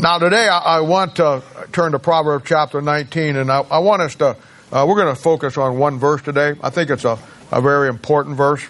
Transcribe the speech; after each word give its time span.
Now, 0.00 0.16
today 0.16 0.48
I, 0.48 0.78
I, 0.78 0.80
want 0.80 1.16
to 1.16 1.42
turn 1.72 1.92
to 1.92 1.98
Proverbs 1.98 2.46
chapter 2.48 2.80
19, 2.80 3.36
and 3.36 3.52
I, 3.52 3.58
I 3.58 3.80
want 3.80 4.00
us 4.00 4.14
to, 4.14 4.34
uh, 4.72 4.86
we're 4.88 4.94
going 4.94 5.14
to 5.14 5.20
focus 5.20 5.58
on 5.58 5.76
one 5.76 5.98
verse 5.98 6.22
today. 6.22 6.54
I 6.62 6.70
think 6.70 6.88
it's 6.88 7.04
a, 7.04 7.18
a 7.52 7.60
very 7.60 7.90
important 7.90 8.38
verse. 8.38 8.66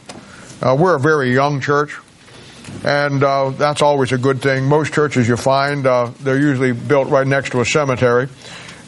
Uh, 0.61 0.77
we're 0.77 0.97
a 0.97 0.99
very 0.99 1.33
young 1.33 1.61
church, 1.61 1.97
and 2.83 3.23
uh, 3.23 3.51
that's 3.51 3.81
always 3.81 4.11
a 4.11 4.19
good 4.19 4.43
thing. 4.43 4.65
Most 4.65 4.93
churches 4.93 5.29
you 5.29 5.37
find, 5.37 5.87
uh, 5.87 6.11
they're 6.19 6.37
usually 6.37 6.73
built 6.73 7.09
right 7.11 7.29
next 7.29 7.51
to 7.51 7.61
a 7.61 7.65
cemetery. 7.65 8.27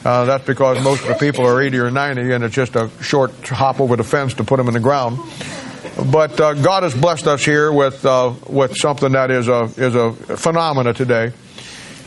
Uh, 0.05 0.25
that's 0.25 0.45
because 0.45 0.83
most 0.83 1.03
of 1.03 1.11
the 1.11 1.15
people 1.15 1.47
are 1.47 1.63
80 1.63 1.79
or 1.79 1.91
90, 1.93 2.33
and 2.33 2.43
it's 2.43 2.57
just 2.57 2.75
a 2.75 2.91
short 3.01 3.31
hop 3.47 3.79
over 3.79 3.95
the 3.95 4.03
fence 4.03 4.35
to 4.35 4.43
put 4.43 4.57
them 4.57 4.67
in 4.67 4.75
the 4.75 4.81
ground. 4.81 5.21
But 6.11 6.41
uh, 6.41 6.55
God 6.55 6.83
has 6.83 6.93
blessed 6.93 7.29
us 7.29 7.45
here 7.45 7.73
with 7.73 8.03
with 8.49 8.77
something 8.77 9.13
that 9.13 9.31
is 9.31 9.47
a 9.47 9.63
is 9.77 9.95
a 9.95 10.13
phenomena 10.37 10.93
today 10.93 11.33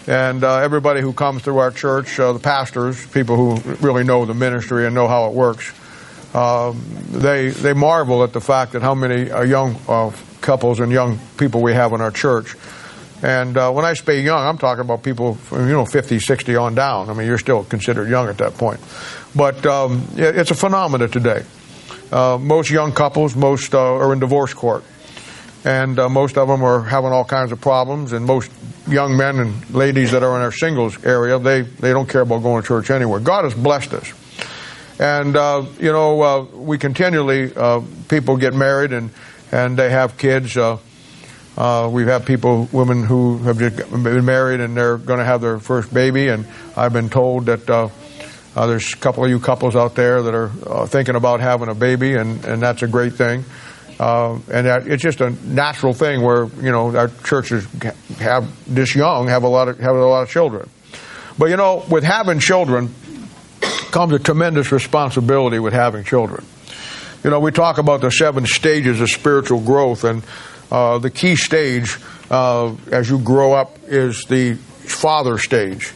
and 0.07 0.43
uh, 0.43 0.57
everybody 0.57 1.01
who 1.01 1.13
comes 1.13 1.41
through 1.41 1.57
our 1.57 1.71
church, 1.71 2.19
uh, 2.19 2.33
the 2.33 2.39
pastors, 2.39 3.05
people 3.07 3.35
who 3.35 3.71
really 3.77 4.03
know 4.03 4.25
the 4.25 4.33
ministry 4.33 4.85
and 4.85 4.93
know 4.93 5.07
how 5.07 5.25
it 5.25 5.33
works, 5.33 5.73
uh, 6.33 6.73
they 7.09 7.49
they 7.49 7.73
marvel 7.73 8.23
at 8.23 8.33
the 8.33 8.41
fact 8.41 8.73
that 8.73 8.81
how 8.81 8.93
many 8.93 9.31
uh, 9.31 9.41
young 9.41 9.75
uh, 9.87 10.11
couples 10.41 10.79
and 10.79 10.91
young 10.91 11.17
people 11.37 11.61
we 11.61 11.73
have 11.73 11.93
in 11.93 12.01
our 12.01 12.11
church. 12.11 12.55
And 13.23 13.57
uh, 13.57 13.71
when 13.71 13.85
I 13.85 13.93
say 13.93 14.21
young, 14.21 14.45
I'm 14.45 14.57
talking 14.57 14.81
about 14.81 15.01
people, 15.01 15.37
you 15.51 15.57
know, 15.59 15.85
50, 15.85 16.19
60 16.19 16.55
on 16.57 16.75
down. 16.75 17.09
I 17.09 17.13
mean, 17.13 17.25
you're 17.25 17.39
still 17.39 17.63
considered 17.63 18.07
young 18.09 18.27
at 18.27 18.37
that 18.37 18.55
point. 18.55 18.79
But 19.35 19.65
um, 19.65 20.05
it's 20.15 20.51
a 20.51 20.55
phenomenon 20.55 21.09
today. 21.09 21.43
most 22.11 22.69
young 22.69 22.91
couples, 22.91 23.35
most 23.35 23.73
are 23.73 24.13
in 24.13 24.19
divorce 24.19 24.53
court 24.53 24.83
and 25.65 25.97
uh, 25.97 26.07
most 26.07 26.37
of 26.37 26.47
them 26.47 26.63
are 26.63 26.83
having 26.83 27.11
all 27.11 27.25
kinds 27.25 27.51
of 27.51 27.59
problems. 27.59 28.13
And 28.13 28.23
most 28.25 28.51
young 28.87 29.17
men 29.17 29.39
and 29.39 29.69
ladies 29.71 30.11
that 30.11 30.21
are 30.21 30.35
in 30.35 30.43
our 30.43 30.51
singles 30.51 31.03
area, 31.03 31.39
they, 31.39 31.61
they 31.61 31.91
don't 31.91 32.07
care 32.07 32.21
about 32.21 32.43
going 32.43 32.61
to 32.61 32.67
church 32.67 32.91
anywhere. 32.91 33.19
God 33.19 33.45
has 33.45 33.55
blessed 33.55 33.93
us. 33.93 34.13
And, 34.99 35.35
uh, 35.35 35.65
you 35.79 35.91
know, 35.91 36.21
uh, 36.21 36.41
we 36.43 36.77
continually, 36.77 37.51
uh, 37.53 37.81
people 38.07 38.37
get 38.37 38.53
married 38.53 38.93
and, 38.93 39.09
and 39.51 39.75
they 39.75 39.89
have 39.89 40.17
kids. 40.17 40.55
Uh, 40.55 40.77
uh, 41.57 41.89
we've 41.91 42.07
had 42.07 42.27
people, 42.27 42.69
women 42.71 43.03
who 43.03 43.39
have 43.39 43.57
just 43.57 43.77
been 43.91 44.23
married 44.23 44.59
and 44.59 44.77
they're 44.77 44.97
going 44.97 45.19
to 45.19 45.25
have 45.25 45.41
their 45.41 45.57
first 45.57 45.91
baby. 45.91 46.27
And 46.27 46.45
I've 46.77 46.93
been 46.93 47.09
told 47.09 47.47
that 47.47 47.65
there's 48.53 48.93
a 48.93 48.97
couple 48.97 49.23
of 49.25 49.31
you 49.31 49.39
couples 49.39 49.75
out 49.75 49.95
there 49.95 50.21
that 50.21 50.35
are 50.35 50.87
thinking 50.87 51.15
about 51.15 51.39
having 51.39 51.69
a 51.69 51.75
baby, 51.75 52.13
and, 52.13 52.45
and 52.45 52.61
that's 52.61 52.83
a 52.83 52.87
great 52.87 53.13
thing. 53.13 53.45
Uh, 53.99 54.39
and 54.51 54.67
that, 54.67 54.87
it's 54.87 55.01
just 55.01 55.21
a 55.21 55.29
natural 55.47 55.93
thing 55.93 56.21
where 56.21 56.47
you 56.61 56.71
know 56.71 56.95
our 56.95 57.07
churches 57.23 57.65
have 58.19 58.73
this 58.73 58.93
young 58.93 59.27
have 59.27 59.43
a 59.43 59.47
lot 59.47 59.69
of 59.69 59.79
have 59.79 59.95
a 59.95 60.05
lot 60.05 60.23
of 60.23 60.29
children. 60.29 60.69
But 61.37 61.49
you 61.49 61.57
know, 61.57 61.85
with 61.89 62.03
having 62.03 62.39
children 62.39 62.93
comes 63.91 64.13
a 64.13 64.19
tremendous 64.19 64.71
responsibility 64.73 65.59
with 65.59 65.73
having 65.73 66.03
children. 66.03 66.45
You 67.23 67.29
know, 67.29 67.39
we 67.39 67.51
talk 67.51 67.77
about 67.77 68.01
the 68.01 68.11
seven 68.11 68.45
stages 68.45 68.99
of 68.99 69.09
spiritual 69.09 69.61
growth, 69.61 70.03
and 70.03 70.23
uh, 70.69 70.97
the 70.97 71.09
key 71.09 71.37
stage 71.37 71.97
uh, 72.29 72.75
as 72.91 73.09
you 73.09 73.19
grow 73.19 73.53
up 73.53 73.77
is 73.87 74.25
the 74.25 74.55
father 74.55 75.37
stage. 75.37 75.93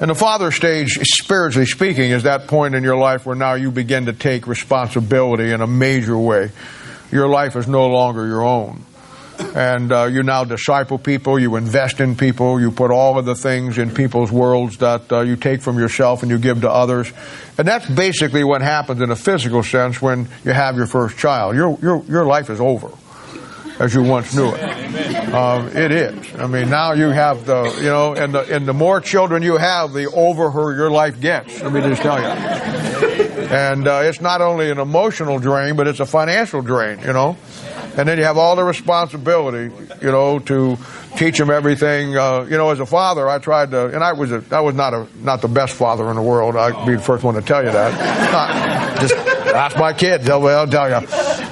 And 0.00 0.10
the 0.10 0.14
father 0.14 0.50
stage, 0.50 0.98
spiritually 1.02 1.66
speaking, 1.66 2.10
is 2.10 2.24
that 2.24 2.46
point 2.46 2.74
in 2.74 2.84
your 2.84 2.96
life 2.96 3.26
where 3.26 3.34
now 3.34 3.54
you 3.54 3.70
begin 3.70 4.06
to 4.06 4.12
take 4.12 4.46
responsibility 4.46 5.50
in 5.50 5.60
a 5.60 5.66
major 5.66 6.16
way 6.16 6.50
your 7.10 7.28
life 7.28 7.56
is 7.56 7.66
no 7.66 7.86
longer 7.88 8.26
your 8.26 8.42
own. 8.42 8.84
And 9.38 9.92
uh, 9.92 10.06
you 10.06 10.24
now 10.24 10.44
disciple 10.44 10.98
people, 10.98 11.38
you 11.38 11.54
invest 11.56 12.00
in 12.00 12.16
people, 12.16 12.60
you 12.60 12.72
put 12.72 12.90
all 12.90 13.18
of 13.18 13.24
the 13.24 13.36
things 13.36 13.78
in 13.78 13.94
people's 13.94 14.32
worlds 14.32 14.78
that 14.78 15.12
uh, 15.12 15.20
you 15.20 15.36
take 15.36 15.62
from 15.62 15.78
yourself 15.78 16.22
and 16.22 16.30
you 16.30 16.38
give 16.38 16.62
to 16.62 16.70
others. 16.70 17.12
And 17.56 17.66
that's 17.66 17.88
basically 17.88 18.42
what 18.42 18.62
happens 18.62 19.00
in 19.00 19.10
a 19.10 19.16
physical 19.16 19.62
sense 19.62 20.02
when 20.02 20.28
you 20.44 20.52
have 20.52 20.76
your 20.76 20.86
first 20.86 21.18
child. 21.18 21.54
Your, 21.54 21.78
your, 21.80 22.04
your 22.08 22.26
life 22.26 22.50
is 22.50 22.60
over 22.60 22.90
as 23.78 23.94
you 23.94 24.02
once 24.02 24.34
knew 24.34 24.52
it. 24.52 25.32
Um, 25.32 25.68
it 25.68 25.92
is. 25.92 26.34
I 26.34 26.46
mean, 26.48 26.68
now 26.68 26.92
you 26.94 27.10
have 27.10 27.46
the, 27.46 27.72
you 27.76 27.84
know, 27.84 28.14
and 28.14 28.34
the, 28.34 28.40
and 28.54 28.66
the 28.66 28.74
more 28.74 29.00
children 29.00 29.42
you 29.42 29.56
have, 29.56 29.92
the 29.92 30.10
over 30.10 30.50
her 30.50 30.74
your 30.74 30.90
life 30.90 31.20
gets. 31.20 31.62
Let 31.62 31.72
me 31.72 31.80
just 31.82 32.02
tell 32.02 32.20
you. 32.20 33.07
And 33.50 33.88
uh, 33.88 34.00
it's 34.04 34.20
not 34.20 34.40
only 34.40 34.70
an 34.70 34.78
emotional 34.78 35.38
drain, 35.38 35.76
but 35.76 35.86
it's 35.86 36.00
a 36.00 36.06
financial 36.06 36.60
drain, 36.60 37.00
you 37.00 37.12
know. 37.12 37.36
And 37.96 38.08
then 38.08 38.18
you 38.18 38.24
have 38.24 38.38
all 38.38 38.54
the 38.54 38.62
responsibility, 38.62 39.74
you 40.00 40.10
know, 40.12 40.38
to 40.38 40.76
teach 41.16 41.38
them 41.38 41.50
everything. 41.50 42.16
Uh, 42.16 42.42
you 42.42 42.56
know, 42.56 42.70
as 42.70 42.78
a 42.78 42.86
father, 42.86 43.28
I 43.28 43.38
tried 43.38 43.70
to, 43.72 43.86
and 43.86 44.04
I 44.04 44.12
was 44.12 44.30
a, 44.30 44.44
I 44.52 44.60
was 44.60 44.74
not 44.74 44.94
a 44.94 45.08
not 45.22 45.40
the 45.40 45.48
best 45.48 45.74
father 45.74 46.08
in 46.10 46.16
the 46.16 46.22
world. 46.22 46.56
I'd 46.56 46.86
be 46.86 46.94
the 46.94 47.02
first 47.02 47.24
one 47.24 47.34
to 47.34 47.42
tell 47.42 47.64
you 47.64 47.72
that. 47.72 48.30
Not, 48.30 49.00
just 49.00 49.14
ask 49.14 49.76
my 49.76 49.92
kids; 49.92 50.26
they'll, 50.26 50.40
they'll 50.40 50.66
tell 50.66 50.88
you. 50.88 51.06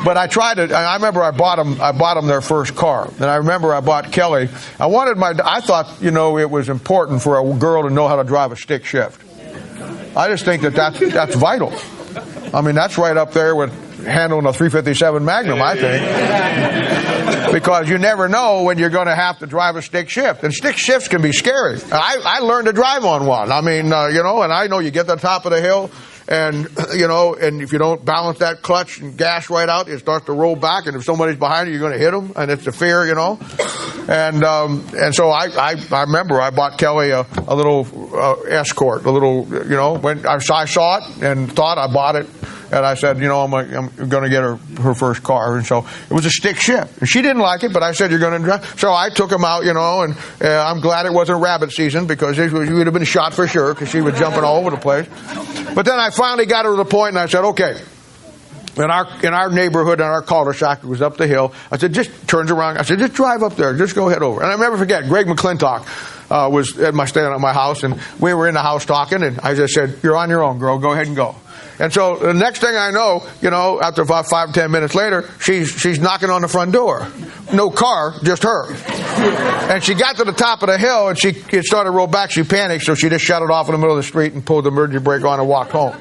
But 0.05 0.17
I 0.17 0.27
tried 0.29 0.55
to. 0.59 0.73
I 0.73 0.95
remember 0.95 1.23
I 1.23 1.33
bought 1.33 1.57
them. 1.57 1.81
I 1.81 1.93
bought 1.93 2.15
them 2.15 2.27
their 2.27 2.43
first 2.43 2.77
car, 2.77 3.11
and 3.17 3.25
I 3.25 3.37
remember 3.37 3.75
I 3.75 3.81
bought 3.81 4.13
Kelly. 4.13 4.49
I 4.79 4.87
wanted 4.87 5.17
my. 5.17 5.35
I 5.45 5.61
thought, 5.61 6.01
you 6.01 6.13
know, 6.13 6.39
it 6.39 6.49
was 6.49 6.69
important 6.69 7.23
for 7.23 7.41
a 7.41 7.59
girl 7.59 7.83
to 7.83 7.91
know 7.91 8.07
how 8.07 8.17
to 8.17 8.25
drive 8.25 8.53
a 8.53 8.57
stick 8.57 8.85
shift. 8.85 9.26
I 10.17 10.29
just 10.29 10.45
think 10.47 10.63
that 10.63 10.75
that's, 10.75 10.99
that's 10.99 11.35
vital. 11.35 11.73
I 12.55 12.63
mean, 12.63 12.75
that's 12.75 12.97
right 12.97 13.17
up 13.17 13.33
there 13.33 13.55
with 13.55 13.71
handling 14.03 14.47
a 14.47 14.53
357 14.53 15.25
Magnum, 15.25 15.61
I 15.61 15.77
think. 15.77 17.53
Because 17.53 17.89
you 17.89 17.99
never 17.99 18.29
know 18.29 18.63
when 18.63 18.79
you're 18.79 18.91
going 18.91 19.09
to 19.09 19.15
have 19.15 19.39
to 19.41 19.47
drive 19.47 19.77
a 19.77 19.83
stick 19.83 20.09
shift. 20.09 20.43
And 20.43 20.55
stick 20.55 20.77
shifts 20.79 21.09
can 21.09 21.21
be 21.21 21.33
scary. 21.33 21.79
I, 21.93 22.21
I 22.25 22.39
learned 22.39 22.67
to 22.67 22.73
drive 22.73 23.05
on 23.05 23.27
one. 23.27 23.53
I 23.53 23.61
mean, 23.61 23.93
uh, 23.93 24.07
you 24.07 24.23
know, 24.23 24.43
and 24.43 24.53
I 24.53 24.67
know 24.69 24.79
you 24.79 24.91
get 24.91 25.07
to 25.07 25.15
the 25.15 25.21
top 25.21 25.45
of 25.45 25.53
the 25.53 25.61
hill 25.61 25.91
and 26.29 26.69
you 26.95 27.09
know, 27.09 27.35
and 27.35 27.63
if 27.63 27.73
you 27.73 27.79
don't 27.79 28.05
balance 28.05 28.39
that 28.39 28.63
clutch 28.63 28.99
and 28.99 29.17
gas 29.17 29.51
right 29.51 29.69
out, 29.69 29.89
it 29.89 29.99
starts 29.99 30.27
to 30.27 30.33
roll 30.33 30.57
back. 30.57 30.87
And 30.87 30.97
if 30.97 31.05
somebody's 31.05 31.39
behind 31.39 31.69
you, 31.69 31.75
you're 31.75 31.89
going 31.89 31.93
to 31.93 31.99
hit 31.99 32.11
them, 32.11 32.33
and 32.37 32.51
it's 32.51 32.67
a 32.67 32.73
fear, 32.73 33.07
you 33.07 33.15
know. 33.15 33.39
And 34.09 34.45
um, 34.45 34.87
and 34.97 35.15
so 35.15 35.31
I, 35.31 35.47
I 35.47 35.75
I 35.91 36.03
remember 36.03 36.41
I 36.41 36.51
bought 36.51 36.79
Kelly 36.79 37.11
a, 37.11 37.27
a 37.49 37.55
little 37.55 37.87
uh, 38.15 38.41
escort, 38.43 39.05
a 39.05 39.11
little 39.11 39.47
you 39.49 39.77
know 39.77 39.95
when 39.95 40.27
I, 40.27 40.39
I 40.51 40.65
saw 40.65 40.99
it 40.99 41.23
and 41.23 41.53
thought 41.53 41.79
I 41.79 41.93
bought 41.93 42.17
it 42.17 42.27
and 42.73 42.85
I 42.85 42.95
said, 42.95 43.19
you 43.19 43.29
know, 43.29 43.41
I'm, 43.41 43.55
I'm 43.55 44.09
going 44.09 44.25
to 44.25 44.29
get 44.29 44.43
her 44.43 44.57
her 44.83 44.95
first 44.95 45.23
car, 45.23 45.57
and 45.57 45.67
so 45.67 45.87
it 46.11 46.13
was 46.13 46.27
a 46.27 46.31
stick 46.31 46.57
shift. 46.57 46.99
And 46.99 47.09
she 47.09 47.23
didn't 47.23 47.43
like 47.43 47.63
it, 47.65 47.73
but 47.73 47.83
I 47.83 47.93
said, 47.93 48.11
you're 48.11 48.21
going 48.21 48.41
to 48.41 48.45
drive. 48.45 48.79
So 48.79 48.93
I 48.93 49.11
took 49.11 49.31
him 49.31 49.45
out, 49.45 49.65
you 49.65 49.73
know, 49.75 50.03
and 50.03 50.17
uh, 50.41 50.65
I'm 50.67 50.81
glad 50.81 51.07
it 51.07 51.13
wasn't 51.13 51.43
rabbit 51.43 51.73
season 51.73 52.07
because 52.07 52.37
she 52.37 52.49
would 52.49 52.87
have 52.87 52.95
been 52.95 53.05
shot 53.05 53.35
for 53.35 53.47
sure 53.47 53.75
because 53.75 53.91
she 53.91 54.01
was 54.01 54.19
jumping 54.19 54.45
all 54.45 54.57
over 54.59 54.71
the 54.71 54.77
place. 54.77 55.07
But 55.75 55.85
then 55.85 55.99
I 55.99 56.11
finally 56.11 56.47
got 56.47 56.65
her 56.65 56.73
to 56.73 56.77
the 56.77 56.85
point, 56.85 57.11
and 57.11 57.19
I 57.19 57.27
said, 57.27 57.45
okay. 57.45 57.81
In 58.77 58.91
our 58.91 59.07
in 59.23 59.33
our 59.33 59.49
neighborhood, 59.49 60.01
in 60.01 60.07
our 60.07 60.21
cul-de-sac, 60.21 60.85
it 60.85 60.87
was 60.87 61.01
up 61.01 61.17
the 61.17 61.27
hill. 61.27 61.55
I 61.71 61.79
said, 61.79 61.95
just 61.95 62.11
turns 62.29 62.51
around. 62.51 62.77
I 62.77 62.83
said, 62.83 62.99
just 62.99 63.15
drive 63.15 63.43
up 63.43 63.57
there. 63.57 63.75
Just 63.75 63.95
go 63.95 64.09
head 64.09 64.23
over. 64.23 64.43
And 64.43 64.53
I 64.53 64.57
never 64.57 64.77
forget, 64.77 65.09
Greg 65.09 65.27
McClintock 65.27 66.31
uh, 66.31 66.51
was 66.51 66.79
at 66.79 66.93
my 66.93 67.07
staying 67.07 67.33
at 67.33 67.41
my 67.41 67.55
house, 67.55 67.85
and 67.85 67.99
we 68.21 68.35
were 68.35 68.47
in 68.49 68.53
the 68.53 68.61
house 68.61 68.85
talking, 68.85 69.23
and 69.23 69.41
I 69.41 69.55
just 69.55 69.73
said, 69.73 70.01
"You're 70.03 70.19
on 70.19 70.29
your 70.29 70.45
own, 70.45 70.59
girl. 70.59 70.79
Go 70.79 70.93
ahead 70.93 71.07
and 71.07 71.17
go." 71.17 71.37
And 71.79 71.93
so 71.93 72.17
the 72.17 72.33
next 72.33 72.61
thing 72.61 72.75
I 72.75 72.91
know, 72.91 73.27
you 73.43 73.51
know, 73.51 73.81
after 73.81 74.03
about 74.03 74.27
five, 74.27 74.53
ten 74.53 74.71
minutes 74.71 74.95
later, 74.95 75.29
she's, 75.41 75.71
she's 75.71 75.99
knocking 75.99 76.31
on 76.31 76.43
the 76.43 76.49
front 76.49 76.73
door. 76.73 77.07
No 77.53 77.71
car, 77.71 78.15
just 78.23 78.43
her. 78.45 78.73
And 79.71 79.85
she 79.85 79.95
got 79.95 80.17
to 80.17 80.25
the 80.25 80.33
top 80.33 80.63
of 80.63 80.69
the 80.69 80.79
hill 80.79 81.09
and 81.09 81.19
she 81.19 81.29
it 81.29 81.65
started 81.65 81.91
to 81.91 81.97
roll 81.97 82.07
back. 82.07 82.31
She 82.31 82.43
panicked, 82.43 82.85
so 82.85 82.95
she 82.95 83.09
just 83.09 83.25
shut 83.25 83.43
it 83.43 83.51
off 83.51 83.69
in 83.69 83.73
the 83.73 83.79
middle 83.79 83.97
of 83.97 84.03
the 84.03 84.09
street 84.09 84.33
and 84.33 84.45
pulled 84.45 84.65
the 84.65 84.71
emergency 84.71 85.03
brake 85.03 85.25
on 85.25 85.39
and 85.39 85.49
walked 85.49 85.73
home. 85.73 85.95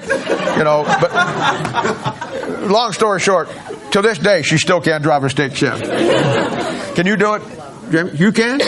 You 0.57 0.63
know, 0.63 0.83
but 1.01 1.11
long 2.69 2.93
story 2.93 3.19
short, 3.19 3.49
to 3.91 4.01
this 4.01 4.17
day, 4.17 4.41
she 4.41 4.57
still 4.57 4.81
can't 4.81 5.03
drive 5.03 5.23
a 5.23 5.29
stick 5.29 5.55
shift. 5.55 5.83
Can 6.95 7.05
you 7.05 7.15
do 7.17 7.35
it? 7.35 8.19
You 8.19 8.31
can? 8.31 8.59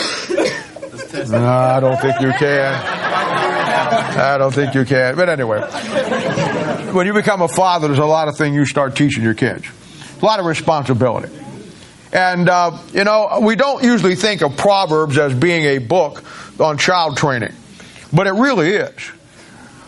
No, 1.30 1.44
I 1.44 1.80
don't 1.80 2.00
think 2.00 2.20
you 2.20 2.32
can. 2.32 2.74
I 2.74 4.36
don't 4.38 4.54
think 4.54 4.74
you 4.74 4.84
can. 4.84 5.16
But 5.16 5.28
anyway, 5.28 5.60
when 6.92 7.06
you 7.06 7.12
become 7.12 7.42
a 7.42 7.48
father, 7.48 7.88
there's 7.88 7.98
a 7.98 8.04
lot 8.04 8.28
of 8.28 8.36
things 8.36 8.54
you 8.54 8.64
start 8.64 8.96
teaching 8.96 9.22
your 9.22 9.34
kids. 9.34 9.66
A 10.20 10.24
lot 10.24 10.40
of 10.40 10.46
responsibility. 10.46 11.32
And, 12.12 12.48
uh, 12.48 12.78
you 12.92 13.04
know, 13.04 13.40
we 13.42 13.54
don't 13.54 13.82
usually 13.82 14.14
think 14.14 14.42
of 14.42 14.56
Proverbs 14.56 15.18
as 15.18 15.34
being 15.34 15.64
a 15.64 15.78
book 15.78 16.24
on 16.60 16.78
child 16.78 17.18
training, 17.18 17.52
but 18.12 18.26
it 18.26 18.32
really 18.32 18.70
is. 18.70 19.10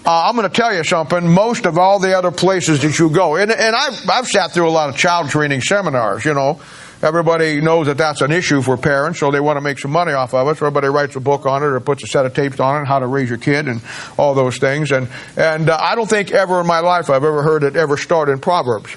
Uh, 0.05 0.29
I'm 0.29 0.37
going 0.37 0.49
to 0.49 0.55
tell 0.55 0.75
you 0.75 0.85
something. 0.85 1.29
Most 1.29 1.67
of 1.67 1.79
all 1.79 1.99
the 1.99 2.17
other 2.17 2.31
places 2.31 2.83
that 2.83 2.99
you 2.99 3.11
go, 3.11 3.37
and, 3.37 3.51
and 3.51 3.77
I've, 3.77 4.09
I've 4.09 4.27
sat 4.27 4.53
through 4.53 4.69
a 4.69 4.71
lot 4.71 4.89
of 4.89 4.97
child 4.97 5.31
training 5.31 5.61
seminars, 5.63 6.25
you 6.25 6.35
know, 6.35 6.61
Everybody 7.03 7.63
knows 7.63 7.87
that 7.87 7.97
that's 7.97 8.21
an 8.21 8.31
issue 8.31 8.61
for 8.61 8.77
parents, 8.77 9.21
so 9.21 9.31
they 9.31 9.41
want 9.41 9.57
to 9.57 9.63
make 9.63 9.79
some 9.79 9.91
money 9.91 10.13
off 10.13 10.35
of 10.35 10.47
it. 10.49 10.59
So 10.59 10.67
everybody 10.67 10.89
writes 10.89 11.17
a 11.17 11.21
book 11.21 11.47
on 11.47 11.63
it 11.63 11.67
or 11.67 11.81
puts 11.81 12.05
a 12.05 12.07
set 12.07 12.27
of 12.27 12.35
tapes 12.35 12.61
on 12.61 12.83
it, 12.83 12.87
how 12.87 12.99
to 12.99 13.07
raise 13.07 13.31
your 13.31 13.39
kid 13.39 13.69
and 13.69 13.81
all 14.19 14.35
those 14.35 14.59
things. 14.59 14.91
And, 14.91 15.09
and 15.37 15.71
uh, 15.71 15.79
I 15.81 15.95
don't 15.95 16.09
think 16.09 16.31
ever 16.31 16.61
in 16.61 16.67
my 16.67 16.81
life 16.81 17.09
I've 17.09 17.25
ever 17.25 17.43
heard 17.43 17.65
it 17.65 17.75
ever 17.75 17.97
start 17.97 18.29
in 18.29 18.39
Proverbs. 18.39 18.95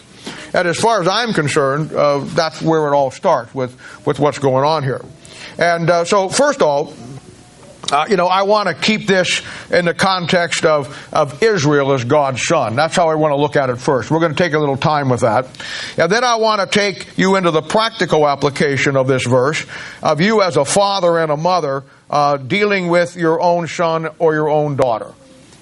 And 0.53 0.67
as 0.67 0.77
far 0.77 1.01
as 1.01 1.07
I'm 1.07 1.33
concerned, 1.33 1.94
uh, 1.94 2.19
that's 2.19 2.61
where 2.61 2.88
it 2.88 2.95
all 2.95 3.09
starts 3.09 3.55
with, 3.55 3.75
with 4.06 4.19
what's 4.19 4.39
going 4.39 4.65
on 4.65 4.83
here. 4.83 5.01
And 5.57 5.89
uh, 5.89 6.06
so, 6.06 6.29
first 6.29 6.61
of 6.61 6.67
all, 6.67 6.94
uh, 7.94 8.06
you 8.10 8.18
know, 8.18 8.28
I 8.28 8.42
want 8.42 8.68
to 8.69 8.74
keep 8.74 9.06
this 9.07 9.42
in 9.72 9.86
the 9.86 9.94
context 9.94 10.66
of, 10.66 11.10
of 11.13 11.44
Israel 11.44 11.94
as 11.94 12.04
God's 12.04 12.44
son. 12.44 12.75
That's 12.75 12.95
how 12.95 13.10
I 13.10 13.16
want 13.16 13.34
to 13.34 13.36
look 13.36 13.56
at 13.56 13.69
it 13.69 13.75
first. 13.75 14.10
We're 14.10 14.19
going 14.19 14.34
to 14.34 14.38
take 14.38 14.54
a 14.54 14.60
little 14.60 14.78
time 14.78 15.10
with 15.10 15.22
that. 15.22 15.45
And 15.98 16.12
then 16.12 16.24
I 16.24 16.38
want 16.38 16.62
to 16.62 16.68
take 16.68 17.18
you 17.18 17.36
into 17.36 17.51
the 17.51 17.62
practical 17.62 18.28
application 18.28 18.98
of 18.98 19.07
this 19.07 19.25
verse, 19.25 19.63
of 20.01 20.22
you 20.22 20.42
as 20.42 20.57
a 20.57 20.66
father 20.66 21.19
and 21.19 21.31
a 21.31 21.38
mother 21.38 21.84
uh, 22.10 22.38
dealing 22.38 22.88
with 22.88 23.16
your 23.16 23.40
own 23.40 23.68
son 23.68 24.10
or 24.18 24.34
your 24.34 24.50
own 24.50 24.75
daughter. 24.75 25.13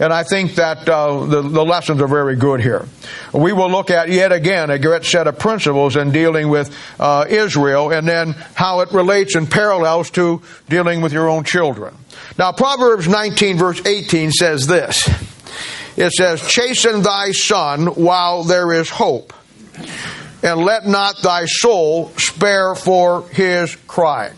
And 0.02 0.12
I 0.12 0.24
think 0.24 0.56
that 0.56 0.90
uh, 0.90 1.26
the, 1.28 1.44
the 1.44 1.64
lessons 1.64 2.02
are 2.02 2.08
very 2.08 2.36
good 2.36 2.60
here. 2.60 2.88
We 3.34 3.54
will 3.54 3.70
look 3.70 3.92
at 3.92 4.10
yet 4.10 4.32
again 4.32 4.72
a 4.72 4.80
great 4.80 5.06
set 5.06 5.28
of 5.28 5.38
principles 5.38 5.96
in 5.96 6.12
dealing 6.12 6.50
with 6.50 6.76
uh, 7.00 7.26
Israel 7.30 7.92
and 7.92 8.08
then 8.08 8.32
how 8.56 8.80
it 8.80 8.92
relates 8.94 9.36
and 9.36 9.50
parallels 9.50 10.10
to 10.12 10.42
dealing 10.68 11.02
with 11.02 11.14
your 11.14 11.30
own 11.30 11.44
children. 11.44 11.96
Now, 12.40 12.52
Proverbs 12.52 13.08
19, 13.08 13.58
verse 13.58 13.86
18 13.86 14.32
says 14.32 14.66
this 14.66 15.08
It 15.96 16.12
says, 16.14 16.48
Chasten 16.48 17.04
thy 17.04 17.32
son 17.32 17.86
while 17.86 18.44
there 18.44 18.74
is 18.74 18.90
hope, 18.90 19.34
and 20.42 20.62
let 20.62 20.88
not 20.88 21.22
thy 21.22 21.46
soul 21.46 22.10
spare 22.18 22.74
for 22.74 23.30
his 23.30 23.76
crying. 23.86 24.34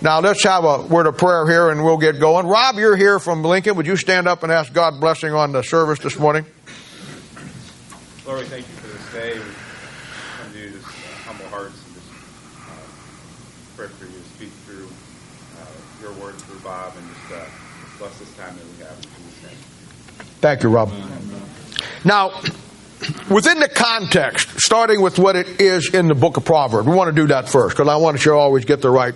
Now 0.00 0.20
let's 0.20 0.44
have 0.44 0.64
a 0.64 0.82
word 0.82 1.06
of 1.08 1.18
prayer 1.18 1.44
here 1.48 1.70
and 1.70 1.84
we'll 1.84 1.98
get 1.98 2.20
going. 2.20 2.46
Rob, 2.46 2.76
you're 2.76 2.94
here 2.94 3.18
from 3.18 3.42
Lincoln. 3.42 3.74
Would 3.76 3.86
you 3.86 3.96
stand 3.96 4.28
up 4.28 4.44
and 4.44 4.52
ask 4.52 4.72
God 4.72 5.00
blessing 5.00 5.32
on 5.32 5.50
the 5.50 5.62
service 5.62 5.98
this 5.98 6.16
morning? 6.16 6.46
Lord, 8.24 8.38
we 8.38 8.44
thank 8.44 8.68
you 8.68 8.74
for 8.74 8.86
this 8.86 9.12
day. 9.12 9.38
We 9.38 9.44
come 10.40 10.52
to 10.52 10.58
you 10.58 10.70
just 10.70 10.86
uh, 10.86 10.90
humble 11.26 11.46
hearts 11.46 11.82
and 11.84 11.94
just 11.94 12.06
uh, 12.60 13.76
pray 13.76 13.88
for 13.88 14.04
you 14.04 14.12
to 14.12 14.28
speak 14.36 14.50
through 14.66 14.86
uh, 14.86 15.66
your 16.00 16.12
word 16.22 16.36
through 16.36 16.60
Bob 16.60 16.92
and 16.96 17.08
just 17.08 17.32
uh, 17.32 17.44
bless 17.98 18.16
this 18.20 18.36
time 18.36 18.54
that 18.56 18.64
we 18.64 18.84
have 18.84 19.18
Thank 20.40 20.62
you, 20.62 20.68
Rob. 20.68 20.92
Now, 22.04 22.40
within 23.28 23.58
the 23.58 23.68
context, 23.68 24.60
starting 24.60 25.00
with 25.00 25.18
what 25.18 25.34
it 25.34 25.60
is 25.60 25.92
in 25.92 26.06
the 26.06 26.14
book 26.14 26.36
of 26.36 26.44
Proverbs, 26.44 26.86
we 26.86 26.94
want 26.94 27.08
to 27.12 27.20
do 27.20 27.26
that 27.28 27.48
first 27.48 27.76
because 27.76 27.88
I 27.88 27.96
want 27.96 28.20
to 28.20 28.32
always 28.34 28.64
get 28.64 28.80
the 28.80 28.90
right 28.90 29.14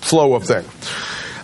flow 0.00 0.34
of 0.34 0.44
things. 0.44 0.68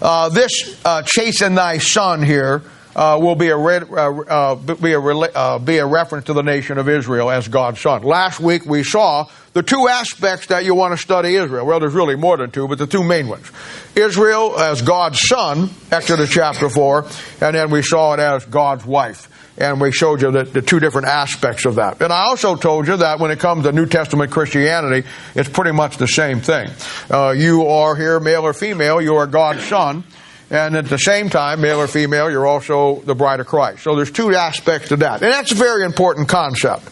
Uh, 0.01 0.29
this 0.29 0.81
uh, 0.85 1.03
and 1.43 1.56
thy 1.56 1.79
son 1.79 2.23
here 2.23 2.62
uh, 2.96 3.19
will 3.20 3.35
be 3.35 3.49
a, 3.49 3.56
re- 3.56 3.79
uh, 3.79 4.20
uh, 4.23 4.55
be, 4.55 4.93
a 4.93 4.99
re- 4.99 5.29
uh, 5.35 5.58
be 5.58 5.79
a 5.79 5.87
reference 5.87 6.26
to 6.26 6.32
the 6.32 6.43
nation 6.43 6.79
of 6.79 6.88
Israel 6.88 7.31
as 7.31 7.49
God's 7.49 7.81
son. 7.81 8.02
Last 8.02 8.41
week 8.41 8.64
we 8.67 8.82
saw 8.82 9.29
the 9.52 9.62
two 9.62 9.88
aspects 9.88 10.49
that 10.49 10.64
you 10.64 10.75
want 10.75 10.93
to 10.93 10.99
study 10.99 11.35
Israel. 11.35 11.67
Well, 11.67 11.81
there's 11.81 11.94
really 11.94 12.17
more 12.17 12.37
than 12.37 12.50
two, 12.50 12.69
but 12.69 12.79
the 12.79 12.87
two 12.87 13.05
main 13.05 13.29
ones. 13.29 13.50
Israel 13.94 14.58
as 14.58 14.82
God's 14.82 15.20
son, 15.20 15.70
Exodus 15.91 16.31
chapter 16.31 16.69
4, 16.69 17.06
and 17.41 17.56
then 17.56 17.70
we 17.70 17.82
saw 17.82 18.14
it 18.14 18.20
as 18.20 18.44
God's 18.44 18.85
wife 18.85 19.31
and 19.56 19.81
we 19.81 19.93
showed 19.93 20.20
you 20.20 20.31
the, 20.31 20.44
the, 20.44 20.62
two 20.62 20.81
different 20.81 21.06
aspects 21.06 21.64
of 21.64 21.76
that. 21.76 22.00
And 22.02 22.12
I 22.12 22.25
also 22.25 22.56
told 22.56 22.88
you 22.88 22.96
that 22.96 23.20
when 23.20 23.31
it 23.31 23.38
comes 23.38 23.64
to 23.64 23.73
New 23.73 23.87
Testament 23.87 24.31
Christianity, 24.31 25.06
it's 25.35 25.49
pretty 25.49 25.73
much 25.73 25.96
the 25.96 26.08
same 26.08 26.41
thing. 26.41 26.69
Uh, 27.11 27.31
you 27.31 27.67
are 27.67 27.94
here, 27.94 28.19
male 28.19 28.43
or 28.43 28.52
female, 28.52 29.00
you 29.00 29.17
are 29.17 29.26
God's 29.26 29.64
son. 29.64 30.05
And 30.50 30.76
at 30.76 30.87
the 30.87 30.99
same 30.99 31.31
time, 31.31 31.61
male 31.61 31.81
or 31.81 31.87
female, 31.87 32.31
you're 32.31 32.46
also 32.46 33.00
the 33.00 33.14
bride 33.14 33.41
of 33.41 33.46
Christ. 33.46 33.82
So 33.82 33.96
there's 33.96 34.11
two 34.11 34.35
aspects 34.35 34.88
to 34.88 34.96
that. 34.96 35.23
And 35.23 35.32
that's 35.32 35.52
a 35.52 35.56
very 35.56 35.85
important 35.85 36.29
concept. 36.29 36.91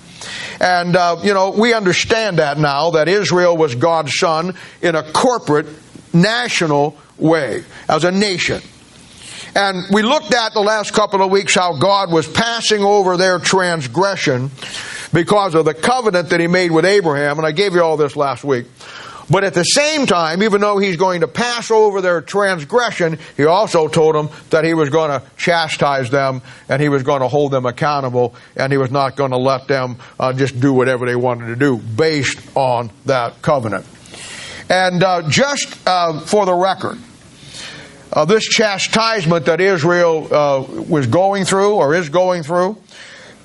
And, 0.61 0.97
uh, 0.97 1.19
you 1.23 1.35
know, 1.35 1.51
we 1.51 1.75
understand 1.75 2.39
that 2.39 2.59
now, 2.59 2.91
that 2.93 3.09
Israel 3.09 3.57
was 3.57 3.75
God's 3.75 4.17
son 4.17 4.57
in 4.81 4.95
a 4.95 5.03
corporate, 5.13 5.67
national 6.13 6.97
way, 7.19 7.65
as 7.89 8.05
a 8.05 8.11
nation. 8.11 8.63
And 9.55 9.85
we 9.91 10.03
looked 10.03 10.33
at 10.33 10.55
the 10.55 10.61
last 10.61 10.93
couple 10.93 11.23
of 11.23 11.31
weeks 11.31 11.55
how 11.55 11.77
God 11.77 12.11
was 12.11 12.27
passing 12.27 12.83
over 12.83 13.17
their 13.17 13.39
transgression 13.39 14.51
because 15.13 15.55
of 15.55 15.67
the 15.67 15.75
covenant 15.75 16.31
that 16.31 16.41
He 16.41 16.47
made 16.47 16.71
with 16.71 16.87
Abraham, 16.87 17.39
and 17.39 17.47
I 17.47 17.53
gave 17.53 17.75
you 17.75 17.83
all 17.83 17.99
this 17.99 18.17
last 18.17 18.45
week. 18.45 18.67
But 19.31 19.45
at 19.45 19.55
the 19.55 19.63
same 19.63 20.07
time, 20.07 20.43
even 20.43 20.61
though 20.61 20.79
He's 20.79 20.97
going 20.97 21.21
to 21.21 21.29
pass 21.29 21.71
over 21.71 22.01
their 22.01 22.21
transgression, 22.21 23.19
He 23.37 23.45
also 23.45 23.89
told 23.89 24.15
them 24.15 24.29
that 24.51 24.65
He 24.65 24.75
was 24.75 24.91
going 24.91 25.11
to 25.11 25.27
chastise 25.37 26.11
them 26.11 26.43
and 26.69 26.83
He 26.83 26.89
was 26.89 27.03
going 27.03 27.21
to 27.21 27.29
hold 27.29 27.53
them 27.53 27.67
accountable 27.67 28.35
and 28.57 28.73
He 28.73 28.79
was 28.79 28.91
not 28.91 29.17
going 29.17 29.31
to 29.31 29.39
let 29.39 29.69
them 29.69 29.97
uh, 30.19 30.33
just 30.33 30.61
do 30.61 30.73
whatever 30.73 31.07
they 31.07 31.17
wanted 31.17 31.47
to 31.47 31.57
do 31.57 31.77
based 31.77 32.41
on 32.57 32.91
that 33.07 33.43
covenant. 33.43 33.87
And 34.69 35.03
uh, 35.03 35.29
just 35.29 35.79
uh, 35.87 36.21
for 36.21 36.47
the 36.47 36.55
record, 36.55 36.99
uh, 38.13 38.25
this 38.25 38.45
chastisement 38.45 39.47
that 39.47 39.61
Israel 39.61 40.29
uh, 40.33 40.63
was 40.89 41.07
going 41.07 41.45
through 41.45 41.75
or 41.75 41.95
is 41.95 42.09
going 42.09 42.43
through, 42.43 42.77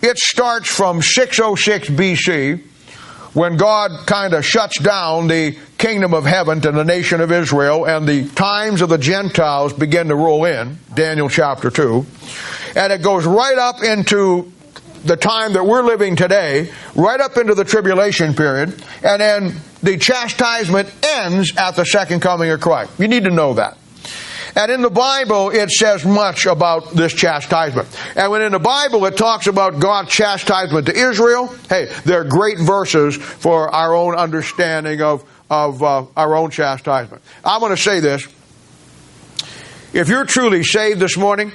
it 0.02 0.18
starts 0.18 0.70
from 0.70 1.02
606 1.02 1.90
BC 1.90 2.64
when 3.38 3.56
God 3.56 4.08
kind 4.08 4.34
of 4.34 4.44
shuts 4.44 4.80
down 4.80 5.28
the 5.28 5.56
kingdom 5.78 6.16
of 6.16 6.26
heaven 6.26 6.60
to 6.62 6.72
the 6.72 6.84
nation 6.84 7.22
of 7.22 7.32
Israel 7.32 7.86
and 7.86 8.08
the 8.08 8.28
times 8.30 8.82
of 8.82 8.90
the 8.90 8.98
Gentiles 8.98 9.74
begin 9.74 10.08
to 10.08 10.16
roll 10.16 10.44
in, 10.46 10.80
Daniel 10.96 11.30
chapter 11.30 11.70
2. 11.70 12.04
And 12.76 12.92
it 12.92 13.04
goes 13.04 13.28
right 13.28 13.60
up 13.60 13.84
into 13.84 14.52
the 15.04 15.16
time 15.16 15.54
that 15.54 15.64
we're 15.64 15.84
living 15.84 16.16
today, 16.16 16.72
right 16.96 17.20
up 17.22 17.38
into 17.38 17.54
the 17.54 17.64
tribulation 17.64 18.34
period, 18.34 18.84
and 19.04 19.22
then 19.22 19.56
the 19.84 20.00
chastisement 20.00 20.92
ends 21.04 21.56
at 21.58 21.76
the 21.76 21.86
second 21.86 22.22
coming 22.22 22.50
of 22.50 22.60
Christ. 22.60 22.92
You 22.98 23.08
need 23.08 23.26
to 23.26 23.30
know 23.30 23.54
that. 23.54 23.78
And 24.58 24.72
in 24.72 24.82
the 24.82 24.90
Bible, 24.90 25.52
it 25.52 25.70
says 25.70 26.04
much 26.04 26.48
about 26.48 26.90
this 26.90 27.14
chastisement. 27.14 27.88
And 28.16 28.32
when 28.32 28.42
in 28.42 28.52
the 28.52 28.60
Bible 28.60 29.06
it 29.06 29.16
talks 29.16 29.46
about 29.46 29.80
God's 29.80 30.10
chastisement 30.10 30.88
to 30.88 30.98
Israel, 30.98 31.54
hey, 31.70 31.86
they're 32.06 32.24
great 32.24 32.58
verses 32.58 33.16
for 33.16 33.70
our 33.70 33.94
own 33.94 34.16
understanding 34.16 35.00
of, 35.04 35.24
of 35.48 35.84
uh, 35.84 36.06
our 36.18 36.36
own 36.36 36.50
chastisement. 36.50 37.22
I 37.46 37.60
want 37.60 37.78
to 37.78 37.82
say 37.82 38.00
this. 38.00 38.28
If 39.94 40.10
you're 40.10 40.26
truly 40.26 40.64
saved 40.64 41.00
this 41.00 41.18
morning, 41.18 41.52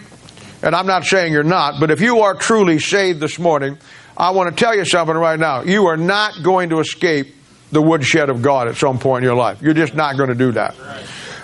and 0.62 0.72
I'm 0.72 0.86
not 0.86 1.04
saying 1.04 1.32
you're 1.32 1.42
not, 1.42 1.80
but 1.80 1.90
if 1.90 2.00
you 2.00 2.20
are 2.20 2.36
truly 2.36 2.78
saved 2.78 3.18
this 3.18 3.36
morning, 3.36 3.78
I 4.16 4.30
want 4.30 4.56
to 4.56 4.64
tell 4.64 4.76
you 4.76 4.84
something 4.84 5.16
right 5.16 5.40
now. 5.40 5.62
You 5.62 5.86
are 5.86 5.96
not 5.96 6.40
going 6.44 6.68
to 6.68 6.78
escape 6.78 7.34
the 7.72 7.82
woodshed 7.82 8.30
of 8.30 8.42
God 8.42 8.68
at 8.68 8.76
some 8.76 9.00
point 9.00 9.24
in 9.24 9.28
your 9.28 9.36
life. 9.36 9.60
You're 9.60 9.74
just 9.74 9.96
not 9.96 10.16
going 10.16 10.28
to 10.28 10.36
do 10.36 10.52
that. 10.52 10.76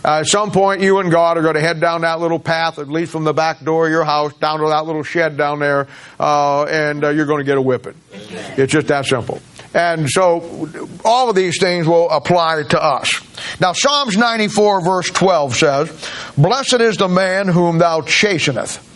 Uh, 0.09 0.21
at 0.21 0.27
some 0.27 0.51
point, 0.51 0.81
you 0.81 1.01
and 1.01 1.11
God 1.11 1.37
are 1.37 1.43
going 1.43 1.55
to 1.55 1.61
head 1.61 1.81
down 1.81 2.01
that 2.01 2.19
little 2.19 2.39
path, 2.39 2.79
at 2.79 2.89
least 2.89 3.13
from 3.13 3.25
the 3.25 3.35
back 3.35 3.63
door 3.63 3.85
of 3.85 3.93
your 3.93 4.05
house, 4.05 4.33
down 4.39 4.59
to 4.61 4.67
that 4.69 4.87
little 4.87 5.03
shed 5.03 5.37
down 5.37 5.59
there, 5.59 5.87
uh, 6.19 6.65
and 6.65 7.05
uh, 7.05 7.11
you're 7.11 7.27
going 7.27 7.41
to 7.41 7.45
get 7.45 7.59
a 7.59 7.61
whipping. 7.61 7.93
It's 8.57 8.73
just 8.73 8.87
that 8.87 9.05
simple. 9.05 9.43
And 9.75 10.09
so, 10.09 10.89
all 11.05 11.29
of 11.29 11.37
these 11.37 11.61
things 11.61 11.87
will 11.87 12.09
apply 12.09 12.63
to 12.71 12.83
us. 12.83 13.21
Now, 13.61 13.75
Psalms 13.75 14.17
94, 14.17 14.83
verse 14.83 15.11
12 15.11 15.57
says, 15.57 16.11
Blessed 16.39 16.81
is 16.81 16.97
the 16.97 17.09
man 17.09 17.47
whom 17.47 17.77
thou 17.77 18.01
chasteneth. 18.01 18.88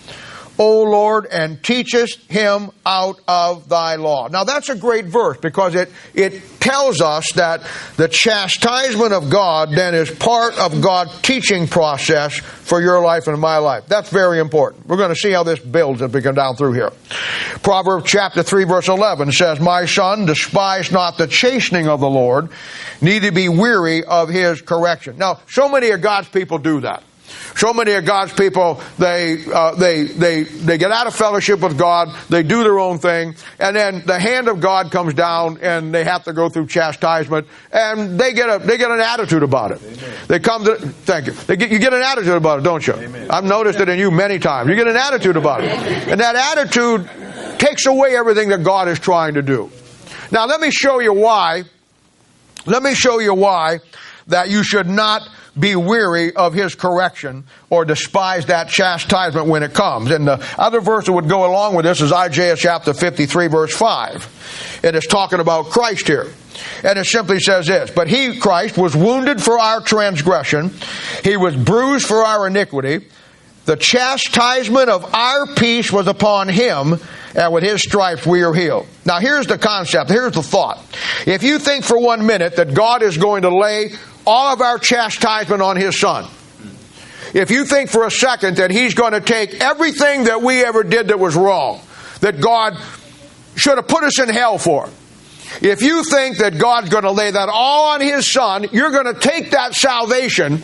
O 0.62 0.84
Lord, 0.84 1.26
and 1.26 1.60
teachest 1.60 2.20
him 2.30 2.70
out 2.86 3.18
of 3.26 3.68
thy 3.68 3.96
law. 3.96 4.28
Now 4.28 4.44
that's 4.44 4.68
a 4.68 4.76
great 4.76 5.06
verse 5.06 5.36
because 5.38 5.74
it, 5.74 5.90
it 6.14 6.40
tells 6.60 7.00
us 7.00 7.32
that 7.32 7.66
the 7.96 8.06
chastisement 8.06 9.12
of 9.12 9.28
God 9.28 9.70
then 9.72 9.92
is 9.92 10.08
part 10.08 10.56
of 10.60 10.80
God's 10.80 11.20
teaching 11.22 11.66
process 11.66 12.38
for 12.38 12.80
your 12.80 13.00
life 13.00 13.26
and 13.26 13.40
my 13.40 13.58
life. 13.58 13.86
That's 13.88 14.08
very 14.10 14.38
important. 14.38 14.86
We're 14.86 14.98
going 14.98 15.08
to 15.08 15.16
see 15.16 15.32
how 15.32 15.42
this 15.42 15.58
builds 15.58 16.00
as 16.00 16.12
we 16.12 16.22
come 16.22 16.36
down 16.36 16.54
through 16.54 16.74
here. 16.74 16.92
Proverbs 17.64 18.08
chapter 18.08 18.44
3 18.44 18.62
verse 18.62 18.86
11 18.86 19.32
says, 19.32 19.58
My 19.58 19.84
son, 19.86 20.26
despise 20.26 20.92
not 20.92 21.18
the 21.18 21.26
chastening 21.26 21.88
of 21.88 21.98
the 21.98 22.08
Lord, 22.08 22.50
neither 23.00 23.32
be 23.32 23.48
weary 23.48 24.04
of 24.04 24.28
his 24.28 24.62
correction. 24.62 25.18
Now, 25.18 25.40
so 25.48 25.68
many 25.68 25.90
of 25.90 26.00
God's 26.02 26.28
people 26.28 26.58
do 26.58 26.82
that. 26.82 27.02
So 27.54 27.72
many 27.74 27.92
of 27.92 28.04
God's 28.04 28.32
people, 28.32 28.80
they, 28.98 29.44
uh, 29.52 29.74
they, 29.74 30.04
they, 30.04 30.42
they 30.44 30.78
get 30.78 30.90
out 30.90 31.06
of 31.06 31.14
fellowship 31.14 31.60
with 31.60 31.78
God, 31.78 32.08
they 32.28 32.42
do 32.42 32.62
their 32.62 32.78
own 32.78 32.98
thing, 32.98 33.34
and 33.60 33.76
then 33.76 34.02
the 34.06 34.18
hand 34.18 34.48
of 34.48 34.60
God 34.60 34.90
comes 34.90 35.14
down 35.14 35.58
and 35.60 35.94
they 35.94 36.04
have 36.04 36.24
to 36.24 36.32
go 36.32 36.48
through 36.48 36.66
chastisement, 36.66 37.46
and 37.72 38.18
they 38.18 38.32
get 38.32 38.48
a, 38.48 38.58
they 38.58 38.78
get 38.78 38.90
an 38.90 39.00
attitude 39.00 39.42
about 39.42 39.72
it. 39.72 39.82
Amen. 39.82 40.18
They 40.28 40.38
come 40.40 40.64
to, 40.64 40.76
thank 40.76 41.26
you. 41.26 41.32
They 41.32 41.56
get, 41.56 41.70
you 41.70 41.78
get 41.78 41.92
an 41.92 42.02
attitude 42.02 42.34
about 42.34 42.60
it, 42.60 42.62
don't 42.62 42.86
you? 42.86 42.94
Amen. 42.94 43.30
I've 43.30 43.44
noticed 43.44 43.80
it 43.80 43.88
in 43.88 43.98
you 43.98 44.10
many 44.10 44.38
times. 44.38 44.68
You 44.68 44.74
get 44.74 44.88
an 44.88 44.96
attitude 44.96 45.36
about 45.36 45.62
it. 45.62 45.70
And 46.08 46.20
that 46.20 46.56
attitude 46.56 47.08
takes 47.58 47.86
away 47.86 48.16
everything 48.16 48.48
that 48.48 48.64
God 48.64 48.88
is 48.88 48.98
trying 48.98 49.34
to 49.34 49.42
do. 49.42 49.70
Now 50.30 50.46
let 50.46 50.60
me 50.60 50.70
show 50.70 51.00
you 51.00 51.12
why, 51.12 51.64
let 52.64 52.82
me 52.82 52.94
show 52.94 53.18
you 53.18 53.34
why 53.34 53.80
that 54.28 54.48
you 54.48 54.64
should 54.64 54.86
not 54.86 55.28
be 55.58 55.76
weary 55.76 56.34
of 56.34 56.54
his 56.54 56.74
correction 56.74 57.44
or 57.68 57.84
despise 57.84 58.46
that 58.46 58.68
chastisement 58.68 59.46
when 59.46 59.62
it 59.62 59.74
comes. 59.74 60.10
And 60.10 60.26
the 60.26 60.44
other 60.58 60.80
verse 60.80 61.06
that 61.06 61.12
would 61.12 61.28
go 61.28 61.44
along 61.44 61.74
with 61.74 61.84
this 61.84 62.00
is 62.00 62.12
Isaiah 62.12 62.56
chapter 62.56 62.94
53 62.94 63.48
verse 63.48 63.74
5. 63.74 64.80
It 64.82 64.94
is 64.94 65.06
talking 65.06 65.40
about 65.40 65.66
Christ 65.66 66.06
here. 66.06 66.32
And 66.84 66.98
it 66.98 67.06
simply 67.06 67.40
says 67.40 67.66
this, 67.66 67.90
but 67.90 68.08
he, 68.08 68.38
Christ, 68.38 68.78
was 68.78 68.94
wounded 68.94 69.42
for 69.42 69.58
our 69.58 69.80
transgression. 69.80 70.70
He 71.24 71.36
was 71.36 71.56
bruised 71.56 72.06
for 72.06 72.24
our 72.24 72.46
iniquity. 72.46 73.06
the 73.64 73.76
chastisement 73.76 74.88
of 74.88 75.14
our 75.14 75.46
peace 75.54 75.92
was 75.92 76.08
upon 76.08 76.48
him, 76.48 76.98
and 77.34 77.52
with 77.52 77.62
his 77.62 77.80
stripes 77.80 78.26
we 78.26 78.42
are 78.42 78.52
healed. 78.52 78.86
Now 79.04 79.20
here's 79.20 79.46
the 79.46 79.58
concept, 79.58 80.10
here's 80.10 80.32
the 80.32 80.42
thought. 80.42 80.82
If 81.26 81.42
you 81.42 81.58
think 81.58 81.84
for 81.84 81.98
one 81.98 82.26
minute 82.26 82.56
that 82.56 82.74
God 82.74 83.02
is 83.02 83.16
going 83.16 83.42
to 83.42 83.56
lay 83.56 83.90
all 84.26 84.52
of 84.52 84.60
our 84.60 84.78
chastisement 84.78 85.62
on 85.62 85.76
his 85.76 85.98
son, 85.98 86.28
if 87.34 87.50
you 87.50 87.64
think 87.64 87.90
for 87.90 88.04
a 88.04 88.10
second 88.10 88.58
that 88.58 88.70
he's 88.70 88.94
going 88.94 89.12
to 89.12 89.20
take 89.20 89.54
everything 89.54 90.24
that 90.24 90.42
we 90.42 90.62
ever 90.64 90.82
did 90.82 91.08
that 91.08 91.18
was 91.18 91.34
wrong, 91.34 91.80
that 92.20 92.40
God 92.40 92.76
should 93.56 93.78
have 93.78 93.88
put 93.88 94.04
us 94.04 94.20
in 94.20 94.28
hell 94.28 94.58
for, 94.58 94.88
if 95.60 95.82
you 95.82 96.04
think 96.04 96.38
that 96.38 96.58
God's 96.58 96.88
going 96.88 97.04
to 97.04 97.10
lay 97.10 97.30
that 97.30 97.48
all 97.48 97.92
on 97.92 98.00
his 98.00 98.30
son, 98.30 98.66
you're 98.72 98.90
going 98.90 99.12
to 99.12 99.20
take 99.20 99.50
that 99.50 99.74
salvation 99.74 100.62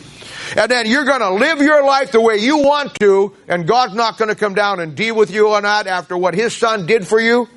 and 0.57 0.71
then 0.71 0.87
you're 0.87 1.05
going 1.05 1.21
to 1.21 1.31
live 1.31 1.61
your 1.61 1.85
life 1.85 2.13
the 2.13 2.21
way 2.21 2.37
you 2.37 2.59
want 2.59 2.95
to, 3.01 3.35
and 3.49 3.67
God's 3.67 3.95
not 3.95 4.17
going 4.17 4.29
to 4.31 4.35
come 4.35 4.55
down 4.55 4.81
and 4.81 4.97
deal 4.97 5.15
with 5.15 5.31
you 5.31 5.53
on 5.53 5.65
that 5.65 5.87
after 5.87 6.17
what 6.17 6.35
His 6.35 6.57
Son 6.57 6.87
did 6.87 7.07
for 7.07 7.21
you, 7.21 7.49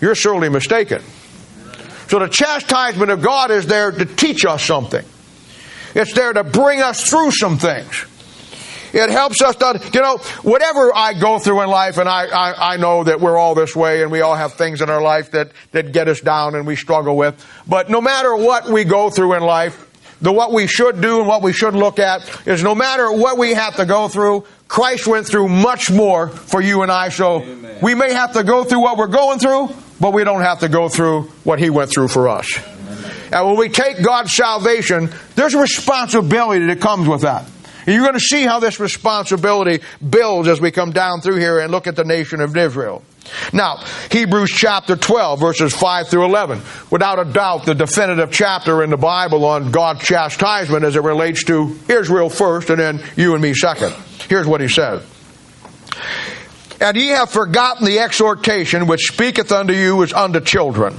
you're 0.00 0.14
surely 0.14 0.48
mistaken. 0.48 1.02
So 2.12 2.18
the 2.18 2.28
chastisement 2.28 3.10
of 3.10 3.22
God 3.22 3.50
is 3.50 3.66
there 3.66 3.90
to 3.90 4.04
teach 4.04 4.44
us 4.44 4.62
something. 4.62 5.02
It's 5.94 6.12
there 6.12 6.30
to 6.30 6.44
bring 6.44 6.82
us 6.82 7.08
through 7.08 7.30
some 7.30 7.56
things. 7.56 8.04
It 8.92 9.08
helps 9.08 9.40
us 9.40 9.56
to, 9.56 9.80
you 9.94 10.02
know, 10.02 10.18
whatever 10.42 10.94
I 10.94 11.14
go 11.14 11.38
through 11.38 11.62
in 11.62 11.70
life, 11.70 11.96
and 11.96 12.06
I, 12.06 12.26
I, 12.26 12.74
I 12.74 12.76
know 12.76 13.04
that 13.04 13.22
we're 13.22 13.38
all 13.38 13.54
this 13.54 13.74
way 13.74 14.02
and 14.02 14.12
we 14.12 14.20
all 14.20 14.34
have 14.34 14.52
things 14.52 14.82
in 14.82 14.90
our 14.90 15.00
life 15.00 15.30
that, 15.30 15.52
that 15.70 15.92
get 15.92 16.06
us 16.06 16.20
down 16.20 16.54
and 16.54 16.66
we 16.66 16.76
struggle 16.76 17.16
with. 17.16 17.42
But 17.66 17.88
no 17.88 18.02
matter 18.02 18.36
what 18.36 18.68
we 18.68 18.84
go 18.84 19.08
through 19.08 19.36
in 19.36 19.42
life, 19.42 19.88
the 20.20 20.32
what 20.32 20.52
we 20.52 20.66
should 20.66 21.00
do 21.00 21.20
and 21.20 21.26
what 21.26 21.40
we 21.40 21.54
should 21.54 21.74
look 21.74 21.98
at 21.98 22.46
is 22.46 22.62
no 22.62 22.74
matter 22.74 23.10
what 23.10 23.38
we 23.38 23.54
have 23.54 23.76
to 23.76 23.86
go 23.86 24.08
through, 24.08 24.44
Christ 24.68 25.06
went 25.06 25.26
through 25.26 25.48
much 25.48 25.90
more 25.90 26.28
for 26.28 26.60
you 26.60 26.82
and 26.82 26.92
I. 26.92 27.08
So 27.08 27.40
Amen. 27.40 27.78
we 27.80 27.94
may 27.94 28.12
have 28.12 28.34
to 28.34 28.44
go 28.44 28.64
through 28.64 28.80
what 28.80 28.98
we're 28.98 29.06
going 29.06 29.38
through, 29.38 29.70
but 30.02 30.12
we 30.12 30.24
don't 30.24 30.42
have 30.42 30.58
to 30.58 30.68
go 30.68 30.88
through 30.88 31.22
what 31.44 31.60
He 31.60 31.70
went 31.70 31.88
through 31.88 32.08
for 32.08 32.28
us. 32.28 32.58
And 33.32 33.46
when 33.46 33.56
we 33.56 33.68
take 33.68 34.02
God's 34.02 34.34
salvation, 34.34 35.08
there's 35.36 35.54
a 35.54 35.60
responsibility 35.60 36.66
that 36.66 36.80
comes 36.80 37.08
with 37.08 37.22
that. 37.22 37.46
And 37.86 37.94
you're 37.94 38.02
going 38.02 38.14
to 38.14 38.20
see 38.20 38.42
how 38.42 38.58
this 38.58 38.80
responsibility 38.80 39.80
builds 40.06 40.48
as 40.48 40.60
we 40.60 40.72
come 40.72 40.90
down 40.90 41.20
through 41.20 41.36
here 41.36 41.60
and 41.60 41.70
look 41.70 41.86
at 41.86 41.94
the 41.94 42.04
nation 42.04 42.40
of 42.40 42.56
Israel. 42.56 43.04
Now, 43.52 43.76
Hebrews 44.10 44.50
chapter 44.50 44.96
12, 44.96 45.38
verses 45.38 45.72
5 45.72 46.08
through 46.08 46.24
11. 46.24 46.60
Without 46.90 47.24
a 47.24 47.24
doubt, 47.24 47.64
the 47.64 47.74
definitive 47.74 48.32
chapter 48.32 48.82
in 48.82 48.90
the 48.90 48.96
Bible 48.96 49.44
on 49.44 49.70
God's 49.70 50.02
chastisement 50.02 50.84
as 50.84 50.96
it 50.96 51.02
relates 51.02 51.44
to 51.44 51.78
Israel 51.88 52.28
first 52.28 52.70
and 52.70 52.80
then 52.80 53.00
you 53.16 53.34
and 53.34 53.42
me 53.42 53.54
second. 53.54 53.94
Here's 54.28 54.48
what 54.48 54.60
he 54.60 54.68
says. 54.68 55.04
And 56.82 56.96
ye 56.96 57.08
have 57.08 57.30
forgotten 57.30 57.86
the 57.86 58.00
exhortation 58.00 58.88
which 58.88 59.06
speaketh 59.06 59.52
unto 59.52 59.72
you 59.72 60.02
as 60.02 60.12
unto 60.12 60.40
children. 60.40 60.96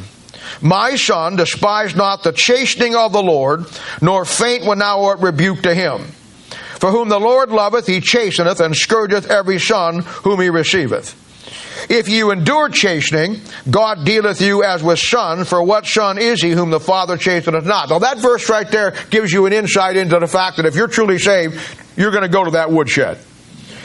My 0.62 0.96
son, 0.96 1.36
despise 1.36 1.94
not 1.94 2.24
the 2.24 2.32
chastening 2.32 2.96
of 2.96 3.12
the 3.12 3.22
Lord, 3.22 3.66
nor 4.02 4.24
faint 4.24 4.66
when 4.66 4.80
thou 4.80 5.04
art 5.04 5.20
rebuked 5.20 5.63
to 5.63 5.75
him. 5.75 6.04
For 6.80 6.90
whom 6.90 7.10
the 7.10 7.20
Lord 7.20 7.50
loveth, 7.50 7.86
he 7.86 8.00
chasteneth, 8.00 8.62
and 8.62 8.74
scourgeth 8.74 9.30
every 9.30 9.60
son 9.60 10.00
whom 10.00 10.40
he 10.40 10.50
receiveth. 10.50 11.20
If 11.90 12.08
you 12.08 12.32
endure 12.32 12.70
chastening, 12.70 13.42
God 13.70 14.06
dealeth 14.06 14.40
you 14.40 14.63
as 14.63 14.82
with 14.82 15.00
son, 15.00 15.44
for 15.44 15.62
what 15.62 15.86
son 15.86 16.18
is 16.18 16.42
he 16.42 16.52
whom 16.52 16.70
the 16.70 16.80
Father 16.80 17.18
chasteneth 17.18 17.66
not? 17.66 17.90
Now 17.90 18.00
that 18.00 18.20
verse 18.20 18.50
right 18.50 18.70
there 18.70 18.92
gives 19.10 19.34
you 19.34 19.48
an 19.48 19.54
insight 19.54 19.98
into 19.98 20.18
the 20.18 20.28
fact 20.28 20.58
that 20.58 20.66
if 20.66 20.75
you're 20.75 20.88
truly 20.88 21.20
saved, 21.20 21.60
you're 21.98 22.12
going 22.12 22.24
to 22.24 22.30
go 22.30 22.46
to 22.46 22.52
that 22.52 22.72
woodshed. 22.72 23.18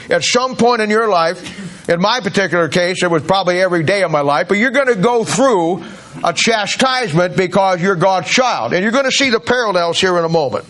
At 0.09 0.23
some 0.23 0.55
point 0.55 0.81
in 0.81 0.89
your 0.89 1.07
life, 1.07 1.87
in 1.89 1.99
my 1.99 2.19
particular 2.19 2.67
case, 2.67 3.03
it 3.03 3.09
was 3.09 3.23
probably 3.23 3.61
every 3.61 3.83
day 3.83 4.03
of 4.03 4.11
my 4.11 4.21
life, 4.21 4.47
but 4.47 4.57
you're 4.57 4.71
going 4.71 4.87
to 4.87 4.95
go 4.95 5.23
through 5.23 5.83
a 6.23 6.33
chastisement 6.33 7.35
because 7.35 7.81
you're 7.81 7.95
God's 7.95 8.29
child. 8.29 8.73
And 8.73 8.83
you're 8.83 8.91
going 8.91 9.05
to 9.05 9.11
see 9.11 9.29
the 9.29 9.39
parallels 9.39 9.99
here 9.99 10.17
in 10.17 10.25
a 10.25 10.29
moment. 10.29 10.65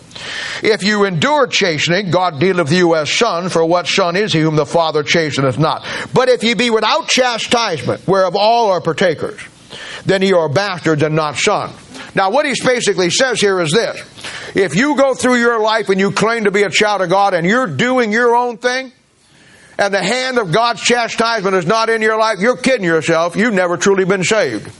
If 0.62 0.82
you 0.82 1.04
endure 1.04 1.46
chastening, 1.46 2.10
God 2.10 2.38
dealeth 2.38 2.72
you 2.72 2.94
as 2.94 3.10
son, 3.10 3.48
for 3.48 3.64
what 3.64 3.86
son 3.86 4.16
is 4.16 4.32
he 4.32 4.40
whom 4.40 4.56
the 4.56 4.66
Father 4.66 5.02
chasteneth 5.02 5.58
not? 5.58 5.86
But 6.14 6.28
if 6.28 6.42
ye 6.42 6.54
be 6.54 6.70
without 6.70 7.08
chastisement, 7.08 8.06
whereof 8.06 8.36
all 8.36 8.70
are 8.70 8.80
partakers, 8.80 9.40
then 10.04 10.22
ye 10.22 10.32
are 10.32 10.48
bastards 10.48 11.02
and 11.02 11.14
not 11.14 11.36
sons. 11.36 11.74
Now, 12.14 12.30
what 12.30 12.46
he 12.46 12.54
basically 12.64 13.10
says 13.10 13.40
here 13.40 13.60
is 13.60 13.72
this. 13.72 14.00
If 14.54 14.74
you 14.74 14.96
go 14.96 15.14
through 15.14 15.36
your 15.36 15.60
life 15.60 15.88
and 15.88 16.00
you 16.00 16.10
claim 16.10 16.44
to 16.44 16.50
be 16.50 16.62
a 16.62 16.70
child 16.70 17.02
of 17.02 17.08
God 17.08 17.34
and 17.34 17.46
you're 17.46 17.66
doing 17.66 18.12
your 18.12 18.34
own 18.34 18.58
thing, 18.58 18.92
and 19.80 19.94
the 19.94 20.02
hand 20.02 20.38
of 20.38 20.52
God's 20.52 20.82
chastisement 20.82 21.56
is 21.56 21.66
not 21.66 21.88
in 21.88 22.02
your 22.02 22.18
life, 22.18 22.38
you're 22.38 22.58
kidding 22.58 22.84
yourself. 22.84 23.34
You've 23.34 23.54
never 23.54 23.78
truly 23.78 24.04
been 24.04 24.22
saved. 24.22 24.70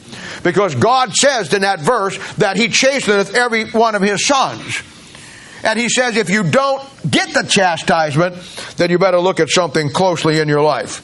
Because 0.45 0.75
God 0.75 1.15
says 1.15 1.53
in 1.55 1.63
that 1.63 1.81
verse 1.81 2.19
that 2.35 2.59
He 2.59 2.69
chasteneth 2.69 3.35
every 3.35 3.71
one 3.71 3.95
of 3.95 4.03
His 4.03 4.27
sons. 4.27 4.83
And 5.65 5.79
He 5.79 5.89
says 5.89 6.19
if 6.19 6.29
you 6.29 6.43
don't 6.43 6.87
get 7.11 7.33
the 7.33 7.45
chastisement, 7.49 8.37
then 8.77 8.91
you 8.91 8.99
better 8.99 9.19
look 9.19 9.41
at 9.41 9.49
something 9.49 9.89
closely 9.89 10.39
in 10.39 10.49
your 10.49 10.63
life. 10.63 11.01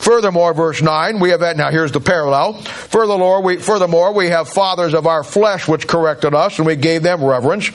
Furthermore, 0.00 0.54
verse 0.54 0.80
9, 0.80 1.20
we 1.20 1.30
have 1.30 1.40
that, 1.40 1.58
now 1.58 1.70
here's 1.70 1.92
the 1.92 2.00
parallel. 2.00 2.54
Furthermore 2.62 3.42
we, 3.42 3.58
furthermore, 3.58 4.14
we 4.14 4.28
have 4.28 4.48
fathers 4.48 4.94
of 4.94 5.06
our 5.06 5.22
flesh 5.22 5.68
which 5.68 5.86
corrected 5.86 6.34
us, 6.34 6.58
and 6.58 6.66
we 6.66 6.76
gave 6.76 7.02
them 7.02 7.22
reverence. 7.22 7.70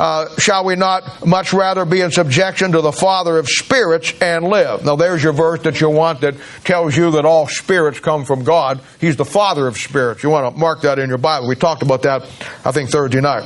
Uh, 0.00 0.34
shall 0.38 0.64
we 0.64 0.76
not 0.76 1.26
much 1.26 1.52
rather 1.52 1.84
be 1.84 2.00
in 2.00 2.10
subjection 2.10 2.72
to 2.72 2.80
the 2.80 2.90
Father 2.90 3.36
of 3.36 3.46
spirits 3.46 4.14
and 4.22 4.46
live? 4.46 4.82
Now, 4.82 4.96
there's 4.96 5.22
your 5.22 5.34
verse 5.34 5.60
that 5.64 5.78
you 5.78 5.90
want 5.90 6.22
that 6.22 6.36
tells 6.64 6.96
you 6.96 7.10
that 7.10 7.26
all 7.26 7.46
spirits 7.46 8.00
come 8.00 8.24
from 8.24 8.42
God. 8.42 8.80
He's 8.98 9.16
the 9.16 9.26
Father 9.26 9.66
of 9.66 9.76
spirits. 9.76 10.22
You 10.22 10.30
want 10.30 10.54
to 10.54 10.58
mark 10.58 10.80
that 10.82 10.98
in 10.98 11.10
your 11.10 11.18
Bible. 11.18 11.48
We 11.48 11.54
talked 11.54 11.82
about 11.82 12.00
that, 12.04 12.22
I 12.64 12.72
think, 12.72 12.88
Thursday 12.88 13.20
night. 13.20 13.44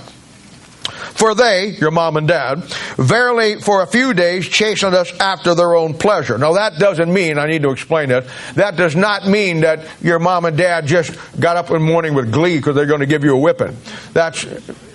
For 1.14 1.34
they, 1.34 1.70
your 1.80 1.90
mom 1.90 2.16
and 2.16 2.28
dad, 2.28 2.62
verily 2.98 3.60
for 3.60 3.82
a 3.82 3.86
few 3.88 4.14
days 4.14 4.46
chastened 4.46 4.94
us 4.94 5.12
after 5.18 5.56
their 5.56 5.74
own 5.74 5.94
pleasure. 5.94 6.38
Now 6.38 6.52
that 6.52 6.78
doesn't 6.78 7.12
mean, 7.12 7.36
I 7.36 7.48
need 7.48 7.62
to 7.62 7.70
explain 7.70 8.12
it, 8.12 8.26
that 8.54 8.76
does 8.76 8.94
not 8.94 9.26
mean 9.26 9.62
that 9.62 9.88
your 10.00 10.20
mom 10.20 10.44
and 10.44 10.56
dad 10.56 10.86
just 10.86 11.16
got 11.40 11.56
up 11.56 11.68
in 11.70 11.74
the 11.74 11.80
morning 11.80 12.14
with 12.14 12.32
glee 12.32 12.58
because 12.58 12.76
they're 12.76 12.86
going 12.86 13.00
to 13.00 13.06
give 13.06 13.24
you 13.24 13.34
a 13.34 13.38
whipping. 13.38 13.76
That's, 14.12 14.44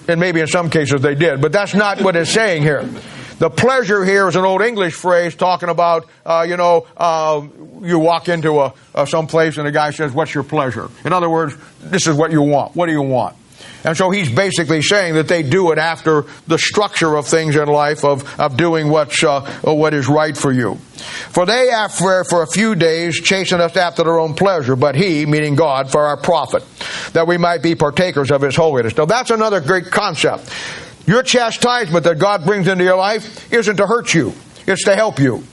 and 0.09 0.19
maybe 0.19 0.41
in 0.41 0.47
some 0.47 0.69
cases 0.69 1.01
they 1.01 1.15
did, 1.15 1.41
but 1.41 1.51
that's 1.51 1.73
not 1.73 2.01
what 2.01 2.15
it's 2.15 2.31
saying 2.31 2.63
here. 2.63 2.83
The 3.39 3.49
pleasure 3.49 4.03
here 4.03 4.27
is 4.27 4.35
an 4.35 4.43
old 4.43 4.61
English 4.61 4.95
phrase 4.95 5.33
talking 5.33 5.69
about, 5.69 6.09
uh, 6.25 6.45
you 6.47 6.57
know, 6.57 6.85
uh, 6.97 7.47
you 7.81 7.97
walk 7.97 8.27
into 8.27 8.59
a, 8.59 8.73
a 8.93 9.07
some 9.07 9.27
place 9.27 9.57
and 9.57 9.65
the 9.65 9.71
guy 9.71 9.91
says, 9.91 10.11
"What's 10.11 10.33
your 10.33 10.43
pleasure?" 10.43 10.89
In 11.05 11.13
other 11.13 11.29
words, 11.29 11.55
this 11.79 12.05
is 12.05 12.17
what 12.17 12.33
you 12.33 12.41
want. 12.41 12.75
What 12.75 12.87
do 12.87 12.91
you 12.91 13.01
want? 13.01 13.37
And 13.83 13.95
so 13.95 14.09
he's 14.09 14.29
basically 14.31 14.81
saying 14.81 15.15
that 15.15 15.27
they 15.27 15.43
do 15.43 15.71
it 15.71 15.77
after 15.77 16.25
the 16.47 16.57
structure 16.57 17.15
of 17.15 17.27
things 17.27 17.55
in 17.55 17.67
life 17.67 18.03
of, 18.03 18.39
of 18.39 18.57
doing 18.57 18.89
what's, 18.89 19.23
uh, 19.23 19.41
what 19.63 19.93
is 19.93 20.07
right 20.07 20.35
for 20.35 20.51
you. 20.51 20.75
For 20.75 21.45
they 21.45 21.69
after, 21.69 22.25
for 22.25 22.43
a 22.43 22.47
few 22.47 22.75
days 22.75 23.15
chasing 23.21 23.61
us 23.61 23.77
after 23.77 24.03
their 24.03 24.19
own 24.19 24.33
pleasure, 24.33 24.75
but 24.75 24.95
he, 24.95 25.25
meaning 25.25 25.55
God, 25.55 25.91
for 25.91 26.01
our 26.01 26.17
profit, 26.17 26.63
that 27.13 27.25
we 27.25 27.37
might 27.37 27.63
be 27.63 27.75
partakers 27.75 28.31
of 28.31 28.41
his 28.41 28.55
holiness. 28.55 28.97
Now 28.97 29.05
that's 29.05 29.31
another 29.31 29.61
great 29.61 29.85
concept. 29.85 30.51
Your 31.07 31.23
chastisement 31.23 32.03
that 32.03 32.19
God 32.19 32.45
brings 32.45 32.67
into 32.67 32.83
your 32.83 32.97
life 32.97 33.51
isn't 33.51 33.77
to 33.77 33.87
hurt 33.87 34.13
you. 34.13 34.33
It's 34.67 34.83
to 34.83 34.95
help 34.95 35.19
you. 35.19 35.43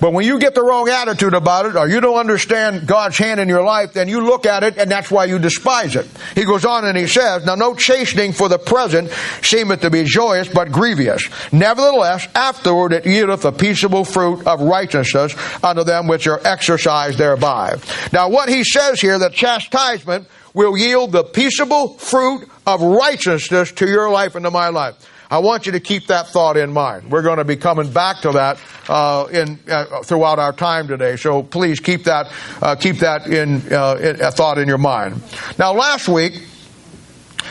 But 0.00 0.12
when 0.12 0.26
you 0.26 0.38
get 0.38 0.54
the 0.54 0.62
wrong 0.62 0.88
attitude 0.88 1.34
about 1.34 1.66
it, 1.66 1.76
or 1.76 1.88
you 1.88 2.00
don't 2.00 2.18
understand 2.18 2.86
God's 2.86 3.18
hand 3.18 3.40
in 3.40 3.48
your 3.48 3.62
life, 3.62 3.92
then 3.92 4.08
you 4.08 4.20
look 4.20 4.46
at 4.46 4.62
it 4.62 4.78
and 4.78 4.90
that's 4.90 5.10
why 5.10 5.26
you 5.26 5.38
despise 5.38 5.96
it. 5.96 6.06
He 6.34 6.44
goes 6.44 6.64
on 6.64 6.84
and 6.84 6.96
he 6.96 7.06
says, 7.06 7.44
Now 7.44 7.54
no 7.54 7.74
chastening 7.74 8.32
for 8.32 8.48
the 8.48 8.58
present 8.58 9.10
seemeth 9.42 9.80
to 9.82 9.90
be 9.90 10.04
joyous, 10.04 10.48
but 10.48 10.72
grievous. 10.72 11.28
Nevertheless, 11.52 12.28
afterward 12.34 12.92
it 12.92 13.04
yieldeth 13.04 13.44
a 13.44 13.52
peaceable 13.52 14.04
fruit 14.04 14.46
of 14.46 14.60
righteousness 14.60 15.34
unto 15.62 15.84
them 15.84 16.06
which 16.06 16.26
are 16.26 16.40
exercised 16.44 17.18
thereby. 17.18 17.78
Now 18.12 18.28
what 18.28 18.48
he 18.48 18.64
says 18.64 19.00
here, 19.00 19.18
that 19.18 19.32
chastisement 19.32 20.28
will 20.54 20.76
yield 20.76 21.12
the 21.12 21.24
peaceable 21.24 21.94
fruit 21.98 22.48
of 22.66 22.82
righteousness 22.82 23.72
to 23.72 23.86
your 23.86 24.10
life 24.10 24.34
and 24.34 24.44
to 24.44 24.50
my 24.50 24.68
life. 24.68 24.94
I 25.30 25.38
want 25.38 25.66
you 25.66 25.72
to 25.72 25.80
keep 25.80 26.08
that 26.08 26.28
thought 26.28 26.56
in 26.56 26.72
mind. 26.72 27.10
We're 27.10 27.22
going 27.22 27.38
to 27.38 27.44
be 27.44 27.56
coming 27.56 27.90
back 27.92 28.20
to 28.22 28.32
that 28.32 28.58
uh, 28.88 29.28
in 29.30 29.60
uh, 29.68 30.02
throughout 30.02 30.40
our 30.40 30.52
time 30.52 30.88
today. 30.88 31.14
So 31.16 31.42
please 31.44 31.78
keep 31.78 32.04
that 32.04 32.32
uh, 32.60 32.74
keep 32.74 32.96
that 32.96 33.28
in, 33.28 33.72
uh, 33.72 33.94
in, 34.00 34.20
a 34.20 34.32
thought 34.32 34.58
in 34.58 34.66
your 34.66 34.78
mind. 34.78 35.22
Now, 35.56 35.72
last 35.72 36.08
week 36.08 36.42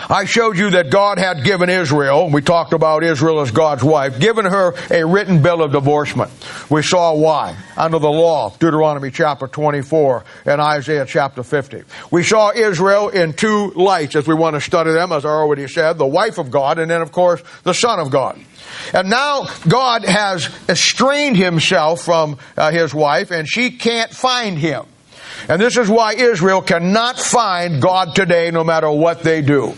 I 0.08 0.26
showed 0.26 0.58
you 0.58 0.72
that 0.72 0.90
God 0.92 1.18
had 1.18 1.44
given 1.44 1.70
Israel, 1.70 2.30
we 2.30 2.42
talked 2.42 2.74
about 2.74 3.04
Israel 3.04 3.42
as 3.42 3.52
God's 3.52 3.84
wife, 3.84 4.20
given 4.20 4.46
her 4.46 4.74
a 4.90 5.06
written 5.06 5.42
bill 5.42 5.62
of 5.62 5.72
divorcement. 5.72 6.32
We 6.70 6.84
saw 6.84 7.16
why. 7.16 7.58
Under 7.76 8.00
the 8.00 8.10
law, 8.10 8.52
Deuteronomy 8.60 9.12
chapter 9.12 9.48
24 9.48 10.24
and 10.46 10.62
Isaiah 10.62 11.06
chapter 11.06 11.44
50. 11.44 11.84
We 12.12 12.24
saw 12.24 12.52
Israel 12.52 13.10
in 13.10 13.34
two 13.34 13.72
lights 13.72 14.16
as 14.16 14.28
we 14.28 14.36
want 14.36 14.56
to 14.56 14.62
study 14.62 14.92
them, 14.92 15.12
as 15.12 15.26
I 15.26 15.30
already 15.30 15.68
said, 15.68 15.98
the 15.98 16.06
wife 16.06 16.38
of 16.38 16.52
God 16.52 16.80
and 16.80 16.90
then 16.90 17.02
of 17.02 17.12
course 17.12 17.42
the 17.64 17.74
son 17.74 18.00
of 18.00 18.12
God. 18.12 18.40
And 18.94 19.10
now 19.10 19.48
God 19.68 20.06
has 20.06 20.50
estranged 20.70 21.40
himself 21.40 22.02
from 22.02 22.38
uh, 22.56 22.72
his 22.72 22.94
wife 22.94 23.32
and 23.32 23.48
she 23.48 23.72
can't 23.72 24.12
find 24.12 24.58
him. 24.58 24.86
And 25.48 25.62
this 25.62 25.78
is 25.78 25.90
why 25.90 26.14
Israel 26.14 26.62
cannot 26.62 27.18
find 27.18 27.82
God 27.82 28.16
today 28.16 28.52
no 28.52 28.64
matter 28.64 28.92
what 28.92 29.24
they 29.24 29.42
do. 29.42 29.76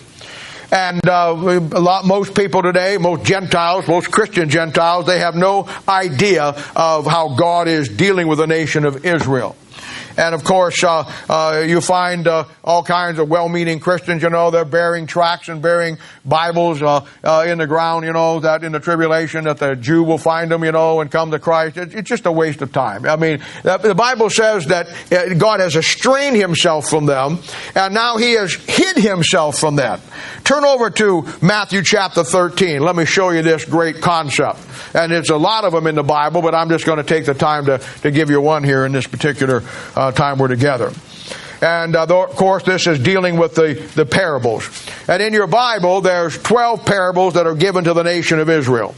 And 0.72 1.06
uh, 1.06 1.36
a 1.74 1.82
lot, 1.82 2.06
most 2.06 2.34
people 2.34 2.62
today, 2.62 2.98
most 2.98 3.26
Gentiles, 3.26 3.88
most 3.88 4.10
Christian 4.10 4.50
Gentiles, 4.50 5.06
they 5.06 5.20
have 5.20 5.36
no 5.36 5.68
idea 5.88 6.56
of 6.76 7.06
how 7.06 7.36
God 7.36 7.68
is 7.68 7.90
dealing 7.90 8.28
with 8.28 8.38
the 8.38 8.48
nation 8.48 8.86
of 8.86 9.06
Israel. 9.06 9.58
And 10.18 10.36
of 10.36 10.44
course, 10.44 10.84
uh, 10.84 11.12
uh, 11.30 11.64
you 11.66 11.82
find 11.82 12.28
uh, 12.28 12.46
all 12.64 12.84
kinds 12.84 13.20
of 13.20 13.30
well-meaning 13.30 13.80
Christians. 13.80 14.24
You 14.24 14.30
know, 14.30 14.52
they're 14.52 14.66
burying 14.66 15.08
tracts 15.08 15.50
and 15.50 15.62
burying 15.62 15.98
Bibles 16.26 16.82
uh, 16.82 17.06
uh, 17.24 17.46
in 17.48 17.58
the 17.58 17.68
ground. 17.68 18.06
You 18.06 18.14
know 18.14 18.40
that 18.40 18.64
in 18.64 18.72
the 18.72 18.80
tribulation 18.80 19.46
that 19.46 19.58
the 19.58 19.76
Jew 19.76 20.04
will 20.04 20.18
find 20.18 20.52
them. 20.52 20.64
You 20.64 20.72
know, 20.72 21.02
and 21.02 21.12
come 21.12 21.32
to 21.32 21.40
Christ. 21.40 21.78
It, 21.78 21.96
it's 21.96 22.10
just 22.10 22.26
a 22.26 22.32
waste 22.32 22.62
of 22.62 22.72
time. 22.72 23.06
I 23.06 23.16
mean, 23.16 23.42
the 23.64 23.96
Bible 23.96 24.30
says 24.30 24.66
that 24.68 24.88
God 25.38 25.60
has 25.60 25.76
estranged 25.76 26.40
Himself 26.40 26.90
from 26.90 27.06
them, 27.06 27.40
and 27.76 27.94
now 27.94 28.18
He 28.18 28.34
has 28.34 28.54
hid 28.54 28.98
Himself 28.98 29.58
from 29.58 29.76
them. 29.76 30.00
Turn 30.44 30.66
over 30.66 30.90
to 30.90 31.28
Matthew 31.42 31.84
chapter 31.84 32.24
13. 32.24 32.82
Let 32.82 32.96
me 32.96 33.06
show 33.06 33.30
you 33.30 33.42
this 33.42 33.66
great 33.66 34.02
concept. 34.02 34.60
And 34.94 35.12
it's 35.12 35.30
a 35.30 35.38
lot 35.38 35.64
of 35.64 35.72
them 35.72 35.88
in 35.88 35.96
the 35.96 36.04
Bible, 36.04 36.42
but 36.42 36.54
I'm 36.54 36.70
just 36.70 36.86
going 36.86 36.98
to 36.98 37.04
take 37.04 37.26
the 37.26 37.34
time 37.34 37.66
to, 37.66 37.78
to 38.02 38.12
give 38.12 38.30
you 38.30 38.42
one 38.42 38.64
here 38.64 38.86
in 38.86 38.92
this 38.92 39.08
particular 39.08 39.64
uh, 39.96 40.11
time 40.12 40.38
we're 40.38 40.48
together. 40.48 40.92
And 41.62 41.96
uh, 41.96 42.06
of 42.06 42.36
course, 42.36 42.64
this 42.64 42.88
is 42.88 42.98
dealing 42.98 43.38
with 43.38 43.54
the, 43.54 43.74
the 43.96 44.06
parables. 44.06 44.68
And 45.08 45.22
in 45.22 45.32
your 45.32 45.46
Bible, 45.46 46.02
there's 46.02 46.42
12 46.42 46.86
parables 46.86 47.36
that 47.36 47.46
are 47.46 47.54
given 47.54 47.84
to 47.84 47.94
the 47.94 48.02
nation 48.02 48.40
of 48.40 48.50
Israel. 48.50 48.96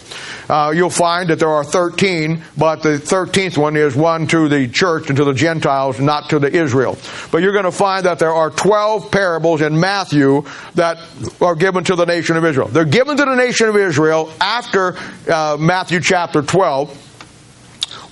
Uh, 0.50 0.72
you'll 0.74 0.90
find 0.90 1.30
that 1.30 1.40
there 1.40 1.50
are 1.50 1.66
13, 1.66 2.42
but 2.58 2.82
the 2.82 2.98
13th 2.98 3.58
one 3.58 3.76
is 3.76 3.98
one 3.98 4.28
to 4.28 4.48
the 4.48 4.70
church 4.70 5.10
and 5.10 5.18
to 5.18 5.26
the 5.26 5.34
Gentiles, 5.34 6.00
not 6.00 6.30
to 6.30 6.40
the 6.40 6.56
Israel. 6.56 6.98
But 7.32 7.42
you're 7.42 7.52
going 7.52 7.66
to 7.66 7.72
find 7.72 8.06
that 8.06 8.20
there 8.20 8.34
are 8.34 8.50
12 8.50 9.12
parables 9.12 9.62
in 9.62 9.78
Matthew 9.78 10.46
that 10.76 11.00
are 11.42 11.56
given 11.56 11.84
to 11.86 11.98
the 11.98 12.06
nation 12.06 12.38
of 12.38 12.46
Israel. 12.46 12.70
They're 12.70 12.86
given 12.86 13.18
to 13.18 13.26
the 13.26 13.36
nation 13.36 13.68
of 13.68 13.76
Israel 13.76 14.32
after 14.40 14.96
uh, 15.30 15.58
Matthew 15.60 16.00
chapter 16.00 16.42
12 16.42 17.13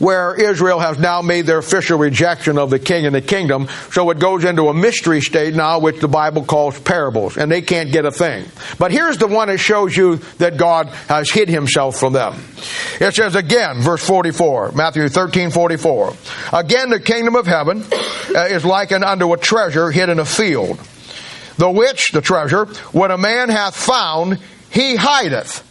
where 0.02 0.34
Israel 0.34 0.80
has 0.80 0.98
now 0.98 1.22
made 1.22 1.46
their 1.46 1.60
official 1.60 2.00
rejection 2.00 2.58
of 2.58 2.72
the 2.72 2.80
king 2.80 3.06
and 3.06 3.14
the 3.14 3.22
kingdom. 3.22 3.68
So 3.92 4.10
it 4.10 4.18
goes 4.18 4.44
into 4.44 4.68
a 4.68 4.74
mystery 4.74 5.22
state 5.22 5.54
now, 5.54 5.78
which 5.78 6.00
the 6.00 6.08
Bible 6.08 6.44
calls 6.44 6.80
parables, 6.80 7.38
and 7.38 7.52
they 7.52 7.62
can't 7.62 7.92
get 7.92 8.06
a 8.06 8.12
thing. 8.12 8.46
But 8.80 8.92
here's 8.92 9.20
the 9.20 9.28
one 9.28 9.48
that 9.50 9.60
shows 9.60 9.96
you 9.96 10.16
that 10.40 10.58
God 10.58 10.88
has 11.08 11.30
hid 11.30 11.50
himself 11.50 11.98
from 11.98 12.14
them. 12.14 12.34
It 13.00 13.14
says 13.14 13.36
again, 13.36 13.82
verse 13.82 14.04
44, 14.04 14.72
Matthew 14.72 15.08
13, 15.08 15.52
44. 15.52 16.14
Again, 16.52 16.90
the 16.90 17.00
kingdom 17.00 17.36
of 17.36 17.46
heaven 17.46 17.84
uh, 18.36 18.46
is 18.46 18.66
likened 18.66 19.04
unto 19.04 19.32
a 19.34 19.38
treasure 19.38 19.92
hid 19.92 20.10
in 20.10 20.18
a 20.18 20.26
field, 20.26 20.80
the 21.58 21.70
which, 21.70 22.10
the 22.12 22.22
treasure, 22.22 22.66
when 22.92 23.12
a 23.12 23.20
man 23.20 23.50
hath 23.50 23.76
found, 23.76 24.40
he 24.72 24.96
hideth 24.96 25.64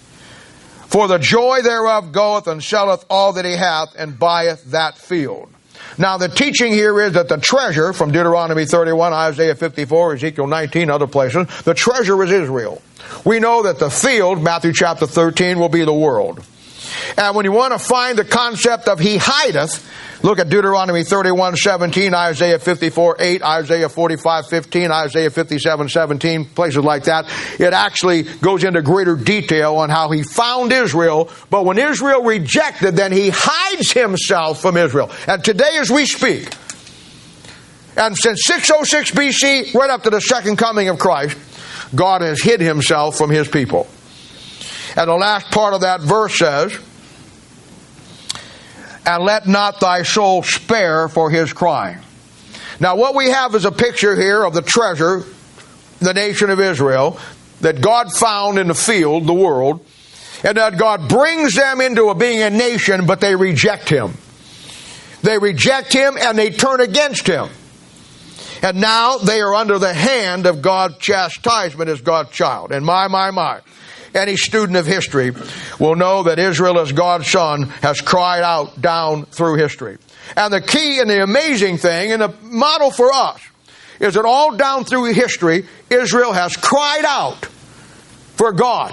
for 0.91 1.07
the 1.07 1.19
joy 1.19 1.63
thereof 1.63 2.11
goeth 2.11 2.49
and 2.49 2.63
selleth 2.63 3.05
all 3.09 3.33
that 3.35 3.45
he 3.45 3.53
hath 3.53 3.95
and 3.97 4.19
buyeth 4.19 4.65
that 4.73 4.99
field. 4.99 5.49
Now 5.97 6.19
the 6.19 6.29
teaching 6.29 6.73
here 6.73 7.01
is 7.01 7.13
that 7.13 7.29
the 7.29 7.39
treasure 7.39 7.93
from 7.93 8.11
Deuteronomy 8.11 8.67
31, 8.67 9.13
Isaiah 9.13 9.55
54, 9.55 10.15
Ezekiel 10.15 10.47
19, 10.49 10.91
other 10.91 11.07
places, 11.07 11.47
the 11.63 11.75
treasure 11.75 12.23
is 12.25 12.33
Israel. 12.33 12.83
We 13.25 13.39
know 13.39 13.63
that 13.63 13.79
the 13.79 13.91
field, 13.91 14.43
Matthew 14.43 14.73
chapter 14.73 15.07
13, 15.07 15.59
will 15.59 15.69
be 15.69 15.85
the 15.85 15.95
world. 15.95 16.45
And 17.17 17.35
when 17.35 17.45
you 17.45 17.53
want 17.53 17.73
to 17.73 17.79
find 17.79 18.19
the 18.19 18.25
concept 18.25 18.89
of 18.89 18.99
he 18.99 19.19
hideth, 19.19 19.87
Look 20.23 20.39
at 20.39 20.51
Deuteronomy 20.51 21.03
31, 21.03 21.57
17, 21.57 22.13
Isaiah 22.13 22.59
54, 22.59 23.17
8, 23.19 23.43
Isaiah 23.43 23.89
45, 23.89 24.49
15, 24.49 24.91
Isaiah 24.91 25.31
57, 25.31 25.89
17, 25.89 26.45
places 26.45 26.85
like 26.85 27.05
that. 27.05 27.27
It 27.59 27.73
actually 27.73 28.25
goes 28.25 28.63
into 28.63 28.83
greater 28.83 29.17
detail 29.17 29.77
on 29.77 29.89
how 29.89 30.11
he 30.11 30.23
found 30.23 30.73
Israel, 30.73 31.31
but 31.49 31.65
when 31.65 31.79
Israel 31.79 32.23
rejected, 32.23 32.97
then 32.97 33.13
he 33.13 33.31
hides 33.33 33.93
himself 33.93 34.61
from 34.61 34.77
Israel. 34.77 35.11
And 35.27 35.43
today 35.43 35.79
as 35.79 35.91
we 35.91 36.05
speak, 36.05 36.53
and 37.97 38.17
since 38.17 38.43
606 38.45 39.13
BC, 39.13 39.75
right 39.75 39.91
up 39.91 40.03
to 40.03 40.11
the 40.11 40.21
second 40.21 40.57
coming 40.57 40.91
of 40.91 40.99
Christ, 40.99 41.37
God 41.95 42.21
has 42.21 42.43
hid 42.43 42.61
himself 42.61 43.17
from 43.17 43.31
his 43.31 43.49
people. 43.49 43.89
And 44.97 45.09
the 45.09 45.15
last 45.15 45.51
part 45.51 45.73
of 45.73 45.81
that 45.81 46.03
verse 46.03 46.39
says, 46.39 46.79
and 49.07 49.25
let 49.25 49.47
not 49.47 49.81
thy 49.81 50.03
soul 50.03 50.43
spare 50.43 51.09
for 51.09 51.31
his 51.31 51.53
crying. 51.53 51.99
Now, 52.79 52.97
what 52.97 53.15
we 53.15 53.31
have 53.31 53.55
is 53.55 53.65
a 53.65 53.73
picture 53.73 54.17
here 54.17 54.43
of 54.43 54.55
the 54.55 54.63
treasure, 54.63 55.25
the 55.99 56.15
nation 56.15 56.51
of 56.51 56.61
Israel, 56.61 57.19
that 57.61 57.81
God 57.81 58.13
found 58.13 58.59
in 58.59 58.69
the 58.69 58.75
field, 58.75 59.27
the 59.27 59.35
world, 59.35 59.85
and 60.43 60.57
that 60.57 60.79
God 60.79 61.09
brings 61.09 61.55
them 61.55 61.81
into 61.81 62.09
a, 62.09 62.15
being 62.15 62.41
a 62.41 62.51
nation, 62.51 63.07
but 63.07 63.21
they 63.21 63.35
reject 63.35 63.89
him. 63.89 64.15
They 65.23 65.39
reject 65.39 65.93
him 65.93 66.17
and 66.19 66.39
they 66.39 66.51
turn 66.51 66.81
against 66.81 67.27
him. 67.27 67.51
And 68.63 68.81
now 68.81 69.19
they 69.19 69.41
are 69.41 69.55
under 69.55 69.79
the 69.79 69.93
hand 69.93 70.47
of 70.47 70.63
God's 70.63 70.99
chastisement 70.99 71.91
as 71.91 72.01
God's 72.01 72.31
child. 72.31 72.73
And 72.73 72.85
my, 72.85 73.09
my, 73.09 73.31
my. 73.31 73.61
Any 74.15 74.37
student 74.37 74.77
of 74.77 74.87
history 74.87 75.33
will 75.79 75.95
know 75.95 76.25
that 76.25 76.39
Israel 76.39 76.79
as 76.81 76.93
God's 76.93 77.29
son 77.29 77.65
has 77.83 78.01
cried 78.01 78.43
out 78.43 78.81
down 78.81 79.25
through 79.27 79.57
history. 79.57 79.99
And 80.37 80.53
the 80.53 80.61
key 80.61 80.99
and 80.99 81.09
the 81.09 81.23
amazing 81.23 81.79
thing 81.79 82.13
and 82.13 82.23
the 82.23 82.35
model 82.43 82.91
for 82.91 83.13
us 83.13 83.41
is 84.01 84.15
that 84.15 84.25
all 84.25 84.57
down 84.57 84.85
through 84.85 85.13
history, 85.13 85.67
Israel 85.91 86.33
has 86.33 86.57
cried 86.57 87.05
out 87.05 87.45
for 88.37 88.53
God. 88.53 88.93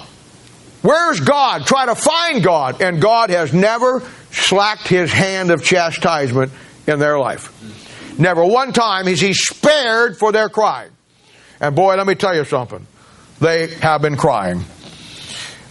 Where's 0.82 1.20
God? 1.20 1.66
Try 1.66 1.86
to 1.88 1.96
find 1.96 2.44
God. 2.44 2.82
And 2.82 3.02
God 3.02 3.30
has 3.30 3.54
never 3.54 4.04
slacked 4.32 4.88
his 4.88 5.12
hand 5.12 5.52
of 5.52 5.64
chastisement 5.64 6.52
in 6.86 7.00
their 7.00 7.18
life. 7.20 7.54
Never 8.20 8.46
one 8.46 8.74
time 8.74 9.08
is 9.08 9.22
he 9.22 9.34
spared 9.34 10.18
for 10.18 10.32
their 10.32 10.50
cry. 10.50 10.90
And 11.60 11.76
boy, 11.76 11.96
let 11.96 12.06
me 12.06 12.16
tell 12.16 12.36
you 12.36 12.46
something. 12.46 12.86
They 13.40 13.68
have 13.68 14.02
been 14.02 14.18
crying. 14.18 14.64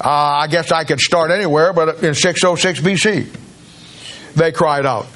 Uh, 0.00 0.08
I 0.08 0.46
guess 0.48 0.72
I 0.72 0.84
could 0.84 1.00
start 1.00 1.30
anywhere, 1.30 1.72
but 1.72 2.02
in 2.02 2.14
606 2.14 2.80
BC, 2.80 4.34
they 4.34 4.52
cried 4.52 4.84
out. 4.84 5.06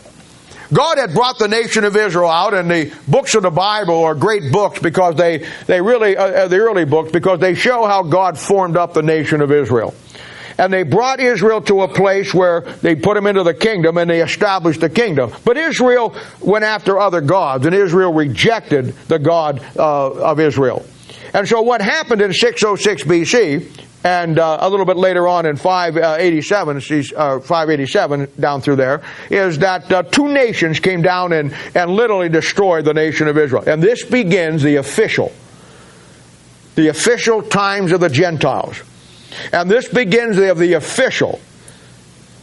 God 0.73 0.99
had 0.99 1.15
brought 1.15 1.39
the 1.39 1.49
nation 1.49 1.85
of 1.85 1.97
Israel 1.97 2.31
out, 2.31 2.55
and 2.55 2.71
the 2.71 2.95
books 3.09 3.35
of 3.35 3.43
the 3.43 3.51
Bible 3.51 4.05
are 4.05 4.15
great 4.15 4.53
books 4.53 4.79
because 4.79 5.17
they, 5.17 5.47
they 5.67 5.81
really, 5.81 6.17
uh, 6.17 6.25
uh, 6.25 6.49
the 6.49 6.59
early 6.59 6.85
books, 6.85 7.11
because 7.11 7.41
they 7.41 7.55
show 7.55 7.87
how 7.87 8.05
God 8.05 8.39
formed 8.39 8.77
up 8.77 8.95
the 8.95 9.03
nation 9.03 9.41
of 9.41 9.51
Israel. 9.51 9.95
And 10.59 10.73
they 10.73 10.83
brought 10.83 11.21
Israel 11.21 11.63
to 11.63 11.83
a 11.83 11.89
place 11.89 12.33
where 12.33 12.61
they 12.61 12.95
put 12.95 13.15
them 13.15 13.27
into 13.27 13.43
the 13.43 13.55
kingdom 13.55 13.97
and 13.97 14.11
they 14.11 14.21
established 14.21 14.81
the 14.81 14.91
kingdom. 14.91 15.33
But 15.43 15.57
Israel 15.57 16.15
went 16.39 16.65
after 16.65 16.99
other 16.99 17.23
gods, 17.23 17.67
and 17.67 17.75
Israel 17.75 18.13
rejected 18.13 18.95
the 19.09 19.19
God 19.19 19.65
uh, 19.77 20.11
of 20.11 20.39
Israel. 20.39 20.85
And 21.33 21.49
so 21.49 21.63
what 21.63 21.81
happened 21.81 22.23
in 22.23 22.33
606 22.33 23.05
BC 23.05 23.87
and 24.03 24.39
uh, 24.39 24.59
a 24.61 24.71
little 24.71 24.87
bit 24.87 24.97
later 24.97 25.29
on 25.29 25.47
in 25.47 25.57
587, 25.57 26.77
uh, 27.17 27.41
587 27.41 28.29
down 28.39 28.63
through 28.63 28.77
there, 28.77 29.03
is 29.29 29.59
that 29.59 29.91
uh, 29.93 30.03
two 30.05 30.29
nations 30.29 30.81
came 30.81 31.03
down 31.03 31.33
and, 31.33 31.55
and 31.75 31.91
literally 31.91 32.29
destroyed 32.29 32.85
the 32.85 32.95
nation 32.95 33.29
of 33.29 33.37
Israel. 33.37 33.63
And 33.67 33.83
this 33.83 34.05
begins 34.05 34.63
the 34.63 34.77
official, 34.77 35.33
the 36.77 36.89
official 36.89 37.43
times 37.43 37.93
of 37.93 38.01
the 38.01 38.09
Gentiles. 38.09 38.83
And 39.53 39.71
this 39.71 39.89
begins 39.89 40.37
the, 40.37 40.55
the 40.55 40.73
official 40.75 41.41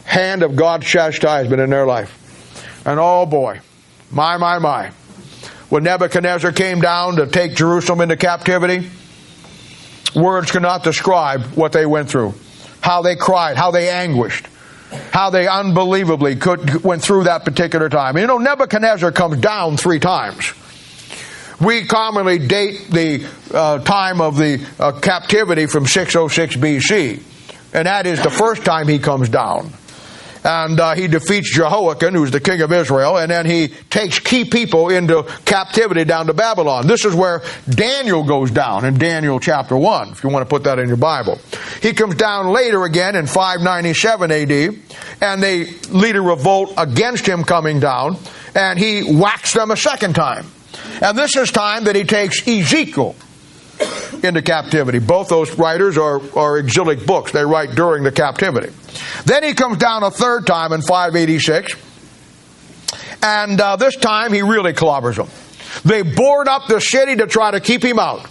hand 0.04 0.42
of 0.42 0.56
God's 0.56 0.86
chastisement 0.86 1.60
in 1.60 1.70
their 1.70 1.86
life. 1.86 2.14
And 2.86 2.98
oh 3.00 3.26
boy, 3.26 3.60
my, 4.10 4.36
my, 4.36 4.58
my. 4.58 4.92
When 5.68 5.84
Nebuchadnezzar 5.84 6.52
came 6.52 6.80
down 6.80 7.16
to 7.16 7.26
take 7.26 7.54
Jerusalem 7.54 8.00
into 8.00 8.16
captivity, 8.16 8.88
Words 10.14 10.50
cannot 10.50 10.82
describe 10.82 11.42
what 11.54 11.72
they 11.72 11.86
went 11.86 12.08
through, 12.08 12.34
how 12.80 13.02
they 13.02 13.16
cried, 13.16 13.56
how 13.56 13.70
they 13.70 13.88
anguished, 13.90 14.46
how 15.12 15.30
they 15.30 15.46
unbelievably 15.46 16.36
could, 16.36 16.82
went 16.82 17.02
through 17.02 17.24
that 17.24 17.44
particular 17.44 17.88
time. 17.88 18.16
You 18.16 18.26
know, 18.26 18.38
Nebuchadnezzar 18.38 19.12
comes 19.12 19.38
down 19.38 19.76
three 19.76 19.98
times. 19.98 20.54
We 21.60 21.84
commonly 21.84 22.38
date 22.38 22.88
the 22.90 23.26
uh, 23.52 23.78
time 23.80 24.20
of 24.20 24.36
the 24.36 24.64
uh, 24.78 24.92
captivity 24.92 25.66
from 25.66 25.86
606 25.86 26.56
BC, 26.56 27.22
and 27.74 27.86
that 27.86 28.06
is 28.06 28.22
the 28.22 28.30
first 28.30 28.64
time 28.64 28.88
he 28.88 28.98
comes 28.98 29.28
down. 29.28 29.72
And 30.44 30.78
uh, 30.78 30.94
he 30.94 31.08
defeats 31.08 31.54
Jehoiakim, 31.54 32.14
who's 32.14 32.30
the 32.30 32.40
king 32.40 32.62
of 32.62 32.72
Israel, 32.72 33.16
and 33.16 33.30
then 33.30 33.46
he 33.46 33.68
takes 33.68 34.18
key 34.18 34.44
people 34.44 34.88
into 34.88 35.24
captivity 35.44 36.04
down 36.04 36.26
to 36.26 36.34
Babylon. 36.34 36.86
This 36.86 37.04
is 37.04 37.14
where 37.14 37.42
Daniel 37.68 38.24
goes 38.24 38.50
down 38.50 38.84
in 38.84 38.98
Daniel 38.98 39.40
chapter 39.40 39.76
1, 39.76 40.10
if 40.10 40.22
you 40.22 40.30
want 40.30 40.42
to 40.42 40.48
put 40.48 40.64
that 40.64 40.78
in 40.78 40.88
your 40.88 40.96
Bible. 40.96 41.38
He 41.82 41.92
comes 41.92 42.14
down 42.14 42.48
later 42.48 42.84
again 42.84 43.16
in 43.16 43.26
597 43.26 44.30
AD, 44.30 44.78
and 45.20 45.42
they 45.42 45.64
lead 45.90 46.16
a 46.16 46.22
revolt 46.22 46.74
against 46.76 47.26
him 47.26 47.44
coming 47.44 47.80
down, 47.80 48.16
and 48.54 48.78
he 48.78 49.02
whacks 49.02 49.54
them 49.54 49.70
a 49.70 49.76
second 49.76 50.14
time. 50.14 50.46
And 51.02 51.16
this 51.16 51.36
is 51.36 51.50
time 51.50 51.84
that 51.84 51.96
he 51.96 52.04
takes 52.04 52.46
Ezekiel 52.46 53.14
into 54.22 54.42
captivity. 54.42 54.98
Both 54.98 55.28
those 55.28 55.56
writers 55.58 55.96
are, 55.96 56.20
are 56.36 56.58
exilic 56.58 57.06
books. 57.06 57.32
They 57.32 57.44
write 57.44 57.74
during 57.74 58.04
the 58.04 58.12
captivity. 58.12 58.72
Then 59.24 59.42
he 59.44 59.54
comes 59.54 59.78
down 59.78 60.02
a 60.02 60.10
third 60.10 60.46
time 60.46 60.72
in 60.72 60.82
586, 60.82 61.74
and 63.22 63.60
uh, 63.60 63.76
this 63.76 63.96
time 63.96 64.32
he 64.32 64.42
really 64.42 64.72
clobbers 64.72 65.16
them. 65.16 65.28
They 65.84 66.02
board 66.02 66.48
up 66.48 66.66
the 66.68 66.80
city 66.80 67.16
to 67.16 67.26
try 67.26 67.50
to 67.50 67.60
keep 67.60 67.82
him 67.84 67.98
out. 67.98 68.26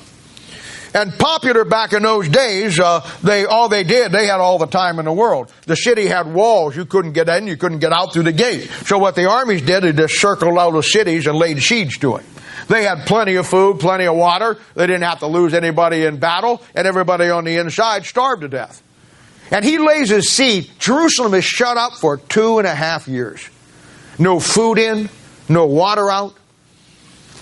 And 0.94 1.14
popular 1.14 1.66
back 1.66 1.94
in 1.94 2.04
those 2.04 2.28
days, 2.30 2.80
uh, 2.80 3.08
they 3.22 3.46
all 3.46 3.70
they 3.70 3.84
did, 3.84 4.12
they 4.12 4.26
had 4.26 4.40
all 4.40 4.58
the 4.58 4.68
time 4.68 5.00
in 5.00 5.06
the 5.06 5.14
world. 5.14 5.52
The 5.66 5.76
city 5.76 6.08
had 6.08 6.34
walls; 6.34 6.76
you 6.76 6.86
couldn't 6.86 7.12
get 7.12 7.30
in, 7.30 7.46
you 7.46 7.58
couldn't 7.58 7.80
get 7.80 7.92
out 7.92 8.14
through 8.14 8.24
the 8.24 8.32
gate. 8.32 8.70
So 8.86 8.98
what 8.98 9.16
the 9.16 9.30
armies 9.30 9.62
did, 9.62 9.84
they 9.84 9.92
just 9.92 10.20
circled 10.20 10.58
all 10.58 10.72
the 10.72 10.82
cities 10.82 11.28
and 11.28 11.38
laid 11.38 11.62
siege 11.62 12.00
to 12.00 12.16
it. 12.16 12.26
They 12.68 12.84
had 12.84 13.06
plenty 13.06 13.36
of 13.36 13.48
food, 13.48 13.80
plenty 13.80 14.06
of 14.06 14.16
water. 14.16 14.58
They 14.76 14.88
didn't 14.88 15.04
have 15.04 15.20
to 15.20 15.28
lose 15.28 15.54
anybody 15.54 16.04
in 16.04 16.18
battle, 16.18 16.62
and 16.76 16.88
everybody 16.88 17.30
on 17.30 17.46
the 17.46 17.58
inside 17.58 18.06
starved 18.06 18.42
to 18.42 18.50
death. 18.50 18.84
And 19.52 19.64
he 19.64 19.78
lays 19.78 20.10
his 20.10 20.30
seed. 20.30 20.70
Jerusalem 20.78 21.34
is 21.34 21.46
shut 21.46 21.78
up 21.78 21.94
for 21.94 22.18
two 22.18 22.60
and 22.60 22.68
a 22.68 22.76
half 22.76 23.08
years. 23.08 23.50
No 24.20 24.40
food 24.40 24.78
in, 24.78 25.10
no 25.48 25.66
water 25.66 26.12
out. 26.12 26.34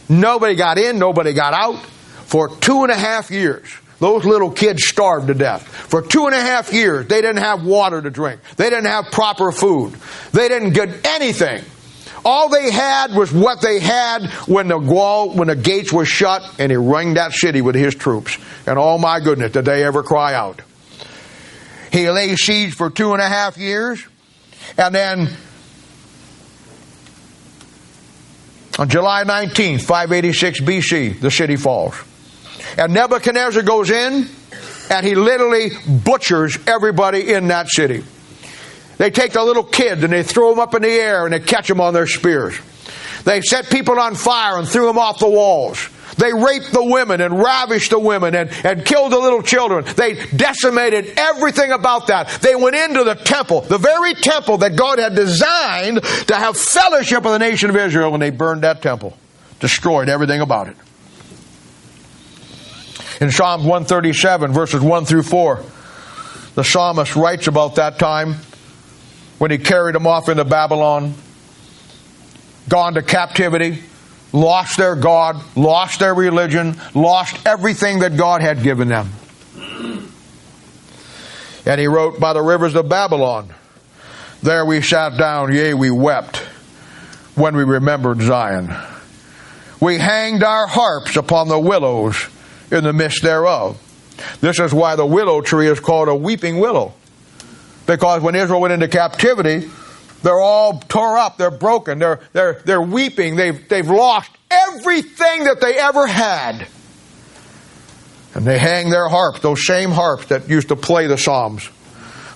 Nobody 0.08 0.56
got 0.56 0.78
in, 0.78 1.00
nobody 1.00 1.34
got 1.34 1.54
out. 1.54 1.84
For 2.26 2.50
two 2.58 2.84
and 2.84 2.92
a 2.92 2.96
half 2.96 3.32
years, 3.32 3.68
those 4.00 4.26
little 4.26 4.52
kids 4.52 4.86
starved 4.86 5.28
to 5.28 5.34
death. 5.34 5.68
For 5.68 6.02
two 6.02 6.26
and 6.26 6.36
a 6.36 6.42
half 6.42 6.74
years, 6.74 7.08
they 7.08 7.22
didn't 7.22 7.42
have 7.42 7.66
water 7.66 8.02
to 8.02 8.10
drink. 8.10 8.42
They 8.58 8.70
didn't 8.70 8.86
have 8.86 9.06
proper 9.12 9.52
food. 9.52 9.96
They 10.32 10.48
didn't 10.48 10.72
get 10.74 11.08
anything. 11.08 11.64
All 12.26 12.50
they 12.50 12.72
had 12.72 13.14
was 13.14 13.32
what 13.32 13.62
they 13.62 13.80
had 13.80 14.26
when 14.48 14.68
the 14.68 14.80
wall, 14.80 15.30
when 15.30 15.48
the 15.48 15.56
gates 15.56 15.94
were 15.94 16.06
shut, 16.06 16.42
and 16.58 16.72
he 16.72 16.76
rang 16.76 17.14
that 17.14 17.34
city 17.34 17.62
with 17.62 17.76
his 17.76 17.94
troops. 17.94 18.36
And 18.66 18.80
oh 18.80 18.98
my 18.98 19.20
goodness, 19.20 19.52
did 19.52 19.66
they 19.66 19.84
ever 19.84 20.02
cry 20.02 20.34
out? 20.34 20.64
He 21.92 22.10
lay 22.10 22.36
siege 22.36 22.74
for 22.74 22.90
two 22.90 23.14
and 23.14 23.22
a 23.22 23.30
half 23.30 23.58
years, 23.60 24.04
and 24.76 24.94
then 24.94 25.30
on 28.80 28.90
July 28.90 29.24
19th, 29.24 29.82
586 29.84 30.62
BC, 30.62 31.20
the 31.20 31.30
city 31.30 31.56
falls. 31.56 31.96
And 32.76 32.92
Nebuchadnezzar 32.94 33.62
goes 33.62 33.92
in, 33.92 34.28
and 34.90 35.06
he 35.06 35.14
literally 35.14 35.70
butchers 36.04 36.58
everybody 36.68 37.32
in 37.32 37.50
that 37.50 37.70
city. 37.70 38.04
They 38.98 39.10
take 39.10 39.34
the 39.34 39.44
little 39.44 39.64
kids 39.64 40.04
and 40.04 40.14
they 40.14 40.24
throw 40.24 40.52
them 40.52 40.60
up 40.60 40.74
in 40.74 40.82
the 40.82 40.90
air 40.90 41.26
and 41.26 41.34
they 41.34 41.40
catch 41.40 41.68
them 41.68 41.82
on 41.82 41.94
their 41.94 42.08
spears. 42.08 42.58
They 43.24 43.42
set 43.42 43.70
people 43.70 44.00
on 44.00 44.16
fire 44.16 44.58
and 44.58 44.68
threw 44.68 44.86
them 44.86 44.98
off 44.98 45.20
the 45.20 45.30
walls. 45.30 45.90
They 46.18 46.32
raped 46.32 46.72
the 46.72 46.84
women 46.84 47.20
and 47.20 47.42
ravished 47.42 47.90
the 47.90 48.00
women 48.00 48.36
and, 48.36 48.50
and 48.64 48.86
killed 48.86 49.12
the 49.12 49.18
little 49.18 49.42
children. 49.42 49.84
They 49.84 50.26
decimated 50.28 51.14
everything 51.18 51.72
about 51.72 52.08
that. 52.08 52.30
They 52.42 52.56
went 52.56 52.76
into 52.76 53.04
the 53.04 53.16
temple, 53.16 53.62
the 53.62 53.78
very 53.78 54.14
temple 54.14 54.60
that 54.60 54.78
God 54.78 55.00
had 55.00 55.16
designed 55.16 56.04
to 56.28 56.36
have 56.36 56.56
fellowship 56.56 57.24
with 57.24 57.34
the 57.34 57.40
nation 57.40 57.70
of 57.70 57.76
Israel, 57.76 58.14
and 58.14 58.22
they 58.22 58.30
burned 58.30 58.62
that 58.62 58.82
temple, 58.82 59.18
destroyed 59.60 60.08
everything 60.08 60.40
about 60.40 60.70
it. 60.70 60.78
In 63.20 63.32
Psalm 63.32 63.62
137, 63.62 64.54
verses 64.54 64.82
1 64.82 65.06
through 65.06 65.24
4, 65.24 65.64
the 66.56 66.64
psalmist 66.64 67.16
writes 67.16 67.48
about 67.48 67.76
that 67.76 68.00
time 68.00 68.36
when 69.38 69.52
he 69.52 69.58
carried 69.58 69.96
them 69.96 70.08
off 70.08 70.30
into 70.30 70.46
Babylon, 70.46 71.14
gone 72.70 72.94
to 72.94 73.02
captivity, 73.02 73.84
lost 74.32 74.78
their 74.78 74.96
God, 74.96 75.42
lost 75.56 76.00
their 76.00 76.14
religion, 76.14 76.80
lost 76.94 77.46
everything 77.46 78.00
that 78.00 78.18
God 78.18 78.42
had 78.42 78.64
given 78.64 78.88
them. 78.88 79.12
And 81.66 81.82
he 81.82 81.88
wrote, 81.88 82.20
By 82.20 82.34
the 82.34 82.42
rivers 82.42 82.76
of 82.76 82.88
Babylon, 82.88 83.50
there 84.44 84.66
we 84.66 84.82
sat 84.82 85.18
down, 85.18 85.54
yea, 85.54 85.74
we 85.74 85.90
wept 85.90 86.38
when 87.36 87.56
we 87.56 87.64
remembered 87.64 88.22
Zion. 88.22 88.74
We 89.82 89.98
hanged 89.98 90.44
our 90.44 90.68
harps 90.68 91.16
upon 91.16 91.48
the 91.48 91.60
willows 91.60 92.28
in 92.72 92.84
the 92.84 92.94
midst 92.94 93.24
thereof. 93.24 93.82
This 94.40 94.60
is 94.60 94.74
why 94.74 94.96
the 94.96 95.06
willow 95.06 95.42
tree 95.42 95.68
is 95.68 95.80
called 95.80 96.08
a 96.08 96.16
weeping 96.16 96.60
willow. 96.60 96.94
Because 97.86 98.22
when 98.22 98.36
Israel 98.36 98.62
went 98.62 98.74
into 98.74 98.88
captivity, 98.88 99.70
they're 100.24 100.40
all 100.40 100.80
tore 100.80 101.18
up, 101.18 101.38
they're 101.38 101.52
broken, 101.52 102.00
they're, 102.00 102.20
they're, 102.34 102.62
they're 102.66 102.82
weeping, 102.82 103.36
they've, 103.36 103.68
they've 103.70 103.88
lost 103.88 104.32
everything 104.50 105.44
that 105.44 105.62
they 105.62 105.76
ever 105.76 106.08
had. 106.08 106.68
And 108.34 108.46
they 108.46 108.58
hang 108.58 108.90
their 108.90 109.08
harps, 109.08 109.40
those 109.40 109.66
same 109.66 109.92
harps 109.92 110.26
that 110.28 110.50
used 110.50 110.70
to 110.70 110.76
play 110.76 111.08
the 111.08 111.18
Psalms. 111.18 111.70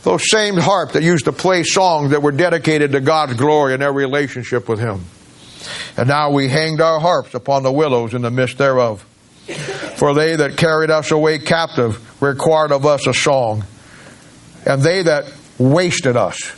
Those 0.04 0.30
same 0.30 0.56
harps 0.56 0.94
that 0.94 1.04
used 1.04 1.26
to 1.26 1.34
play 1.34 1.64
songs 1.64 2.12
that 2.12 2.22
were 2.22 2.32
dedicated 2.32 2.94
to 2.94 3.02
God's 3.02 3.34
glory 3.34 3.74
and 3.74 3.82
their 3.82 3.92
relationship 3.92 4.70
with 4.70 4.80
Him. 4.80 5.04
And 5.98 6.08
now 6.08 6.32
we 6.32 6.48
hanged 6.48 6.80
our 6.80 7.00
harps 7.00 7.34
upon 7.34 7.64
the 7.64 7.72
willows 7.72 8.14
in 8.14 8.22
the 8.22 8.32
midst 8.32 8.58
thereof. 8.58 9.06
For 9.98 10.14
they 10.14 10.38
that 10.38 10.56
carried 10.56 10.90
us 10.90 11.12
away 11.12 11.40
captive 11.40 12.22
required 12.22 12.72
of 12.72 12.86
us 12.86 13.08
a 13.08 13.14
song. 13.14 13.66
And 14.66 14.82
they 14.82 15.04
that 15.04 15.26
wasted 15.60 16.18
us, 16.18 16.56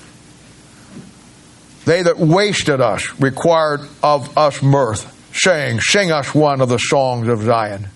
they 1.85 2.03
that 2.03 2.17
wasted 2.17 2.79
us 2.79 3.19
required 3.19 3.81
of 4.03 4.37
us 4.37 4.61
mirth, 4.61 5.31
saying, 5.33 5.79
Sing 5.81 6.11
us 6.11 6.33
one 6.33 6.61
of 6.61 6.69
the 6.69 6.77
songs 6.77 7.27
of 7.27 7.41
Zion. 7.41 7.87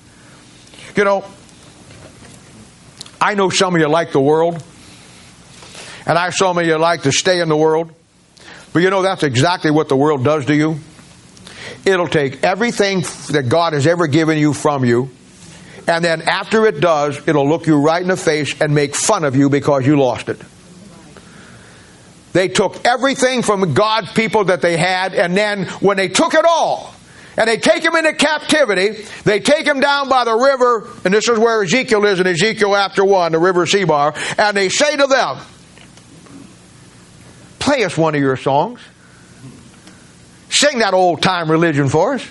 You 0.96 1.04
know, 1.04 1.26
I 3.22 3.36
know 3.36 3.50
some 3.50 3.76
of 3.76 3.82
you 3.82 3.88
like 3.88 4.12
the 4.12 4.22
world, 4.22 4.64
and 6.06 6.18
I 6.18 6.30
some 6.32 6.58
of 6.58 6.66
you 6.66 6.78
like 6.78 7.04
to 7.04 7.12
stay 7.12 7.40
in 7.42 7.50
the 7.50 7.56
world. 7.58 7.92
But 8.74 8.82
you 8.82 8.90
know, 8.90 9.02
that's 9.02 9.24
exactly 9.24 9.72
what 9.72 9.88
the 9.88 9.96
world 9.96 10.24
does 10.24 10.46
to 10.46 10.56
you. 10.56 10.80
It'll 11.86 12.08
take 12.08 12.44
everything 12.44 13.02
that 13.32 13.46
God 13.48 13.74
has 13.74 13.88
ever 13.88 14.08
given 14.08 14.38
you 14.38 14.54
from 14.54 14.84
you, 14.84 15.12
and 15.88 16.04
then 16.04 16.24
after 16.24 16.66
it 16.66 16.82
does, 16.82 17.28
it'll 17.28 17.48
look 17.48 17.68
you 17.68 17.78
right 17.78 18.02
in 18.02 18.08
the 18.08 18.18
face 18.18 18.60
and 18.60 18.74
make 18.74 18.96
fun 18.96 19.24
of 19.24 19.36
you 19.36 19.50
because 19.50 19.86
you 19.86 19.98
lost 19.98 20.30
it. 20.30 20.42
They 22.36 22.50
took 22.50 22.86
everything 22.86 23.44
from 23.44 23.74
God's 23.74 24.12
people 24.12 24.44
that 24.44 24.62
they 24.62 24.76
had, 24.76 25.14
and 25.14 25.38
then 25.38 25.68
when 25.80 25.96
they 25.96 26.10
took 26.10 26.34
it 26.34 26.44
all, 26.44 26.94
and 27.38 27.48
they 27.48 27.56
take 27.56 27.82
him 27.82 27.96
into 27.96 28.12
captivity. 28.12 29.06
They 29.24 29.40
take 29.40 29.66
him 29.66 29.80
down 29.80 30.10
by 30.10 30.26
the 30.26 30.36
river, 30.36 30.86
and 31.06 31.14
this 31.14 31.30
is 31.30 31.40
where 31.40 31.64
Ezekiel 31.64 32.04
is 32.04 32.20
in 32.20 32.28
Ezekiel 32.28 32.76
after 32.76 33.06
1, 33.06 33.32
the 33.32 33.40
river 33.40 33.66
Sebar, 33.66 34.14
and 34.38 34.58
they 34.58 34.68
say 34.68 34.98
to 34.98 35.08
them, 35.08 35.38
Play 37.60 37.86
us 37.86 37.98
one 37.98 38.16
of 38.16 38.20
your 38.20 38.36
songs. 38.36 38.82
Sing 40.50 40.80
that 40.80 40.94
old 40.94 41.22
time 41.22 41.50
religion 41.50 41.88
for 41.88 42.16
us. 42.16 42.28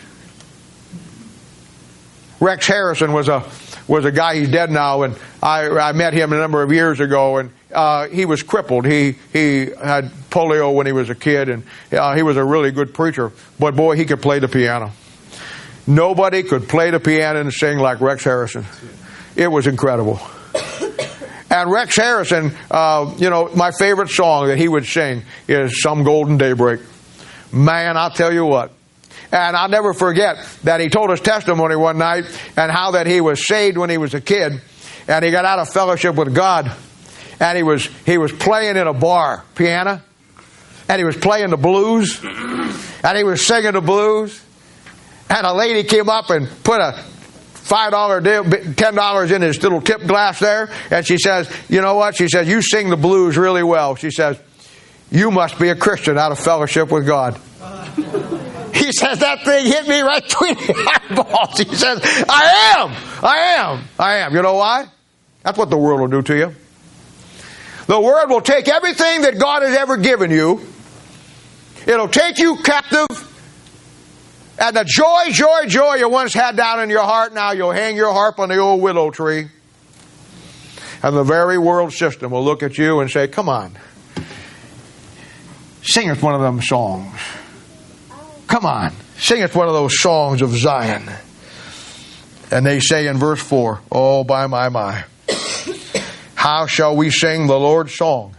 Rex 2.41 2.67
Harrison 2.67 3.15
was 3.15 3.29
a 3.29 3.43
was 3.89 4.05
a 4.05 4.13
guy. 4.13 4.37
He's 4.37 4.51
dead 4.51 4.71
now, 4.71 5.03
and 5.03 5.17
I 5.43 5.67
I 5.71 5.93
met 5.93 6.13
him 6.13 6.35
a 6.35 6.37
number 6.37 6.63
of 6.63 6.71
years 6.73 7.01
ago, 7.01 7.39
and 7.39 7.51
uh, 7.75 8.09
he 8.09 8.25
was 8.25 8.43
crippled. 8.43 8.87
He 8.87 9.17
he 9.33 9.67
had 9.83 10.11
polio 10.31 10.75
when 10.75 10.87
he 10.87 10.93
was 10.93 11.11
a 11.11 11.15
kid, 11.15 11.49
and 11.49 11.65
uh, 11.93 12.15
he 12.15 12.23
was 12.23 12.37
a 12.37 12.45
really 12.45 12.71
good 12.71 12.95
preacher. 12.95 13.33
But 13.59 13.77
boy, 13.77 13.97
he 13.97 14.05
could 14.05 14.23
play 14.23 14.39
the 14.39 14.49
piano. 14.49 14.93
Nobody 15.87 16.43
could 16.43 16.69
play 16.69 16.91
the 16.91 17.01
piano 17.01 17.41
and 17.41 17.53
sing 17.53 17.79
like 17.79 18.01
Rex 18.01 18.25
Harrison. 18.25 18.65
It 19.37 19.49
was 19.49 19.67
incredible. 19.67 20.21
And 21.51 21.71
Rex 21.71 21.95
Harrison, 21.95 22.57
uh, 22.71 23.15
you 23.19 23.31
know, 23.31 23.51
my 23.55 23.71
favorite 23.71 24.09
song 24.09 24.49
that 24.49 24.59
he 24.59 24.67
would 24.67 24.87
sing 24.87 25.23
is 25.47 25.83
"Some 25.83 26.05
Golden 26.05 26.39
Daybreak." 26.39 26.81
Man, 27.53 27.97
I'll 27.97 28.11
tell 28.11 28.33
you 28.33 28.45
what. 28.45 28.73
And 29.31 29.57
I'll 29.57 29.69
never 29.69 29.95
forget 29.95 30.37
that 30.65 30.81
he 30.81 30.89
told 30.89 31.11
his 31.11 31.21
testimony 31.21 31.77
one 31.77 31.99
night 31.99 32.25
and 32.57 32.71
how 32.71 32.93
that 32.93 33.07
he 33.07 33.21
was 33.21 33.47
saved 33.47 33.77
when 33.77 33.91
he 33.91 33.99
was 33.99 34.15
a 34.15 34.21
kid 34.21 34.61
and 35.09 35.25
he 35.25 35.31
got 35.31 35.45
out 35.45 35.59
of 35.59 35.69
fellowship 35.69 36.15
with 36.15 36.35
God 36.35 36.73
and 37.41 37.57
he 37.57 37.63
was 37.63 37.87
he 38.07 38.19
was 38.19 38.33
playing 38.33 38.77
in 38.77 38.87
a 38.87 38.95
bar 38.95 39.45
piano 39.55 40.01
and 40.89 40.99
he 40.99 41.05
was 41.05 41.17
playing 41.17 41.51
the 41.51 41.57
blues 41.57 42.21
and 42.23 43.17
he 43.17 43.25
was 43.25 43.45
singing 43.45 43.73
the 43.73 43.81
blues 43.81 44.41
and 45.31 45.47
a 45.47 45.53
lady 45.53 45.87
came 45.89 46.09
up 46.09 46.31
and 46.31 46.49
put 46.63 46.81
a 46.81 46.93
five 47.65 47.93
dollar 47.93 48.21
ten 48.21 48.95
dollars 48.95 49.31
in 49.31 49.43
his 49.43 49.63
little 49.63 49.81
tip 49.81 50.07
glass 50.07 50.39
there, 50.39 50.71
and 50.91 51.07
she 51.07 51.19
says, 51.19 51.51
"You 51.69 51.81
know 51.81 51.95
what?" 51.95 52.15
She 52.15 52.29
says, 52.29 52.47
"You 52.47 52.63
sing 52.63 52.91
the 52.91 52.97
blues 52.97 53.37
really 53.37 53.63
well." 53.63 53.97
She 53.97 54.11
says, 54.11 54.39
"You 55.11 55.31
must 55.31 55.59
be 55.59 55.71
a 55.71 55.75
Christian 55.75 56.19
out 56.19 56.31
of 56.33 56.39
fellowship 56.39 56.91
with 56.91 57.07
God." 57.07 57.39
He 58.75 58.93
says 58.93 59.21
that 59.21 59.45
thing 59.45 59.67
hit 59.67 59.87
me 59.87 60.01
right 60.01 60.23
between 60.23 60.57
the 60.57 61.01
eyeballs. 61.09 61.57
He 61.59 61.75
says, 61.75 62.01
"I 62.29 62.75
am, 62.77 62.91
I 63.23 63.39
am, 63.57 63.85
I 63.99 64.17
am." 64.17 64.35
You 64.35 64.43
know 64.43 64.55
why? 64.55 64.87
That's 65.43 65.57
what 65.57 65.71
the 65.71 65.79
world 65.79 66.01
will 66.01 66.09
do 66.09 66.23
to 66.23 66.37
you. 66.37 66.55
The 67.87 68.01
world 68.01 68.31
will 68.31 68.41
take 68.41 68.69
everything 68.69 69.23
that 69.23 69.39
God 69.39 69.63
has 69.63 69.77
ever 69.77 69.97
given 69.97 70.31
you. 70.31 70.61
It'll 71.87 72.09
take 72.09 72.39
you 72.39 72.57
captive. 72.57 73.07
And 74.59 74.77
the 74.77 74.85
joy, 74.85 75.31
joy, 75.31 75.67
joy 75.67 75.97
you 75.97 76.09
once 76.09 76.33
had 76.33 76.57
down 76.57 76.81
in 76.81 76.89
your 76.89 77.03
heart, 77.03 77.35
now 77.35 77.53
you'll 77.53 77.73
hang 77.73 77.97
your 77.97 78.13
harp 78.13 78.39
on 78.39 78.49
the 78.49 78.59
old 78.59 78.81
willow 78.81 79.11
tree. 79.11 79.49
And 81.03 81.17
the 81.17 81.25
very 81.25 81.59
world 81.59 81.93
system 81.93 82.31
will 82.31 82.45
look 82.45 82.63
at 82.63 82.79
you 82.79 83.01
and 83.01 83.11
say, 83.11 83.29
Come 83.29 83.49
on, 83.49 83.77
sing 85.83 86.09
us 86.09 86.23
one 86.23 86.35
of 86.35 86.41
them 86.41 86.63
songs. 86.63 87.21
Come 88.47 88.65
on, 88.65 88.93
sing 89.19 89.43
us 89.43 89.55
one 89.55 89.67
of 89.67 89.75
those 89.75 90.01
songs 90.01 90.41
of 90.41 90.51
Zion. 90.51 91.11
And 92.51 92.65
they 92.65 92.81
say 92.81 93.09
in 93.09 93.19
verse 93.19 93.43
4, 93.43 93.81
Oh, 93.93 94.25
by 94.25 94.47
my, 94.47 94.69
my, 94.69 95.05
how 96.45 96.67
shall 96.67 96.95
we 96.95 97.09
sing 97.09 97.47
the 97.47 97.59
Lord's 97.59 97.95
song 97.95 98.37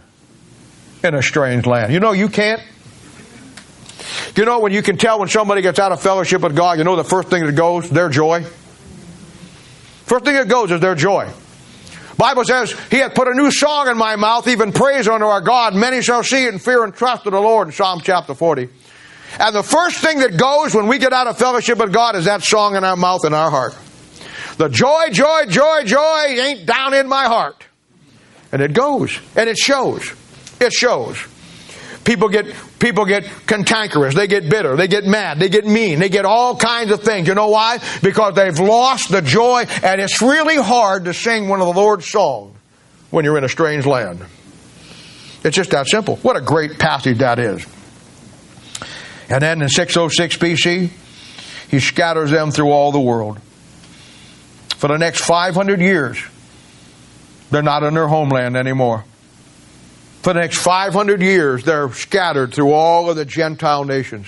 in 1.02 1.16
a 1.16 1.20
strange 1.20 1.66
land? 1.66 1.92
You 1.92 1.98
know, 1.98 2.12
you 2.12 2.28
can't. 2.28 2.62
You 4.36 4.44
know, 4.44 4.60
when 4.60 4.70
you 4.70 4.80
can 4.80 4.96
tell 4.96 5.18
when 5.18 5.28
somebody 5.28 5.60
gets 5.60 5.80
out 5.80 5.90
of 5.90 6.00
fellowship 6.00 6.40
with 6.42 6.54
God, 6.54 6.78
you 6.78 6.84
know 6.84 6.94
the 6.94 7.02
first 7.02 7.30
thing 7.30 7.44
that 7.44 7.56
goes? 7.56 7.90
Their 7.90 8.08
joy. 8.08 8.44
First 10.04 10.24
thing 10.24 10.34
that 10.36 10.46
goes 10.46 10.70
is 10.70 10.80
their 10.80 10.94
joy. 10.94 11.28
Bible 12.16 12.44
says, 12.44 12.78
He 12.92 12.98
hath 12.98 13.12
put 13.12 13.26
a 13.26 13.34
new 13.34 13.50
song 13.50 13.88
in 13.88 13.98
my 13.98 14.14
mouth, 14.14 14.46
even 14.46 14.70
praise 14.70 15.08
unto 15.08 15.26
our 15.26 15.40
God. 15.40 15.74
Many 15.74 16.00
shall 16.00 16.22
see 16.22 16.44
it 16.44 16.52
and 16.52 16.62
fear 16.62 16.84
and 16.84 16.94
trust 16.94 17.26
in 17.26 17.32
the 17.32 17.40
Lord 17.40 17.66
in 17.66 17.72
Psalm 17.72 18.02
chapter 18.04 18.34
40. 18.34 18.68
And 19.40 19.52
the 19.52 19.64
first 19.64 19.98
thing 19.98 20.20
that 20.20 20.38
goes 20.38 20.76
when 20.76 20.86
we 20.86 20.98
get 20.98 21.12
out 21.12 21.26
of 21.26 21.38
fellowship 21.38 21.78
with 21.78 21.92
God 21.92 22.14
is 22.14 22.26
that 22.26 22.44
song 22.44 22.76
in 22.76 22.84
our 22.84 22.94
mouth 22.94 23.24
and 23.24 23.34
our 23.34 23.50
heart. 23.50 23.76
The 24.58 24.68
joy, 24.68 25.08
joy, 25.10 25.46
joy, 25.48 25.82
joy 25.82 26.24
ain't 26.28 26.66
down 26.66 26.94
in 26.94 27.08
my 27.08 27.24
heart. 27.24 27.64
And 28.56 28.62
it 28.62 28.72
goes. 28.72 29.20
And 29.36 29.50
it 29.50 29.58
shows. 29.58 30.10
It 30.58 30.72
shows. 30.72 31.22
People 32.04 32.30
get 32.30 32.46
people 32.78 33.04
get 33.04 33.24
cantankerous, 33.46 34.14
they 34.14 34.26
get 34.26 34.48
bitter, 34.48 34.76
they 34.76 34.88
get 34.88 35.04
mad, 35.04 35.38
they 35.38 35.50
get 35.50 35.66
mean, 35.66 35.98
they 35.98 36.08
get 36.08 36.24
all 36.24 36.56
kinds 36.56 36.90
of 36.90 37.02
things. 37.02 37.28
You 37.28 37.34
know 37.34 37.50
why? 37.50 37.80
Because 38.02 38.34
they've 38.34 38.58
lost 38.58 39.10
the 39.10 39.20
joy, 39.20 39.66
and 39.82 40.00
it's 40.00 40.22
really 40.22 40.56
hard 40.56 41.04
to 41.04 41.12
sing 41.12 41.48
one 41.48 41.60
of 41.60 41.66
the 41.66 41.78
Lord's 41.78 42.08
songs 42.08 42.56
when 43.10 43.26
you're 43.26 43.36
in 43.36 43.44
a 43.44 43.48
strange 43.48 43.84
land. 43.84 44.24
It's 45.44 45.54
just 45.54 45.72
that 45.72 45.86
simple. 45.86 46.16
What 46.22 46.36
a 46.36 46.40
great 46.40 46.78
passage 46.78 47.18
that 47.18 47.38
is. 47.38 47.66
And 49.28 49.42
then 49.42 49.60
in 49.60 49.68
606 49.68 50.38
BC, 50.38 50.90
he 51.68 51.80
scatters 51.80 52.30
them 52.30 52.52
through 52.52 52.70
all 52.70 52.90
the 52.90 53.00
world. 53.00 53.38
For 54.78 54.88
the 54.88 54.96
next 54.96 55.20
500 55.24 55.78
years, 55.82 56.24
they're 57.50 57.62
not 57.62 57.82
in 57.82 57.94
their 57.94 58.08
homeland 58.08 58.56
anymore. 58.56 59.04
For 60.22 60.32
the 60.32 60.40
next 60.40 60.58
500 60.58 61.22
years, 61.22 61.62
they're 61.62 61.92
scattered 61.92 62.52
through 62.52 62.72
all 62.72 63.08
of 63.08 63.16
the 63.16 63.24
Gentile 63.24 63.84
nations. 63.84 64.26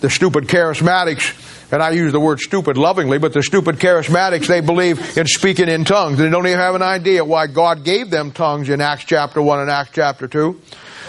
The 0.00 0.08
stupid 0.08 0.44
charismatics, 0.44 1.72
and 1.72 1.82
I 1.82 1.90
use 1.90 2.12
the 2.12 2.20
word 2.20 2.38
stupid 2.38 2.76
lovingly, 2.76 3.18
but 3.18 3.32
the 3.32 3.42
stupid 3.42 3.76
charismatics, 3.76 4.46
they 4.46 4.60
believe 4.60 5.18
in 5.18 5.26
speaking 5.26 5.68
in 5.68 5.84
tongues. 5.84 6.18
They 6.18 6.30
don't 6.30 6.46
even 6.46 6.58
have 6.58 6.76
an 6.76 6.82
idea 6.82 7.24
why 7.24 7.48
God 7.48 7.84
gave 7.84 8.10
them 8.10 8.30
tongues 8.30 8.68
in 8.68 8.80
Acts 8.80 9.04
chapter 9.04 9.42
1 9.42 9.60
and 9.60 9.70
Acts 9.70 9.90
chapter 9.92 10.28
2. 10.28 10.60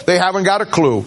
They 0.06 0.18
haven't 0.18 0.44
got 0.44 0.60
a 0.62 0.66
clue. 0.66 1.04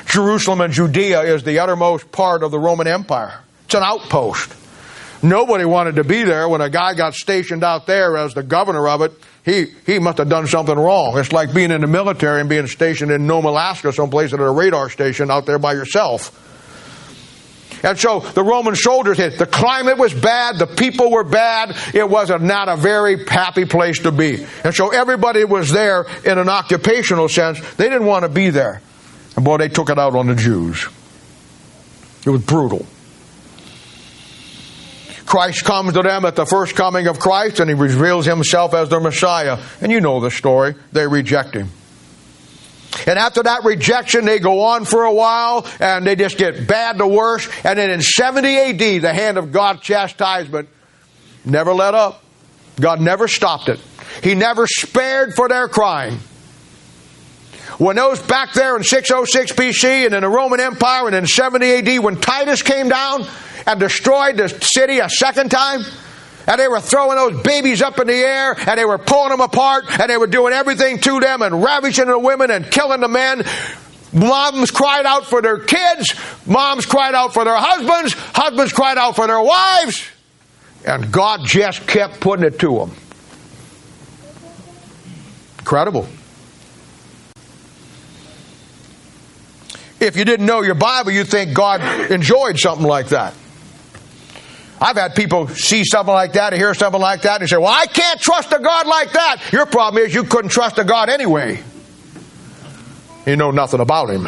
Jerusalem 0.07 0.61
and 0.61 0.73
Judea 0.73 1.23
is 1.23 1.43
the 1.43 1.61
uttermost 1.61 2.11
part 2.11 2.43
of 2.43 2.51
the 2.51 2.59
Roman 2.59 2.87
Empire. 2.87 3.41
It's 3.65 3.75
an 3.75 3.83
outpost. 3.83 4.55
Nobody 5.23 5.65
wanted 5.65 5.97
to 5.97 6.05
be 6.05 6.25
there 6.25 6.49
when 6.49 6.61
a 6.61 6.71
guy 6.71 6.95
got 6.95 7.15
stationed 7.15 7.63
out 7.63 7.87
there 7.87 8.17
as 8.17 8.35
the 8.35 8.43
governor 8.43 8.89
of 8.89 9.03
it. 9.03 9.13
He, 9.45 9.67
he 9.87 9.99
must 9.99 10.19
have 10.19 10.29
done 10.29 10.47
something 10.47 10.77
wrong. 10.77 11.19
It's 11.19 11.33
like 11.33 11.55
being 11.55 11.71
in 11.71 11.83
the 11.83 11.87
military 11.87 12.41
and 12.41 12.49
being 12.49 12.67
stationed 12.67 13.11
in 13.11 13.27
Nome, 13.27 13.45
Alaska, 13.45 13.93
someplace 13.93 14.33
at 14.33 14.41
a 14.41 14.51
radar 14.51 14.91
station 14.91 15.31
out 15.31 15.47
there 15.47 15.59
by 15.59 15.75
yourself. 15.75 16.47
And 17.83 17.99
so 17.99 18.21
the 18.21 18.43
Roman 18.43 18.75
soldiers 18.77 19.19
hit. 19.19 19.39
The 19.39 19.47
climate 19.47 19.99
was 19.99 20.13
bad. 20.13 20.59
The 20.59 20.67
people 20.67 21.11
were 21.11 21.25
bad. 21.25 21.77
It 21.95 22.09
was 22.09 22.31
a, 22.31 22.39
not 22.39 22.69
a 22.69 22.77
very 22.77 23.25
happy 23.27 23.65
place 23.65 24.01
to 24.01 24.13
be. 24.13 24.45
And 24.65 24.75
so 24.75 24.91
everybody 24.91 25.45
was 25.45 25.71
there 25.71 26.07
in 26.25 26.39
an 26.39 26.49
occupational 26.49 27.29
sense. 27.29 27.59
They 27.77 27.89
didn't 27.89 28.07
want 28.07 28.25
to 28.25 28.29
be 28.29 28.51
there. 28.51 28.83
And 29.37 29.45
boy, 29.45 29.59
they 29.59 29.69
took 29.69 29.91
it 29.91 29.99
out 29.99 30.15
on 30.15 30.27
the 30.27 30.35
Jews. 30.35 30.87
It 32.27 32.31
was 32.31 32.43
brutal. 32.43 32.85
Christ 35.25 35.65
comes 35.65 35.93
to 35.93 36.03
them 36.03 36.25
at 36.25 36.35
the 36.35 36.45
first 36.45 36.75
coming 36.75 37.07
of 37.07 37.21
Christ 37.21 37.61
and 37.61 37.71
he 37.71 37.75
reveals 37.75 38.27
himself 38.27 38.75
as 38.75 38.89
their 38.89 39.01
Messiah. 39.01 39.59
And 39.81 39.93
you 39.93 40.01
know 40.01 40.21
the 40.21 40.31
story. 40.31 40.75
They 40.93 41.07
reject 41.07 41.55
him. 41.55 41.71
And 43.07 43.19
after 43.19 43.43
that 43.43 43.65
rejection, 43.65 44.25
they 44.25 44.39
go 44.39 44.61
on 44.63 44.85
for 44.85 45.05
a 45.05 45.13
while 45.13 45.67
and 45.79 46.07
they 46.07 46.17
just 46.17 46.37
get 46.37 46.67
bad 46.67 46.99
to 46.99 47.07
worse. 47.07 47.49
And 47.65 47.79
then 47.79 47.91
in 47.91 48.03
70 48.03 48.49
AD, 48.57 49.03
the 49.03 49.13
hand 49.13 49.39
of 49.39 49.53
God's 49.53 49.81
chastisement 49.81 50.69
never 51.45 51.73
let 51.73 51.95
up. 51.95 52.23
God 52.81 53.01
never 53.01 53.29
stopped 53.29 53.69
it. 53.69 53.79
He 54.23 54.35
never 54.35 54.67
spared 54.67 55.35
for 55.35 55.49
their 55.49 55.69
crying. 55.69 56.19
When 57.79 57.97
those 57.97 58.21
back 58.21 58.53
there 58.53 58.77
in 58.77 58.83
606 58.83 59.53
BC 59.53 60.07
and 60.07 60.15
in 60.15 60.23
the 60.23 60.29
Roman 60.29 60.61
Empire 60.61 61.07
and 61.07 61.17
in 61.17 61.27
70 61.27 61.97
AD, 61.97 62.05
when 62.05 62.21
Titus 62.21 62.63
came 62.63 62.89
down 62.89 63.27
and 63.67 63.81
destroyed 63.81 64.37
the 64.37 64.49
city 64.49 64.99
a 64.99 65.09
second 65.09 65.51
time, 65.51 65.85
and 66.47 66.61
they 66.61 66.69
were 66.69 66.81
throwing 66.81 67.17
those 67.17 67.43
babies 67.43 67.83
up 67.83 67.99
in 67.99 68.07
the 68.07 68.15
air 68.15 68.55
and 68.59 68.79
they 68.79 68.85
were 68.85 68.99
pulling 68.99 69.31
them 69.31 69.41
apart 69.41 69.85
and 70.01 70.11
they 70.11 70.17
were 70.17 70.27
doing 70.27 70.53
everything 70.53 70.99
to 70.99 71.21
them 71.21 71.43
and 71.43 71.63
ravishing 71.63 72.07
the 72.07 72.19
women 72.19 72.51
and 72.51 72.71
killing 72.71 73.01
the 73.01 73.09
men. 73.09 73.45
Moms 74.13 74.71
cried 74.71 75.07
out 75.07 75.27
for 75.27 75.41
their 75.41 75.59
kids. 75.59 76.15
Moms 76.47 76.87
cried 76.87 77.15
out 77.15 77.33
for 77.33 77.45
their 77.45 77.57
husbands. 77.57 78.15
Husbands 78.35 78.73
cried 78.73 78.99
out 78.99 79.15
for 79.15 79.27
their 79.27 79.41
wives. 79.41 80.09
And 80.85 81.13
God 81.13 81.41
just 81.45 81.87
kept 81.87 82.21
putting 82.21 82.45
it 82.45 82.59
to 82.61 82.79
them. 82.79 82.93
Incredible. 85.59 86.09
If 90.01 90.17
you 90.17 90.25
didn't 90.25 90.47
know 90.47 90.63
your 90.63 90.75
Bible, 90.75 91.13
you'd 91.13 91.29
think 91.29 91.55
God 91.55 92.11
enjoyed 92.11 92.59
something 92.59 92.87
like 92.87 93.09
that. 93.09 93.35
I've 94.81 94.97
had 94.97 95.15
people 95.15 95.47
see 95.49 95.85
something 95.85 96.15
like 96.15 96.33
that 96.33 96.55
or 96.55 96.57
hear 96.57 96.73
something 96.73 97.01
like 97.01 97.23
that 97.23 97.41
and 97.41 97.51
say, 97.51 97.59
Well, 97.59 97.67
I 97.67 97.87
can't 97.87 98.19
trust 98.21 98.53
a 98.53 98.59
God 98.59 98.87
like 98.87 99.13
that. 99.13 99.53
Your 99.53 99.67
problem 99.67 100.03
is 100.03 100.15
you 100.15 100.25
couldn't 100.25 100.51
trust 100.51 100.79
a 100.79 100.85
God 100.85 101.11
anyway. 101.11 101.63
You 103.27 103.37
know 103.37 103.51
nothing 103.51 103.81
about 103.81 104.09
him. 104.09 104.27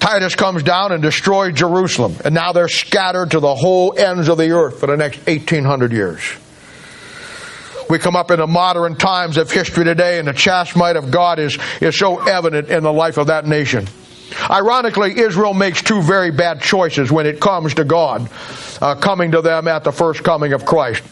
Titus 0.00 0.34
comes 0.34 0.62
down 0.62 0.90
and 0.90 1.00
destroys 1.00 1.54
Jerusalem, 1.54 2.16
and 2.24 2.34
now 2.34 2.52
they're 2.52 2.66
scattered 2.66 3.30
to 3.32 3.40
the 3.40 3.54
whole 3.54 3.96
ends 3.96 4.28
of 4.28 4.36
the 4.36 4.50
earth 4.50 4.80
for 4.80 4.86
the 4.86 4.96
next 4.96 5.18
1800 5.26 5.92
years. 5.92 6.22
We 7.88 7.98
come 7.98 8.16
up 8.16 8.30
into 8.30 8.46
modern 8.46 8.96
times 8.96 9.36
of 9.36 9.50
history 9.50 9.84
today, 9.84 10.18
and 10.18 10.26
the 10.26 10.32
chastisement 10.32 10.96
of 10.96 11.10
God 11.10 11.38
is, 11.38 11.56
is 11.80 11.96
so 11.96 12.18
evident 12.26 12.68
in 12.68 12.82
the 12.82 12.92
life 12.92 13.16
of 13.16 13.28
that 13.28 13.46
nation. 13.46 13.86
Ironically, 14.50 15.18
Israel 15.18 15.54
makes 15.54 15.82
two 15.82 16.02
very 16.02 16.30
bad 16.30 16.60
choices 16.60 17.10
when 17.10 17.26
it 17.26 17.40
comes 17.40 17.74
to 17.74 17.84
God 17.84 18.30
uh, 18.80 18.94
coming 18.96 19.32
to 19.32 19.42
them 19.42 19.68
at 19.68 19.84
the 19.84 19.92
first 19.92 20.22
coming 20.22 20.52
of 20.52 20.64
Christ. 20.64 21.02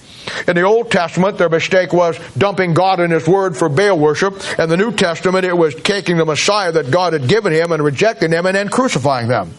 In 0.47 0.55
the 0.55 0.63
Old 0.63 0.91
Testament, 0.91 1.39
their 1.39 1.49
mistake 1.49 1.93
was 1.93 2.19
dumping 2.37 2.75
God 2.75 3.01
and 3.01 3.13
His 3.13 3.27
Word 3.27 3.57
for 3.57 3.69
Baal 3.69 3.99
worship. 3.99 4.35
In 4.59 4.69
the 4.69 4.77
New 4.77 4.93
Testament, 4.93 5.45
it 5.45 5.57
was 5.57 5.75
taking 5.75 6.17
the 6.17 6.25
Messiah 6.25 6.73
that 6.73 6.91
God 6.91 7.13
had 7.13 7.29
given 7.29 7.53
him 7.53 7.73
and 7.73 7.83
rejecting 7.83 8.31
him 8.31 8.47
and 8.47 8.55
then 8.55 8.69
crucifying 8.69 9.29
them. 9.29 9.53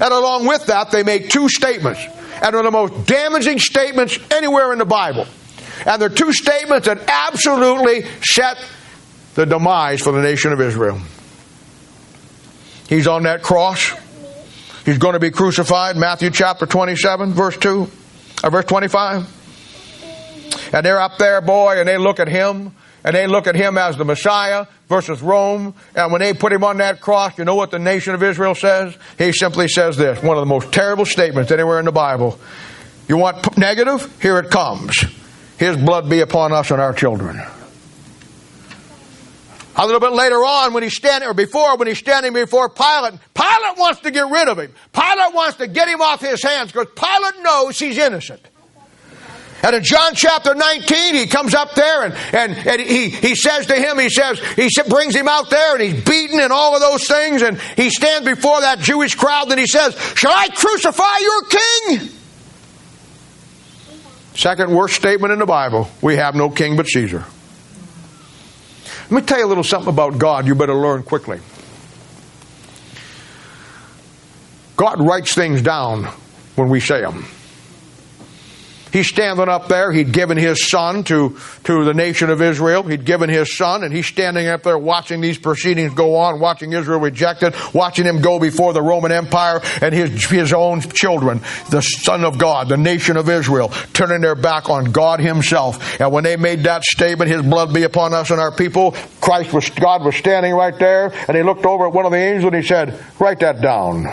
And 0.00 0.12
along 0.12 0.46
with 0.46 0.66
that, 0.66 0.90
they 0.90 1.02
make 1.02 1.30
two 1.30 1.48
statements, 1.48 2.00
and 2.42 2.54
are 2.54 2.62
the 2.62 2.70
most 2.70 3.06
damaging 3.06 3.58
statements 3.58 4.18
anywhere 4.30 4.72
in 4.72 4.78
the 4.78 4.84
Bible. 4.84 5.26
And 5.84 6.00
they're 6.00 6.08
two 6.08 6.32
statements 6.32 6.86
that 6.86 7.08
absolutely 7.08 8.04
set 8.22 8.56
the 9.34 9.46
demise 9.46 10.00
for 10.00 10.12
the 10.12 10.22
nation 10.22 10.52
of 10.52 10.60
Israel. 10.60 11.00
He's 12.88 13.06
on 13.06 13.24
that 13.24 13.42
cross. 13.42 13.92
He's 14.84 14.98
going 14.98 15.14
to 15.14 15.18
be 15.18 15.30
crucified. 15.30 15.96
Matthew 15.96 16.30
chapter 16.30 16.64
27, 16.64 17.32
verse 17.32 17.56
2, 17.56 17.80
or 17.80 17.88
uh, 18.44 18.50
verse 18.50 18.64
25. 18.66 20.72
And 20.72 20.86
they're 20.86 21.00
up 21.00 21.18
there, 21.18 21.40
boy, 21.40 21.78
and 21.78 21.88
they 21.88 21.98
look 21.98 22.20
at 22.20 22.28
him, 22.28 22.72
and 23.04 23.16
they 23.16 23.26
look 23.26 23.48
at 23.48 23.56
him 23.56 23.78
as 23.78 23.96
the 23.96 24.04
Messiah 24.04 24.66
versus 24.88 25.20
Rome. 25.22 25.74
And 25.96 26.12
when 26.12 26.20
they 26.20 26.34
put 26.34 26.52
him 26.52 26.62
on 26.62 26.76
that 26.78 27.00
cross, 27.00 27.36
you 27.38 27.44
know 27.44 27.56
what 27.56 27.72
the 27.72 27.80
nation 27.80 28.14
of 28.14 28.22
Israel 28.22 28.54
says? 28.54 28.96
He 29.18 29.32
simply 29.32 29.68
says 29.68 29.96
this 29.96 30.22
one 30.22 30.36
of 30.36 30.42
the 30.42 30.46
most 30.46 30.72
terrible 30.72 31.04
statements 31.04 31.50
anywhere 31.50 31.80
in 31.80 31.84
the 31.84 31.92
Bible. 31.92 32.38
You 33.08 33.16
want 33.16 33.58
negative? 33.58 34.20
Here 34.20 34.38
it 34.38 34.50
comes. 34.50 34.92
His 35.58 35.76
blood 35.76 36.10
be 36.10 36.20
upon 36.20 36.52
us 36.52 36.70
and 36.70 36.80
our 36.80 36.92
children. 36.92 37.40
A 39.78 39.84
little 39.84 40.00
bit 40.00 40.12
later 40.12 40.36
on, 40.36 40.72
when 40.72 40.82
he's 40.82 40.96
standing, 40.96 41.28
or 41.28 41.34
before, 41.34 41.76
when 41.76 41.86
he's 41.86 41.98
standing 41.98 42.32
before 42.32 42.70
Pilate, 42.70 43.14
Pilate 43.34 43.78
wants 43.78 44.00
to 44.00 44.10
get 44.10 44.28
rid 44.30 44.48
of 44.48 44.58
him. 44.58 44.72
Pilate 44.92 45.34
wants 45.34 45.58
to 45.58 45.66
get 45.66 45.86
him 45.86 46.00
off 46.00 46.22
his 46.22 46.42
hands 46.42 46.72
because 46.72 46.88
Pilate 46.96 47.42
knows 47.42 47.78
he's 47.78 47.98
innocent. 47.98 48.40
And 49.62 49.74
in 49.74 49.82
John 49.82 50.14
chapter 50.14 50.54
19, 50.54 51.14
he 51.14 51.26
comes 51.26 51.54
up 51.54 51.74
there 51.74 52.04
and, 52.04 52.14
and, 52.32 52.66
and 52.66 52.80
he, 52.80 53.10
he 53.10 53.34
says 53.34 53.66
to 53.66 53.74
him, 53.74 53.98
he 53.98 54.10
says, 54.10 54.38
he 54.54 54.68
brings 54.88 55.14
him 55.14 55.28
out 55.28 55.50
there 55.50 55.74
and 55.74 55.82
he's 55.82 56.04
beaten 56.04 56.40
and 56.40 56.52
all 56.52 56.74
of 56.74 56.80
those 56.80 57.06
things. 57.06 57.42
And 57.42 57.58
he 57.76 57.90
stands 57.90 58.26
before 58.26 58.60
that 58.60 58.78
Jewish 58.78 59.14
crowd 59.14 59.50
and 59.50 59.58
he 59.58 59.66
says, 59.66 59.94
Shall 60.14 60.32
I 60.32 60.48
crucify 60.48 61.18
your 61.20 61.42
king? 61.98 62.10
Second 64.34 64.74
worst 64.74 64.94
statement 64.94 65.32
in 65.32 65.38
the 65.38 65.46
Bible 65.46 65.90
we 66.02 66.16
have 66.16 66.34
no 66.34 66.50
king 66.50 66.76
but 66.76 66.86
Caesar. 66.86 67.24
Let 69.08 69.12
me 69.12 69.22
tell 69.22 69.38
you 69.38 69.46
a 69.46 69.48
little 69.48 69.62
something 69.62 69.88
about 69.92 70.18
God 70.18 70.48
you 70.48 70.56
better 70.56 70.74
learn 70.74 71.04
quickly. 71.04 71.38
God 74.76 74.96
writes 74.98 75.32
things 75.32 75.62
down 75.62 76.04
when 76.56 76.68
we 76.68 76.80
say 76.80 77.02
them. 77.02 77.24
He's 78.96 79.08
standing 79.08 79.46
up 79.50 79.68
there. 79.68 79.92
He'd 79.92 80.10
given 80.10 80.38
his 80.38 80.66
son 80.66 81.04
to, 81.04 81.38
to 81.64 81.84
the 81.84 81.92
nation 81.92 82.30
of 82.30 82.40
Israel. 82.40 82.82
He'd 82.82 83.04
given 83.04 83.28
his 83.28 83.54
son, 83.54 83.84
and 83.84 83.92
he's 83.92 84.06
standing 84.06 84.46
up 84.46 84.62
there 84.62 84.78
watching 84.78 85.20
these 85.20 85.36
proceedings 85.36 85.92
go 85.92 86.16
on, 86.16 86.40
watching 86.40 86.72
Israel 86.72 86.98
rejected, 86.98 87.54
watching 87.74 88.06
him 88.06 88.22
go 88.22 88.40
before 88.40 88.72
the 88.72 88.80
Roman 88.80 89.12
Empire 89.12 89.60
and 89.82 89.94
his, 89.94 90.24
his 90.30 90.54
own 90.54 90.80
children, 90.80 91.42
the 91.68 91.82
Son 91.82 92.24
of 92.24 92.38
God, 92.38 92.70
the 92.70 92.78
nation 92.78 93.18
of 93.18 93.28
Israel, 93.28 93.68
turning 93.92 94.22
their 94.22 94.34
back 94.34 94.70
on 94.70 94.92
God 94.92 95.20
Himself. 95.20 96.00
And 96.00 96.10
when 96.10 96.24
they 96.24 96.36
made 96.36 96.60
that 96.62 96.82
statement, 96.82 97.30
His 97.30 97.42
blood 97.42 97.74
be 97.74 97.82
upon 97.82 98.14
us 98.14 98.30
and 98.30 98.40
our 98.40 98.50
people, 98.50 98.92
Christ 99.20 99.52
was, 99.52 99.68
God 99.68 100.06
was 100.06 100.16
standing 100.16 100.54
right 100.54 100.78
there, 100.78 101.12
and 101.28 101.36
He 101.36 101.42
looked 101.42 101.66
over 101.66 101.86
at 101.86 101.92
one 101.92 102.06
of 102.06 102.12
the 102.12 102.16
angels 102.16 102.50
and 102.50 102.62
He 102.62 102.66
said, 102.66 102.98
Write 103.20 103.40
that 103.40 103.60
down. 103.60 104.06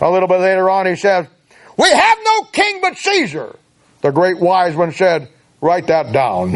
A 0.00 0.10
little 0.10 0.26
bit 0.26 0.40
later 0.40 0.70
on, 0.70 0.86
He 0.86 0.96
said, 0.96 1.28
we 1.78 1.88
have 1.88 2.18
no 2.24 2.42
king 2.44 2.80
but 2.82 2.98
Caesar. 2.98 3.56
The 4.02 4.10
great 4.10 4.38
wise 4.38 4.74
one 4.76 4.92
said, 4.92 5.28
Write 5.60 5.88
that 5.88 6.12
down. 6.12 6.54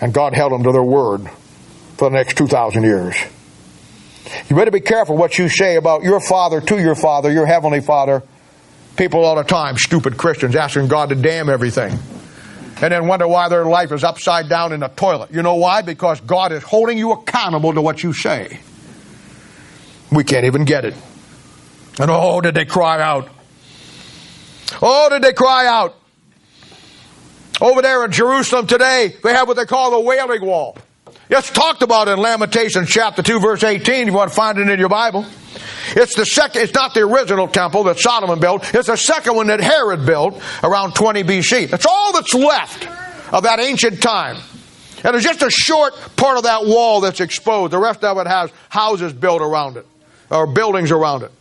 And 0.00 0.12
God 0.12 0.34
held 0.34 0.52
them 0.52 0.62
to 0.64 0.72
their 0.72 0.82
word 0.82 1.28
for 1.96 2.10
the 2.10 2.16
next 2.16 2.36
2,000 2.36 2.82
years. 2.82 3.16
You 4.48 4.56
better 4.56 4.70
be 4.70 4.80
careful 4.80 5.16
what 5.16 5.38
you 5.38 5.48
say 5.48 5.76
about 5.76 6.02
your 6.02 6.20
father 6.20 6.60
to 6.60 6.80
your 6.80 6.94
father, 6.94 7.32
your 7.32 7.46
heavenly 7.46 7.80
father. 7.80 8.22
People 8.96 9.24
all 9.24 9.36
the 9.36 9.44
time, 9.44 9.76
stupid 9.76 10.16
Christians, 10.16 10.56
asking 10.56 10.88
God 10.88 11.08
to 11.10 11.14
damn 11.14 11.48
everything. 11.48 11.98
And 12.80 12.92
then 12.92 13.06
wonder 13.06 13.26
why 13.26 13.48
their 13.48 13.64
life 13.64 13.90
is 13.90 14.04
upside 14.04 14.48
down 14.48 14.72
in 14.72 14.80
the 14.80 14.88
toilet. 14.88 15.32
You 15.32 15.42
know 15.42 15.56
why? 15.56 15.82
Because 15.82 16.20
God 16.20 16.52
is 16.52 16.62
holding 16.62 16.98
you 16.98 17.12
accountable 17.12 17.72
to 17.74 17.82
what 17.82 18.02
you 18.02 18.12
say. 18.12 18.60
We 20.12 20.24
can't 20.24 20.44
even 20.44 20.64
get 20.64 20.84
it. 20.84 20.94
And 22.00 22.10
oh, 22.10 22.40
did 22.40 22.54
they 22.54 22.64
cry 22.64 23.00
out. 23.00 23.28
Oh, 24.80 25.08
did 25.10 25.22
they 25.22 25.32
cry 25.32 25.66
out? 25.66 25.94
Over 27.60 27.82
there 27.82 28.04
in 28.04 28.12
Jerusalem 28.12 28.66
today, 28.66 29.14
they 29.22 29.32
have 29.32 29.48
what 29.48 29.56
they 29.56 29.64
call 29.64 29.90
the 29.90 30.00
Wailing 30.00 30.44
Wall. 30.44 30.76
It's 31.30 31.50
talked 31.50 31.82
about 31.82 32.08
in 32.08 32.18
Lamentations 32.18 32.88
chapter 32.88 33.22
2 33.22 33.40
verse 33.40 33.62
18 33.62 33.94
if 33.94 34.06
you 34.06 34.12
want 34.12 34.30
to 34.30 34.36
find 34.36 34.58
it 34.58 34.68
in 34.68 34.78
your 34.78 34.88
Bible. 34.88 35.26
It's 35.90 36.14
the 36.14 36.24
second, 36.24 36.62
it's 36.62 36.74
not 36.74 36.94
the 36.94 37.00
original 37.00 37.48
temple 37.48 37.84
that 37.84 37.98
Solomon 37.98 38.40
built. 38.40 38.74
It's 38.74 38.86
the 38.86 38.96
second 38.96 39.34
one 39.34 39.48
that 39.48 39.60
Herod 39.60 40.06
built 40.06 40.40
around 40.62 40.94
20 40.94 41.24
BC. 41.24 41.70
That's 41.70 41.86
all 41.86 42.12
that's 42.12 42.32
left 42.32 42.86
of 43.32 43.42
that 43.42 43.60
ancient 43.60 44.02
time. 44.02 44.36
And 45.04 45.14
there's 45.14 45.24
just 45.24 45.42
a 45.42 45.50
short 45.50 45.94
part 46.16 46.38
of 46.38 46.44
that 46.44 46.64
wall 46.64 47.00
that's 47.00 47.20
exposed. 47.20 47.72
The 47.72 47.78
rest 47.78 48.02
of 48.04 48.18
it 48.18 48.26
has 48.26 48.50
houses 48.68 49.12
built 49.12 49.42
around 49.42 49.76
it, 49.76 49.86
or 50.30 50.46
buildings 50.46 50.90
around 50.90 51.22
it. 51.22 51.32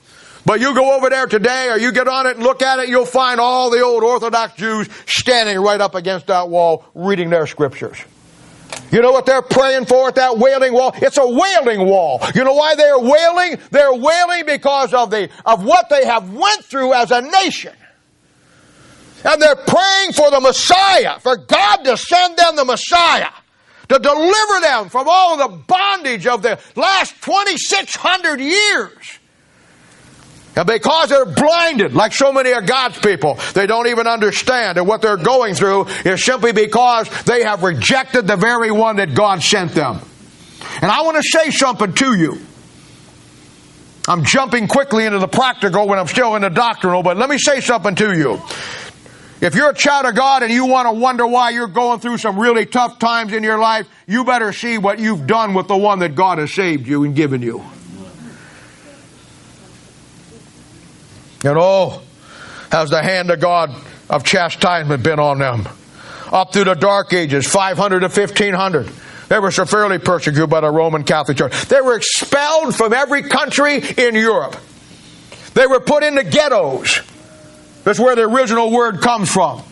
But 0.47 0.61
you 0.61 0.73
go 0.73 0.95
over 0.95 1.09
there 1.09 1.27
today 1.27 1.67
or 1.69 1.77
you 1.77 1.91
get 1.91 2.07
on 2.07 2.25
it 2.25 2.37
and 2.37 2.43
look 2.43 2.61
at 2.61 2.79
it, 2.79 2.87
you'll 2.87 3.05
find 3.05 3.37
all 3.37 3.69
the 3.69 3.81
old 3.81 4.01
Orthodox 4.01 4.53
Jews 4.53 4.87
standing 5.05 5.59
right 5.59 5.81
up 5.81 5.93
against 5.93 6.27
that 6.27 6.47
wall 6.47 6.85
reading 6.95 7.29
their 7.29 7.47
scriptures. 7.47 7.97
You 8.89 9.01
know 9.01 9.11
what 9.11 9.25
they're 9.25 9.41
praying 9.41 9.87
for 9.87 10.07
at 10.07 10.15
that 10.15 10.37
wailing 10.37 10.71
wall? 10.71 10.93
It's 10.95 11.17
a 11.17 11.27
wailing 11.27 11.85
wall. 11.85 12.21
You 12.33 12.45
know 12.45 12.53
why 12.53 12.75
they're 12.75 12.97
wailing? 12.97 13.59
They're 13.71 13.93
wailing 13.93 14.45
because 14.45 14.93
of 14.93 15.11
the, 15.11 15.29
of 15.45 15.65
what 15.65 15.89
they 15.89 16.05
have 16.05 16.31
went 16.31 16.63
through 16.63 16.93
as 16.93 17.11
a 17.11 17.21
nation. 17.21 17.73
And 19.25 19.41
they're 19.41 19.57
praying 19.57 20.13
for 20.13 20.31
the 20.31 20.39
Messiah, 20.39 21.19
for 21.19 21.35
God 21.35 21.83
to 21.83 21.97
send 21.97 22.37
them 22.37 22.55
the 22.55 22.63
Messiah 22.63 23.31
to 23.89 23.99
deliver 23.99 24.61
them 24.61 24.87
from 24.87 25.07
all 25.09 25.35
the 25.35 25.57
bondage 25.67 26.25
of 26.25 26.41
the 26.41 26.57
last 26.77 27.21
2,600 27.21 28.39
years. 28.39 29.19
And 30.57 30.65
because 30.65 31.09
they're 31.09 31.25
blinded, 31.25 31.93
like 31.93 32.13
so 32.13 32.33
many 32.33 32.51
of 32.51 32.65
God's 32.65 32.97
people, 32.97 33.35
they 33.53 33.67
don't 33.67 33.87
even 33.87 34.07
understand. 34.07 34.79
And 34.79 34.87
what 34.87 35.03
they're 35.03 35.15
going 35.15 35.53
through 35.53 35.85
is 36.03 36.25
simply 36.25 36.51
because 36.51 37.09
they 37.25 37.43
have 37.43 37.61
rejected 37.61 38.25
the 38.25 38.37
very 38.37 38.71
one 38.71 38.95
that 38.95 39.13
God 39.13 39.43
sent 39.43 39.73
them. 39.73 39.99
And 40.81 40.91
I 40.91 41.01
want 41.03 41.17
to 41.17 41.23
say 41.23 41.51
something 41.51 41.93
to 41.93 42.17
you. 42.17 42.39
I'm 44.07 44.23
jumping 44.23 44.67
quickly 44.67 45.05
into 45.05 45.19
the 45.19 45.27
practical 45.27 45.87
when 45.87 45.99
I'm 45.99 46.07
still 46.07 46.35
in 46.35 46.41
the 46.41 46.49
doctrinal, 46.49 47.03
but 47.03 47.17
let 47.17 47.29
me 47.29 47.37
say 47.37 47.59
something 47.59 47.93
to 47.95 48.17
you. 48.17 48.41
If 49.39 49.53
you're 49.53 49.69
a 49.69 49.75
child 49.75 50.07
of 50.07 50.15
God 50.15 50.41
and 50.41 50.51
you 50.51 50.65
want 50.65 50.87
to 50.87 50.99
wonder 50.99 51.27
why 51.27 51.51
you're 51.51 51.67
going 51.67 51.99
through 51.99 52.17
some 52.17 52.39
really 52.39 52.65
tough 52.65 52.97
times 52.97 53.31
in 53.31 53.43
your 53.43 53.59
life, 53.59 53.87
you 54.07 54.23
better 54.23 54.51
see 54.53 54.79
what 54.79 54.97
you've 54.97 55.27
done 55.27 55.53
with 55.53 55.67
the 55.67 55.77
one 55.77 55.99
that 55.99 56.15
God 56.15 56.39
has 56.39 56.51
saved 56.51 56.87
you 56.87 57.03
and 57.03 57.15
given 57.15 57.43
you. 57.43 57.63
And 61.47 61.57
oh, 61.57 62.01
has 62.71 62.89
the 62.89 63.01
hand 63.01 63.31
of 63.31 63.39
God 63.39 63.73
of 64.09 64.23
chastisement 64.23 65.03
been 65.03 65.19
on 65.19 65.39
them. 65.39 65.67
Up 66.31 66.51
through 66.51 66.65
the 66.65 66.73
dark 66.73 67.13
ages, 67.13 67.47
500 67.47 68.01
to 68.01 68.05
1500. 68.07 68.91
They 69.29 69.39
were 69.39 69.51
severely 69.51 69.97
persecuted 69.97 70.49
by 70.49 70.61
the 70.61 70.69
Roman 70.69 71.03
Catholic 71.03 71.37
Church. 71.37 71.65
They 71.65 71.81
were 71.81 71.95
expelled 71.95 72.75
from 72.75 72.93
every 72.93 73.23
country 73.23 73.81
in 73.97 74.15
Europe. 74.15 74.55
They 75.53 75.67
were 75.67 75.79
put 75.79 76.03
into 76.03 76.23
ghettos. 76.23 77.01
That's 77.83 77.99
where 77.99 78.15
the 78.15 78.23
original 78.23 78.71
word 78.71 79.01
comes 79.01 79.31
from. 79.31 79.63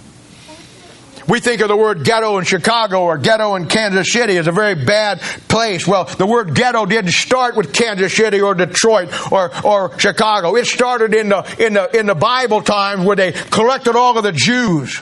We 1.28 1.40
think 1.40 1.62
of 1.62 1.70
the 1.70 1.76
word 1.76 2.04
ghetto 2.04 2.38
in 2.38 2.46
Chicago 2.46 3.02
or 3.02 3.18
ghetto 3.18 3.56
in 3.56 3.68
Kansas 3.68 4.12
City 4.12 4.38
as 4.38 4.46
a 4.48 4.52
very 4.52 4.76
bad 4.76 5.20
place. 5.48 5.88
Well, 5.88 6.06
the 6.06 6.28
word 6.28 6.54
ghetto 6.54 6.86
didn't 6.86 7.12
start 7.12 7.56
with 7.56 7.74
Kansas 7.74 8.16
City 8.16 8.42
or 8.42 8.54
Detroit 8.54 9.10
or, 9.32 9.52
or 9.66 9.98
Chicago. 9.98 10.56
It 10.56 10.68
started 10.68 11.16
in 11.16 11.30
the, 11.30 11.66
in 11.66 11.74
the, 11.74 11.98
in 11.98 12.06
the 12.06 12.16
Bible 12.16 12.62
times 12.62 13.04
where 13.04 13.16
they 13.16 13.32
collected 13.32 13.96
all 13.96 14.18
of 14.18 14.24
the 14.24 14.32
Jews 14.32 15.02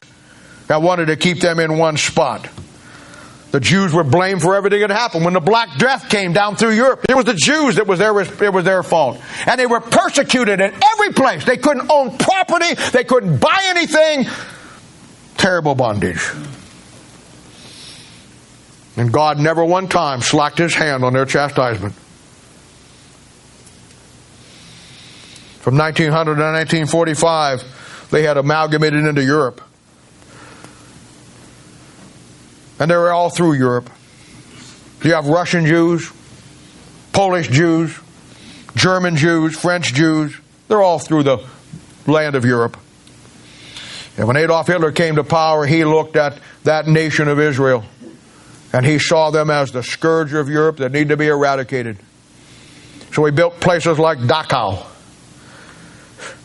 that 0.67 0.81
wanted 0.81 1.07
to 1.07 1.17
keep 1.17 1.41
them 1.41 1.59
in 1.59 1.77
one 1.77 1.97
spot. 1.97 2.49
The 3.51 3.59
Jews 3.59 3.93
were 3.93 4.03
blamed 4.03 4.41
for 4.41 4.55
everything 4.55 4.79
that 4.79 4.89
happened. 4.89 5.25
When 5.25 5.35
the 5.35 5.39
Black 5.39 5.77
Death 5.77 6.09
came 6.09 6.33
down 6.33 6.55
through 6.55 6.71
Europe, 6.71 7.05
it 7.07 7.15
was 7.15 7.25
the 7.25 7.35
Jews 7.35 7.75
that 7.75 7.85
was 7.85 7.99
their, 7.99 8.17
it 8.19 8.51
was 8.53 8.63
their 8.63 8.81
fault. 8.81 9.21
And 9.45 9.59
they 9.59 9.67
were 9.67 9.79
persecuted 9.81 10.59
in 10.59 10.73
every 10.73 11.13
place. 11.13 11.45
They 11.45 11.57
couldn't 11.57 11.91
own 11.91 12.17
property. 12.17 12.73
They 12.91 13.03
couldn't 13.03 13.37
buy 13.37 13.59
anything 13.65 14.25
terrible 15.43 15.75
bondage. 15.75 16.31
And 18.95 19.11
God 19.11 19.39
never 19.39 19.65
one 19.65 19.89
time 19.89 20.21
slacked 20.21 20.57
his 20.57 20.73
hand 20.73 21.03
on 21.03 21.11
their 21.11 21.25
chastisement. 21.25 21.93
From 25.59 25.77
1900 25.77 26.35
to 26.35 26.41
1945, 26.41 28.07
they 28.09 28.23
had 28.23 28.37
amalgamated 28.37 29.03
into 29.03 29.21
Europe. 29.21 29.61
And 32.79 32.89
they 32.89 32.95
were 32.95 33.11
all 33.11 33.29
through 33.29 33.53
Europe. 33.53 33.89
You 35.03 35.13
have 35.13 35.27
Russian 35.27 35.65
Jews, 35.65 36.09
Polish 37.11 37.49
Jews, 37.49 37.99
German 38.75 39.17
Jews, 39.17 39.57
French 39.57 39.93
Jews. 39.93 40.39
They're 40.69 40.81
all 40.81 40.99
through 40.99 41.23
the 41.23 41.45
land 42.07 42.35
of 42.35 42.45
Europe. 42.45 42.77
And 44.17 44.27
when 44.27 44.37
Adolf 44.37 44.67
Hitler 44.67 44.91
came 44.91 45.15
to 45.15 45.23
power, 45.23 45.65
he 45.65 45.85
looked 45.85 46.15
at 46.15 46.37
that 46.63 46.87
nation 46.87 47.27
of 47.27 47.39
Israel 47.39 47.83
and 48.71 48.85
he 48.85 48.99
saw 48.99 49.29
them 49.29 49.49
as 49.49 49.71
the 49.71 49.83
scourge 49.83 50.33
of 50.33 50.49
Europe 50.49 50.77
that 50.77 50.91
need 50.91 51.09
to 51.09 51.17
be 51.17 51.27
eradicated. 51.27 51.97
So 53.13 53.23
he 53.25 53.31
built 53.31 53.59
places 53.59 53.99
like 53.99 54.17
Dachau, 54.17 54.83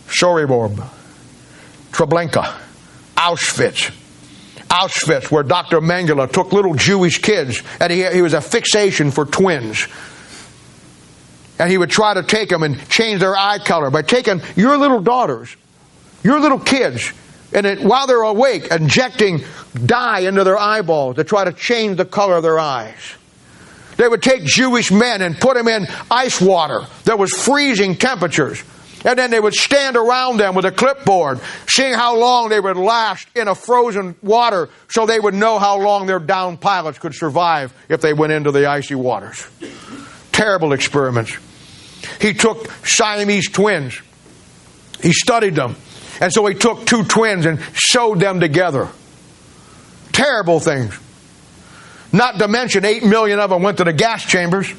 Sobibor, 0.06 0.86
Treblinka, 1.90 2.60
Auschwitz. 3.16 3.94
Auschwitz, 4.68 5.30
where 5.30 5.42
Dr. 5.42 5.80
Mengele 5.80 6.30
took 6.30 6.52
little 6.52 6.74
Jewish 6.74 7.22
kids, 7.22 7.62
and 7.80 7.90
he, 7.90 8.04
he 8.10 8.20
was 8.20 8.34
a 8.34 8.40
fixation 8.42 9.10
for 9.10 9.24
twins. 9.24 9.86
And 11.58 11.70
he 11.70 11.78
would 11.78 11.90
try 11.90 12.12
to 12.12 12.22
take 12.22 12.50
them 12.50 12.62
and 12.62 12.86
change 12.90 13.20
their 13.20 13.34
eye 13.34 13.58
color 13.58 13.90
by 13.90 14.02
taking 14.02 14.42
your 14.54 14.76
little 14.76 15.00
daughters, 15.00 15.56
your 16.22 16.38
little 16.38 16.58
kids, 16.58 17.10
and 17.52 17.66
it, 17.66 17.80
while 17.80 18.06
they're 18.06 18.22
awake, 18.22 18.68
injecting 18.70 19.42
dye 19.84 20.20
into 20.20 20.44
their 20.44 20.58
eyeballs 20.58 21.16
to 21.16 21.24
try 21.24 21.44
to 21.44 21.52
change 21.52 21.96
the 21.96 22.04
color 22.04 22.36
of 22.36 22.42
their 22.42 22.58
eyes. 22.58 23.14
They 23.96 24.06
would 24.06 24.22
take 24.22 24.44
Jewish 24.44 24.92
men 24.92 25.22
and 25.22 25.38
put 25.38 25.56
them 25.56 25.66
in 25.66 25.86
ice 26.10 26.40
water 26.40 26.82
that 27.04 27.18
was 27.18 27.32
freezing 27.32 27.96
temperatures. 27.96 28.62
And 29.04 29.18
then 29.18 29.30
they 29.30 29.40
would 29.40 29.54
stand 29.54 29.96
around 29.96 30.38
them 30.38 30.54
with 30.54 30.64
a 30.64 30.72
clipboard, 30.72 31.40
seeing 31.68 31.94
how 31.94 32.18
long 32.18 32.48
they 32.48 32.58
would 32.58 32.76
last 32.76 33.28
in 33.36 33.48
a 33.48 33.54
frozen 33.54 34.16
water 34.22 34.68
so 34.88 35.06
they 35.06 35.20
would 35.20 35.34
know 35.34 35.58
how 35.58 35.80
long 35.80 36.06
their 36.06 36.18
downed 36.18 36.60
pilots 36.60 36.98
could 36.98 37.14
survive 37.14 37.72
if 37.88 38.00
they 38.00 38.12
went 38.12 38.32
into 38.32 38.50
the 38.50 38.66
icy 38.66 38.96
waters. 38.96 39.48
Terrible 40.32 40.72
experiments. 40.72 41.36
He 42.20 42.34
took 42.34 42.70
Siamese 42.84 43.50
twins. 43.50 44.00
He 45.00 45.12
studied 45.12 45.54
them 45.54 45.76
and 46.20 46.32
so 46.32 46.46
he 46.46 46.54
took 46.54 46.86
two 46.86 47.04
twins 47.04 47.46
and 47.46 47.60
sewed 47.74 48.20
them 48.20 48.40
together. 48.40 48.88
Terrible 50.12 50.60
things. 50.60 50.98
Not 52.12 52.38
to 52.38 52.48
mention, 52.48 52.84
eight 52.84 53.04
million 53.04 53.38
of 53.38 53.50
them 53.50 53.62
went 53.62 53.78
to 53.78 53.84
the 53.84 53.92
gas 53.92 54.24
chambers. 54.24 54.72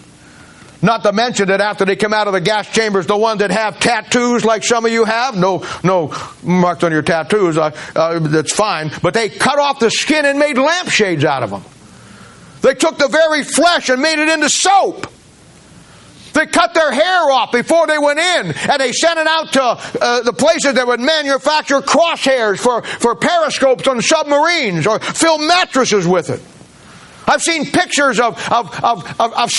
Not 0.81 1.03
to 1.03 1.11
mention 1.11 1.49
that 1.49 1.59
after 1.59 1.83
they 1.83 1.97
come 1.97 2.13
out 2.13 2.27
of 2.27 2.33
the 2.33 2.39
gas 2.41 2.67
chambers, 2.69 3.05
the 3.05 3.17
ones 3.17 3.39
that 3.39 3.51
have 3.51 3.79
tattoos 3.79 4.45
like 4.45 4.63
some 4.63 4.85
of 4.85 4.91
you 4.91 5.03
have, 5.03 5.35
no, 5.35 5.65
no 5.83 6.13
marks 6.41 6.83
on 6.83 6.91
your 6.91 7.01
tattoos, 7.01 7.57
uh, 7.57 7.71
uh, 7.95 8.19
that's 8.19 8.53
fine, 8.53 8.89
but 9.01 9.13
they 9.13 9.27
cut 9.27 9.59
off 9.59 9.79
the 9.79 9.91
skin 9.91 10.25
and 10.25 10.39
made 10.39 10.57
lampshades 10.57 11.25
out 11.25 11.43
of 11.43 11.49
them. 11.49 11.63
They 12.61 12.75
took 12.75 12.97
the 12.97 13.09
very 13.09 13.43
flesh 13.43 13.89
and 13.89 14.01
made 14.01 14.19
it 14.19 14.29
into 14.29 14.49
soap. 14.49 15.07
They 16.33 16.45
cut 16.45 16.73
their 16.73 16.91
hair 16.91 17.31
off 17.31 17.51
before 17.51 17.87
they 17.87 17.97
went 17.97 18.19
in, 18.19 18.53
and 18.69 18.79
they 18.79 18.91
sent 18.91 19.19
it 19.19 19.27
out 19.27 19.53
to 19.53 19.63
uh, 19.63 20.21
the 20.21 20.33
places 20.33 20.73
that 20.75 20.87
would 20.87 20.99
manufacture 20.99 21.81
crosshairs 21.81 22.59
for, 22.59 22.81
for 22.83 23.15
periscopes 23.15 23.87
on 23.87 24.01
submarines 24.01 24.87
or 24.87 24.99
fill 24.99 25.39
mattresses 25.39 26.07
with 26.07 26.29
it. 26.29 26.41
I've 27.27 27.43
seen 27.43 27.65
pictures 27.65 28.19
of, 28.19 28.39
of, 28.51 28.83
of, 28.83 29.05
of, 29.19 29.33
of 29.33 29.49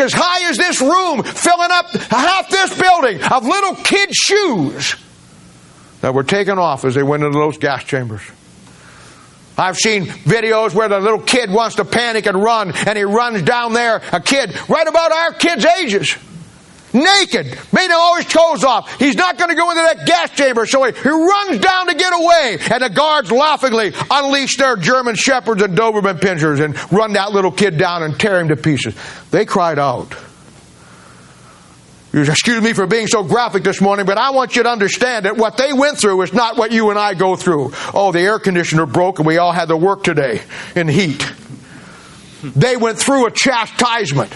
as 0.00 0.12
high 0.12 0.50
as 0.50 0.56
this 0.56 0.80
room 0.80 1.22
filling 1.22 1.70
up 1.70 1.90
half 2.10 2.50
this 2.50 2.76
building 2.76 3.22
of 3.22 3.44
little 3.44 3.76
kid 3.76 4.12
shoes 4.12 4.96
that 6.00 6.12
were 6.12 6.24
taken 6.24 6.58
off 6.58 6.84
as 6.84 6.94
they 6.94 7.04
went 7.04 7.22
into 7.22 7.38
those 7.38 7.56
gas 7.56 7.84
chambers. 7.84 8.22
I've 9.60 9.76
seen 9.76 10.06
videos 10.06 10.74
where 10.74 10.88
the 10.88 10.98
little 10.98 11.20
kid 11.20 11.50
wants 11.50 11.76
to 11.76 11.84
panic 11.84 12.24
and 12.24 12.42
run, 12.42 12.72
and 12.74 12.96
he 12.96 13.04
runs 13.04 13.42
down 13.42 13.74
there, 13.74 14.00
a 14.10 14.20
kid 14.20 14.58
right 14.70 14.88
about 14.88 15.12
our 15.12 15.32
kids' 15.34 15.66
ages. 15.66 16.16
Naked, 16.92 17.58
made 17.72 17.90
all 17.92 18.16
his 18.16 18.26
clothes 18.26 18.64
off. 18.64 18.98
He's 18.98 19.14
not 19.14 19.38
going 19.38 19.50
to 19.50 19.54
go 19.54 19.70
into 19.70 19.82
that 19.82 20.06
gas 20.06 20.30
chamber, 20.30 20.66
so 20.66 20.82
he, 20.84 20.92
he 20.92 21.08
runs 21.08 21.60
down 21.60 21.86
to 21.86 21.94
get 21.94 22.12
away. 22.12 22.58
And 22.72 22.82
the 22.82 22.88
guards 22.88 23.30
laughingly 23.30 23.92
unleash 24.10 24.56
their 24.56 24.76
German 24.76 25.14
shepherds 25.14 25.62
and 25.62 25.76
Doberman 25.76 26.18
pinschers 26.18 26.64
and 26.64 26.74
run 26.90 27.12
that 27.12 27.30
little 27.30 27.52
kid 27.52 27.78
down 27.78 28.02
and 28.02 28.18
tear 28.18 28.40
him 28.40 28.48
to 28.48 28.56
pieces. 28.56 28.96
They 29.30 29.44
cried 29.44 29.78
out. 29.78 30.16
Excuse 32.12 32.60
me 32.60 32.72
for 32.72 32.86
being 32.86 33.06
so 33.06 33.22
graphic 33.22 33.62
this 33.62 33.80
morning, 33.80 34.04
but 34.04 34.18
I 34.18 34.30
want 34.30 34.56
you 34.56 34.64
to 34.64 34.68
understand 34.68 35.26
that 35.26 35.36
what 35.36 35.56
they 35.56 35.72
went 35.72 35.96
through 35.96 36.22
is 36.22 36.32
not 36.32 36.56
what 36.56 36.72
you 36.72 36.90
and 36.90 36.98
I 36.98 37.14
go 37.14 37.36
through. 37.36 37.72
Oh, 37.94 38.10
the 38.10 38.20
air 38.20 38.40
conditioner 38.40 38.84
broke 38.86 39.20
and 39.20 39.26
we 39.26 39.38
all 39.38 39.52
had 39.52 39.68
to 39.68 39.76
work 39.76 40.02
today 40.02 40.42
in 40.74 40.88
heat. 40.88 41.24
They 42.42 42.76
went 42.76 42.98
through 42.98 43.26
a 43.26 43.30
chastisement. 43.30 44.32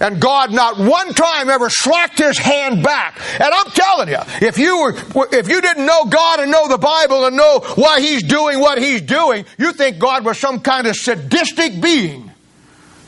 And 0.00 0.20
God 0.20 0.52
not 0.52 0.78
one 0.78 1.14
time 1.14 1.48
ever 1.48 1.70
slacked 1.70 2.18
his 2.18 2.36
hand 2.36 2.82
back. 2.82 3.20
And 3.34 3.54
I'm 3.54 3.70
telling 3.70 4.08
you, 4.08 4.18
if 4.40 4.58
you 4.58 4.80
were, 4.80 4.94
if 5.30 5.48
you 5.48 5.60
didn't 5.60 5.86
know 5.86 6.06
God 6.06 6.40
and 6.40 6.50
know 6.50 6.66
the 6.66 6.78
Bible 6.78 7.24
and 7.24 7.36
know 7.36 7.60
why 7.76 8.00
he's 8.00 8.24
doing 8.24 8.58
what 8.58 8.78
he's 8.78 9.02
doing, 9.02 9.44
you 9.58 9.72
think 9.72 10.00
God 10.00 10.24
was 10.24 10.38
some 10.38 10.58
kind 10.58 10.88
of 10.88 10.96
sadistic 10.96 11.80
being. 11.80 12.22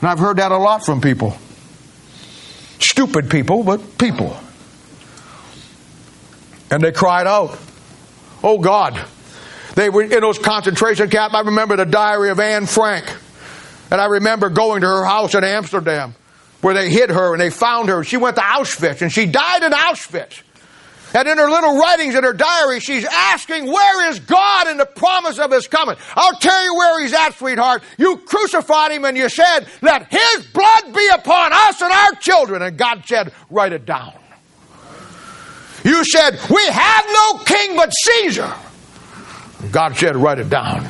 And 0.00 0.08
I've 0.08 0.20
heard 0.20 0.36
that 0.36 0.52
a 0.52 0.56
lot 0.56 0.86
from 0.86 1.00
people. 1.00 1.36
Stupid 2.78 3.30
people, 3.30 3.62
but 3.62 3.98
people. 3.98 4.36
And 6.70 6.82
they 6.82 6.92
cried 6.92 7.26
out, 7.26 7.58
Oh 8.42 8.58
God. 8.58 9.02
They 9.74 9.90
were 9.90 10.02
in 10.02 10.20
those 10.20 10.38
concentration 10.38 11.10
camps. 11.10 11.34
I 11.34 11.40
remember 11.40 11.76
the 11.76 11.86
diary 11.86 12.30
of 12.30 12.38
Anne 12.38 12.66
Frank. 12.66 13.12
And 13.90 14.00
I 14.00 14.06
remember 14.06 14.48
going 14.48 14.82
to 14.82 14.86
her 14.86 15.04
house 15.04 15.34
in 15.34 15.42
Amsterdam 15.42 16.14
where 16.60 16.74
they 16.74 16.90
hid 16.90 17.10
her 17.10 17.32
and 17.32 17.40
they 17.40 17.50
found 17.50 17.88
her. 17.88 18.04
She 18.04 18.16
went 18.16 18.36
to 18.36 18.42
Auschwitz 18.42 19.02
and 19.02 19.12
she 19.12 19.26
died 19.26 19.62
in 19.62 19.72
Auschwitz. 19.72 20.42
And 21.14 21.28
in 21.28 21.38
her 21.38 21.48
little 21.48 21.78
writings 21.78 22.16
in 22.16 22.24
her 22.24 22.32
diary, 22.32 22.80
she's 22.80 23.04
asking, 23.04 23.66
Where 23.66 24.10
is 24.10 24.18
God 24.18 24.68
in 24.68 24.76
the 24.76 24.86
promise 24.86 25.38
of 25.38 25.52
His 25.52 25.68
coming? 25.68 25.96
I'll 26.16 26.36
tell 26.38 26.64
you 26.64 26.74
where 26.74 27.00
He's 27.00 27.12
at, 27.12 27.34
sweetheart. 27.34 27.84
You 27.98 28.16
crucified 28.18 28.90
Him 28.90 29.04
and 29.04 29.16
you 29.16 29.28
said, 29.28 29.68
Let 29.80 30.12
His 30.12 30.46
blood 30.46 30.92
be 30.92 31.08
upon 31.14 31.52
us 31.52 31.80
and 31.80 31.92
our 31.92 32.12
children. 32.20 32.62
And 32.62 32.76
God 32.76 33.04
said, 33.06 33.32
Write 33.48 33.72
it 33.72 33.86
down. 33.86 34.12
You 35.84 36.04
said, 36.04 36.38
We 36.50 36.66
have 36.66 37.04
no 37.06 37.38
king 37.44 37.76
but 37.76 37.90
Caesar. 37.90 38.52
God 39.70 39.96
said, 39.96 40.16
Write 40.16 40.40
it 40.40 40.50
down. 40.50 40.84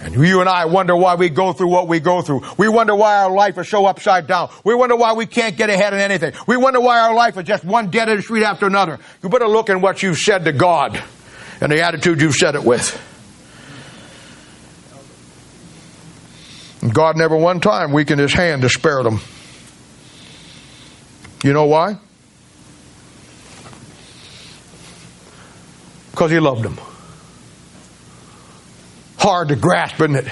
And 0.00 0.14
you 0.14 0.40
and 0.40 0.48
I 0.48 0.66
wonder 0.66 0.94
why 0.94 1.16
we 1.16 1.28
go 1.28 1.52
through 1.52 1.68
what 1.68 1.88
we 1.88 1.98
go 1.98 2.22
through. 2.22 2.42
We 2.56 2.68
wonder 2.68 2.94
why 2.94 3.18
our 3.24 3.32
life 3.32 3.58
is 3.58 3.68
so 3.68 3.84
upside 3.86 4.28
down. 4.28 4.50
We 4.64 4.74
wonder 4.74 4.94
why 4.94 5.14
we 5.14 5.26
can't 5.26 5.56
get 5.56 5.70
ahead 5.70 5.92
in 5.92 5.98
anything. 5.98 6.34
We 6.46 6.56
wonder 6.56 6.80
why 6.80 7.00
our 7.00 7.14
life 7.14 7.36
is 7.36 7.44
just 7.44 7.64
one 7.64 7.90
dead 7.90 8.08
end 8.08 8.22
street 8.22 8.44
after 8.44 8.66
another. 8.66 9.00
You 9.22 9.28
better 9.28 9.48
look 9.48 9.70
at 9.70 9.80
what 9.80 10.02
you've 10.02 10.18
said 10.18 10.44
to 10.44 10.52
God 10.52 11.02
and 11.60 11.72
the 11.72 11.82
attitude 11.82 12.20
you've 12.20 12.36
said 12.36 12.54
it 12.54 12.62
with. 12.62 12.96
God 16.92 17.16
never 17.16 17.36
one 17.36 17.58
time 17.58 17.92
weakened 17.92 18.20
his 18.20 18.32
hand 18.32 18.62
to 18.62 18.68
spare 18.68 19.02
them. 19.02 19.20
You 21.42 21.52
know 21.52 21.66
why? 21.66 21.96
Because 26.12 26.30
he 26.30 26.38
loved 26.38 26.62
them. 26.62 26.78
Hard 29.22 29.48
to 29.48 29.56
grasp, 29.56 30.00
isn't 30.00 30.16
it? 30.16 30.28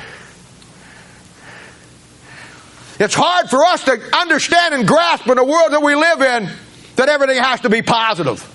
It's 2.99 3.15
hard 3.15 3.51
for 3.51 3.65
us 3.65 3.85
to 3.85 4.17
understand 4.17 4.75
and 4.75 4.89
grasp 4.89 5.27
in 5.29 5.37
the 5.37 5.45
world 5.45 5.73
that 5.73 5.83
we 5.83 5.95
live 5.95 6.23
in 6.23 6.51
that 6.97 7.09
everything 7.09 7.43
has 7.43 7.61
to 7.61 7.69
be 7.69 7.83
positive. 7.83 8.53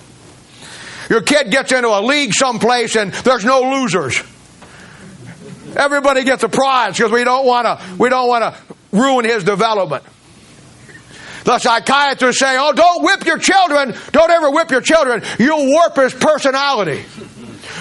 Your 1.08 1.22
kid 1.22 1.50
gets 1.50 1.72
into 1.72 1.88
a 1.88 2.00
league 2.00 2.32
someplace 2.34 2.96
and 2.96 3.12
there's 3.12 3.44
no 3.44 3.60
losers. 3.60 4.20
Everybody 5.76 6.24
gets 6.24 6.42
a 6.42 6.48
prize 6.48 6.96
because 6.96 7.12
we 7.12 7.24
don't 7.24 7.46
want 7.46 7.66
to 7.66 7.84
we 7.98 8.08
don't 8.08 8.28
want 8.28 8.42
to 8.42 8.74
ruin 8.92 9.24
his 9.24 9.44
development. 9.44 10.04
The 11.44 11.58
psychiatrists 11.58 12.40
say, 12.40 12.56
"Oh, 12.58 12.72
don't 12.72 13.02
whip 13.02 13.24
your 13.24 13.38
children. 13.38 13.94
Don't 14.12 14.30
ever 14.30 14.50
whip 14.50 14.70
your 14.70 14.80
children. 14.80 15.22
You'll 15.38 15.66
warp 15.66 15.96
his 15.96 16.14
personality." 16.14 17.04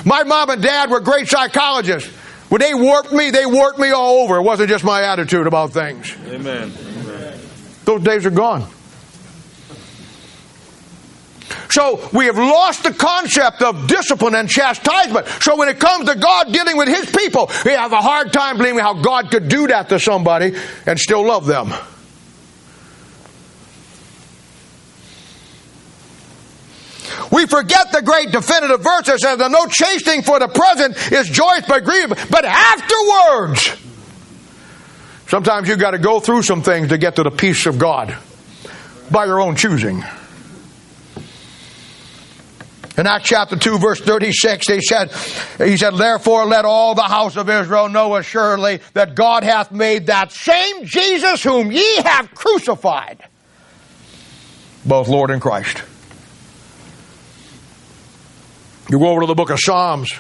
My 0.06 0.24
mom 0.24 0.50
and 0.50 0.62
dad 0.62 0.90
were 0.90 1.00
great 1.00 1.28
psychologists. 1.28 2.10
When 2.52 2.60
they 2.60 2.74
warped 2.74 3.14
me, 3.14 3.32
they 3.32 3.46
warped 3.46 3.80
me 3.80 3.92
all 3.92 4.26
over. 4.26 4.36
It 4.36 4.42
wasn't 4.42 4.68
just 4.68 4.84
my 4.84 5.04
attitude 5.04 5.48
about 5.48 5.72
things. 5.72 6.14
Amen. 6.28 6.70
Amen. 7.00 7.40
Those 7.86 8.04
days 8.04 8.26
are 8.26 8.30
gone. 8.30 8.68
So 11.70 12.10
we 12.12 12.26
have 12.26 12.36
lost 12.36 12.84
the 12.84 12.92
concept 12.92 13.62
of 13.62 13.88
discipline 13.88 14.36
and 14.36 14.50
chastisement. 14.50 15.28
So 15.40 15.56
when 15.56 15.70
it 15.70 15.80
comes 15.80 16.10
to 16.10 16.16
God 16.18 16.52
dealing 16.52 16.76
with 16.76 16.90
His 16.90 17.10
people, 17.10 17.50
we 17.64 17.72
have 17.72 17.94
a 17.94 18.02
hard 18.02 18.34
time 18.34 18.58
believing 18.58 18.80
how 18.80 18.96
God 18.96 19.32
could 19.32 19.48
do 19.48 19.68
that 19.68 19.88
to 19.88 19.98
somebody 19.98 20.54
and 20.86 21.00
still 21.00 21.26
love 21.26 21.46
them. 21.46 21.74
We 27.32 27.46
forget 27.46 27.92
the 27.92 28.02
great 28.02 28.32
definitive 28.32 28.82
verse 28.82 29.08
that 29.08 29.20
says, 29.20 29.40
No 29.40 29.66
chastening 29.68 30.22
for 30.22 30.40
the 30.40 30.48
present 30.48 31.12
is 31.12 31.30
joyous 31.30 31.66
but 31.68 31.84
grief, 31.84 32.10
but 32.30 32.46
afterwards. 32.46 33.78
Sometimes 35.28 35.70
you've 35.70 35.80
got 35.80 35.92
to 35.92 36.00
go 36.00 36.20
through 36.20 36.44
some 36.44 36.62
things 36.62 36.90
to 36.90 36.98
get 36.98 37.16
to 37.16 37.24
the 37.24 37.32
peace 37.32 37.66
of 37.66 37.78
God 37.78 38.18
by 39.10 39.26
your 39.26 39.40
own 39.40 39.56
choosing. 39.56 40.04
In 42.98 43.08
Acts 43.08 43.30
chapter 43.30 43.56
2, 43.56 43.80
verse 43.80 44.02
36, 44.02 44.68
he 44.68 44.82
said, 44.82 45.12
he 45.58 45.78
said, 45.78 45.96
Therefore 45.96 46.46
let 46.46 46.66
all 46.66 46.94
the 46.94 47.04
house 47.04 47.38
of 47.38 47.50
Israel 47.50 47.88
know 47.88 48.16
assuredly 48.16 48.82
that 48.94 49.16
God 49.16 49.44
hath 49.44 49.72
made 49.72 50.08
that 50.08 50.34
same 50.34 50.86
Jesus 50.86 51.42
whom 51.42 51.72
ye 51.72 52.02
have 52.02 52.34
crucified, 52.36 53.24
both 54.86 55.08
Lord 55.08 55.32
and 55.32 55.42
Christ. 55.42 55.82
You 58.92 59.00
go 59.00 59.08
over 59.08 59.22
to 59.22 59.28
the 59.28 59.36
book 59.36 59.52
of 59.52 59.58
Psalms. 59.58 60.12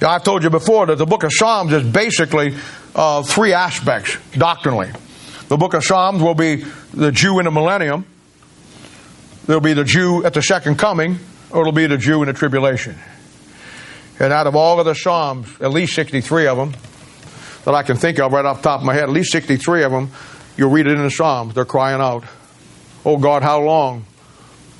I've 0.00 0.24
told 0.24 0.42
you 0.44 0.48
before 0.48 0.86
that 0.86 0.96
the 0.96 1.04
book 1.04 1.24
of 1.24 1.30
Psalms 1.30 1.70
is 1.74 1.86
basically 1.86 2.56
uh, 2.94 3.22
three 3.22 3.52
aspects 3.52 4.16
doctrinally. 4.32 4.90
The 5.48 5.58
book 5.58 5.74
of 5.74 5.84
Psalms 5.84 6.22
will 6.22 6.34
be 6.34 6.64
the 6.94 7.12
Jew 7.12 7.38
in 7.38 7.44
the 7.44 7.50
millennium, 7.50 8.06
there'll 9.44 9.60
be 9.60 9.74
the 9.74 9.84
Jew 9.84 10.24
at 10.24 10.32
the 10.32 10.40
second 10.40 10.78
coming, 10.78 11.18
or 11.50 11.60
it'll 11.60 11.74
be 11.74 11.86
the 11.86 11.98
Jew 11.98 12.22
in 12.22 12.28
the 12.28 12.32
tribulation. 12.32 12.96
And 14.18 14.32
out 14.32 14.46
of 14.46 14.56
all 14.56 14.80
of 14.80 14.86
the 14.86 14.94
Psalms, 14.94 15.48
at 15.60 15.70
least 15.70 15.92
63 15.92 16.46
of 16.46 16.56
them 16.56 16.72
that 17.66 17.74
I 17.74 17.82
can 17.82 17.98
think 17.98 18.20
of 18.20 18.32
right 18.32 18.46
off 18.46 18.62
the 18.62 18.70
top 18.70 18.80
of 18.80 18.86
my 18.86 18.94
head, 18.94 19.02
at 19.02 19.10
least 19.10 19.32
63 19.32 19.82
of 19.82 19.92
them, 19.92 20.12
you'll 20.56 20.70
read 20.70 20.86
it 20.86 20.96
in 20.96 21.02
the 21.02 21.10
Psalms. 21.10 21.52
They're 21.52 21.66
crying 21.66 22.00
out, 22.00 22.24
Oh 23.04 23.18
God, 23.18 23.42
how 23.42 23.60
long 23.60 24.06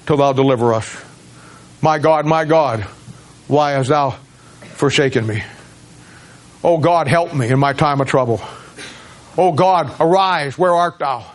till 0.07 0.17
thou 0.17 0.33
deliver 0.33 0.73
us? 0.73 1.12
My 1.83 1.99
God, 1.99 2.27
my 2.27 2.45
God, 2.45 2.83
why 3.49 3.73
hast 3.73 3.89
thou 3.89 4.11
forsaken 4.77 5.27
me? 5.27 5.43
Oh 6.63 6.79
God, 6.79 7.09
help 7.09 7.35
me 7.35 7.49
in 7.49 7.59
my 7.59 7.73
time 7.73 8.01
of 8.01 8.07
trouble. 8.07 8.41
Oh 9.37 9.51
God, 9.53 9.93
arise, 9.99 10.57
where 10.57 10.73
art 10.73 11.01
thou? 11.01 11.27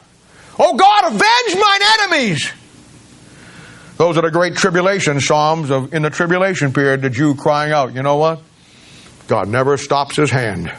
Oh 0.57 0.75
God, 0.77 1.13
avenge 1.13 1.61
mine 1.61 1.81
enemies. 1.99 2.51
Those 3.97 4.17
are 4.17 4.21
the 4.21 4.31
great 4.31 4.55
tribulation 4.55 5.19
psalms 5.19 5.69
of 5.69 5.93
in 5.93 6.03
the 6.03 6.09
tribulation 6.09 6.71
period, 6.71 7.01
the 7.01 7.09
Jew 7.09 7.35
crying 7.35 7.73
out, 7.73 7.93
you 7.93 8.01
know 8.01 8.15
what? 8.15 8.41
God 9.27 9.49
never 9.49 9.75
stops 9.75 10.15
his 10.15 10.31
hand. 10.31 10.71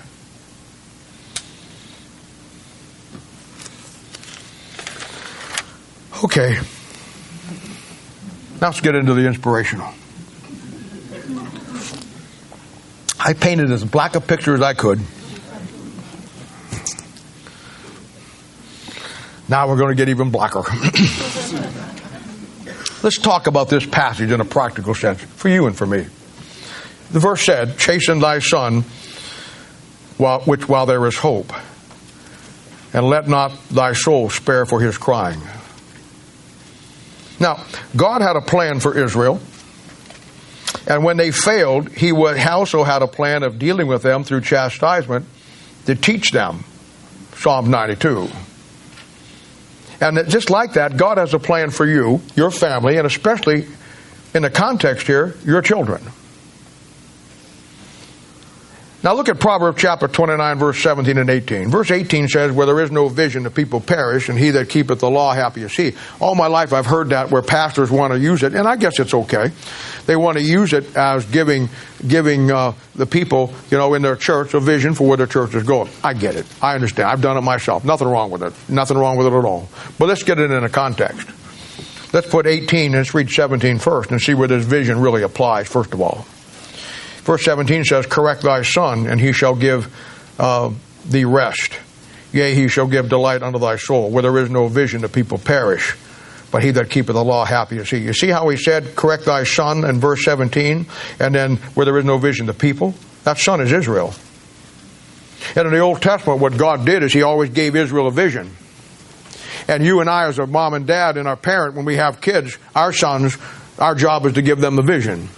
Okay. 6.25 6.57
Now 8.61 8.69
let's 8.69 8.81
get 8.81 8.95
into 8.97 9.15
the 9.15 9.27
inspirational. 9.27 9.93
I 13.21 13.35
painted 13.35 13.71
as 13.71 13.85
black 13.85 14.17
a 14.17 14.21
picture 14.21 14.55
as 14.55 14.63
I 14.63 14.75
could. 14.75 15.01
Now 19.49 19.69
we're 19.69 19.77
going 19.77 19.91
to 19.91 19.95
get 19.95 20.09
even 20.09 20.31
blacker. 20.31 20.63
Let's 23.03 23.19
talk 23.19 23.47
about 23.47 23.69
this 23.69 23.87
passage 23.87 24.31
in 24.31 24.41
a 24.41 24.45
practical 24.45 24.95
sense, 24.95 25.23
for 25.23 25.49
you 25.49 25.67
and 25.67 25.77
for 25.77 25.87
me. 25.87 26.07
The 27.11 27.21
verse 27.21 27.43
said, 27.43 27.79
Chasten 27.79 28.19
thy 28.19 28.41
son, 28.41 28.83
while, 30.19 30.41
which 30.41 30.69
while 30.69 30.85
there 30.85 31.07
is 31.07 31.17
hope, 31.17 31.53
and 32.93 33.07
let 33.07 33.29
not 33.29 33.53
thy 33.69 33.93
soul 33.95 34.29
spare 34.29 34.67
for 34.67 34.81
his 34.81 34.99
crying. 34.99 35.41
Now, 37.41 37.65
God 37.97 38.23
had 38.23 38.37
a 38.37 38.41
plan 38.41 38.81
for 38.81 38.97
Israel. 38.97 39.41
And 40.87 41.05
when 41.05 41.17
they 41.17 41.31
failed, 41.31 41.91
he 41.91 42.13
also 42.13 42.83
had 42.83 43.03
a 43.03 43.07
plan 43.07 43.43
of 43.43 43.59
dealing 43.59 43.87
with 43.87 44.03
them 44.03 44.25
through 44.25 44.41
chastisement 44.41 45.27
to 45.87 45.95
teach 45.95 46.31
them. 46.31 46.65
Psalm 47.35 47.71
92. 47.71 48.29
And 50.01 50.29
just 50.29 50.51
like 50.51 50.75
that, 50.75 50.97
God 50.97 51.19
has 51.19 51.35
a 51.35 51.39
plan 51.39 51.71
for 51.71 51.87
you, 51.87 52.21
your 52.35 52.51
family, 52.51 52.97
and 52.97 53.07
especially 53.07 53.67
in 54.35 54.43
the 54.43 54.51
context 54.51 55.07
here, 55.07 55.35
your 55.45 55.63
children. 55.63 56.03
Now 59.01 59.15
look 59.15 59.29
at 59.29 59.39
Proverbs 59.39 59.81
chapter 59.81 60.09
29, 60.09 60.59
verse 60.59 60.83
17 60.83 61.19
and 61.19 61.31
18. 61.31 61.71
Verse 61.71 61.93
18 61.93 62.27
says, 62.27 62.51
Where 62.51 62.67
there 62.67 62.81
is 62.81 62.91
no 62.91 63.09
vision, 63.09 63.45
the 63.45 63.51
people 63.51 63.81
perish, 63.81 64.29
and 64.29 64.37
he 64.37 64.51
that 64.51 64.69
keepeth 64.69 64.99
the 64.99 65.09
law, 65.09 65.33
happy 65.33 65.63
is 65.63 65.73
he. 65.73 65.93
All 66.19 66.35
my 66.35 66.49
life 66.49 66.73
I've 66.73 66.87
heard 66.87 67.11
that 67.11 67.31
where 67.31 67.41
pastors 67.41 67.93
want 67.93 68.13
to 68.13 68.19
use 68.19 68.43
it, 68.43 68.57
and 68.57 68.67
I 68.67 68.75
guess 68.75 68.99
it's 68.99 69.15
okay. 69.15 69.53
They 70.07 70.17
want 70.17 70.37
to 70.39 70.43
use 70.43 70.73
it 70.73 70.97
as 70.97 71.25
giving, 71.27 71.69
giving 72.09 72.51
uh, 72.51 72.73
the 72.97 73.07
people, 73.07 73.55
you 73.71 73.79
know, 73.79 73.95
in 73.95 74.03
their 74.03 74.17
church 74.17 74.55
a 74.55 74.61
vision 74.61 74.95
for 74.95 75.07
where 75.07 75.17
their 75.17 75.29
church 75.29 75.55
is 75.55 75.63
going. 75.63 75.89
I 76.03 76.15
get 76.15 76.35
it. 76.35 76.47
I 76.61 76.75
understand. 76.75 77.09
I've 77.09 77.23
done 77.23 77.37
it 77.37 77.43
myself. 77.43 77.85
Nothing 77.85 78.09
wrong 78.09 78.33
with 78.33 78.43
it. 78.43 78.53
Nothing 78.69 78.99
wrong 78.99 79.17
with 79.17 79.29
it 79.29 79.33
at 79.33 79.45
all. 79.45 79.69
But 80.01 80.09
let's 80.09 80.25
get 80.25 80.41
it 80.41 80.51
in 80.51 80.65
a 80.65 80.69
context. 80.69 81.29
Let's 82.13 82.29
put 82.29 82.49
18 82.49 82.87
and 82.87 82.95
let's 82.95 83.15
read 83.15 83.31
17 83.31 83.79
first 83.79 84.11
and 84.11 84.21
see 84.21 84.35
where 84.35 84.49
this 84.49 84.65
vision 84.65 84.99
really 85.01 85.23
applies, 85.23 85.69
first 85.69 85.95
of 85.95 86.01
all. 86.01 86.27
Verse 87.29 87.45
17 87.45 87.85
says, 87.85 88.07
Correct 88.07 88.41
thy 88.41 88.63
son, 88.63 89.07
and 89.07 89.21
he 89.21 89.33
shall 89.33 89.55
give 89.55 89.95
uh, 90.39 90.73
thee 91.05 91.27
rest. 91.27 91.79
Yea, 92.33 92.55
he 92.55 92.69
shall 92.69 92.87
give 92.87 93.11
delight 93.11 93.43
unto 93.43 93.59
thy 93.59 93.77
soul. 93.77 94.09
Where 94.09 94.23
there 94.23 94.39
is 94.39 94.49
no 94.49 94.67
vision, 94.69 95.03
the 95.03 95.11
people 95.11 95.37
perish. 95.37 95.95
But 96.51 96.65
he 96.65 96.71
that 96.71 96.89
keepeth 96.89 97.15
the 97.15 97.23
law, 97.23 97.45
happy 97.45 97.77
is 97.77 97.91
he. 97.91 97.99
You 97.99 98.15
see 98.15 98.29
how 98.29 98.49
he 98.49 98.57
said, 98.57 98.97
Correct 98.97 99.27
thy 99.27 99.45
son 99.45 99.85
in 99.85 100.01
verse 100.01 100.25
17, 100.25 100.87
and 101.21 101.35
then 101.35 101.57
where 101.75 101.85
there 101.85 101.99
is 101.99 102.07
no 102.07 102.17
vision, 102.17 102.47
the 102.47 102.55
people? 102.55 102.95
That 103.25 103.37
son 103.37 103.61
is 103.61 103.73
Israel. 103.73 104.15
And 105.55 105.67
in 105.67 105.75
the 105.75 105.81
Old 105.81 106.01
Testament, 106.01 106.41
what 106.41 106.57
God 106.57 106.87
did 106.87 107.03
is 107.03 107.13
he 107.13 107.21
always 107.21 107.51
gave 107.51 107.77
Israel 107.77 108.07
a 108.07 108.11
vision. 108.11 108.57
And 109.69 109.85
you 109.85 110.01
and 110.01 110.09
I, 110.09 110.29
as 110.29 110.39
a 110.39 110.47
mom 110.47 110.73
and 110.73 110.87
dad 110.87 111.19
and 111.19 111.29
our 111.29 111.37
parent, 111.37 111.75
when 111.75 111.85
we 111.85 111.97
have 111.97 112.23
kids, 112.23 112.57
our 112.75 112.95
sons, 112.95 113.37
our 113.79 113.95
job 113.95 114.25
is 114.25 114.33
to 114.33 114.41
give 114.41 114.61
them 114.61 114.77
the 114.77 114.83
vision. 114.83 115.29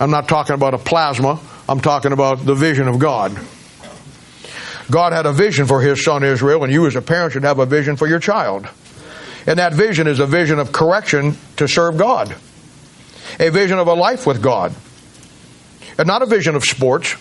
I'm 0.00 0.10
not 0.10 0.28
talking 0.28 0.54
about 0.54 0.72
a 0.72 0.78
plasma. 0.78 1.38
I'm 1.68 1.80
talking 1.80 2.12
about 2.12 2.44
the 2.44 2.54
vision 2.54 2.88
of 2.88 2.98
God. 2.98 3.38
God 4.90 5.12
had 5.12 5.26
a 5.26 5.32
vision 5.32 5.66
for 5.66 5.80
his 5.82 6.02
son 6.02 6.24
Israel, 6.24 6.64
and 6.64 6.72
you 6.72 6.86
as 6.86 6.96
a 6.96 7.02
parent 7.02 7.34
should 7.34 7.44
have 7.44 7.58
a 7.58 7.66
vision 7.66 7.96
for 7.96 8.08
your 8.08 8.18
child. 8.18 8.66
And 9.46 9.58
that 9.58 9.74
vision 9.74 10.06
is 10.06 10.18
a 10.18 10.26
vision 10.26 10.58
of 10.58 10.72
correction 10.72 11.36
to 11.58 11.68
serve 11.68 11.98
God, 11.98 12.34
a 13.38 13.50
vision 13.50 13.78
of 13.78 13.86
a 13.86 13.94
life 13.94 14.26
with 14.26 14.42
God, 14.42 14.74
and 15.98 16.06
not 16.06 16.22
a 16.22 16.26
vision 16.26 16.56
of 16.56 16.64
sports. 16.64 17.14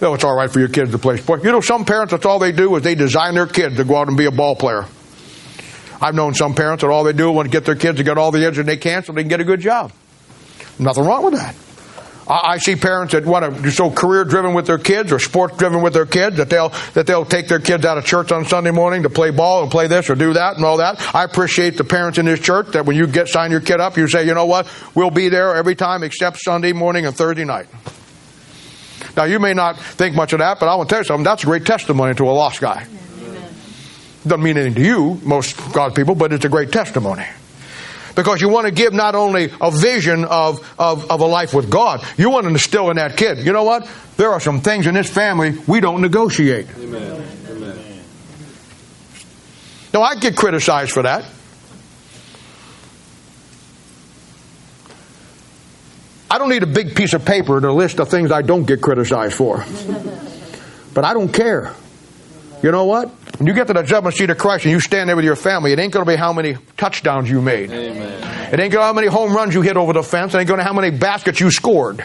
No, 0.00 0.14
it's 0.14 0.24
all 0.24 0.34
right 0.34 0.50
for 0.50 0.60
your 0.60 0.68
kids 0.68 0.90
to 0.92 0.98
play 0.98 1.18
sports. 1.18 1.44
You 1.44 1.52
know, 1.52 1.60
some 1.60 1.84
parents, 1.84 2.12
that's 2.12 2.24
all 2.24 2.38
they 2.38 2.52
do 2.52 2.74
is 2.76 2.82
they 2.82 2.94
design 2.94 3.34
their 3.34 3.46
kids 3.46 3.76
to 3.76 3.84
go 3.84 3.96
out 3.96 4.08
and 4.08 4.16
be 4.16 4.24
a 4.26 4.30
ball 4.30 4.56
player. 4.56 4.86
I've 6.00 6.14
known 6.14 6.34
some 6.34 6.54
parents 6.54 6.82
that 6.82 6.88
all 6.88 7.04
they 7.04 7.12
do 7.12 7.30
is 7.30 7.36
want 7.36 7.46
to 7.46 7.52
get 7.52 7.64
their 7.64 7.74
kids 7.74 7.98
to 7.98 8.04
get 8.04 8.16
all 8.16 8.30
the 8.30 8.46
edge 8.46 8.58
and 8.58 8.68
they 8.68 8.76
can 8.76 9.02
so 9.04 9.12
they 9.12 9.22
can 9.22 9.28
get 9.28 9.40
a 9.40 9.44
good 9.44 9.60
job. 9.60 9.92
Nothing 10.78 11.04
wrong 11.04 11.24
with 11.24 11.34
that. 11.34 11.54
I 12.28 12.58
see 12.58 12.76
parents 12.76 13.14
that 13.14 13.24
want 13.24 13.44
to 13.44 13.62
be 13.62 13.70
so 13.70 13.90
career 13.90 14.24
driven 14.24 14.52
with 14.52 14.66
their 14.66 14.78
kids 14.78 15.12
or 15.12 15.18
sports 15.18 15.56
driven 15.56 15.80
with 15.82 15.94
their 15.94 16.04
kids 16.04 16.36
that 16.36 16.50
they'll 16.50 16.68
that 16.92 17.06
they'll 17.06 17.24
take 17.24 17.48
their 17.48 17.58
kids 17.58 17.86
out 17.86 17.96
of 17.96 18.04
church 18.04 18.32
on 18.32 18.44
Sunday 18.44 18.70
morning 18.70 19.04
to 19.04 19.10
play 19.10 19.30
ball 19.30 19.62
and 19.62 19.70
play 19.70 19.86
this 19.86 20.10
or 20.10 20.14
do 20.14 20.34
that 20.34 20.56
and 20.56 20.64
all 20.64 20.76
that. 20.76 21.14
I 21.14 21.24
appreciate 21.24 21.78
the 21.78 21.84
parents 21.84 22.18
in 22.18 22.26
this 22.26 22.40
church 22.40 22.68
that 22.72 22.84
when 22.84 22.96
you 22.96 23.06
get 23.06 23.28
sign 23.28 23.50
your 23.50 23.60
kid 23.60 23.80
up, 23.80 23.96
you 23.96 24.06
say, 24.08 24.26
you 24.26 24.34
know 24.34 24.46
what, 24.46 24.68
we'll 24.94 25.10
be 25.10 25.30
there 25.30 25.54
every 25.54 25.74
time 25.74 26.02
except 26.02 26.38
Sunday 26.38 26.72
morning 26.72 27.06
and 27.06 27.16
Thursday 27.16 27.44
night. 27.44 27.68
Now, 29.16 29.24
you 29.24 29.40
may 29.40 29.54
not 29.54 29.78
think 29.78 30.14
much 30.14 30.32
of 30.32 30.40
that, 30.40 30.60
but 30.60 30.68
I 30.68 30.76
want 30.76 30.88
to 30.88 30.92
tell 30.92 31.00
you 31.00 31.04
something. 31.04 31.24
That's 31.24 31.42
a 31.42 31.46
great 31.46 31.64
testimony 31.64 32.14
to 32.14 32.24
a 32.24 32.30
lost 32.30 32.60
guy. 32.60 32.86
Doesn't 34.22 34.42
mean 34.42 34.56
anything 34.58 34.74
to 34.74 34.86
you, 34.86 35.20
most 35.24 35.56
God's 35.72 35.94
people, 35.94 36.14
but 36.14 36.32
it's 36.32 36.44
a 36.44 36.48
great 36.48 36.70
testimony. 36.70 37.24
Because 38.18 38.40
you 38.40 38.48
want 38.48 38.66
to 38.66 38.72
give 38.72 38.92
not 38.92 39.14
only 39.14 39.48
a 39.60 39.70
vision 39.70 40.24
of, 40.24 40.58
of, 40.76 41.08
of 41.08 41.20
a 41.20 41.24
life 41.24 41.54
with 41.54 41.70
God, 41.70 42.04
you 42.16 42.30
want 42.30 42.46
to 42.46 42.50
instill 42.50 42.90
in 42.90 42.96
that 42.96 43.16
kid, 43.16 43.46
you 43.46 43.52
know 43.52 43.62
what? 43.62 43.88
There 44.16 44.32
are 44.32 44.40
some 44.40 44.60
things 44.60 44.88
in 44.88 44.94
this 44.94 45.08
family 45.08 45.56
we 45.68 45.78
don't 45.78 46.00
negotiate. 46.00 46.66
Amen. 46.78 47.24
Amen. 47.48 47.78
Now, 49.94 50.02
I 50.02 50.16
get 50.16 50.34
criticized 50.34 50.90
for 50.90 51.04
that. 51.04 51.26
I 56.28 56.38
don't 56.38 56.48
need 56.48 56.64
a 56.64 56.66
big 56.66 56.96
piece 56.96 57.12
of 57.12 57.24
paper 57.24 57.60
to 57.60 57.72
list 57.72 57.98
the 57.98 58.04
things 58.04 58.32
I 58.32 58.42
don't 58.42 58.66
get 58.66 58.82
criticized 58.82 59.34
for. 59.34 59.58
but 60.92 61.04
I 61.04 61.14
don't 61.14 61.32
care. 61.32 61.72
You 62.62 62.72
know 62.72 62.84
what? 62.84 63.08
When 63.38 63.46
you 63.46 63.54
get 63.54 63.68
to 63.68 63.72
the 63.72 63.82
judgment 63.82 64.16
seat 64.16 64.30
of 64.30 64.38
Christ 64.38 64.64
and 64.64 64.72
you 64.72 64.80
stand 64.80 65.08
there 65.08 65.16
with 65.16 65.24
your 65.24 65.36
family, 65.36 65.72
it 65.72 65.78
ain't 65.78 65.92
going 65.92 66.04
to 66.04 66.10
be 66.10 66.16
how 66.16 66.32
many 66.32 66.56
touchdowns 66.76 67.30
you 67.30 67.40
made. 67.40 67.70
Amen. 67.70 68.52
It 68.52 68.58
ain't 68.58 68.58
going 68.58 68.70
to 68.70 68.78
be 68.78 68.78
how 68.78 68.92
many 68.92 69.06
home 69.06 69.32
runs 69.32 69.54
you 69.54 69.62
hit 69.62 69.76
over 69.76 69.92
the 69.92 70.02
fence. 70.02 70.34
It 70.34 70.38
ain't 70.38 70.48
going 70.48 70.58
to 70.58 70.64
be 70.64 70.66
how 70.66 70.72
many 70.72 70.90
baskets 70.90 71.38
you 71.38 71.50
scored. 71.50 72.04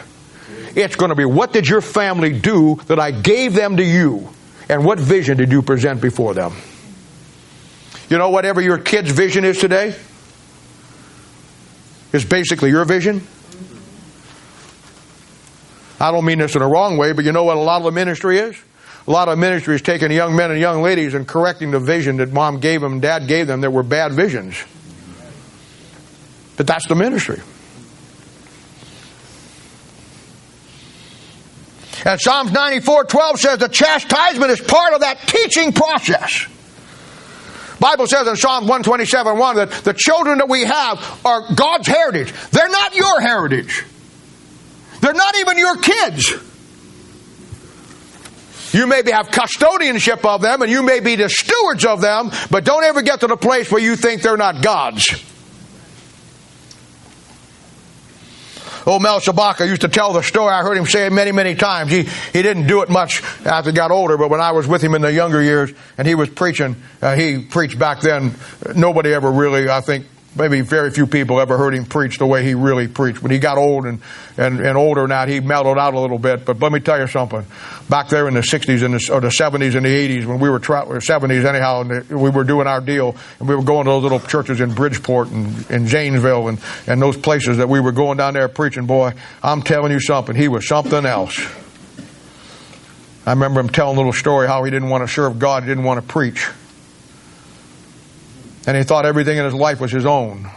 It's 0.76 0.96
going 0.96 1.08
to 1.08 1.16
be 1.16 1.24
what 1.24 1.52
did 1.52 1.68
your 1.68 1.80
family 1.80 2.38
do 2.38 2.76
that 2.86 3.00
I 3.00 3.10
gave 3.10 3.54
them 3.54 3.76
to 3.78 3.84
you? 3.84 4.28
And 4.68 4.84
what 4.84 4.98
vision 4.98 5.36
did 5.38 5.50
you 5.50 5.62
present 5.62 6.00
before 6.00 6.34
them? 6.34 6.52
You 8.08 8.18
know, 8.18 8.30
whatever 8.30 8.60
your 8.60 8.78
kid's 8.78 9.10
vision 9.10 9.44
is 9.44 9.58
today 9.58 9.94
is 12.12 12.24
basically 12.24 12.70
your 12.70 12.84
vision. 12.84 13.26
I 16.00 16.10
don't 16.10 16.24
mean 16.24 16.38
this 16.38 16.54
in 16.54 16.62
a 16.62 16.68
wrong 16.68 16.96
way, 16.96 17.12
but 17.12 17.24
you 17.24 17.32
know 17.32 17.44
what 17.44 17.56
a 17.56 17.60
lot 17.60 17.78
of 17.78 17.84
the 17.84 17.92
ministry 17.92 18.38
is? 18.38 18.56
A 19.06 19.10
lot 19.10 19.28
of 19.28 19.38
ministries 19.38 19.82
taking 19.82 20.10
young 20.10 20.34
men 20.34 20.50
and 20.50 20.58
young 20.58 20.82
ladies 20.82 21.12
and 21.14 21.28
correcting 21.28 21.70
the 21.70 21.80
vision 21.80 22.16
that 22.18 22.32
mom 22.32 22.60
gave 22.60 22.80
them, 22.80 23.00
dad 23.00 23.28
gave 23.28 23.46
them 23.46 23.60
that 23.60 23.70
were 23.70 23.82
bad 23.82 24.12
visions. 24.12 24.56
But 26.56 26.66
that's 26.66 26.88
the 26.88 26.94
ministry. 26.94 27.40
And 32.06 32.20
Psalms 32.20 32.52
94 32.52 33.04
12 33.04 33.40
says 33.40 33.58
the 33.58 33.68
chastisement 33.68 34.50
is 34.50 34.60
part 34.60 34.94
of 34.94 35.00
that 35.00 35.18
teaching 35.26 35.72
process. 35.72 36.46
Bible 37.80 38.06
says 38.06 38.26
in 38.26 38.36
Psalm 38.36 38.64
127 38.64 39.38
1 39.38 39.56
that 39.56 39.70
the 39.70 39.94
children 39.94 40.38
that 40.38 40.48
we 40.48 40.64
have 40.64 41.20
are 41.24 41.42
God's 41.54 41.86
heritage. 41.86 42.32
They're 42.50 42.68
not 42.68 42.94
your 42.94 43.20
heritage. 43.20 43.84
They're 45.00 45.12
not 45.12 45.36
even 45.36 45.58
your 45.58 45.76
kids. 45.76 46.34
You 48.74 48.88
maybe 48.88 49.12
have 49.12 49.28
custodianship 49.28 50.24
of 50.24 50.42
them 50.42 50.60
and 50.60 50.70
you 50.70 50.82
may 50.82 50.98
be 50.98 51.14
the 51.14 51.28
stewards 51.28 51.84
of 51.84 52.00
them, 52.00 52.32
but 52.50 52.64
don't 52.64 52.82
ever 52.82 53.02
get 53.02 53.20
to 53.20 53.28
the 53.28 53.36
place 53.36 53.70
where 53.70 53.80
you 53.80 53.94
think 53.94 54.20
they're 54.20 54.36
not 54.36 54.62
God's. 54.62 55.14
Old 58.84 59.00
Mel 59.00 59.20
Shabaka 59.20 59.66
used 59.66 59.82
to 59.82 59.88
tell 59.88 60.12
the 60.12 60.22
story. 60.22 60.52
I 60.52 60.62
heard 60.62 60.76
him 60.76 60.86
say 60.86 61.06
it 61.06 61.12
many, 61.12 61.30
many 61.30 61.54
times. 61.54 61.90
He, 61.90 62.02
he 62.02 62.42
didn't 62.42 62.66
do 62.66 62.82
it 62.82 62.90
much 62.90 63.22
after 63.46 63.70
he 63.70 63.76
got 63.76 63.92
older, 63.92 64.18
but 64.18 64.28
when 64.28 64.40
I 64.40 64.50
was 64.50 64.66
with 64.66 64.82
him 64.82 64.94
in 64.94 65.02
the 65.02 65.12
younger 65.12 65.40
years 65.40 65.70
and 65.96 66.06
he 66.06 66.16
was 66.16 66.28
preaching, 66.28 66.76
uh, 67.00 67.14
he 67.14 67.38
preached 67.38 67.78
back 67.78 68.00
then. 68.00 68.34
Nobody 68.74 69.14
ever 69.14 69.30
really, 69.30 69.70
I 69.70 69.80
think, 69.82 70.06
maybe 70.36 70.60
very 70.60 70.90
few 70.90 71.06
people 71.06 71.40
ever 71.40 71.56
heard 71.56 71.74
him 71.74 71.84
preach 71.84 72.18
the 72.18 72.26
way 72.26 72.44
he 72.44 72.54
really 72.54 72.88
preached. 72.88 73.22
When 73.22 73.30
he 73.30 73.38
got 73.38 73.58
old 73.58 73.86
and, 73.86 74.00
and, 74.36 74.60
and 74.60 74.76
older 74.76 75.06
now, 75.06 75.26
he 75.26 75.40
mellowed 75.40 75.78
out 75.78 75.94
a 75.94 76.00
little 76.00 76.18
bit. 76.18 76.44
But 76.44 76.60
let 76.60 76.72
me 76.72 76.80
tell 76.80 76.98
you 76.98 77.06
something. 77.06 77.44
Back 77.88 78.08
there 78.08 78.26
in 78.28 78.34
the 78.34 78.40
60s 78.40 78.82
and 78.82 78.94
the, 78.94 79.12
or 79.12 79.20
the 79.20 79.28
70s 79.28 79.74
and 79.76 79.84
the 79.84 80.18
80s, 80.18 80.26
when 80.26 80.40
we 80.40 80.50
were, 80.50 80.58
tra- 80.58 80.86
70s 80.86 81.44
anyhow, 81.44 81.82
and 81.82 82.08
we 82.10 82.30
were 82.30 82.44
doing 82.44 82.66
our 82.66 82.80
deal, 82.80 83.16
and 83.38 83.48
we 83.48 83.54
were 83.54 83.62
going 83.62 83.84
to 83.84 83.90
those 83.90 84.02
little 84.02 84.20
churches 84.20 84.60
in 84.60 84.74
Bridgeport 84.74 85.30
and 85.30 85.70
in 85.70 85.86
Zanesville 85.86 86.48
and, 86.48 86.58
and 86.86 87.00
those 87.00 87.16
places 87.16 87.58
that 87.58 87.68
we 87.68 87.80
were 87.80 87.92
going 87.92 88.18
down 88.18 88.34
there 88.34 88.48
preaching, 88.48 88.86
boy, 88.86 89.12
I'm 89.42 89.62
telling 89.62 89.92
you 89.92 90.00
something. 90.00 90.34
He 90.34 90.48
was 90.48 90.66
something 90.66 91.06
else. 91.06 91.40
I 93.26 93.30
remember 93.30 93.60
him 93.60 93.70
telling 93.70 93.96
a 93.96 93.98
little 93.98 94.12
story 94.12 94.46
how 94.46 94.64
he 94.64 94.70
didn't 94.70 94.90
want 94.90 95.06
to 95.06 95.12
serve 95.12 95.38
God, 95.38 95.62
he 95.62 95.68
didn't 95.68 95.84
want 95.84 96.00
to 96.00 96.06
preach. 96.06 96.46
And 98.66 98.76
he 98.76 98.82
thought 98.82 99.06
everything 99.06 99.36
in 99.36 99.44
his 99.44 99.54
life 99.54 99.80
was 99.80 99.92
his 99.92 100.06
own. 100.06 100.50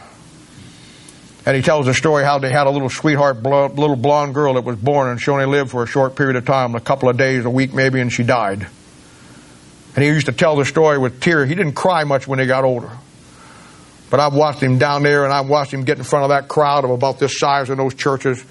And 1.45 1.55
he 1.55 1.61
tells 1.61 1.85
the 1.85 1.93
story 1.93 2.23
how 2.23 2.39
they 2.39 2.51
had 2.51 2.67
a 2.67 2.69
little 2.69 2.89
sweetheart, 2.89 3.41
little 3.43 3.95
blonde 3.95 4.33
girl 4.33 4.55
that 4.55 4.63
was 4.63 4.75
born, 4.75 5.09
and 5.09 5.21
she 5.21 5.31
only 5.31 5.45
lived 5.45 5.71
for 5.71 5.83
a 5.83 5.87
short 5.87 6.15
period 6.15 6.35
of 6.35 6.45
time, 6.45 6.75
a 6.75 6.81
couple 6.81 7.07
of 7.09 7.17
days, 7.17 7.45
a 7.45 7.49
week 7.49 7.73
maybe, 7.73 8.01
and 8.01 8.11
she 8.11 8.23
died. 8.23 8.67
And 9.95 10.03
he 10.03 10.09
used 10.09 10.25
to 10.25 10.31
tell 10.31 10.55
the 10.55 10.65
story 10.65 10.97
with 10.97 11.21
tears. 11.21 11.47
He 11.49 11.55
didn't 11.55 11.73
cry 11.73 12.03
much 12.03 12.27
when 12.27 12.39
he 12.39 12.45
got 12.45 12.63
older. 12.63 12.91
But 14.09 14.19
I've 14.19 14.33
watched 14.33 14.61
him 14.61 14.77
down 14.77 15.03
there, 15.03 15.23
and 15.23 15.33
I've 15.33 15.49
watched 15.49 15.73
him 15.73 15.83
get 15.83 15.97
in 15.97 16.03
front 16.03 16.23
of 16.23 16.29
that 16.29 16.47
crowd 16.47 16.85
of 16.85 16.91
about 16.91 17.19
this 17.19 17.39
size 17.39 17.69
in 17.69 17.77
those 17.77 17.93
churches 17.93 18.43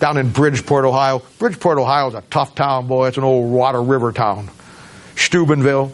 down 0.00 0.16
in 0.16 0.30
Bridgeport, 0.30 0.84
Ohio. 0.84 1.22
Bridgeport, 1.38 1.78
Ohio 1.78 2.08
is 2.08 2.14
a 2.14 2.22
tough 2.30 2.54
town, 2.54 2.86
boy. 2.86 3.08
It's 3.08 3.16
an 3.16 3.24
old 3.24 3.50
water 3.50 3.82
river 3.82 4.12
town. 4.12 4.50
Steubenville, 5.16 5.92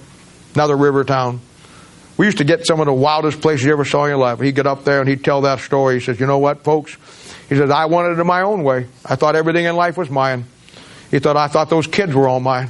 another 0.54 0.76
river 0.76 1.04
town. 1.04 1.40
We 2.20 2.26
used 2.26 2.36
to 2.36 2.44
get 2.44 2.66
some 2.66 2.80
of 2.80 2.86
the 2.86 2.92
wildest 2.92 3.40
places 3.40 3.64
you 3.64 3.72
ever 3.72 3.86
saw 3.86 4.04
in 4.04 4.10
your 4.10 4.18
life. 4.18 4.40
He'd 4.40 4.54
get 4.54 4.66
up 4.66 4.84
there 4.84 5.00
and 5.00 5.08
he'd 5.08 5.24
tell 5.24 5.40
that 5.40 5.60
story. 5.60 5.94
He 5.94 6.00
says, 6.04 6.20
You 6.20 6.26
know 6.26 6.36
what, 6.36 6.64
folks? 6.64 6.98
He 7.48 7.56
says, 7.56 7.70
I 7.70 7.86
wanted 7.86 8.18
it 8.18 8.20
in 8.20 8.26
my 8.26 8.42
own 8.42 8.62
way. 8.62 8.88
I 9.06 9.16
thought 9.16 9.36
everything 9.36 9.64
in 9.64 9.74
life 9.74 9.96
was 9.96 10.10
mine. 10.10 10.44
He 11.10 11.18
thought, 11.18 11.38
I 11.38 11.48
thought 11.48 11.70
those 11.70 11.86
kids 11.86 12.14
were 12.14 12.28
all 12.28 12.38
mine. 12.38 12.68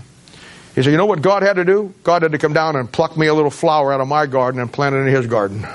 He 0.77 0.85
said, 0.85 0.93
You 0.93 0.97
know 0.97 1.07
what 1.07 1.21
God 1.21 1.43
had 1.43 1.55
to 1.55 1.65
do? 1.65 1.93
God 2.05 2.23
had 2.23 2.31
to 2.31 2.39
come 2.39 2.53
down 2.53 2.77
and 2.77 2.93
pluck 2.93 3.17
me 3.17 3.27
a 3.27 3.35
little 3.35 3.51
flower 3.51 3.93
out 3.93 4.01
of 4.01 4.07
my 4.07 4.27
garden 4.27 4.61
and 4.61 4.73
plant 4.73 4.95
it 4.95 4.99
in 4.99 5.09
his 5.09 5.27
garden. 5.27 5.67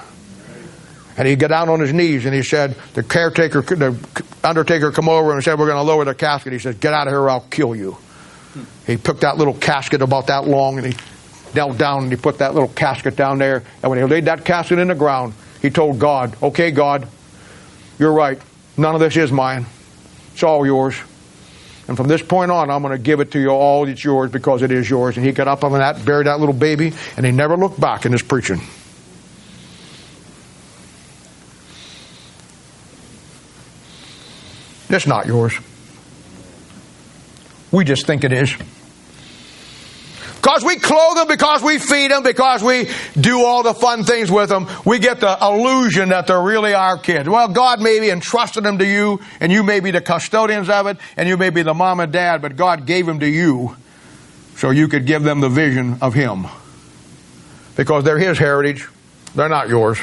And 1.18 1.28
he'd 1.28 1.40
get 1.40 1.50
down 1.50 1.68
on 1.68 1.82
his 1.82 1.92
knees 1.92 2.26
and 2.26 2.34
he 2.34 2.44
said, 2.44 2.78
The 2.94 3.04
caretaker, 3.04 3.62
the 3.62 4.02
undertaker 4.42 4.94
come 4.94 5.10
over 5.10 5.34
and 5.34 5.44
said, 5.44 5.60
We're 5.60 5.68
going 5.68 5.80
to 5.80 5.84
lower 5.84 6.06
the 6.06 6.16
casket. 6.16 6.54
He 6.54 6.60
said, 6.60 6.80
Get 6.80 6.94
out 6.94 7.08
of 7.08 7.12
here 7.12 7.20
or 7.20 7.30
I'll 7.30 7.42
kill 7.50 7.76
you. 7.76 7.98
He 8.88 8.96
took 8.96 9.20
that 9.20 9.38
little 9.38 9.54
casket 9.54 10.02
about 10.02 10.28
that 10.28 10.48
long 10.48 10.78
and 10.78 10.94
he 10.94 10.98
knelt 11.56 11.78
down 11.78 12.04
and 12.04 12.12
he 12.12 12.18
put 12.18 12.38
that 12.40 12.54
little 12.54 12.70
casket 12.70 13.16
down 13.16 13.40
there. 13.40 13.64
And 13.82 13.90
when 13.90 13.98
he 13.98 14.06
laid 14.06 14.26
that 14.26 14.46
casket 14.46 14.78
in 14.78 14.90
the 14.90 14.96
ground, 14.96 15.34
he 15.62 15.70
told 15.70 15.98
God, 15.98 16.36
Okay, 16.44 16.72
God, 16.72 17.08
you're 17.98 18.14
right. 18.14 18.40
None 18.78 18.94
of 18.94 19.02
this 19.02 19.16
is 19.18 19.32
mine. 19.32 19.66
It's 20.34 20.44
all 20.44 20.66
yours. 20.66 20.96
And 21.88 21.96
from 21.96 22.08
this 22.08 22.22
point 22.22 22.52
on, 22.52 22.70
I'm 22.70 22.82
going 22.82 22.92
to 22.92 23.02
give 23.02 23.20
it 23.20 23.32
to 23.32 23.40
you 23.40 23.50
all. 23.50 23.88
It's 23.88 24.04
yours 24.04 24.32
because 24.32 24.64
it 24.64 24.72
is 24.72 24.90
yours. 24.90 25.18
And 25.18 25.26
he 25.26 25.32
got 25.32 25.48
up 25.48 25.64
on 25.64 25.72
that, 25.74 26.04
buried 26.04 26.28
that 26.28 26.40
little 26.40 26.54
baby, 26.54 26.94
and 27.16 27.26
he 27.26 27.32
never 27.32 27.56
looked 27.56 27.80
back 27.80 28.06
in 28.06 28.12
his 28.12 28.24
preaching. 28.24 28.60
It's 34.90 35.08
not 35.08 35.26
yours. 35.26 35.58
We 37.72 37.86
just 37.86 38.06
think 38.08 38.24
it 38.24 38.32
is. 38.32 38.56
Because 40.96 41.04
we 41.04 41.14
clothe 41.14 41.18
them, 41.18 41.28
because 41.28 41.64
we 41.64 41.80
feed 41.80 42.12
them, 42.12 42.24
because 42.24 42.64
we 42.64 42.90
do 43.20 43.44
all 43.44 43.64
the 43.64 43.74
fun 43.74 44.04
things 44.04 44.32
with 44.32 44.50
them, 44.50 44.68
we 44.86 45.00
get 45.00 45.20
the 45.20 45.38
illusion 45.42 46.10
that 46.10 46.28
they're 46.28 46.42
really 46.42 46.74
our 46.74 46.98
kids. 46.98 47.28
Well, 47.28 47.48
God 47.50 47.82
maybe 47.82 48.10
entrusted 48.10 48.64
them 48.64 48.78
to 48.78 48.86
you, 48.86 49.20
and 49.40 49.52
you 49.52 49.64
may 49.64 49.80
be 49.80 49.92
the 49.92 50.02
custodians 50.02 50.70
of 50.70 50.88
it, 50.88 50.98
and 51.18 51.28
you 51.28 51.38
may 51.38 51.50
be 51.50 51.64
the 51.64 51.74
mom 51.74 52.00
and 52.00 52.12
dad, 52.12 52.42
but 52.42 52.56
God 52.56 52.86
gave 52.86 53.06
them 53.06 53.20
to 53.20 53.28
you 53.28 53.76
so 54.56 54.70
you 54.70 54.88
could 54.88 55.06
give 55.06 55.24
them 55.24 55.42
the 55.42 55.50
vision 55.50 55.98
of 56.02 56.14
Him. 56.14 56.46
Because 57.76 58.04
they're 58.04 58.20
His 58.20 58.38
heritage, 58.38 58.88
they're 59.36 59.50
not 59.50 59.68
yours. 59.68 60.00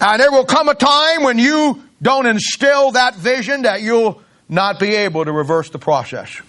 And 0.00 0.20
there 0.20 0.32
will 0.32 0.46
come 0.46 0.68
a 0.68 0.74
time 0.74 1.22
when 1.22 1.38
you 1.38 1.82
don't 2.00 2.26
instill 2.26 2.92
that 2.92 3.14
vision 3.16 3.62
that 3.62 3.82
you'll 3.82 4.20
not 4.48 4.80
be 4.80 4.94
able 4.94 5.24
to 5.24 5.32
reverse 5.32 5.70
the 5.70 5.78
process. 5.78 6.40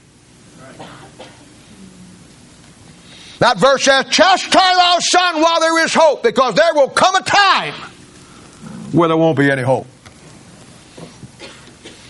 That 3.43 3.57
verse 3.57 3.83
says, 3.83 4.05
Chastise 4.05 4.55
our 4.55 5.01
son 5.01 5.41
while 5.41 5.59
there 5.59 5.83
is 5.83 5.93
hope, 5.93 6.23
because 6.23 6.55
there 6.55 6.73
will 6.73 6.87
come 6.87 7.13
a 7.13 7.21
time 7.21 7.73
where 8.93 9.09
there 9.09 9.17
won't 9.17 9.37
be 9.37 9.51
any 9.51 9.63
hope. 9.63 9.85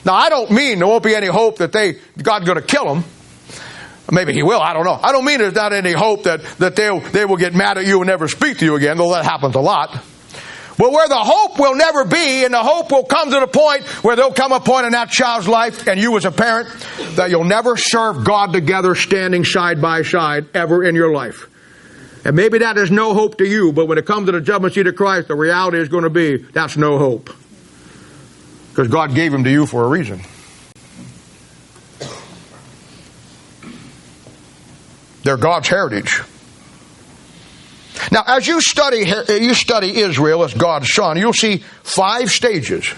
Now, 0.06 0.14
I 0.14 0.30
don't 0.30 0.52
mean 0.52 0.78
there 0.78 0.88
won't 0.88 1.04
be 1.04 1.16
any 1.16 1.26
hope 1.26 1.58
that 1.58 1.72
they 1.72 1.98
God's 2.22 2.46
going 2.46 2.62
to 2.62 2.64
kill 2.64 2.86
them. 2.86 3.04
Maybe 4.12 4.34
He 4.34 4.44
will. 4.44 4.62
I 4.62 4.74
don't 4.74 4.86
know. 4.86 5.00
I 5.02 5.12
don't 5.12 5.26
mean 5.26 5.40
there's 5.40 5.56
not 5.56 5.74
any 5.74 5.94
hope 5.94 6.26
that 6.26 6.44
that 6.60 6.76
they 6.76 7.00
they 7.00 7.26
will 7.26 7.38
get 7.38 7.56
mad 7.56 7.80
at 7.80 7.88
you 7.88 7.98
and 7.98 8.06
never 8.06 8.28
speak 8.28 8.60
to 8.60 8.66
you 8.66 8.76
again. 8.76 8.98
Though 8.98 9.14
that 9.14 9.26
happens 9.26 9.56
a 9.56 9.60
lot. 9.60 10.04
Well, 10.80 10.92
where 10.92 11.08
the 11.08 11.16
hope 11.20 11.60
will 11.60 11.76
never 11.76 12.04
be, 12.04 12.46
and 12.46 12.54
the 12.54 12.64
hope 12.64 12.92
will 12.92 13.04
come 13.04 13.30
to 13.30 13.40
the 13.40 13.48
point 13.48 13.86
where 14.04 14.16
there'll 14.16 14.34
come 14.34 14.52
a 14.52 14.60
point 14.60 14.86
in 14.86 14.94
that 14.94 15.10
child's 15.10 15.48
life, 15.48 15.88
and 15.88 16.00
you 16.00 16.18
as 16.18 16.26
a 16.26 16.32
parent, 16.32 16.68
that 17.16 17.30
you'll 17.30 17.44
never 17.44 17.78
serve 17.78 18.24
God 18.24 18.54
together 18.54 18.96
standing 18.96 19.44
side 19.46 19.82
by 19.82 20.02
side 20.02 20.48
ever 20.56 20.84
in 20.84 20.96
your 20.96 21.14
life. 21.14 21.48
And 22.26 22.36
maybe 22.36 22.60
that 22.60 22.78
is 22.78 22.90
no 22.90 23.14
hope 23.14 23.38
to 23.38 23.46
you, 23.46 23.72
but 23.72 23.88
when 23.88 23.98
it 23.98 24.06
comes 24.06 24.28
to 24.28 24.32
the 24.32 24.42
judgment 24.42 24.74
seat 24.74 24.88
of 24.88 24.96
Christ, 24.96 25.28
the 25.28 25.36
reality 25.36 25.78
is 25.78 25.90
going 25.90 26.06
to 26.06 26.10
be 26.10 26.38
that's 26.38 26.78
no 26.78 26.98
hope. 26.98 27.30
Because 28.70 28.88
God 28.88 29.14
gave 29.14 29.32
him 29.32 29.44
to 29.44 29.52
you 29.52 29.68
for 29.68 29.84
a 29.84 29.88
reason. 29.88 30.22
They're 35.24 35.38
God's 35.38 35.68
heritage. 35.68 36.22
Now, 38.12 38.24
as 38.26 38.48
you 38.48 38.62
study, 38.62 39.06
you 39.30 39.54
study 39.54 39.98
Israel 39.98 40.44
as 40.44 40.54
God's 40.54 40.92
son, 40.92 41.18
you'll 41.18 41.34
see 41.34 41.58
five 41.58 42.32
stages 42.32 42.94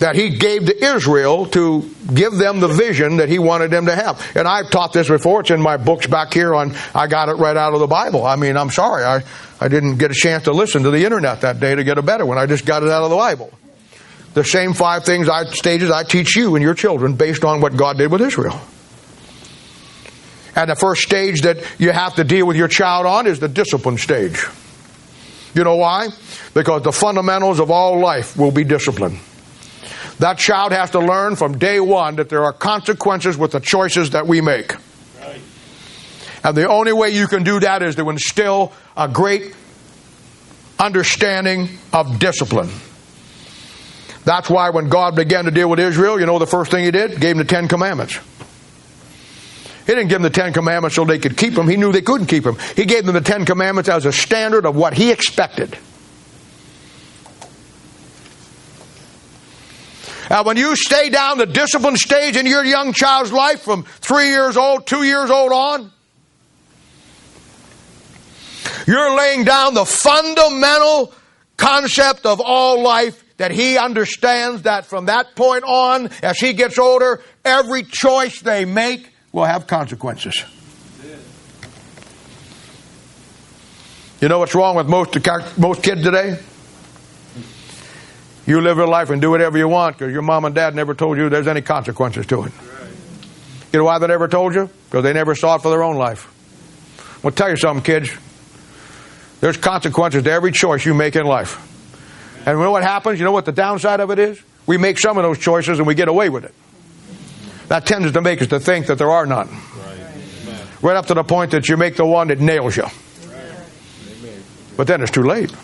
that 0.00 0.16
he 0.16 0.30
gave 0.30 0.64
to 0.66 0.84
Israel 0.84 1.46
to 1.46 1.88
give 2.12 2.32
them 2.34 2.60
the 2.60 2.68
vision 2.68 3.18
that 3.18 3.28
he 3.28 3.38
wanted 3.38 3.70
them 3.70 3.86
to 3.86 3.94
have. 3.94 4.20
And 4.34 4.48
I've 4.48 4.70
taught 4.70 4.94
this 4.94 5.08
before. 5.08 5.40
It's 5.42 5.50
in 5.50 5.60
my 5.60 5.76
books 5.76 6.06
back 6.06 6.32
here 6.32 6.54
on, 6.54 6.74
I 6.94 7.06
got 7.06 7.28
it 7.28 7.34
right 7.34 7.56
out 7.56 7.74
of 7.74 7.80
the 7.80 7.86
Bible. 7.86 8.24
I 8.26 8.36
mean, 8.36 8.56
I'm 8.56 8.70
sorry. 8.70 9.04
I, 9.04 9.22
I 9.60 9.68
didn't 9.68 9.98
get 9.98 10.10
a 10.10 10.14
chance 10.14 10.44
to 10.44 10.52
listen 10.52 10.84
to 10.84 10.90
the 10.90 11.04
internet 11.04 11.42
that 11.42 11.60
day 11.60 11.74
to 11.74 11.84
get 11.84 11.98
a 11.98 12.02
better 12.02 12.24
one. 12.24 12.38
I 12.38 12.46
just 12.46 12.64
got 12.64 12.82
it 12.82 12.88
out 12.88 13.02
of 13.02 13.10
the 13.10 13.16
Bible. 13.16 13.52
The 14.32 14.44
same 14.44 14.72
five 14.72 15.04
things 15.04 15.28
I, 15.28 15.44
stages 15.44 15.90
I 15.90 16.02
teach 16.02 16.34
you 16.34 16.56
and 16.56 16.62
your 16.62 16.74
children 16.74 17.14
based 17.14 17.44
on 17.44 17.60
what 17.60 17.76
God 17.76 17.98
did 17.98 18.10
with 18.10 18.22
Israel. 18.22 18.58
And 20.56 20.70
the 20.70 20.76
first 20.76 21.02
stage 21.02 21.42
that 21.42 21.58
you 21.78 21.92
have 21.92 22.14
to 22.16 22.24
deal 22.24 22.46
with 22.46 22.56
your 22.56 22.68
child 22.68 23.06
on 23.06 23.26
is 23.26 23.38
the 23.38 23.48
discipline 23.48 23.98
stage. 23.98 24.44
You 25.54 25.64
know 25.64 25.76
why? 25.76 26.08
Because 26.54 26.82
the 26.82 26.92
fundamentals 26.92 27.60
of 27.60 27.70
all 27.70 27.98
life 27.98 28.36
will 28.36 28.50
be 28.50 28.64
discipline. 28.64 29.18
That 30.18 30.38
child 30.38 30.72
has 30.72 30.90
to 30.90 31.00
learn 31.00 31.36
from 31.36 31.58
day 31.58 31.80
one 31.80 32.16
that 32.16 32.28
there 32.28 32.44
are 32.44 32.52
consequences 32.52 33.38
with 33.38 33.52
the 33.52 33.60
choices 33.60 34.10
that 34.10 34.26
we 34.26 34.40
make. 34.40 34.74
Right. 35.18 35.40
And 36.44 36.56
the 36.56 36.68
only 36.68 36.92
way 36.92 37.10
you 37.10 37.26
can 37.26 37.42
do 37.42 37.58
that 37.60 37.82
is 37.82 37.96
to 37.96 38.10
instill 38.10 38.72
a 38.96 39.08
great 39.08 39.54
understanding 40.78 41.68
of 41.92 42.18
discipline. 42.18 42.70
That's 44.24 44.50
why 44.50 44.70
when 44.70 44.88
God 44.88 45.16
began 45.16 45.46
to 45.46 45.50
deal 45.50 45.70
with 45.70 45.80
Israel, 45.80 46.20
you 46.20 46.26
know 46.26 46.38
the 46.38 46.46
first 46.46 46.70
thing 46.70 46.84
he 46.84 46.90
did? 46.90 47.12
Gave 47.20 47.36
them 47.36 47.38
the 47.38 47.44
Ten 47.44 47.68
Commandments. 47.68 48.18
He 49.90 49.96
didn't 49.96 50.08
give 50.08 50.22
them 50.22 50.30
the 50.30 50.30
Ten 50.30 50.52
Commandments 50.52 50.94
so 50.94 51.04
they 51.04 51.18
could 51.18 51.36
keep 51.36 51.54
them. 51.54 51.66
He 51.66 51.76
knew 51.76 51.90
they 51.90 52.00
couldn't 52.00 52.28
keep 52.28 52.44
them. 52.44 52.56
He 52.76 52.84
gave 52.84 53.04
them 53.04 53.14
the 53.16 53.20
Ten 53.20 53.44
Commandments 53.44 53.88
as 53.88 54.06
a 54.06 54.12
standard 54.12 54.64
of 54.64 54.76
what 54.76 54.94
he 54.94 55.10
expected. 55.10 55.76
Now, 60.30 60.44
when 60.44 60.56
you 60.56 60.76
stay 60.76 61.08
down 61.10 61.38
the 61.38 61.46
discipline 61.46 61.96
stage 61.96 62.36
in 62.36 62.46
your 62.46 62.64
young 62.64 62.92
child's 62.92 63.32
life 63.32 63.62
from 63.62 63.82
three 63.82 64.28
years 64.28 64.56
old, 64.56 64.86
two 64.86 65.02
years 65.02 65.28
old 65.28 65.50
on, 65.50 65.90
you're 68.86 69.16
laying 69.16 69.42
down 69.42 69.74
the 69.74 69.84
fundamental 69.84 71.12
concept 71.56 72.26
of 72.26 72.40
all 72.40 72.80
life 72.80 73.24
that 73.38 73.50
he 73.50 73.76
understands 73.76 74.62
that 74.62 74.86
from 74.86 75.06
that 75.06 75.34
point 75.34 75.64
on, 75.64 76.10
as 76.22 76.38
he 76.38 76.52
gets 76.52 76.78
older, 76.78 77.20
every 77.44 77.82
choice 77.82 78.40
they 78.40 78.64
make 78.64 79.09
will 79.32 79.44
have 79.44 79.66
consequences. 79.66 80.44
You 84.20 84.28
know 84.28 84.38
what's 84.38 84.54
wrong 84.54 84.76
with 84.76 84.86
most, 84.86 85.16
most 85.58 85.82
kids 85.82 86.02
today? 86.02 86.38
You 88.46 88.60
live 88.60 88.76
your 88.76 88.88
life 88.88 89.10
and 89.10 89.20
do 89.20 89.30
whatever 89.30 89.56
you 89.56 89.68
want 89.68 89.96
because 89.96 90.12
your 90.12 90.22
mom 90.22 90.44
and 90.44 90.54
dad 90.54 90.74
never 90.74 90.94
told 90.94 91.16
you 91.16 91.28
there's 91.28 91.46
any 91.46 91.62
consequences 91.62 92.26
to 92.26 92.44
it. 92.44 92.52
You 93.72 93.78
know 93.78 93.84
why 93.84 93.98
they 93.98 94.08
never 94.08 94.28
told 94.28 94.54
you? 94.54 94.68
Because 94.86 95.04
they 95.04 95.12
never 95.12 95.34
saw 95.34 95.54
it 95.54 95.62
for 95.62 95.70
their 95.70 95.82
own 95.82 95.96
life. 95.96 96.28
Well, 97.22 97.30
tell 97.30 97.48
you 97.48 97.56
something, 97.56 97.84
kids. 97.84 98.10
There's 99.40 99.56
consequences 99.56 100.24
to 100.24 100.30
every 100.30 100.52
choice 100.52 100.84
you 100.84 100.92
make 100.92 101.16
in 101.16 101.24
life. 101.24 101.66
And 102.46 102.58
you 102.58 102.64
know 102.64 102.72
what 102.72 102.82
happens? 102.82 103.18
You 103.18 103.24
know 103.24 103.32
what 103.32 103.44
the 103.44 103.52
downside 103.52 104.00
of 104.00 104.10
it 104.10 104.18
is? 104.18 104.42
We 104.66 104.76
make 104.76 104.98
some 104.98 105.16
of 105.16 105.22
those 105.22 105.38
choices 105.38 105.78
and 105.78 105.86
we 105.86 105.94
get 105.94 106.08
away 106.08 106.28
with 106.28 106.44
it. 106.44 106.54
That 107.70 107.86
tends 107.86 108.10
to 108.10 108.20
make 108.20 108.42
us 108.42 108.48
to 108.48 108.58
think 108.58 108.86
that 108.86 108.98
there 108.98 109.12
are 109.12 109.24
none. 109.26 109.48
Right 110.82 110.96
up 110.96 111.06
to 111.06 111.14
the 111.14 111.22
point 111.22 111.52
that 111.52 111.68
you 111.68 111.76
make 111.76 111.94
the 111.94 112.04
one 112.04 112.26
that 112.26 112.40
nails 112.40 112.76
you. 112.76 112.86
But 114.76 114.88
then 114.88 115.00
it's 115.02 115.12
too 115.12 115.22
late. 115.22 115.54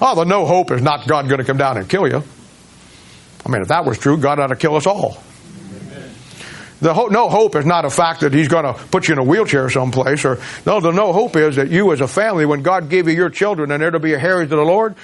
Oh, 0.00 0.14
the 0.14 0.22
no 0.22 0.46
hope 0.46 0.70
is 0.70 0.80
not 0.80 1.08
God 1.08 1.26
going 1.26 1.40
to 1.40 1.44
come 1.44 1.56
down 1.56 1.76
and 1.76 1.88
kill 1.88 2.06
you. 2.06 2.22
I 3.44 3.48
mean, 3.48 3.62
if 3.62 3.68
that 3.68 3.84
was 3.84 3.98
true, 3.98 4.16
God 4.16 4.38
ought 4.38 4.46
to 4.46 4.56
kill 4.56 4.76
us 4.76 4.86
all. 4.86 5.20
The 6.80 6.94
ho- 6.94 7.08
no 7.08 7.28
hope 7.28 7.56
is 7.56 7.66
not 7.66 7.84
a 7.84 7.90
fact 7.90 8.20
that 8.20 8.32
He's 8.32 8.46
going 8.46 8.64
to 8.64 8.74
put 8.74 9.08
you 9.08 9.14
in 9.14 9.18
a 9.18 9.24
wheelchair 9.24 9.68
someplace. 9.70 10.24
Or 10.24 10.40
no, 10.64 10.78
the 10.78 10.92
no 10.92 11.12
hope 11.12 11.34
is 11.34 11.56
that 11.56 11.68
you, 11.68 11.92
as 11.92 12.00
a 12.00 12.06
family, 12.06 12.46
when 12.46 12.62
God 12.62 12.88
gave 12.88 13.08
you 13.08 13.14
your 13.14 13.30
children 13.30 13.72
and 13.72 13.82
they're 13.82 13.90
to 13.90 13.98
be 13.98 14.14
a 14.14 14.20
heritage 14.20 14.52
of 14.52 14.58
the 14.58 14.64
Lord, 14.64 14.94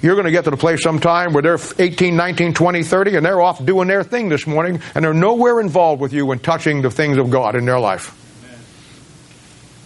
you're 0.00 0.14
going 0.14 0.26
to 0.26 0.30
get 0.30 0.44
to 0.44 0.50
the 0.50 0.56
place 0.56 0.82
sometime 0.82 1.32
where 1.32 1.42
they're 1.42 1.58
18, 1.78 2.14
19, 2.14 2.54
20, 2.54 2.82
30, 2.82 3.16
and 3.16 3.26
they're 3.26 3.40
off 3.40 3.64
doing 3.64 3.88
their 3.88 4.04
thing 4.04 4.28
this 4.28 4.46
morning, 4.46 4.80
and 4.94 5.04
they're 5.04 5.14
nowhere 5.14 5.60
involved 5.60 6.00
with 6.00 6.12
you 6.12 6.30
in 6.32 6.38
touching 6.38 6.82
the 6.82 6.90
things 6.90 7.18
of 7.18 7.30
God 7.30 7.56
in 7.56 7.64
their 7.64 7.80
life. 7.80 8.14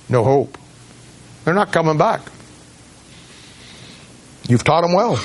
No 0.08 0.22
hope. 0.24 0.58
They're 1.44 1.54
not 1.54 1.72
coming 1.72 1.96
back. 1.96 2.20
You've 4.48 4.64
taught 4.64 4.82
them 4.82 4.92
well. 4.92 5.16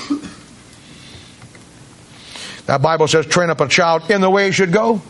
That 2.66 2.82
Bible 2.82 3.08
says, 3.08 3.26
train 3.26 3.50
up 3.50 3.60
a 3.60 3.68
child 3.68 4.10
in 4.10 4.20
the 4.20 4.30
way 4.30 4.46
he 4.46 4.52
should 4.52 4.72
go. 4.72 5.02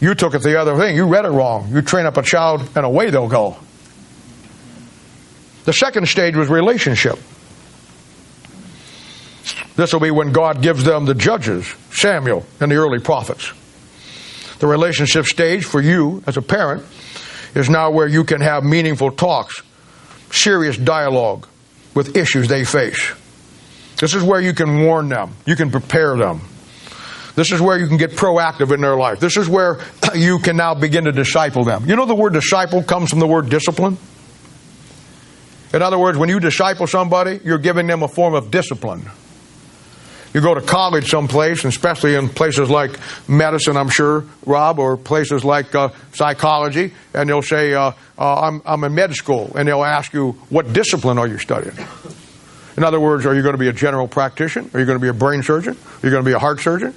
You 0.00 0.14
took 0.14 0.34
it 0.34 0.42
the 0.42 0.60
other 0.60 0.76
thing. 0.76 0.96
You 0.96 1.06
read 1.06 1.24
it 1.24 1.30
wrong. 1.30 1.68
You 1.72 1.82
train 1.82 2.06
up 2.06 2.16
a 2.16 2.22
child 2.22 2.68
and 2.76 2.86
away 2.86 3.10
they'll 3.10 3.28
go. 3.28 3.56
The 5.64 5.72
second 5.72 6.08
stage 6.08 6.36
was 6.36 6.48
relationship. 6.48 7.18
This 9.78 9.92
will 9.92 10.00
be 10.00 10.10
when 10.10 10.32
God 10.32 10.60
gives 10.60 10.82
them 10.82 11.04
the 11.04 11.14
judges, 11.14 11.72
Samuel 11.92 12.44
and 12.58 12.68
the 12.68 12.74
early 12.74 12.98
prophets. 12.98 13.52
The 14.58 14.66
relationship 14.66 15.26
stage 15.26 15.64
for 15.64 15.80
you 15.80 16.20
as 16.26 16.36
a 16.36 16.42
parent 16.42 16.84
is 17.54 17.70
now 17.70 17.92
where 17.92 18.08
you 18.08 18.24
can 18.24 18.40
have 18.40 18.64
meaningful 18.64 19.12
talks, 19.12 19.62
serious 20.32 20.76
dialogue, 20.76 21.46
with 21.94 22.16
issues 22.16 22.48
they 22.48 22.64
face. 22.64 23.12
This 23.98 24.16
is 24.16 24.24
where 24.24 24.40
you 24.40 24.52
can 24.52 24.82
warn 24.82 25.10
them, 25.10 25.36
you 25.46 25.54
can 25.54 25.70
prepare 25.70 26.16
them. 26.16 26.40
This 27.36 27.52
is 27.52 27.60
where 27.60 27.78
you 27.78 27.86
can 27.86 27.98
get 27.98 28.10
proactive 28.10 28.74
in 28.74 28.80
their 28.80 28.96
life. 28.96 29.20
This 29.20 29.36
is 29.36 29.48
where 29.48 29.78
you 30.12 30.40
can 30.40 30.56
now 30.56 30.74
begin 30.74 31.04
to 31.04 31.12
disciple 31.12 31.62
them. 31.62 31.88
You 31.88 31.94
know, 31.94 32.04
the 32.04 32.16
word 32.16 32.32
disciple 32.32 32.82
comes 32.82 33.10
from 33.10 33.20
the 33.20 33.28
word 33.28 33.48
discipline. 33.48 33.96
In 35.72 35.82
other 35.82 36.00
words, 36.00 36.18
when 36.18 36.30
you 36.30 36.40
disciple 36.40 36.88
somebody, 36.88 37.38
you're 37.44 37.58
giving 37.58 37.86
them 37.86 38.02
a 38.02 38.08
form 38.08 38.34
of 38.34 38.50
discipline. 38.50 39.08
You 40.34 40.40
go 40.40 40.54
to 40.54 40.60
college 40.60 41.08
someplace, 41.08 41.64
especially 41.64 42.14
in 42.14 42.28
places 42.28 42.68
like 42.68 42.98
medicine, 43.28 43.76
I'm 43.76 43.88
sure, 43.88 44.24
Rob, 44.44 44.78
or 44.78 44.96
places 44.96 45.44
like 45.44 45.74
uh, 45.74 45.88
psychology, 46.12 46.92
and 47.14 47.28
they'll 47.28 47.42
say, 47.42 47.72
uh, 47.72 47.92
uh, 48.18 48.40
I'm, 48.40 48.62
I'm 48.66 48.84
in 48.84 48.94
med 48.94 49.14
school, 49.14 49.52
and 49.56 49.66
they'll 49.66 49.84
ask 49.84 50.12
you, 50.12 50.32
what 50.50 50.72
discipline 50.72 51.18
are 51.18 51.26
you 51.26 51.38
studying? 51.38 51.76
In 52.76 52.84
other 52.84 53.00
words, 53.00 53.26
are 53.26 53.34
you 53.34 53.42
going 53.42 53.54
to 53.54 53.58
be 53.58 53.68
a 53.68 53.72
general 53.72 54.06
practitioner? 54.06 54.68
Are 54.74 54.80
you 54.80 54.86
going 54.86 54.98
to 54.98 55.02
be 55.02 55.08
a 55.08 55.14
brain 55.14 55.42
surgeon? 55.42 55.76
Are 55.76 56.06
you 56.06 56.10
going 56.10 56.22
to 56.22 56.28
be 56.28 56.34
a 56.34 56.38
heart 56.38 56.60
surgeon? 56.60 56.94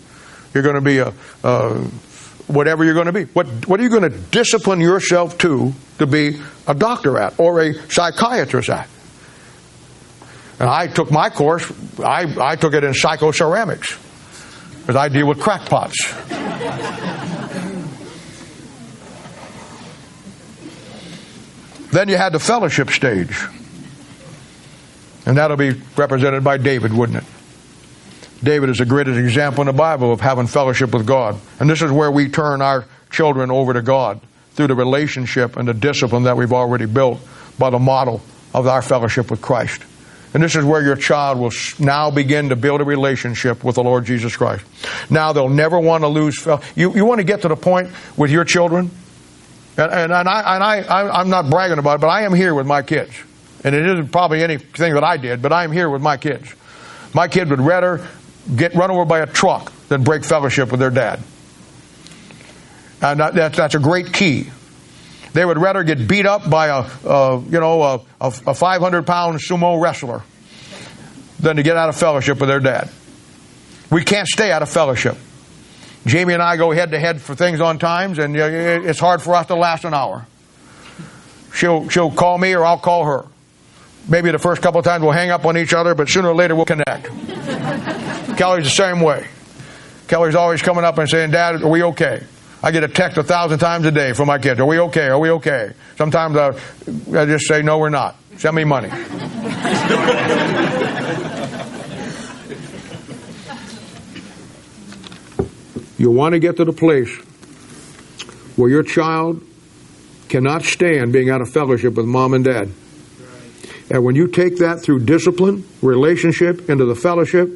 You're 0.54 0.64
going 0.64 0.76
to 0.76 0.82
be 0.82 1.00
a 1.00 1.14
whatever 2.52 2.84
you're 2.84 2.94
going 2.94 3.08
to 3.08 3.14
be. 3.14 3.24
What 3.26 3.48
what 3.68 3.80
are 3.80 3.84
you 3.84 3.90
going 3.90 4.04
to 4.04 4.10
discipline 4.10 4.82
yourself 4.82 5.38
to 5.40 5.74
to 6.00 6.06
be 6.08 6.40
a 6.68 6.76
doctor 6.76 7.18
at 7.18 7.40
or 7.40 7.62
a 7.62 7.74
psychiatrist 7.90 8.70
at? 8.70 8.88
And 10.62 10.70
I 10.70 10.86
took 10.86 11.10
my 11.10 11.32
course, 11.32 11.66
I, 12.00 12.36
I 12.40 12.56
took 12.56 12.76
it 12.76 12.84
in 12.84 12.92
psychoceramics 12.92 13.98
because 14.82 14.96
I 14.96 15.10
deal 15.10 15.26
with 15.28 15.40
crackpots. 15.40 15.98
then 21.92 22.10
you 22.10 22.16
had 22.16 22.32
the 22.34 22.40
fellowship 22.40 22.92
stage. 22.92 23.36
And 25.26 25.38
that'll 25.38 25.58
be 25.58 25.72
represented 25.98 26.44
by 26.44 26.58
David, 26.58 26.94
wouldn't 26.94 27.18
it? 27.18 28.44
David 28.44 28.70
is 28.70 28.78
the 28.78 28.86
greatest 28.86 29.18
example 29.18 29.62
in 29.62 29.66
the 29.66 29.74
Bible 29.74 30.14
of 30.14 30.22
having 30.22 30.46
fellowship 30.46 30.94
with 30.94 31.08
God. 31.08 31.40
And 31.60 31.68
this 31.68 31.82
is 31.82 31.90
where 31.92 32.12
we 32.12 32.30
turn 32.30 32.62
our 32.62 32.86
children 33.10 33.50
over 33.50 33.74
to 33.74 33.82
God 33.82 34.22
through 34.52 34.68
the 34.68 34.76
relationship 34.76 35.58
and 35.58 35.68
the 35.68 35.74
discipline 35.74 36.22
that 36.26 36.38
we've 36.38 36.54
already 36.54 36.86
built 36.86 37.20
by 37.58 37.72
the 37.72 37.80
model 37.80 38.22
of 38.54 38.68
our 38.68 38.84
fellowship 38.84 39.32
with 39.32 39.42
Christ. 39.42 39.82
And 40.34 40.42
this 40.42 40.56
is 40.56 40.64
where 40.64 40.82
your 40.82 40.96
child 40.96 41.40
will 41.40 41.52
now 41.78 42.10
begin 42.10 42.50
to 42.50 42.56
build 42.56 42.80
a 42.80 42.86
relationship 42.86 43.64
with 43.64 43.76
the 43.76 43.84
Lord 43.84 44.06
Jesus 44.06 44.36
Christ. 44.36 44.64
Now 45.10 45.34
they'll 45.34 45.50
never 45.50 45.78
want 45.78 46.04
to 46.04 46.08
lose. 46.08 46.48
You, 46.76 46.96
you 46.96 47.06
want 47.06 47.20
to 47.20 47.26
get 47.26 47.42
to 47.42 47.50
the 47.50 47.58
point 47.58 47.90
with 48.16 48.32
your 48.32 48.46
children? 48.46 48.92
And, 49.78 49.92
and, 49.92 50.14
and, 50.14 50.30
I, 50.30 50.56
and 50.56 50.64
I, 50.64 50.78
I, 50.82 51.22
am 51.22 51.30
not 51.30 51.50
bragging 51.50 51.80
about 51.80 51.96
it, 51.96 52.02
but 52.02 52.10
I 52.10 52.24
am 52.24 52.34
here 52.34 52.54
with 52.54 52.66
my 52.66 52.82
kids. 52.82 53.12
And 53.64 53.76
it 53.76 53.86
isn't 53.86 54.12
probably 54.12 54.42
anything 54.42 54.94
that 54.94 55.04
I 55.04 55.18
did, 55.18 55.42
but 55.42 55.52
I 55.52 55.66
am 55.66 55.72
here 55.72 55.90
with 55.90 56.02
my 56.02 56.18
kids. 56.18 56.54
My 57.14 57.28
kid 57.28 57.50
would 57.50 57.62
rather 57.62 58.08
get 58.56 58.74
run 58.74 58.90
over 58.90 59.06
by 59.06 59.20
a 59.20 59.28
truck 59.28 59.72
than 59.90 60.04
break 60.04 60.24
fellowship 60.24 60.72
with 60.72 60.80
their 60.80 60.90
dad. 60.90 61.20
And 63.02 63.20
that, 63.20 63.54
that's 63.56 63.76
a 63.76 63.80
great 63.80 64.14
key 64.14 64.50
they 65.34 65.46
would 65.46 65.58
rather 65.58 65.84
get 65.84 66.08
beat 66.08 66.26
up 66.26 66.50
by 66.50 66.68
a, 66.68 66.86
a 67.08 67.40
you 67.40 67.60
know, 67.60 67.82
a, 67.84 68.02
a 68.20 68.54
500 68.54 69.06
pound 69.08 69.40
sumo 69.40 69.82
wrestler 69.82 70.24
than 71.40 71.56
to 71.56 71.64
get 71.64 71.78
out 71.78 71.90
of 71.90 71.96
fellowship 71.96 72.40
with 72.40 72.50
their 72.50 72.60
dad. 72.60 72.90
We 73.90 74.04
can't 74.04 74.28
stay 74.28 74.52
out 74.52 74.62
of 74.62 74.70
fellowship. 74.70 75.18
Jamie 76.06 76.34
and 76.34 76.42
I 76.42 76.58
go 76.58 76.72
head 76.72 76.92
to 76.92 77.00
head 77.00 77.22
for 77.22 77.36
things 77.36 77.62
on 77.62 77.78
times, 77.78 78.18
and 78.20 78.36
it's 78.36 79.00
hard 79.00 79.22
for 79.22 79.36
us 79.36 79.48
to 79.48 79.56
last 79.56 79.86
an 79.86 79.94
hour. 79.94 80.26
She'll, 81.54 81.90
she'll 81.90 82.12
call 82.12 82.38
me 82.38 82.54
or 82.54 82.66
I'll 82.66 82.80
call 82.80 83.06
her. 83.06 83.26
Maybe 84.08 84.32
the 84.32 84.40
first 84.40 84.62
couple 84.62 84.80
of 84.80 84.86
times 84.86 85.04
we'll 85.04 85.12
hang 85.12 85.30
up 85.30 85.46
on 85.46 85.58
each 85.58 85.74
other, 85.74 85.94
but 85.94 86.10
sooner 86.10 86.30
or 86.30 86.36
later 86.36 86.56
we'll 86.56 86.66
connect. 86.66 87.06
Kelly's 88.38 88.64
the 88.64 88.72
same 88.72 89.02
way. 89.02 89.28
Kelly's 90.08 90.36
always 90.36 90.62
coming 90.62 90.84
up 90.84 90.98
and 90.98 91.08
saying, 91.08 91.32
Dad, 91.32 91.62
are 91.62 91.70
we 91.70 91.84
okay? 91.84 92.24
I 92.64 92.70
get 92.72 92.84
a 92.84 92.88
text 92.88 93.18
a 93.18 93.24
thousand 93.24 93.58
times 93.58 93.86
a 93.86 93.92
day 93.92 94.14
from 94.14 94.28
my 94.28 94.38
kids. 94.38 94.60
Are 94.60 94.66
we 94.66 94.80
okay? 94.80 95.08
Are 95.08 95.18
we 95.18 95.32
okay? 95.32 95.74
Sometimes 95.98 96.38
I, 96.38 96.50
I 97.20 97.26
just 97.26 97.48
say, 97.48 97.64
no, 97.64 97.80
we're 97.80 97.90
not. 97.90 98.16
Send 98.38 98.56
me 98.56 98.64
money. 98.64 98.90
you 105.98 106.12
want 106.12 106.34
to 106.34 106.40
get 106.40 106.58
to 106.58 106.66
the 106.66 106.74
place 106.74 107.10
where 108.56 108.70
your 108.70 108.84
child 108.84 109.44
cannot 110.30 110.64
stand 110.64 111.12
being 111.12 111.32
out 111.32 111.42
of 111.42 111.50
fellowship 111.52 111.96
with 111.96 112.06
mom 112.06 112.36
and 112.36 112.46
dad. 112.46 112.72
And 113.90 114.06
when 114.06 114.16
you 114.16 114.28
take 114.28 114.58
that 114.60 114.82
through 114.82 115.00
discipline, 115.06 115.68
relationship, 115.82 116.70
into 116.70 116.86
the 116.86 116.96
fellowship, 116.96 117.50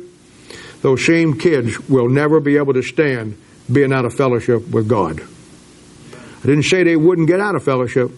those 0.82 1.06
same 1.06 1.38
kids 1.38 1.80
will 1.88 2.10
never 2.10 2.40
be 2.40 2.58
able 2.58 2.74
to 2.74 2.82
stand 2.82 3.38
being 3.72 3.92
out 3.92 4.06
of 4.06 4.14
fellowship 4.14 4.68
with 4.70 4.88
God. 4.88 5.22
I 5.22 6.48
didn't 6.48 6.64
say 6.64 6.84
they 6.84 6.96
wouldn't 6.96 7.28
get 7.28 7.40
out 7.40 7.56
of 7.56 7.64
fellowship. 7.64 8.12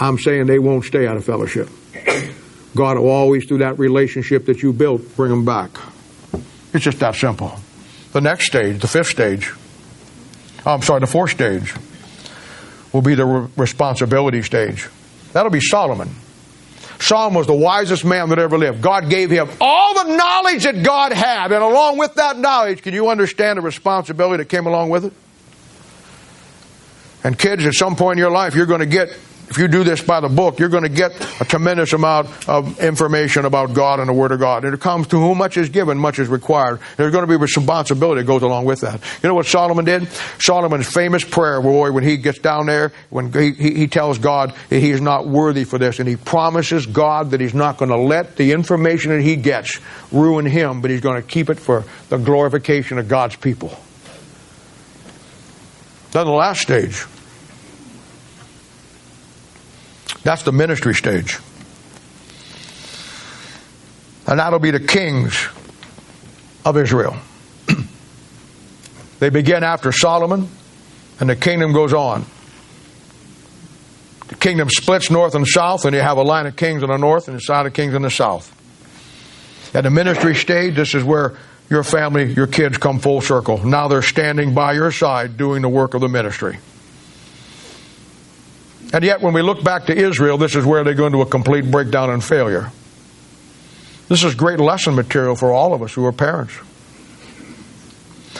I'm 0.00 0.18
saying 0.18 0.46
they 0.46 0.58
won't 0.58 0.84
stay 0.84 1.06
out 1.06 1.16
of 1.16 1.24
fellowship. 1.24 1.68
God 2.74 2.98
will 2.98 3.08
always, 3.08 3.46
through 3.46 3.58
that 3.58 3.78
relationship 3.78 4.46
that 4.46 4.62
you 4.62 4.72
built, 4.72 5.16
bring 5.16 5.30
them 5.30 5.44
back. 5.44 5.70
It's 6.72 6.84
just 6.84 6.98
that 6.98 7.14
simple. 7.14 7.54
The 8.12 8.20
next 8.20 8.46
stage, 8.46 8.80
the 8.80 8.88
fifth 8.88 9.08
stage, 9.08 9.52
I'm 10.66 10.82
sorry, 10.82 11.00
the 11.00 11.06
fourth 11.06 11.30
stage, 11.30 11.72
will 12.92 13.02
be 13.02 13.14
the 13.14 13.24
re- 13.24 13.48
responsibility 13.56 14.42
stage. 14.42 14.88
That'll 15.32 15.52
be 15.52 15.60
Solomon. 15.60 16.10
Solomon 16.98 17.38
was 17.38 17.46
the 17.46 17.54
wisest 17.54 18.04
man 18.04 18.28
that 18.30 18.38
ever 18.38 18.56
lived. 18.56 18.80
God 18.80 19.10
gave 19.10 19.30
him 19.30 19.48
all 19.60 20.04
the 20.04 20.16
knowledge 20.16 20.64
that 20.64 20.82
God 20.82 21.12
had, 21.12 21.52
and 21.52 21.62
along 21.62 21.98
with 21.98 22.14
that 22.14 22.38
knowledge, 22.38 22.82
can 22.82 22.94
you 22.94 23.08
understand 23.08 23.58
the 23.58 23.62
responsibility 23.62 24.42
that 24.42 24.48
came 24.48 24.66
along 24.66 24.90
with 24.90 25.06
it? 25.06 25.12
And 27.24 27.38
kids, 27.38 27.64
at 27.64 27.74
some 27.74 27.96
point 27.96 28.18
in 28.18 28.18
your 28.18 28.30
life, 28.30 28.54
you're 28.54 28.66
going 28.66 28.80
to 28.80 28.86
get 28.86 29.16
if 29.54 29.58
you 29.58 29.68
do 29.68 29.84
this 29.84 30.02
by 30.02 30.18
the 30.18 30.28
book, 30.28 30.58
you're 30.58 30.68
going 30.68 30.82
to 30.82 30.88
get 30.88 31.12
a 31.40 31.44
tremendous 31.44 31.92
amount 31.92 32.48
of 32.48 32.80
information 32.80 33.44
about 33.44 33.72
God 33.72 34.00
and 34.00 34.08
the 34.08 34.12
Word 34.12 34.32
of 34.32 34.40
God. 34.40 34.64
And 34.64 34.74
it 34.74 34.80
comes 34.80 35.06
to 35.08 35.16
whom 35.16 35.38
much 35.38 35.56
is 35.56 35.68
given, 35.68 35.96
much 35.96 36.18
is 36.18 36.26
required. 36.26 36.80
There's 36.96 37.12
going 37.12 37.22
to 37.22 37.28
be 37.28 37.36
responsibility 37.36 38.22
that 38.22 38.26
goes 38.26 38.42
along 38.42 38.64
with 38.64 38.80
that. 38.80 39.00
You 39.22 39.28
know 39.28 39.36
what 39.36 39.46
Solomon 39.46 39.84
did? 39.84 40.08
Solomon's 40.40 40.92
famous 40.92 41.22
prayer, 41.22 41.62
boy, 41.62 41.92
when 41.92 42.02
he 42.02 42.16
gets 42.16 42.40
down 42.40 42.66
there, 42.66 42.90
when 43.10 43.32
he, 43.32 43.52
he, 43.52 43.74
he 43.74 43.86
tells 43.86 44.18
God 44.18 44.52
that 44.70 44.80
he 44.80 44.90
is 44.90 45.00
not 45.00 45.28
worthy 45.28 45.62
for 45.62 45.78
this, 45.78 46.00
and 46.00 46.08
he 46.08 46.16
promises 46.16 46.86
God 46.86 47.30
that 47.30 47.40
he's 47.40 47.54
not 47.54 47.78
going 47.78 47.92
to 47.92 47.96
let 47.96 48.34
the 48.34 48.50
information 48.50 49.12
that 49.12 49.22
he 49.22 49.36
gets 49.36 49.78
ruin 50.10 50.46
him, 50.46 50.80
but 50.80 50.90
he's 50.90 51.00
going 51.00 51.22
to 51.22 51.26
keep 51.26 51.48
it 51.48 51.60
for 51.60 51.84
the 52.08 52.18
glorification 52.18 52.98
of 52.98 53.06
God's 53.06 53.36
people. 53.36 53.78
Then 56.10 56.26
the 56.26 56.32
last 56.32 56.60
stage. 56.60 57.04
That's 60.24 60.42
the 60.42 60.52
ministry 60.52 60.94
stage. 60.94 61.38
And 64.26 64.38
that'll 64.38 64.58
be 64.58 64.70
the 64.70 64.80
kings 64.80 65.48
of 66.64 66.78
Israel. 66.78 67.16
they 69.18 69.28
begin 69.28 69.62
after 69.62 69.92
Solomon, 69.92 70.48
and 71.20 71.28
the 71.28 71.36
kingdom 71.36 71.72
goes 71.72 71.92
on. 71.92 72.24
The 74.28 74.34
kingdom 74.36 74.70
splits 74.70 75.10
north 75.10 75.34
and 75.34 75.46
south, 75.46 75.84
and 75.84 75.94
you 75.94 76.00
have 76.00 76.16
a 76.16 76.22
line 76.22 76.46
of 76.46 76.56
kings 76.56 76.82
in 76.82 76.88
the 76.88 76.96
north 76.96 77.28
and 77.28 77.36
a 77.36 77.40
side 77.40 77.66
of 77.66 77.74
kings 77.74 77.92
in 77.92 78.00
the 78.00 78.10
south. 78.10 78.50
At 79.74 79.82
the 79.82 79.90
ministry 79.90 80.34
stage, 80.34 80.74
this 80.74 80.94
is 80.94 81.04
where 81.04 81.36
your 81.68 81.82
family, 81.82 82.32
your 82.32 82.46
kids 82.46 82.78
come 82.78 82.98
full 82.98 83.20
circle. 83.20 83.58
Now 83.66 83.88
they're 83.88 84.02
standing 84.02 84.54
by 84.54 84.72
your 84.72 84.90
side 84.90 85.36
doing 85.36 85.60
the 85.60 85.68
work 85.68 85.92
of 85.92 86.00
the 86.00 86.08
ministry. 86.08 86.58
And 88.92 89.04
yet, 89.04 89.20
when 89.20 89.34
we 89.34 89.42
look 89.42 89.64
back 89.64 89.86
to 89.86 89.96
Israel, 89.96 90.38
this 90.38 90.54
is 90.54 90.64
where 90.64 90.84
they 90.84 90.94
go 90.94 91.06
into 91.06 91.20
a 91.20 91.26
complete 91.26 91.70
breakdown 91.70 92.10
and 92.10 92.22
failure. 92.22 92.70
This 94.08 94.22
is 94.22 94.34
great 94.34 94.60
lesson 94.60 94.94
material 94.94 95.34
for 95.34 95.52
all 95.52 95.74
of 95.74 95.82
us 95.82 95.94
who 95.94 96.04
are 96.04 96.12
parents. 96.12 96.54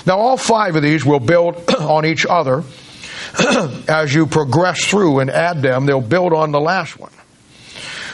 Now, 0.07 0.19
all 0.19 0.37
five 0.37 0.77
of 0.77 0.83
these 0.83 1.05
will 1.05 1.21
build 1.21 1.57
on 1.81 2.05
each 2.05 2.27
other 2.27 2.63
as 3.89 4.15
you 4.15 4.27
progress 4.27 4.85
through 4.85 5.21
and 5.21 5.31
add 5.31 5.63
them, 5.63 5.87
they'll 5.87 6.01
build 6.01 6.33
on 6.33 6.53
the 6.53 6.61
last 6.61 6.99
one. 6.99 7.11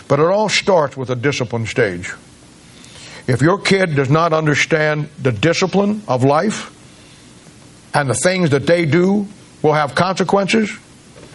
But 0.09 0.21
it 0.21 0.27
all 0.27 0.49
starts 0.49 0.97
with 0.97 1.11
a 1.11 1.17
discipline 1.17 1.67
stage. 1.67 2.13
If 3.27 3.43
your 3.43 3.59
kid 3.59 3.95
does 3.95 4.11
not 4.11 4.33
understand 4.33 5.09
the 5.21 5.33
discipline 5.33 6.03
of 6.09 6.25
life 6.25 6.77
and 7.95 8.09
the 8.09 8.15
things 8.15 8.51
that 8.51 8.67
they 8.67 8.87
do 8.87 9.29
will 9.63 9.75
have 9.75 9.95
consequences, 9.95 10.71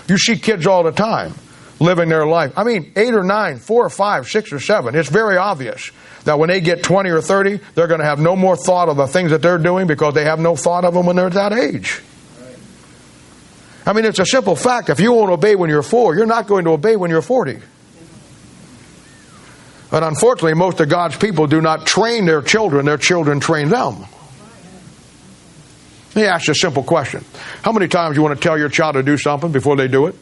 you 0.07 0.17
see 0.17 0.37
kids 0.37 0.67
all 0.67 0.83
the 0.83 0.91
time 0.91 1.33
living 1.79 2.09
their 2.09 2.25
life. 2.25 2.53
I 2.57 2.63
mean, 2.63 2.91
eight 2.95 3.13
or 3.13 3.23
nine, 3.23 3.57
four 3.57 3.85
or 3.85 3.89
five, 3.89 4.27
six 4.27 4.51
or 4.53 4.59
seven. 4.59 4.95
It's 4.95 5.09
very 5.09 5.37
obvious 5.37 5.91
that 6.23 6.39
when 6.39 6.49
they 6.49 6.61
get 6.61 6.83
20 6.83 7.09
or 7.09 7.21
30, 7.21 7.59
they're 7.75 7.87
going 7.87 7.99
to 7.99 8.05
have 8.05 8.19
no 8.19 8.35
more 8.35 8.55
thought 8.55 8.89
of 8.89 8.97
the 8.97 9.07
things 9.07 9.31
that 9.31 9.41
they're 9.41 9.57
doing 9.57 9.87
because 9.87 10.13
they 10.13 10.25
have 10.25 10.39
no 10.39 10.55
thought 10.55 10.85
of 10.85 10.93
them 10.93 11.05
when 11.05 11.15
they're 11.15 11.29
that 11.29 11.53
age. 11.53 12.01
I 13.85 13.93
mean, 13.93 14.05
it's 14.05 14.19
a 14.19 14.25
simple 14.25 14.55
fact. 14.55 14.89
If 14.89 14.99
you 14.99 15.13
won't 15.13 15.31
obey 15.31 15.55
when 15.55 15.69
you're 15.69 15.83
four, 15.83 16.15
you're 16.15 16.25
not 16.25 16.47
going 16.47 16.65
to 16.65 16.71
obey 16.71 16.95
when 16.95 17.11
you're 17.11 17.21
40. 17.21 17.59
But 19.91 20.03
unfortunately, 20.03 20.55
most 20.55 20.79
of 20.79 20.89
God's 20.89 21.15
people 21.17 21.45
do 21.45 21.61
not 21.61 21.85
train 21.85 22.25
their 22.25 22.41
children, 22.41 22.85
their 22.85 22.97
children 22.97 23.39
train 23.39 23.69
them. 23.69 24.05
Let 26.15 26.21
me 26.21 26.27
ask 26.29 26.47
you 26.47 26.51
a 26.51 26.55
simple 26.55 26.83
question. 26.83 27.25
How 27.61 27.73
many 27.73 27.89
times 27.89 28.15
you 28.15 28.23
want 28.23 28.39
to 28.39 28.41
tell 28.41 28.57
your 28.57 28.69
child 28.69 28.93
to 28.93 29.03
do 29.03 29.17
something 29.17 29.51
before 29.51 29.75
they 29.75 29.89
do 29.89 30.07
it? 30.07 30.15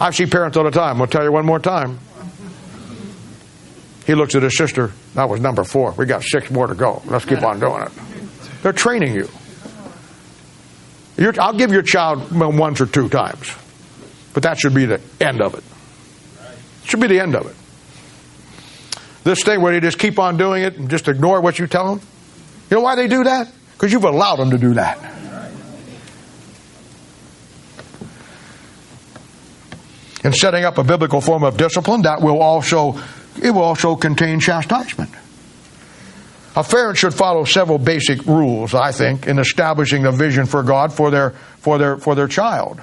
I 0.00 0.12
see 0.12 0.26
parents 0.26 0.56
all 0.56 0.62
the 0.62 0.70
time. 0.70 1.00
I'll 1.00 1.08
tell 1.08 1.24
you 1.24 1.32
one 1.32 1.44
more 1.44 1.58
time. 1.58 1.98
He 4.06 4.14
looks 4.14 4.36
at 4.36 4.44
his 4.44 4.56
sister. 4.56 4.92
That 5.14 5.28
was 5.28 5.40
number 5.40 5.64
four. 5.64 5.90
We 5.98 6.06
got 6.06 6.22
six 6.22 6.52
more 6.52 6.68
to 6.68 6.76
go. 6.76 7.02
Let's 7.06 7.24
keep 7.24 7.42
on 7.42 7.58
doing 7.58 7.82
it. 7.82 7.92
They're 8.62 8.72
training 8.72 9.14
you. 9.14 9.28
You're, 11.16 11.34
I'll 11.40 11.52
give 11.52 11.72
your 11.72 11.82
child 11.82 12.30
once 12.30 12.80
or 12.80 12.86
two 12.86 13.08
times, 13.08 13.52
but 14.34 14.44
that 14.44 14.56
should 14.58 14.72
be 14.72 14.86
the 14.86 15.00
end 15.20 15.42
of 15.42 15.54
it. 15.54 15.64
Should 16.84 17.00
be 17.00 17.08
the 17.08 17.18
end 17.18 17.34
of 17.34 17.46
it. 17.46 17.56
This 19.24 19.42
thing 19.42 19.60
where 19.60 19.72
they 19.72 19.80
just 19.80 19.98
keep 19.98 20.18
on 20.18 20.36
doing 20.36 20.62
it 20.62 20.76
and 20.78 20.88
just 20.88 21.08
ignore 21.08 21.40
what 21.40 21.58
you 21.58 21.66
tell 21.66 21.94
them. 21.94 22.06
You 22.70 22.76
know 22.76 22.82
why 22.82 22.96
they 22.96 23.08
do 23.08 23.24
that? 23.24 23.50
Because 23.72 23.92
you've 23.92 24.04
allowed 24.04 24.36
them 24.36 24.50
to 24.50 24.58
do 24.58 24.74
that. 24.74 24.98
In 30.24 30.32
setting 30.32 30.64
up 30.64 30.78
a 30.78 30.84
biblical 30.84 31.20
form 31.20 31.44
of 31.44 31.56
discipline, 31.56 32.02
that 32.02 32.20
will 32.20 32.42
also 32.42 33.00
it 33.40 33.50
will 33.50 33.62
also 33.62 33.94
contain 33.94 34.40
chastisement. 34.40 35.10
A 36.56 36.64
parent 36.64 36.98
should 36.98 37.14
follow 37.14 37.44
several 37.44 37.78
basic 37.78 38.26
rules, 38.26 38.74
I 38.74 38.90
think, 38.90 39.28
in 39.28 39.38
establishing 39.38 40.06
a 40.06 40.12
vision 40.12 40.46
for 40.46 40.64
God 40.64 40.92
for 40.92 41.10
their 41.10 41.30
for 41.60 41.78
their 41.78 41.98
for 41.98 42.16
their 42.16 42.26
child. 42.26 42.80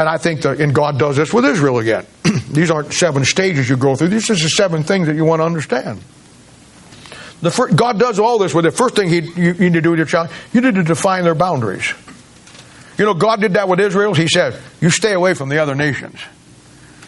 And 0.00 0.08
I 0.08 0.16
think 0.16 0.40
that, 0.40 0.62
and 0.62 0.74
God 0.74 0.98
does 0.98 1.16
this 1.16 1.30
with 1.30 1.44
Israel 1.44 1.78
again. 1.78 2.06
These 2.50 2.70
aren't 2.70 2.90
seven 2.94 3.22
stages 3.22 3.68
you 3.68 3.76
go 3.76 3.96
through. 3.96 4.08
These 4.08 4.30
are 4.30 4.34
the 4.34 4.48
seven 4.48 4.82
things 4.82 5.08
that 5.08 5.14
you 5.14 5.26
want 5.26 5.40
to 5.40 5.44
understand. 5.44 6.00
The 7.42 7.50
first, 7.50 7.76
God 7.76 7.98
does 7.98 8.18
all 8.18 8.38
this 8.38 8.54
with 8.54 8.64
the 8.64 8.70
first 8.70 8.96
thing 8.96 9.10
he, 9.10 9.18
you 9.18 9.52
need 9.52 9.74
to 9.74 9.82
do 9.82 9.90
with 9.90 9.98
your 9.98 10.06
child, 10.06 10.30
you 10.54 10.62
need 10.62 10.76
to 10.76 10.84
define 10.84 11.24
their 11.24 11.34
boundaries. 11.34 11.92
You 12.96 13.04
know, 13.04 13.12
God 13.12 13.42
did 13.42 13.52
that 13.54 13.68
with 13.68 13.78
Israel. 13.78 14.14
He 14.14 14.26
said, 14.26 14.58
you 14.80 14.88
stay 14.88 15.12
away 15.12 15.34
from 15.34 15.50
the 15.50 15.58
other 15.58 15.74
nations. 15.74 16.18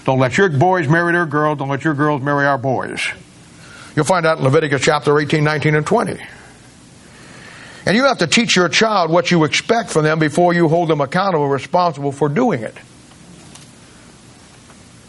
Don't 0.05 0.19
let 0.19 0.37
your 0.37 0.51
boys 0.51 0.87
marry 0.87 1.15
their 1.15 1.25
girls. 1.25 1.61
Don't 1.61 1.71
let 1.71 1.85
your 1.85 1.95
girls 1.95 2.21
marry 2.21 2.45
our 2.45 2.59
boys. 2.59 3.03
You'll 3.97 4.05
find 4.05 4.27
out 4.27 4.37
in 4.37 4.45
Leviticus 4.45 4.83
chapter 4.83 5.19
18, 5.19 5.43
19, 5.43 5.77
and 5.77 5.87
20. 5.87 6.21
And 7.85 7.97
you 7.97 8.05
have 8.05 8.19
to 8.19 8.27
teach 8.27 8.55
your 8.55 8.69
child 8.69 9.11
what 9.11 9.31
you 9.31 9.45
expect 9.45 9.91
from 9.91 10.05
them 10.05 10.19
before 10.19 10.55
you 10.55 10.69
hold 10.69 10.89
them 10.89 11.01
accountable 11.01 11.49
responsible 11.49 12.13
for 12.13 12.29
doing 12.29 12.63
it. 12.63 12.77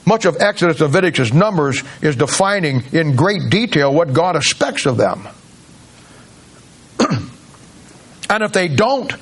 Much 0.05 0.25
of 0.25 0.37
Exodus, 0.39 0.79
Leviticus, 0.81 1.33
Numbers 1.33 1.81
is 2.01 2.15
defining 2.15 2.83
in 2.91 3.15
great 3.15 3.49
detail 3.49 3.93
what 3.93 4.11
God 4.11 4.35
expects 4.35 4.85
of 4.85 4.97
them. 4.97 5.27
and 8.29 8.43
if 8.43 8.51
they 8.51 8.67
don't 8.67 9.13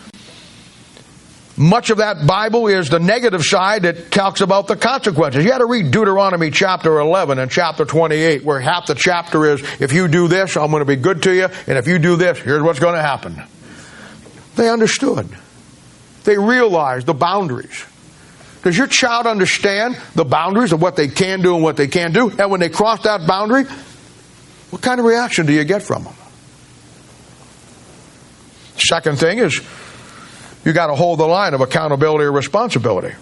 much 1.61 1.91
of 1.91 1.97
that 1.97 2.25
Bible 2.25 2.67
is 2.67 2.89
the 2.89 2.99
negative 2.99 3.43
side 3.43 3.83
that 3.83 4.11
talks 4.11 4.41
about 4.41 4.67
the 4.67 4.75
consequences. 4.75 5.43
You 5.43 5.49
got 5.51 5.59
to 5.59 5.67
read 5.67 5.91
Deuteronomy 5.91 6.49
chapter 6.49 6.99
11 6.99 7.37
and 7.37 7.51
chapter 7.51 7.85
28, 7.85 8.43
where 8.43 8.59
half 8.59 8.87
the 8.87 8.95
chapter 8.95 9.45
is, 9.45 9.61
if 9.79 9.93
you 9.93 10.07
do 10.07 10.27
this, 10.27 10.57
I'm 10.57 10.71
going 10.71 10.81
to 10.81 10.85
be 10.85 10.95
good 10.95 11.23
to 11.23 11.33
you, 11.33 11.47
and 11.67 11.77
if 11.77 11.87
you 11.87 11.99
do 11.99 12.15
this, 12.15 12.39
here's 12.39 12.63
what's 12.63 12.79
going 12.79 12.95
to 12.95 13.01
happen. 13.01 13.41
They 14.55 14.69
understood. 14.69 15.29
They 16.23 16.37
realized 16.37 17.05
the 17.05 17.13
boundaries. 17.13 17.85
Does 18.63 18.77
your 18.77 18.87
child 18.87 19.27
understand 19.27 19.99
the 20.15 20.25
boundaries 20.25 20.71
of 20.71 20.81
what 20.81 20.95
they 20.95 21.07
can 21.07 21.41
do 21.41 21.55
and 21.55 21.63
what 21.63 21.77
they 21.77 21.87
can't 21.87 22.13
do? 22.13 22.29
And 22.29 22.49
when 22.49 22.59
they 22.59 22.69
cross 22.69 23.03
that 23.03 23.27
boundary, 23.27 23.63
what 24.69 24.81
kind 24.81 24.99
of 24.99 25.05
reaction 25.05 25.45
do 25.45 25.53
you 25.53 25.63
get 25.63 25.83
from 25.83 26.05
them? 26.05 26.13
Second 28.77 29.19
thing 29.19 29.37
is, 29.39 29.61
you 30.65 30.73
got 30.73 30.87
to 30.87 30.95
hold 30.95 31.19
the 31.19 31.27
line 31.27 31.53
of 31.53 31.61
accountability 31.61 32.25
or 32.25 32.31
responsibility. 32.31 33.13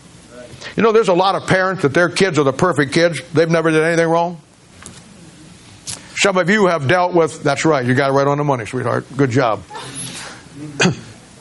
You 0.76 0.84
know, 0.84 0.92
there's 0.92 1.08
a 1.08 1.14
lot 1.14 1.36
of 1.36 1.48
parents 1.48 1.84
that 1.84 1.94
their 1.94 2.10
kids 2.10 2.38
are 2.38 2.44
the 2.44 2.54
perfect 2.54 2.94
kids. 2.94 3.22
They've 3.34 3.50
never 3.50 3.72
did 3.72 3.84
anything 3.84 4.08
wrong. 4.08 4.42
Some 6.22 6.38
of 6.38 6.50
you 6.50 6.68
have 6.68 6.88
dealt 6.88 7.14
with, 7.14 7.44
that's 7.44 7.64
right, 7.64 7.86
you 7.86 7.94
got 7.94 8.10
it 8.10 8.14
right 8.14 8.28
on 8.28 8.38
the 8.38 8.44
money, 8.44 8.66
sweetheart. 8.66 9.06
Good 9.16 9.30
job. 9.30 9.64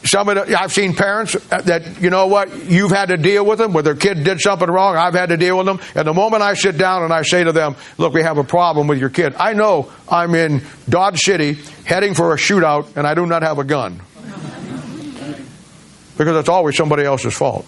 Some 0.05 0.29
of 0.29 0.37
the, 0.37 0.59
I've 0.59 0.73
seen 0.73 0.95
parents 0.95 1.33
that, 1.49 2.01
you 2.01 2.09
know 2.09 2.29
what, 2.29 2.65
you've 2.65 2.93
had 2.93 3.07
to 3.07 3.17
deal 3.17 3.45
with 3.45 3.59
them, 3.59 3.73
where 3.73 3.83
their 3.83 3.97
kid 3.97 4.23
did 4.23 4.41
something 4.41 4.69
wrong, 4.69 4.97
I've 4.97 5.15
had 5.15 5.31
to 5.31 5.37
deal 5.37 5.59
with 5.59 5.67
them. 5.67 5.81
And 5.97 6.07
the 6.07 6.15
moment 6.15 6.43
I 6.43 6.55
sit 6.55 6.79
down 6.79 7.03
and 7.03 7.13
I 7.13 7.23
say 7.23 7.43
to 7.43 7.51
them, 7.51 7.75
look, 7.99 8.15
we 8.15 8.23
have 8.23 8.39
a 8.39 8.45
problem 8.45 8.87
with 8.87 8.99
your 8.99 9.11
kid, 9.11 9.35
I 9.35 9.55
know 9.55 9.91
I'm 10.09 10.37
in 10.37 10.63
Dodge 10.89 11.19
City 11.19 11.59
heading 11.85 12.15
for 12.15 12.33
a 12.33 12.37
shootout 12.37 12.97
and 12.97 13.07
I 13.07 13.15
do 13.15 13.27
not 13.27 13.43
have 13.43 13.59
a 13.59 13.65
gun. 13.65 14.01
Because 16.19 16.37
it's 16.37 16.49
always 16.49 16.77
somebody 16.77 17.05
else's 17.05 17.33
fault. 17.33 17.65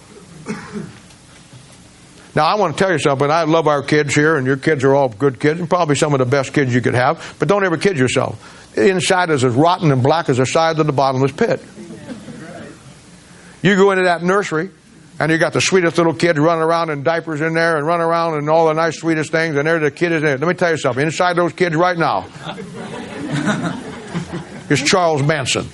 Now, 2.34 2.46
I 2.46 2.57
want 2.57 2.76
to 2.76 2.82
tell 2.82 2.92
you 2.92 2.98
something. 2.98 3.30
I 3.30 3.44
love 3.44 3.66
our 3.66 3.82
kids 3.82 4.14
here, 4.14 4.36
and 4.36 4.46
your 4.46 4.57
kids 4.57 4.84
are 4.84 4.94
all 4.94 5.09
good 5.09 5.40
kids, 5.40 5.59
and 5.59 5.68
probably 5.68 5.96
some 5.96 6.12
of 6.12 6.18
the 6.18 6.26
best 6.26 6.53
kids 6.53 6.74
you 6.74 6.80
could 6.80 6.94
have. 6.94 7.36
But 7.38 7.48
don't 7.48 7.64
ever 7.64 7.76
kid 7.76 7.96
yourself. 7.96 8.72
The 8.74 8.88
inside 8.88 9.30
is 9.30 9.44
as 9.44 9.55
rotten 9.55 9.90
and 9.90 10.03
black 10.03 10.28
as 10.28 10.36
the 10.36 10.46
sides 10.46 10.78
of 10.78 10.86
the 10.86 10.92
bottomless 10.92 11.32
pit. 11.32 11.61
You 13.62 13.76
go 13.76 13.90
into 13.90 14.05
that 14.05 14.22
nursery, 14.22 14.70
and 15.18 15.30
you 15.30 15.38
got 15.38 15.53
the 15.53 15.61
sweetest 15.61 15.98
little 15.98 16.14
kids 16.14 16.38
running 16.38 16.62
around 16.62 16.90
in 16.90 17.03
diapers 17.03 17.40
in 17.40 17.55
there, 17.55 17.76
and 17.76 17.86
running 17.86 18.07
around 18.07 18.34
and 18.34 18.48
all 18.48 18.68
the 18.68 18.74
nice, 18.74 18.98
sweetest 18.98 19.32
things, 19.32 19.57
and 19.57 19.66
there 19.66 19.78
the 19.80 19.90
kid 19.90 20.12
is 20.12 20.22
in 20.22 20.28
it. 20.28 20.40
Let 20.40 20.48
me 20.48 20.55
tell 20.55 20.70
you 20.70 20.78
something. 20.78 21.05
Inside 21.05 21.34
those 21.34 21.53
kids 21.53 21.74
right 21.74 21.98
now 21.98 22.26
is 24.70 24.82
Charles 24.82 25.22
Manson. 25.22 25.66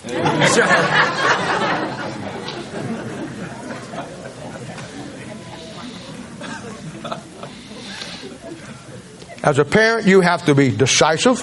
As 9.47 9.61
a 9.61 9.65
parent, 9.65 10.09
you 10.09 10.23
have 10.23 10.47
to 10.47 10.57
be 10.57 10.77
decisive. 10.77 11.41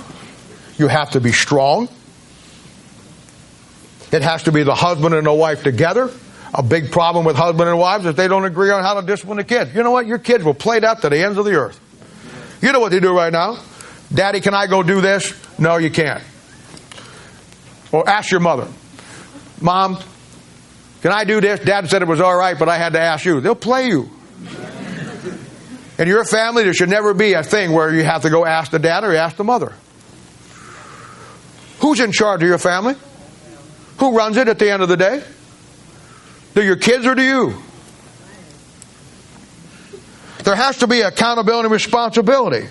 You 0.77 0.89
have 0.89 1.11
to 1.11 1.21
be 1.21 1.31
strong. 1.31 1.87
It 4.11 4.21
has 4.21 4.43
to 4.43 4.51
be 4.51 4.63
the 4.63 4.75
husband 4.75 5.15
and 5.15 5.25
the 5.25 5.33
wife 5.33 5.63
together. 5.63 6.11
A 6.53 6.61
big 6.61 6.91
problem 6.91 7.23
with 7.25 7.37
husband 7.37 7.69
and 7.69 7.79
wives 7.79 8.05
is 8.05 8.15
they 8.15 8.27
don't 8.27 8.43
agree 8.43 8.71
on 8.71 8.83
how 8.83 8.99
to 8.99 9.07
discipline 9.07 9.37
the 9.37 9.45
kids. 9.45 9.73
You 9.73 9.83
know 9.83 9.91
what? 9.91 10.05
Your 10.05 10.17
kids 10.17 10.43
will 10.43 10.53
play 10.53 10.79
that 10.79 11.01
to 11.01 11.09
the 11.09 11.23
ends 11.23 11.37
of 11.37 11.45
the 11.45 11.55
earth. 11.55 11.79
You 12.61 12.73
know 12.73 12.81
what 12.81 12.91
they 12.91 12.99
do 12.99 13.15
right 13.15 13.31
now? 13.31 13.57
Daddy, 14.13 14.41
can 14.41 14.53
I 14.53 14.67
go 14.67 14.83
do 14.83 14.99
this? 14.99 15.33
No, 15.57 15.77
you 15.77 15.89
can't. 15.89 16.21
Or 17.93 18.07
ask 18.07 18.29
your 18.29 18.41
mother. 18.41 18.67
Mom, 19.61 19.97
can 21.01 21.13
I 21.13 21.23
do 21.23 21.39
this? 21.39 21.61
Dad 21.61 21.89
said 21.89 22.01
it 22.01 22.07
was 22.07 22.19
all 22.19 22.35
right, 22.35 22.59
but 22.59 22.67
I 22.67 22.77
had 22.77 22.93
to 22.93 22.99
ask 22.99 23.23
you. 23.23 23.39
They'll 23.39 23.55
play 23.55 23.87
you. 23.87 24.09
In 25.99 26.07
your 26.07 26.25
family, 26.25 26.63
there 26.63 26.73
should 26.73 26.89
never 26.89 27.13
be 27.13 27.33
a 27.33 27.43
thing 27.43 27.71
where 27.71 27.93
you 27.93 28.03
have 28.03 28.23
to 28.23 28.29
go 28.29 28.45
ask 28.45 28.71
the 28.71 28.79
dad 28.79 29.03
or 29.03 29.13
ask 29.13 29.35
the 29.35 29.43
mother. 29.43 29.73
Who's 31.79 31.99
in 31.99 32.11
charge 32.11 32.41
of 32.41 32.49
your 32.49 32.57
family? 32.57 32.95
Who 33.97 34.17
runs 34.17 34.37
it 34.37 34.47
at 34.47 34.57
the 34.57 34.71
end 34.71 34.81
of 34.81 34.89
the 34.89 34.97
day? 34.97 35.23
Do 36.55 36.63
your 36.63 36.77
kids 36.77 37.05
or 37.05 37.13
do 37.15 37.21
you? 37.21 37.61
There 40.43 40.55
has 40.55 40.79
to 40.79 40.87
be 40.87 41.01
accountability 41.01 41.65
and 41.65 41.71
responsibility. 41.71 42.67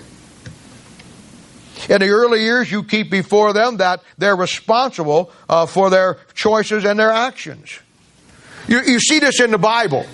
In 1.89 1.99
the 1.99 2.09
early 2.09 2.41
years, 2.41 2.71
you 2.71 2.83
keep 2.83 3.09
before 3.09 3.51
them 3.51 3.77
that 3.77 4.01
they're 4.17 4.35
responsible 4.35 5.31
uh, 5.49 5.65
for 5.65 5.89
their 5.89 6.17
choices 6.33 6.85
and 6.85 6.99
their 6.99 7.11
actions. 7.11 7.79
You, 8.67 8.81
you 8.81 8.99
see 8.99 9.19
this 9.19 9.41
in 9.41 9.51
the 9.51 9.57
Bible. 9.57 10.05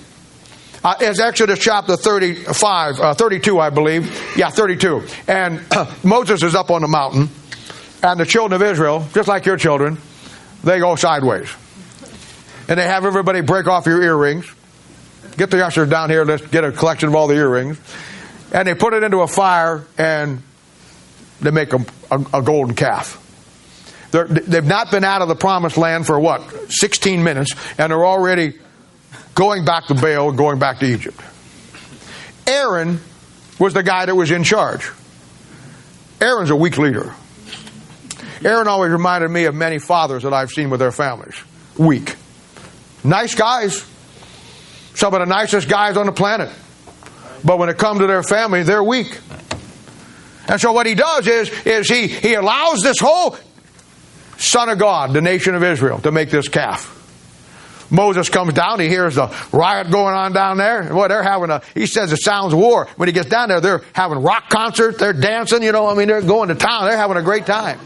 Uh, 0.82 0.96
as 1.02 1.20
Exodus 1.20 1.60
chapter 1.60 1.98
35, 1.98 3.00
uh, 3.00 3.14
32, 3.14 3.60
I 3.60 3.70
believe. 3.70 4.38
Yeah, 4.38 4.50
32. 4.50 5.04
And 5.28 5.62
Moses 6.04 6.42
is 6.42 6.56
up 6.56 6.72
on 6.72 6.82
the 6.82 6.88
mountain, 6.88 7.30
and 8.02 8.20
the 8.20 8.26
children 8.26 8.62
of 8.62 8.66
Israel, 8.66 9.06
just 9.14 9.28
like 9.28 9.46
your 9.46 9.58
children, 9.58 9.98
they 10.64 10.80
go 10.80 10.96
sideways. 10.96 11.50
And 12.70 12.80
they 12.80 12.86
have 12.86 13.04
everybody 13.04 13.42
break 13.42 13.68
off 13.68 13.88
your 13.88 14.02
earrings. 14.02 14.46
Get 15.36 15.52
the 15.52 15.66
ushers 15.66 15.90
down 15.90 16.10
here, 16.10 16.24
let's 16.24 16.46
get 16.48 16.64
a 16.64 16.72
collection 16.72 17.10
of 17.10 17.16
all 17.16 17.28
the 17.28 17.36
earrings. 17.36 17.80
And 18.54 18.68
they 18.68 18.74
put 18.74 18.94
it 18.94 19.04
into 19.04 19.20
a 19.20 19.28
fire, 19.28 19.86
and 19.98 20.42
they 21.42 21.52
make 21.52 21.74
a, 21.74 21.86
a, 22.10 22.26
a 22.36 22.42
golden 22.42 22.76
calf. 22.76 23.18
they 24.12 24.24
they've 24.24 24.66
not 24.66 24.92
been 24.92 25.04
out 25.04 25.22
of 25.22 25.28
the 25.28 25.36
promised 25.36 25.78
land 25.78 26.06
for 26.06 26.18
what? 26.18 26.72
16 26.72 27.22
minutes, 27.22 27.54
and 27.78 27.92
they're 27.92 28.06
already 28.06 28.54
going 29.40 29.64
back 29.64 29.86
to 29.86 29.94
Baal 29.94 30.28
and 30.28 30.38
going 30.38 30.60
back 30.60 30.80
to 30.80 30.86
Egypt. 30.86 31.18
Aaron 32.46 33.00
was 33.58 33.74
the 33.74 33.82
guy 33.82 34.06
that 34.06 34.14
was 34.14 34.32
in 34.32 34.44
charge. 34.44 34.92
Aaron's 36.20 36.50
a 36.50 36.58
weak 36.58 36.78
leader. 36.78 37.14
Aaron 38.44 38.68
always 38.68 38.92
reminded 38.92 39.32
me 39.32 39.46
of 39.46 39.56
many 39.56 39.80
fathers 39.80 40.24
that 40.24 40.34
I've 40.34 40.50
seen 40.50 40.70
with 40.70 40.82
their 40.82 40.92
families. 40.92 41.36
Weak. 41.78 42.18
Nice 43.06 43.34
guys. 43.34 43.86
Some 44.96 45.14
of 45.14 45.22
the 45.22 45.26
nicest 45.26 45.70
guys 45.70 45.96
on 45.96 46.06
the 46.06 46.12
planet. 46.12 46.54
But 47.42 47.60
when 47.60 47.70
it 47.70 47.78
comes 47.78 48.02
to 48.02 48.08
their 48.08 48.24
family, 48.24 48.64
they're 48.64 48.84
weak. 48.84 49.18
And 50.50 50.60
so 50.60 50.74
what 50.74 50.86
he 50.86 50.96
does 50.96 51.28
is, 51.28 51.50
is 51.66 51.88
he, 51.88 52.08
he 52.08 52.34
allows 52.34 52.82
this 52.82 53.00
whole 53.00 53.38
son 54.38 54.68
of 54.68 54.80
God, 54.80 55.14
the 55.14 55.22
nation 55.22 55.56
of 55.56 55.64
Israel, 55.64 56.00
to 56.00 56.12
make 56.12 56.30
this 56.30 56.50
calf. 56.50 56.99
Moses 57.90 58.30
comes 58.30 58.54
down, 58.54 58.80
he 58.80 58.88
hears 58.88 59.16
the 59.16 59.36
riot 59.52 59.90
going 59.90 60.14
on 60.14 60.32
down 60.34 60.58
there. 60.58 60.94
Well, 60.94 61.08
they're 61.08 61.24
having 61.24 61.50
a, 61.50 61.62
he 61.74 61.86
says 61.88 62.12
it 62.12 62.22
sounds 62.22 62.54
war. 62.54 62.88
When 62.98 63.08
he 63.08 63.14
gets 63.14 63.30
down 63.30 63.50
there, 63.50 63.62
they're 63.62 63.82
having 63.94 64.20
rock 64.20 64.50
concerts, 64.50 65.00
they're 65.00 65.14
dancing, 65.14 65.64
you 65.64 65.72
know, 65.72 65.88
I 65.88 65.96
mean, 65.96 66.08
they're 66.08 66.22
going 66.22 66.50
to 66.50 66.56
town, 66.56 66.86
they're 66.86 66.98
having 66.98 67.18
a 67.18 67.24
great 67.24 67.46
time. 67.46 67.80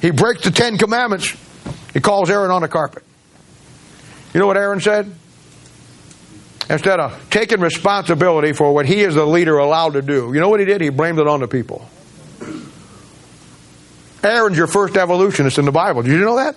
he 0.00 0.10
breaks 0.10 0.44
the 0.44 0.50
Ten 0.50 0.78
Commandments. 0.78 1.34
He 1.92 2.00
calls 2.00 2.30
Aaron 2.30 2.50
on 2.50 2.62
the 2.62 2.68
carpet. 2.68 3.02
You 4.32 4.40
know 4.40 4.46
what 4.46 4.56
Aaron 4.56 4.80
said? 4.80 5.12
Instead 6.68 7.00
of 7.00 7.30
taking 7.30 7.60
responsibility 7.60 8.52
for 8.52 8.72
what 8.74 8.86
he 8.86 9.00
is 9.00 9.14
the 9.14 9.24
leader 9.24 9.56
allowed 9.58 9.94
to 9.94 10.02
do, 10.02 10.32
you 10.34 10.40
know 10.40 10.48
what 10.48 10.60
he 10.60 10.66
did? 10.66 10.80
He 10.80 10.90
blamed 10.90 11.18
it 11.18 11.26
on 11.26 11.40
the 11.40 11.48
people. 11.48 11.88
Aaron's 14.26 14.58
your 14.58 14.66
first 14.66 14.96
evolutionist 14.96 15.58
in 15.58 15.64
the 15.64 15.72
Bible. 15.72 16.02
Did 16.02 16.12
you 16.12 16.18
know 16.18 16.36
that? 16.36 16.56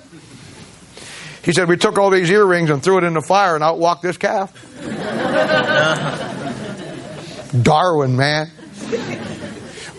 He 1.43 1.53
said, 1.53 1.69
We 1.69 1.77
took 1.77 1.97
all 1.97 2.09
these 2.09 2.29
earrings 2.29 2.69
and 2.69 2.83
threw 2.83 2.97
it 2.97 3.03
in 3.03 3.13
the 3.13 3.21
fire 3.21 3.55
and 3.55 3.63
out 3.63 3.79
walked 3.79 4.01
this 4.01 4.17
calf. 4.17 4.53
Darwin, 7.63 8.15
man. 8.15 8.51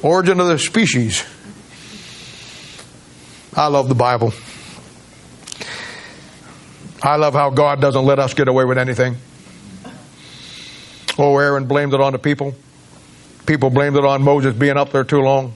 Origin 0.03 0.41
of 0.41 0.49
the 0.49 0.59
species. 0.59 1.25
I 3.57 3.67
love 3.67 3.89
the 3.89 3.95
Bible. 3.95 4.33
I 7.03 7.17
love 7.17 7.35
how 7.35 7.51
God 7.51 7.81
doesn't 7.81 8.05
let 8.05 8.19
us 8.19 8.35
get 8.35 8.49
away 8.49 8.65
with 8.65 8.79
anything. 8.79 9.17
Oh, 11.19 11.37
Aaron 11.39 11.67
blamed 11.67 11.95
it 11.95 12.01
on 12.01 12.13
the 12.13 12.19
people. 12.19 12.55
People 13.47 13.71
blamed 13.71 13.97
it 13.97 14.05
on 14.05 14.23
Moses 14.23 14.55
being 14.55 14.77
up 14.77 14.93
there 14.93 15.05
too 15.05 15.21
long. 15.21 15.55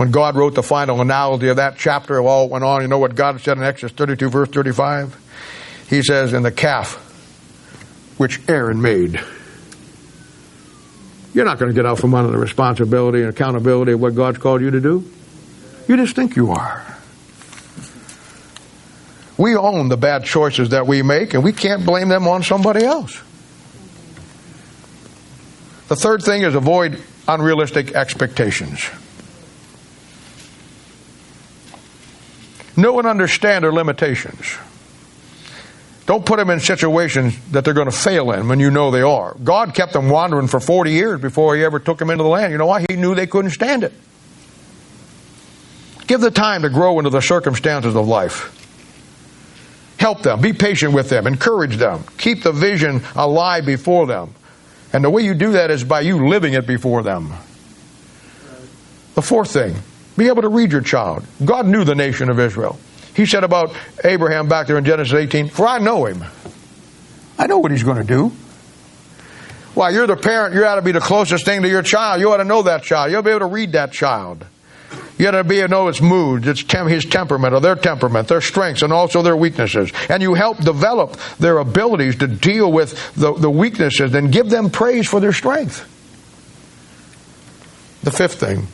When 0.00 0.12
God 0.12 0.34
wrote 0.34 0.54
the 0.54 0.62
final 0.62 1.02
analogy 1.02 1.48
of 1.48 1.56
that 1.56 1.76
chapter 1.76 2.16
of 2.16 2.24
all 2.24 2.48
went 2.48 2.64
on, 2.64 2.80
you 2.80 2.88
know 2.88 2.98
what 2.98 3.14
God 3.14 3.38
said 3.42 3.58
in 3.58 3.62
Exodus 3.62 3.94
32, 3.94 4.30
verse 4.30 4.48
35? 4.48 5.14
He 5.90 6.02
says, 6.02 6.32
In 6.32 6.42
the 6.42 6.50
calf 6.50 6.94
which 8.16 8.40
Aaron 8.48 8.80
made. 8.80 9.20
You're 11.34 11.44
not 11.44 11.58
going 11.58 11.70
to 11.70 11.74
get 11.74 11.84
out 11.84 11.98
from 11.98 12.14
under 12.14 12.30
the 12.30 12.38
responsibility 12.38 13.20
and 13.20 13.28
accountability 13.28 13.92
of 13.92 14.00
what 14.00 14.14
God's 14.14 14.38
called 14.38 14.62
you 14.62 14.70
to 14.70 14.80
do. 14.80 15.04
You 15.86 15.98
just 15.98 16.16
think 16.16 16.34
you 16.34 16.52
are. 16.52 16.96
We 19.36 19.54
own 19.54 19.90
the 19.90 19.98
bad 19.98 20.24
choices 20.24 20.70
that 20.70 20.86
we 20.86 21.02
make, 21.02 21.34
and 21.34 21.44
we 21.44 21.52
can't 21.52 21.84
blame 21.84 22.08
them 22.08 22.26
on 22.26 22.42
somebody 22.42 22.86
else. 22.86 23.20
The 25.88 25.96
third 25.96 26.22
thing 26.22 26.40
is 26.40 26.54
avoid 26.54 27.02
unrealistic 27.28 27.94
expectations. 27.94 28.88
Know 32.80 32.98
and 32.98 33.06
understand 33.06 33.64
their 33.64 33.72
limitations. 33.72 34.56
Don't 36.06 36.24
put 36.24 36.38
them 36.38 36.50
in 36.50 36.60
situations 36.60 37.38
that 37.50 37.64
they're 37.64 37.74
going 37.74 37.90
to 37.90 37.96
fail 37.96 38.32
in 38.32 38.48
when 38.48 38.58
you 38.58 38.70
know 38.70 38.90
they 38.90 39.02
are. 39.02 39.36
God 39.44 39.74
kept 39.74 39.92
them 39.92 40.08
wandering 40.08 40.48
for 40.48 40.58
40 40.58 40.90
years 40.90 41.20
before 41.20 41.54
He 41.54 41.62
ever 41.62 41.78
took 41.78 41.98
them 41.98 42.10
into 42.10 42.24
the 42.24 42.30
land. 42.30 42.52
You 42.52 42.58
know 42.58 42.66
why? 42.66 42.84
He 42.88 42.96
knew 42.96 43.14
they 43.14 43.26
couldn't 43.26 43.50
stand 43.50 43.84
it. 43.84 43.92
Give 46.06 46.20
the 46.20 46.30
time 46.30 46.62
to 46.62 46.70
grow 46.70 46.98
into 46.98 47.10
the 47.10 47.20
circumstances 47.20 47.94
of 47.94 48.08
life. 48.08 48.56
Help 49.98 50.22
them. 50.22 50.40
Be 50.40 50.54
patient 50.54 50.94
with 50.94 51.10
them. 51.10 51.26
Encourage 51.26 51.76
them. 51.76 52.02
Keep 52.16 52.42
the 52.42 52.52
vision 52.52 53.02
alive 53.14 53.66
before 53.66 54.06
them. 54.06 54.34
And 54.92 55.04
the 55.04 55.10
way 55.10 55.22
you 55.22 55.34
do 55.34 55.52
that 55.52 55.70
is 55.70 55.84
by 55.84 56.00
you 56.00 56.26
living 56.26 56.54
it 56.54 56.66
before 56.66 57.02
them. 57.02 57.34
The 59.14 59.22
fourth 59.22 59.52
thing, 59.52 59.76
be 60.20 60.28
able 60.28 60.42
to 60.42 60.48
read 60.48 60.70
your 60.70 60.82
child. 60.82 61.24
God 61.42 61.66
knew 61.66 61.82
the 61.82 61.94
nation 61.94 62.28
of 62.28 62.38
Israel. 62.38 62.78
He 63.16 63.24
said 63.24 63.42
about 63.42 63.74
Abraham 64.04 64.48
back 64.48 64.66
there 64.66 64.76
in 64.76 64.84
Genesis 64.84 65.14
18, 65.14 65.48
For 65.48 65.66
I 65.66 65.78
know 65.78 66.04
him. 66.04 66.22
I 67.38 67.46
know 67.46 67.58
what 67.58 67.70
he's 67.70 67.84
going 67.84 67.96
to 67.96 68.04
do. 68.04 68.30
Why, 69.72 69.88
you're 69.90 70.06
the 70.06 70.16
parent, 70.16 70.54
you 70.54 70.62
ought 70.66 70.74
to 70.74 70.82
be 70.82 70.92
the 70.92 71.00
closest 71.00 71.46
thing 71.46 71.62
to 71.62 71.68
your 71.70 71.80
child. 71.80 72.20
You 72.20 72.30
ought 72.32 72.36
to 72.36 72.44
know 72.44 72.60
that 72.62 72.82
child. 72.82 73.10
You 73.10 73.16
ought 73.16 73.22
to 73.22 73.24
be 73.24 73.30
able 73.30 73.48
to 73.48 73.54
read 73.54 73.72
that 73.72 73.92
child. 73.92 74.44
You 75.16 75.28
ought 75.28 75.30
to 75.30 75.44
be 75.44 75.60
able 75.60 75.68
to 75.68 75.70
know 75.70 75.88
its 75.88 76.02
moods, 76.02 76.46
its 76.46 76.64
tem- 76.64 76.88
his 76.88 77.06
temperament, 77.06 77.54
or 77.54 77.60
their 77.60 77.76
temperament, 77.76 78.28
their 78.28 78.42
strengths, 78.42 78.82
and 78.82 78.92
also 78.92 79.22
their 79.22 79.36
weaknesses. 79.36 79.90
And 80.10 80.22
you 80.22 80.34
help 80.34 80.58
develop 80.58 81.16
their 81.38 81.56
abilities 81.56 82.16
to 82.16 82.26
deal 82.26 82.70
with 82.70 83.14
the, 83.14 83.32
the 83.32 83.50
weaknesses 83.50 84.14
and 84.14 84.30
give 84.30 84.50
them 84.50 84.68
praise 84.68 85.08
for 85.08 85.18
their 85.18 85.32
strength. 85.32 85.80
The 88.02 88.10
fifth 88.10 88.38
thing 88.38 88.66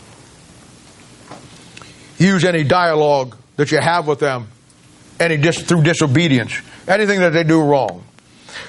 use 2.19 2.45
any 2.45 2.65
dialogue 2.65 3.37
that 3.57 3.71
you 3.71 3.79
have 3.79 4.07
with 4.07 4.21
them, 4.21 4.49
any 5.19 5.37
dis- 5.37 5.63
through 5.63 5.83
disobedience, 5.83 6.61
anything 6.87 7.21
that 7.21 7.31
they 7.31 7.45
do 7.45 7.63
wrong. 7.63 8.05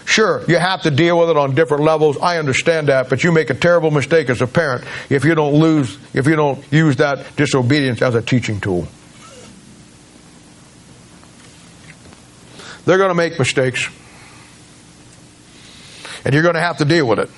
Sure, 0.06 0.44
you 0.48 0.58
have 0.58 0.82
to 0.82 0.92
deal 0.92 1.18
with 1.20 1.30
it 1.30 1.38
on 1.38 1.56
different 1.56 1.84
levels. 1.84 2.18
I 2.18 2.40
understand 2.40 2.88
that, 2.88 3.10
but 3.10 3.24
you 3.24 3.32
make 3.32 3.50
a 3.50 3.54
terrible 3.54 3.92
mistake 3.92 4.30
as 4.30 4.42
a 4.42 4.48
parent 4.48 4.86
if 5.10 5.24
you 5.24 5.36
don't 5.36 5.56
lose, 5.56 5.98
if 6.14 6.28
you 6.28 6.36
don't 6.36 6.64
use 6.72 6.98
that 6.98 7.36
disobedience 7.36 8.02
as 8.02 8.16
a 8.16 8.22
teaching 8.22 8.60
tool. 8.60 8.88
They're 12.86 12.98
going 12.98 13.10
to 13.10 13.16
make 13.16 13.38
mistakes, 13.38 13.90
and 16.24 16.34
you're 16.34 16.44
going 16.44 16.56
to 16.56 16.62
have 16.62 16.78
to 16.78 16.86
deal 16.86 17.06
with 17.06 17.20
it. 17.20 17.30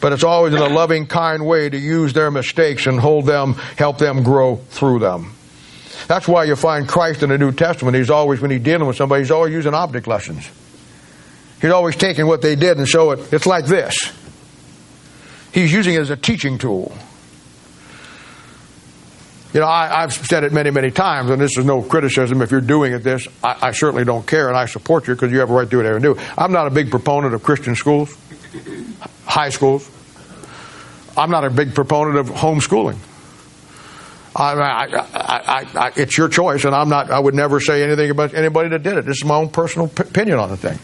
But 0.00 0.12
it's 0.12 0.24
always 0.24 0.54
in 0.54 0.60
a 0.60 0.68
loving, 0.68 1.06
kind 1.06 1.44
way 1.44 1.68
to 1.68 1.76
use 1.76 2.12
their 2.12 2.30
mistakes 2.30 2.86
and 2.86 3.00
hold 3.00 3.26
them, 3.26 3.54
help 3.54 3.98
them 3.98 4.22
grow 4.22 4.56
through 4.56 5.00
them. 5.00 5.32
That's 6.06 6.28
why 6.28 6.44
you 6.44 6.56
find 6.56 6.88
Christ 6.88 7.22
in 7.22 7.30
the 7.30 7.38
New 7.38 7.52
Testament. 7.52 7.96
He's 7.96 8.10
always, 8.10 8.40
when 8.40 8.50
he's 8.50 8.62
dealing 8.62 8.86
with 8.86 8.96
somebody, 8.96 9.22
he's 9.22 9.30
always 9.30 9.52
using 9.52 9.74
object 9.74 10.06
lessons. 10.06 10.48
He's 11.60 11.70
always 11.70 11.96
taking 11.96 12.26
what 12.26 12.40
they 12.40 12.54
did 12.54 12.78
and 12.78 12.86
show 12.86 13.10
it. 13.10 13.32
It's 13.32 13.46
like 13.46 13.66
this. 13.66 14.12
He's 15.52 15.72
using 15.72 15.94
it 15.94 16.00
as 16.00 16.10
a 16.10 16.16
teaching 16.16 16.58
tool. 16.58 16.96
You 19.52 19.60
know, 19.60 19.66
I, 19.66 20.02
have 20.02 20.12
said 20.12 20.44
it 20.44 20.52
many, 20.52 20.70
many 20.70 20.90
times, 20.90 21.30
and 21.30 21.40
this 21.40 21.56
is 21.56 21.64
no 21.64 21.82
criticism 21.82 22.42
if 22.42 22.50
you're 22.50 22.60
doing 22.60 22.92
it 22.92 22.98
this. 22.98 23.26
I, 23.42 23.68
I 23.68 23.70
certainly 23.72 24.04
don't 24.04 24.26
care, 24.26 24.48
and 24.48 24.56
I 24.56 24.66
support 24.66 25.08
you 25.08 25.14
because 25.14 25.32
you 25.32 25.40
have 25.40 25.50
a 25.50 25.54
right 25.54 25.64
to 25.64 25.70
do 25.70 25.78
whatever 25.78 25.96
you 25.96 26.14
do. 26.14 26.20
I'm 26.36 26.52
not 26.52 26.66
a 26.66 26.70
big 26.70 26.90
proponent 26.90 27.34
of 27.34 27.42
Christian 27.42 27.74
schools, 27.74 28.14
high 29.24 29.50
schools. 29.50 29.88
I'm 31.16 31.30
not 31.30 31.44
a 31.44 31.50
big 31.50 31.74
proponent 31.74 32.16
of 32.16 32.28
homeschooling. 32.28 32.98
I, 34.36 34.52
I, 34.54 35.66
I, 35.74 35.92
it's 35.96 36.16
your 36.16 36.28
choice, 36.28 36.64
and 36.64 36.74
I'm 36.74 36.88
not. 36.88 37.10
I 37.10 37.18
would 37.18 37.34
never 37.34 37.58
say 37.58 37.82
anything 37.82 38.10
about 38.10 38.34
anybody 38.34 38.68
that 38.68 38.82
did 38.84 38.96
it. 38.96 39.04
This 39.04 39.16
is 39.18 39.24
my 39.24 39.34
own 39.34 39.48
personal 39.48 39.88
p- 39.88 40.04
opinion 40.04 40.38
on 40.38 40.50
the 40.50 40.56
thing. 40.56 40.78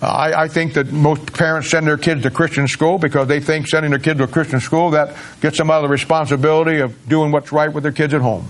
Uh, 0.00 0.06
I, 0.06 0.42
I, 0.42 0.48
think 0.48 0.74
that 0.74 0.92
most 0.92 1.32
parents 1.32 1.70
send 1.70 1.86
their 1.86 1.96
kids 1.96 2.22
to 2.22 2.30
Christian 2.30 2.68
school 2.68 2.98
because 2.98 3.26
they 3.28 3.40
think 3.40 3.66
sending 3.66 3.90
their 3.90 3.98
kids 3.98 4.18
to 4.18 4.24
a 4.24 4.28
Christian 4.28 4.60
school 4.60 4.90
that 4.90 5.16
gets 5.40 5.56
them 5.56 5.70
out 5.70 5.78
of 5.78 5.84
the 5.84 5.92
responsibility 5.92 6.80
of 6.80 7.08
doing 7.08 7.32
what's 7.32 7.50
right 7.50 7.72
with 7.72 7.82
their 7.82 7.92
kids 7.92 8.12
at 8.12 8.20
home. 8.20 8.46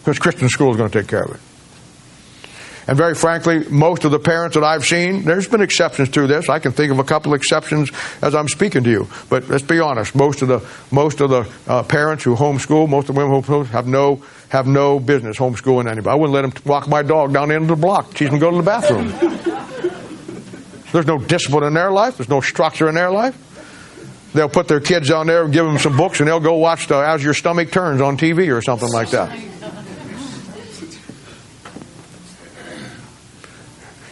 Because 0.00 0.18
Christian 0.18 0.48
school 0.48 0.72
is 0.72 0.76
going 0.76 0.90
to 0.90 0.98
take 1.00 1.08
care 1.08 1.22
of 1.22 1.36
it. 1.36 1.40
And 2.86 2.96
very 2.96 3.14
frankly, 3.14 3.60
most 3.68 4.04
of 4.04 4.10
the 4.10 4.18
parents 4.18 4.54
that 4.54 4.64
I've 4.64 4.84
seen, 4.84 5.24
there's 5.24 5.48
been 5.48 5.60
exceptions 5.60 6.08
to 6.10 6.26
this. 6.26 6.48
I 6.48 6.58
can 6.58 6.72
think 6.72 6.90
of 6.92 6.98
a 6.98 7.04
couple 7.04 7.34
exceptions 7.34 7.90
as 8.22 8.34
I'm 8.34 8.48
speaking 8.48 8.84
to 8.84 8.90
you. 8.90 9.08
But 9.28 9.48
let's 9.48 9.62
be 9.62 9.80
honest, 9.80 10.14
most 10.14 10.42
of 10.42 10.48
the 10.48 10.66
most 10.90 11.20
of 11.20 11.30
the 11.30 11.48
uh, 11.66 11.82
parents 11.82 12.24
who 12.24 12.34
homeschool, 12.34 12.88
most 12.88 13.08
of 13.08 13.14
the 13.14 13.20
women 13.20 13.42
who 13.42 13.64
have 13.64 13.86
no 13.86 14.22
have 14.48 14.66
no 14.66 14.98
business 14.98 15.38
homeschooling 15.38 15.88
anybody. 15.90 16.08
I 16.10 16.14
wouldn't 16.14 16.34
let 16.34 16.42
them 16.42 16.52
walk 16.64 16.88
my 16.88 17.02
dog 17.02 17.32
down 17.32 17.48
the 17.48 17.54
end 17.54 17.64
of 17.64 17.68
the 17.68 17.76
block. 17.76 18.12
Them 18.14 18.30
to 18.30 18.38
go 18.38 18.50
to 18.50 18.56
the 18.56 18.62
bathroom. 18.62 19.08
There's 20.92 21.06
no 21.06 21.18
discipline 21.18 21.64
in 21.64 21.74
their 21.74 21.92
life. 21.92 22.16
There's 22.16 22.28
no 22.28 22.40
structure 22.40 22.88
in 22.88 22.96
their 22.96 23.10
life. 23.10 23.36
They'll 24.32 24.48
put 24.48 24.68
their 24.68 24.80
kids 24.80 25.08
down 25.08 25.26
there 25.26 25.44
and 25.44 25.52
give 25.52 25.64
them 25.64 25.78
some 25.78 25.96
books, 25.96 26.20
and 26.20 26.28
they'll 26.28 26.40
go 26.40 26.54
watch 26.54 26.86
the 26.86 26.96
As 26.96 27.22
Your 27.22 27.34
Stomach 27.34 27.72
Turns 27.72 28.00
on 28.00 28.16
TV 28.16 28.56
or 28.56 28.62
something 28.62 28.90
like 28.90 29.10
that. 29.10 29.59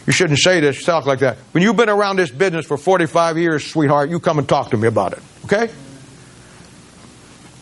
You 0.09 0.13
shouldn't 0.13 0.39
say 0.39 0.59
this, 0.59 0.83
talk 0.83 1.05
like 1.05 1.19
that. 1.19 1.37
When 1.51 1.61
you've 1.61 1.75
been 1.75 1.87
around 1.87 2.15
this 2.15 2.31
business 2.31 2.65
for 2.65 2.77
45 2.77 3.37
years, 3.37 3.63
sweetheart, 3.63 4.09
you 4.09 4.19
come 4.19 4.39
and 4.39 4.49
talk 4.49 4.71
to 4.71 4.77
me 4.77 4.87
about 4.87 5.13
it. 5.13 5.19
Okay? 5.45 5.71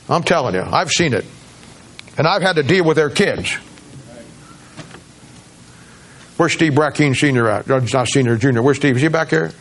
I'm 0.08 0.24
telling 0.24 0.56
you, 0.56 0.62
I've 0.62 0.90
seen 0.90 1.14
it. 1.14 1.26
And 2.18 2.26
I've 2.26 2.42
had 2.42 2.56
to 2.56 2.64
deal 2.64 2.86
with 2.86 2.96
their 2.96 3.10
kids. 3.10 3.52
Where's 6.38 6.54
Steve 6.54 6.72
Brackeen 6.72 7.18
Sr. 7.18 7.50
at? 7.50 7.68
No, 7.68 7.80
not 7.80 8.08
Senior, 8.08 8.38
Junior. 8.38 8.62
Where's 8.62 8.78
Steve? 8.78 8.96
Is 8.96 9.02
he 9.02 9.10
back 9.10 9.30
here? 9.30 9.52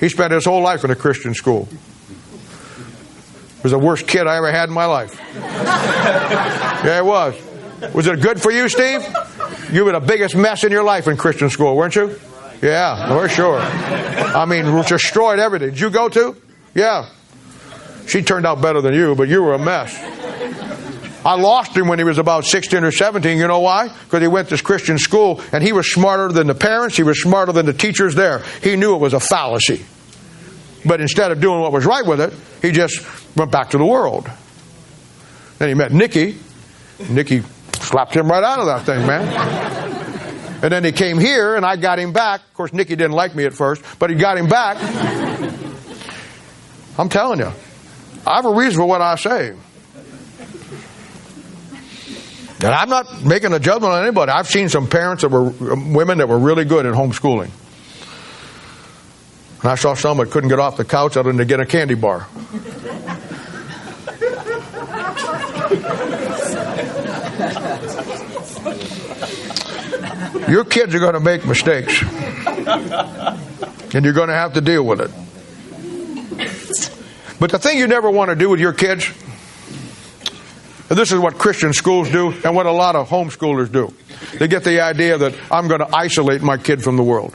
He 0.00 0.08
spent 0.08 0.32
his 0.32 0.46
whole 0.46 0.62
life 0.62 0.82
in 0.82 0.90
a 0.90 0.96
Christian 0.96 1.34
school. 1.34 1.66
He 1.66 3.62
was 3.62 3.72
the 3.72 3.78
worst 3.78 4.08
kid 4.08 4.26
I 4.26 4.38
ever 4.38 4.50
had 4.50 4.70
in 4.70 4.74
my 4.74 4.86
life. 4.86 5.20
yeah, 5.34 7.00
it 7.00 7.04
was. 7.04 7.34
Was 7.92 8.06
it 8.06 8.22
good 8.22 8.40
for 8.40 8.50
you, 8.50 8.70
Steve? 8.70 9.06
You 9.72 9.84
were 9.84 9.92
the 9.92 10.00
biggest 10.00 10.36
mess 10.36 10.64
in 10.64 10.72
your 10.72 10.84
life 10.84 11.08
in 11.08 11.16
Christian 11.16 11.50
school, 11.50 11.76
weren't 11.76 11.96
you? 11.96 12.18
Yeah, 12.62 13.08
for 13.08 13.28
sure. 13.28 13.58
I 13.58 14.44
mean, 14.46 14.64
destroyed 14.82 15.38
everything. 15.38 15.70
Did 15.70 15.80
you 15.80 15.90
go 15.90 16.08
to? 16.08 16.36
Yeah. 16.74 17.08
She 18.06 18.22
turned 18.22 18.46
out 18.46 18.62
better 18.62 18.80
than 18.80 18.94
you, 18.94 19.14
but 19.14 19.28
you 19.28 19.42
were 19.42 19.54
a 19.54 19.58
mess. 19.58 19.94
I 21.24 21.34
lost 21.34 21.76
him 21.76 21.88
when 21.88 21.98
he 21.98 22.04
was 22.04 22.18
about 22.18 22.44
16 22.44 22.84
or 22.84 22.92
17. 22.92 23.36
You 23.36 23.48
know 23.48 23.58
why? 23.58 23.88
Because 23.88 24.20
he 24.20 24.28
went 24.28 24.50
to 24.50 24.62
Christian 24.62 24.96
school 24.96 25.40
and 25.52 25.62
he 25.62 25.72
was 25.72 25.92
smarter 25.92 26.28
than 26.28 26.46
the 26.46 26.54
parents, 26.54 26.96
he 26.96 27.02
was 27.02 27.20
smarter 27.20 27.50
than 27.50 27.66
the 27.66 27.72
teachers 27.72 28.14
there. 28.14 28.44
He 28.62 28.76
knew 28.76 28.94
it 28.94 28.98
was 28.98 29.12
a 29.12 29.18
fallacy. 29.18 29.84
But 30.84 31.00
instead 31.00 31.32
of 31.32 31.40
doing 31.40 31.60
what 31.60 31.72
was 31.72 31.84
right 31.84 32.06
with 32.06 32.20
it, 32.20 32.32
he 32.62 32.70
just 32.70 33.04
went 33.36 33.50
back 33.50 33.70
to 33.70 33.78
the 33.78 33.84
world. 33.84 34.30
Then 35.58 35.68
he 35.68 35.74
met 35.74 35.92
Nikki. 35.92 36.38
Nikki 37.10 37.42
slapped 37.86 38.14
him 38.14 38.28
right 38.28 38.42
out 38.42 38.58
of 38.58 38.66
that 38.66 38.84
thing, 38.84 39.06
man. 39.06 39.26
And 40.62 40.72
then 40.72 40.84
he 40.84 40.92
came 40.92 41.18
here 41.18 41.54
and 41.54 41.64
I 41.64 41.76
got 41.76 41.98
him 41.98 42.12
back. 42.12 42.40
Of 42.40 42.54
course, 42.54 42.72
Nikki 42.72 42.96
didn't 42.96 43.12
like 43.12 43.34
me 43.34 43.44
at 43.44 43.52
first, 43.52 43.82
but 43.98 44.10
he 44.10 44.16
got 44.16 44.38
him 44.38 44.48
back. 44.48 44.76
I'm 46.98 47.08
telling 47.08 47.38
you, 47.40 47.52
I 48.26 48.36
have 48.36 48.46
a 48.46 48.54
reason 48.54 48.80
for 48.80 48.86
what 48.86 49.02
I 49.02 49.16
say. 49.16 49.54
And 52.58 52.74
I'm 52.74 52.88
not 52.88 53.22
making 53.22 53.52
a 53.52 53.58
judgment 53.58 53.92
on 53.92 54.02
anybody. 54.02 54.32
I've 54.32 54.48
seen 54.48 54.70
some 54.70 54.88
parents 54.88 55.22
that 55.22 55.28
were 55.28 55.44
women 55.44 56.18
that 56.18 56.28
were 56.28 56.38
really 56.38 56.64
good 56.64 56.86
at 56.86 56.94
homeschooling. 56.94 57.50
And 59.60 59.70
I 59.70 59.74
saw 59.74 59.94
some 59.94 60.16
that 60.18 60.30
couldn't 60.30 60.48
get 60.48 60.58
off 60.58 60.78
the 60.78 60.84
couch 60.84 61.18
other 61.18 61.30
than 61.30 61.38
to 61.38 61.44
get 61.44 61.60
a 61.60 61.66
candy 61.66 61.94
bar. 61.94 62.26
Your 70.48 70.64
kids 70.64 70.94
are 70.94 71.00
going 71.00 71.14
to 71.14 71.20
make 71.20 71.44
mistakes. 71.46 72.02
And 73.94 74.04
you're 74.04 74.14
going 74.14 74.28
to 74.28 74.34
have 74.34 74.52
to 74.54 74.60
deal 74.60 74.84
with 74.84 75.00
it. 75.00 75.10
But 77.38 77.50
the 77.50 77.58
thing 77.58 77.78
you 77.78 77.86
never 77.86 78.10
want 78.10 78.30
to 78.30 78.36
do 78.36 78.48
with 78.50 78.60
your 78.60 78.72
kids, 78.72 79.08
this 80.88 81.12
is 81.12 81.18
what 81.18 81.38
Christian 81.38 81.72
schools 81.72 82.10
do 82.10 82.32
and 82.44 82.54
what 82.54 82.66
a 82.66 82.72
lot 82.72 82.96
of 82.96 83.08
homeschoolers 83.08 83.70
do. 83.70 83.92
They 84.38 84.48
get 84.48 84.64
the 84.64 84.80
idea 84.80 85.18
that 85.18 85.34
I'm 85.50 85.68
going 85.68 85.80
to 85.80 85.94
isolate 85.94 86.42
my 86.42 86.56
kid 86.56 86.82
from 86.82 86.96
the 86.96 87.02
world. 87.02 87.34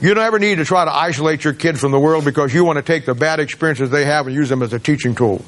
You 0.00 0.12
don't 0.12 0.24
ever 0.24 0.38
need 0.38 0.56
to 0.56 0.64
try 0.64 0.84
to 0.84 0.92
isolate 0.92 1.44
your 1.44 1.54
kid 1.54 1.78
from 1.78 1.92
the 1.92 2.00
world 2.00 2.24
because 2.24 2.52
you 2.52 2.64
want 2.64 2.76
to 2.76 2.82
take 2.82 3.06
the 3.06 3.14
bad 3.14 3.40
experiences 3.40 3.90
they 3.90 4.04
have 4.04 4.26
and 4.26 4.34
use 4.34 4.48
them 4.50 4.62
as 4.62 4.72
a 4.72 4.78
teaching 4.78 5.14
tool. 5.14 5.42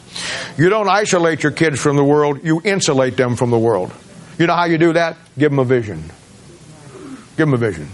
You 0.56 0.70
don't 0.70 0.89
isolate 0.89 1.43
your 1.43 1.52
kids 1.52 1.78
from 1.78 1.97
the 1.97 2.05
world, 2.05 2.43
you 2.43 2.62
insulate 2.64 3.16
them 3.16 3.36
from 3.36 3.51
the 3.51 3.59
world. 3.59 3.93
You 4.38 4.46
know 4.46 4.54
how 4.54 4.64
you 4.66 4.78
do 4.78 4.92
that? 4.92 5.16
Give 5.38 5.50
them 5.50 5.58
a 5.58 5.64
vision. 5.64 6.02
Give 7.36 7.48
them 7.48 7.54
a 7.54 7.56
vision. 7.56 7.88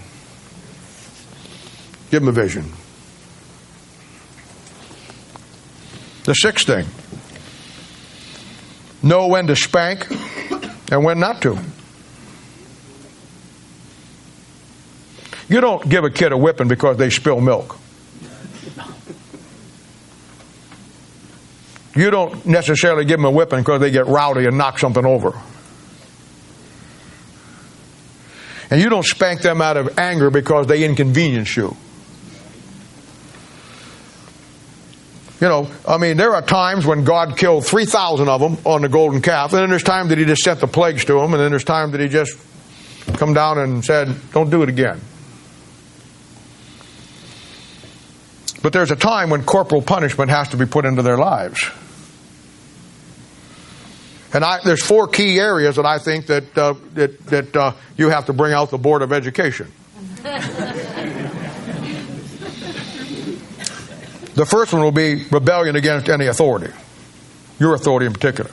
Give 2.10 2.20
them 2.20 2.28
a 2.28 2.32
vision. 2.32 2.64
The 6.24 6.35
sixth 6.35 6.66
thing 6.66 6.86
know 9.02 9.27
when 9.28 9.47
to 9.48 9.56
spank 9.56 10.06
and 10.90 11.05
when 11.05 11.19
not 11.19 11.43
to. 11.43 11.59
You 15.48 15.60
don't 15.60 15.89
give 15.89 16.05
a 16.05 16.10
kid 16.10 16.32
a 16.32 16.36
whipping 16.36 16.69
because 16.69 16.97
they 16.97 17.10
spill 17.10 17.40
milk. 17.40 17.78
You 21.94 22.10
don't 22.10 22.47
necessarily 22.47 23.05
give 23.05 23.19
them 23.19 23.27
a 23.27 23.31
whipping 23.31 23.59
because 23.60 23.81
they 23.81 23.90
get 23.90 24.06
rowdy 24.06 24.47
and 24.47 24.56
knock 24.56 24.78
something 24.78 25.05
over. 25.05 25.32
And 28.73 28.81
you 28.81 28.89
don't 28.89 29.05
spank 29.05 29.43
them 29.43 29.61
out 29.61 29.77
of 29.77 29.99
anger 29.99 30.31
because 30.31 30.66
they 30.66 30.82
inconvenience 30.82 31.55
you. 31.59 31.77
You 35.43 35.49
know, 35.49 35.70
I 35.86 35.99
mean, 35.99 36.16
there 36.16 36.35
are 36.35 36.40
times 36.40 36.86
when 36.86 37.05
God 37.05 37.36
killed 37.36 37.66
3,000 37.66 38.31
of 38.31 38.40
them 38.40 38.57
on 38.65 38.81
the 38.81 38.89
golden 38.89 39.20
calf, 39.20 39.53
and 39.53 39.61
then 39.61 39.69
there's 39.69 39.82
time 39.82 40.09
that 40.09 40.16
He 40.16 40.24
just 40.24 40.43
sent 40.43 40.61
the 40.61 40.66
plagues 40.66 41.05
to 41.05 41.12
them, 41.12 41.35
and 41.35 41.43
then 41.43 41.51
there's 41.51 41.65
time 41.65 41.90
that 41.90 42.01
He 42.01 42.09
just 42.09 42.39
come 43.19 43.35
down 43.35 43.59
and 43.59 43.85
said, 43.85 44.09
don't 44.32 44.49
do 44.49 44.62
it 44.62 44.70
again. 44.70 45.03
But 48.62 48.73
there's 48.73 48.90
a 48.90 48.97
time 48.97 49.28
when 49.28 49.44
corporal 49.44 49.82
punishment 49.82 50.31
has 50.31 50.49
to 50.49 50.57
be 50.57 50.65
put 50.65 50.86
into 50.86 51.03
their 51.03 51.19
lives. 51.19 51.70
And 54.35 54.45
I, 54.45 54.61
there's 54.65 54.83
four 54.83 55.09
key 55.09 55.39
areas 55.39 55.77
that 55.77 55.85
I 55.85 55.99
think 55.99 56.27
that 56.27 56.57
uh, 56.57 56.75
that, 56.95 57.19
that 57.27 57.57
uh, 57.57 57.73
you 57.97 58.09
have 58.09 58.27
to 58.27 58.33
bring 58.33 58.55
out 58.55 58.71
the 58.71 58.79
Board 58.79 59.03
of 59.03 59.13
Education. 59.13 59.71
the 64.35 64.47
first 64.47 64.73
one 64.73 64.83
will 64.83 64.93
be 64.93 65.25
rebellion 65.31 65.77
against 65.77 66.09
any 66.09 66.27
authority, 66.27 66.73
your 67.59 67.75
authority 67.75 68.07
in 68.07 68.13
particular. 68.13 68.51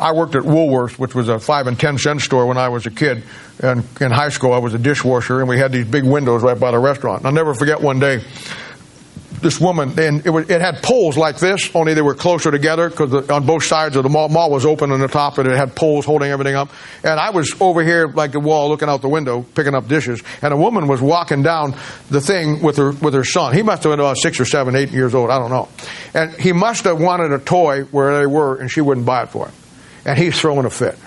I 0.00 0.12
worked 0.12 0.34
at 0.34 0.42
Woolworths, 0.42 0.98
which 0.98 1.14
was 1.14 1.28
a 1.28 1.38
five 1.38 1.68
and 1.68 1.78
ten 1.78 1.96
cent 1.96 2.22
store 2.22 2.46
when 2.46 2.58
I 2.58 2.68
was 2.70 2.86
a 2.86 2.90
kid. 2.90 3.22
And 3.60 3.84
in 4.00 4.10
high 4.10 4.30
school, 4.30 4.52
I 4.52 4.58
was 4.58 4.74
a 4.74 4.78
dishwasher, 4.78 5.38
and 5.38 5.48
we 5.48 5.58
had 5.58 5.70
these 5.70 5.86
big 5.86 6.02
windows 6.02 6.42
right 6.42 6.58
by 6.58 6.72
the 6.72 6.78
restaurant. 6.80 7.18
And 7.18 7.28
I'll 7.28 7.32
never 7.32 7.54
forget 7.54 7.80
one 7.80 8.00
day 8.00 8.24
this 9.42 9.60
woman, 9.60 9.98
and 9.98 10.24
it, 10.24 10.30
was, 10.30 10.48
it 10.48 10.60
had 10.60 10.82
poles 10.82 11.16
like 11.16 11.38
this, 11.38 11.74
only 11.74 11.94
they 11.94 12.02
were 12.02 12.14
closer 12.14 12.50
together 12.50 12.88
because 12.88 13.28
on 13.28 13.44
both 13.44 13.64
sides 13.64 13.96
of 13.96 14.04
the 14.04 14.08
mall, 14.08 14.28
mall 14.28 14.50
was 14.50 14.64
open 14.64 14.92
on 14.92 15.00
the 15.00 15.08
top, 15.08 15.38
and 15.38 15.48
it 15.48 15.56
had 15.56 15.74
poles 15.74 16.04
holding 16.04 16.30
everything 16.30 16.54
up. 16.54 16.70
And 17.02 17.18
I 17.18 17.30
was 17.30 17.52
over 17.60 17.82
here 17.82 18.06
like 18.06 18.32
the 18.32 18.40
wall, 18.40 18.68
looking 18.68 18.88
out 18.88 19.02
the 19.02 19.08
window, 19.08 19.42
picking 19.42 19.74
up 19.74 19.88
dishes, 19.88 20.22
and 20.40 20.54
a 20.54 20.56
woman 20.56 20.86
was 20.86 21.00
walking 21.00 21.42
down 21.42 21.76
the 22.08 22.20
thing 22.20 22.62
with 22.62 22.76
her 22.76 22.92
with 22.92 23.14
her 23.14 23.24
son. 23.24 23.54
He 23.54 23.62
must 23.62 23.82
have 23.82 23.92
been 23.92 24.00
about 24.00 24.16
six 24.16 24.38
or 24.38 24.44
seven, 24.44 24.76
eight 24.76 24.90
years 24.90 25.14
old, 25.14 25.30
I 25.30 25.38
don't 25.38 25.50
know. 25.50 25.68
And 26.14 26.32
he 26.40 26.52
must 26.52 26.84
have 26.84 27.00
wanted 27.00 27.32
a 27.32 27.38
toy 27.38 27.82
where 27.84 28.20
they 28.20 28.26
were, 28.26 28.56
and 28.56 28.70
she 28.70 28.80
wouldn't 28.80 29.06
buy 29.06 29.24
it 29.24 29.30
for 29.30 29.46
him. 29.46 29.54
And 30.04 30.18
he's 30.18 30.38
throwing 30.38 30.66
a 30.66 30.70
fit. 30.70 30.98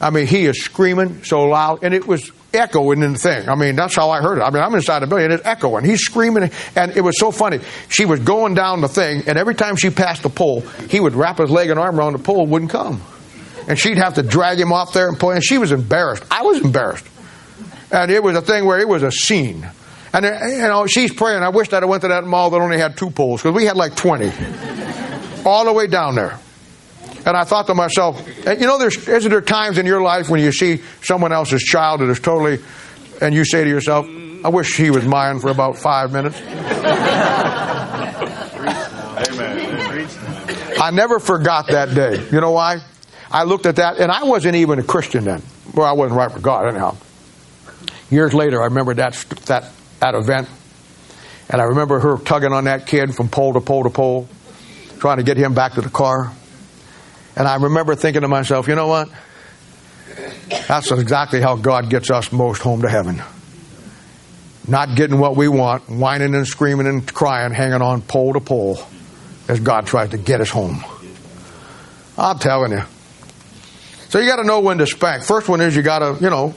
I 0.00 0.10
mean, 0.10 0.26
he 0.26 0.46
is 0.46 0.62
screaming 0.62 1.24
so 1.24 1.44
loud, 1.44 1.84
and 1.84 1.94
it 1.94 2.06
was 2.06 2.30
echoing 2.54 3.02
in 3.02 3.12
the 3.14 3.18
thing. 3.18 3.48
I 3.48 3.54
mean, 3.54 3.76
that's 3.76 3.94
how 3.94 4.10
I 4.10 4.20
heard 4.20 4.38
it. 4.38 4.42
I 4.42 4.50
mean, 4.50 4.62
I'm 4.62 4.74
inside 4.74 5.00
the 5.00 5.06
building, 5.06 5.30
it's 5.30 5.44
echoing. 5.44 5.84
He's 5.84 6.00
screaming, 6.00 6.50
and 6.76 6.96
it 6.96 7.00
was 7.00 7.18
so 7.18 7.30
funny. 7.30 7.60
She 7.88 8.04
was 8.04 8.20
going 8.20 8.54
down 8.54 8.80
the 8.80 8.88
thing, 8.88 9.24
and 9.26 9.38
every 9.38 9.54
time 9.54 9.76
she 9.76 9.90
passed 9.90 10.22
the 10.22 10.30
pole, 10.30 10.60
he 10.88 11.00
would 11.00 11.14
wrap 11.14 11.38
his 11.38 11.50
leg 11.50 11.70
and 11.70 11.78
arm 11.78 11.98
around 11.98 12.12
the 12.14 12.18
pole, 12.18 12.46
wouldn't 12.46 12.70
come. 12.70 13.02
And 13.68 13.78
she'd 13.78 13.98
have 13.98 14.14
to 14.14 14.22
drag 14.22 14.60
him 14.60 14.72
off 14.72 14.92
there 14.92 15.08
and 15.08 15.18
pull, 15.18 15.30
and 15.30 15.42
she 15.42 15.58
was 15.58 15.72
embarrassed. 15.72 16.24
I 16.30 16.42
was 16.42 16.60
embarrassed. 16.60 17.06
And 17.90 18.10
it 18.10 18.22
was 18.22 18.36
a 18.36 18.42
thing 18.42 18.64
where 18.64 18.80
it 18.80 18.88
was 18.88 19.02
a 19.02 19.10
scene. 19.10 19.68
And, 20.12 20.24
uh, 20.24 20.46
you 20.46 20.58
know, 20.58 20.86
she's 20.86 21.12
praying. 21.12 21.42
I 21.42 21.48
wished 21.48 21.72
I'd 21.72 21.82
have 21.82 21.88
went 21.90 22.02
to 22.02 22.08
that 22.08 22.24
mall 22.24 22.50
that 22.50 22.60
only 22.60 22.78
had 22.78 22.96
two 22.96 23.10
poles, 23.10 23.42
because 23.42 23.54
we 23.54 23.64
had 23.64 23.76
like 23.76 23.96
20. 23.96 24.32
All 25.44 25.64
the 25.64 25.72
way 25.72 25.86
down 25.86 26.14
there. 26.14 26.38
And 27.26 27.36
I 27.36 27.44
thought 27.44 27.66
to 27.68 27.74
myself, 27.74 28.26
you 28.46 28.66
know, 28.66 28.78
there's, 28.78 29.08
isn't 29.08 29.30
there 29.30 29.40
times 29.40 29.78
in 29.78 29.86
your 29.86 30.02
life 30.02 30.28
when 30.28 30.40
you 30.40 30.52
see 30.52 30.82
someone 31.02 31.32
else's 31.32 31.62
child 31.62 32.00
that 32.00 32.10
is 32.10 32.20
totally, 32.20 32.58
and 33.20 33.34
you 33.34 33.44
say 33.44 33.64
to 33.64 33.70
yourself, 33.70 34.06
I 34.44 34.48
wish 34.48 34.76
he 34.76 34.90
was 34.90 35.06
mine 35.06 35.40
for 35.40 35.50
about 35.50 35.78
five 35.78 36.12
minutes? 36.12 36.38
Amen. 36.40 36.74
I 40.78 40.90
never 40.92 41.18
forgot 41.18 41.68
that 41.68 41.94
day. 41.94 42.26
You 42.30 42.40
know 42.42 42.50
why? 42.50 42.80
I 43.30 43.44
looked 43.44 43.64
at 43.64 43.76
that, 43.76 43.98
and 43.98 44.12
I 44.12 44.24
wasn't 44.24 44.56
even 44.56 44.78
a 44.78 44.82
Christian 44.82 45.24
then. 45.24 45.42
Well, 45.72 45.86
I 45.86 45.92
wasn't 45.92 46.18
right 46.18 46.32
with 46.32 46.42
God, 46.42 46.68
anyhow. 46.68 46.96
Years 48.10 48.34
later, 48.34 48.60
I 48.60 48.66
remember 48.66 48.92
that, 48.94 49.14
that, 49.46 49.72
that 50.00 50.14
event, 50.14 50.48
and 51.48 51.60
I 51.60 51.64
remember 51.64 52.00
her 52.00 52.18
tugging 52.18 52.52
on 52.52 52.64
that 52.64 52.86
kid 52.86 53.14
from 53.14 53.28
pole 53.28 53.54
to 53.54 53.60
pole 53.60 53.84
to 53.84 53.90
pole, 53.90 54.28
trying 54.98 55.16
to 55.16 55.22
get 55.22 55.38
him 55.38 55.54
back 55.54 55.72
to 55.72 55.80
the 55.80 55.88
car. 55.88 56.32
And 57.36 57.48
I 57.48 57.56
remember 57.56 57.94
thinking 57.94 58.22
to 58.22 58.28
myself, 58.28 58.68
you 58.68 58.74
know 58.74 58.86
what? 58.86 59.08
That's 60.68 60.90
exactly 60.90 61.40
how 61.40 61.56
God 61.56 61.90
gets 61.90 62.10
us 62.10 62.30
most 62.30 62.62
home 62.62 62.82
to 62.82 62.88
heaven. 62.88 63.22
Not 64.68 64.96
getting 64.96 65.18
what 65.18 65.36
we 65.36 65.48
want, 65.48 65.88
whining 65.88 66.34
and 66.34 66.46
screaming 66.46 66.86
and 66.86 67.12
crying, 67.12 67.52
hanging 67.52 67.82
on 67.82 68.02
pole 68.02 68.32
to 68.34 68.40
pole 68.40 68.78
as 69.48 69.60
God 69.60 69.86
tries 69.86 70.10
to 70.10 70.18
get 70.18 70.40
us 70.40 70.50
home. 70.50 70.84
I'm 72.16 72.38
telling 72.38 72.72
you. 72.72 72.82
So 74.08 74.20
you 74.20 74.28
got 74.28 74.36
to 74.36 74.44
know 74.44 74.60
when 74.60 74.78
to 74.78 74.86
spank. 74.86 75.24
First 75.24 75.48
one 75.48 75.60
is 75.60 75.74
you 75.74 75.82
got 75.82 75.98
to, 75.98 76.22
you 76.22 76.30
know, 76.30 76.54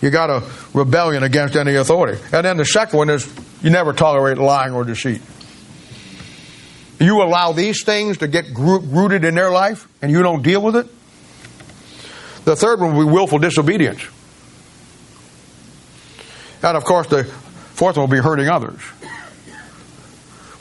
you 0.00 0.10
got 0.10 0.30
a 0.30 0.48
rebellion 0.74 1.24
against 1.24 1.56
any 1.56 1.74
authority. 1.74 2.22
And 2.32 2.46
then 2.46 2.56
the 2.56 2.64
second 2.64 2.96
one 2.96 3.10
is 3.10 3.28
you 3.62 3.70
never 3.70 3.92
tolerate 3.92 4.38
lying 4.38 4.72
or 4.72 4.84
deceit. 4.84 5.20
You 7.00 7.22
allow 7.22 7.52
these 7.52 7.84
things 7.84 8.18
to 8.18 8.28
get 8.28 8.46
rooted 8.56 9.24
in 9.24 9.34
their 9.34 9.50
life 9.50 9.88
and 10.02 10.10
you 10.10 10.22
don't 10.22 10.42
deal 10.42 10.60
with 10.60 10.76
it. 10.76 10.86
The 12.44 12.56
third 12.56 12.80
one 12.80 12.96
will 12.96 13.06
be 13.06 13.12
willful 13.12 13.38
disobedience. 13.38 14.02
And 16.62 16.76
of 16.76 16.84
course, 16.84 17.06
the 17.06 17.24
fourth 17.24 17.96
one 17.96 18.08
will 18.08 18.16
be 18.16 18.22
hurting 18.22 18.48
others. 18.48 18.80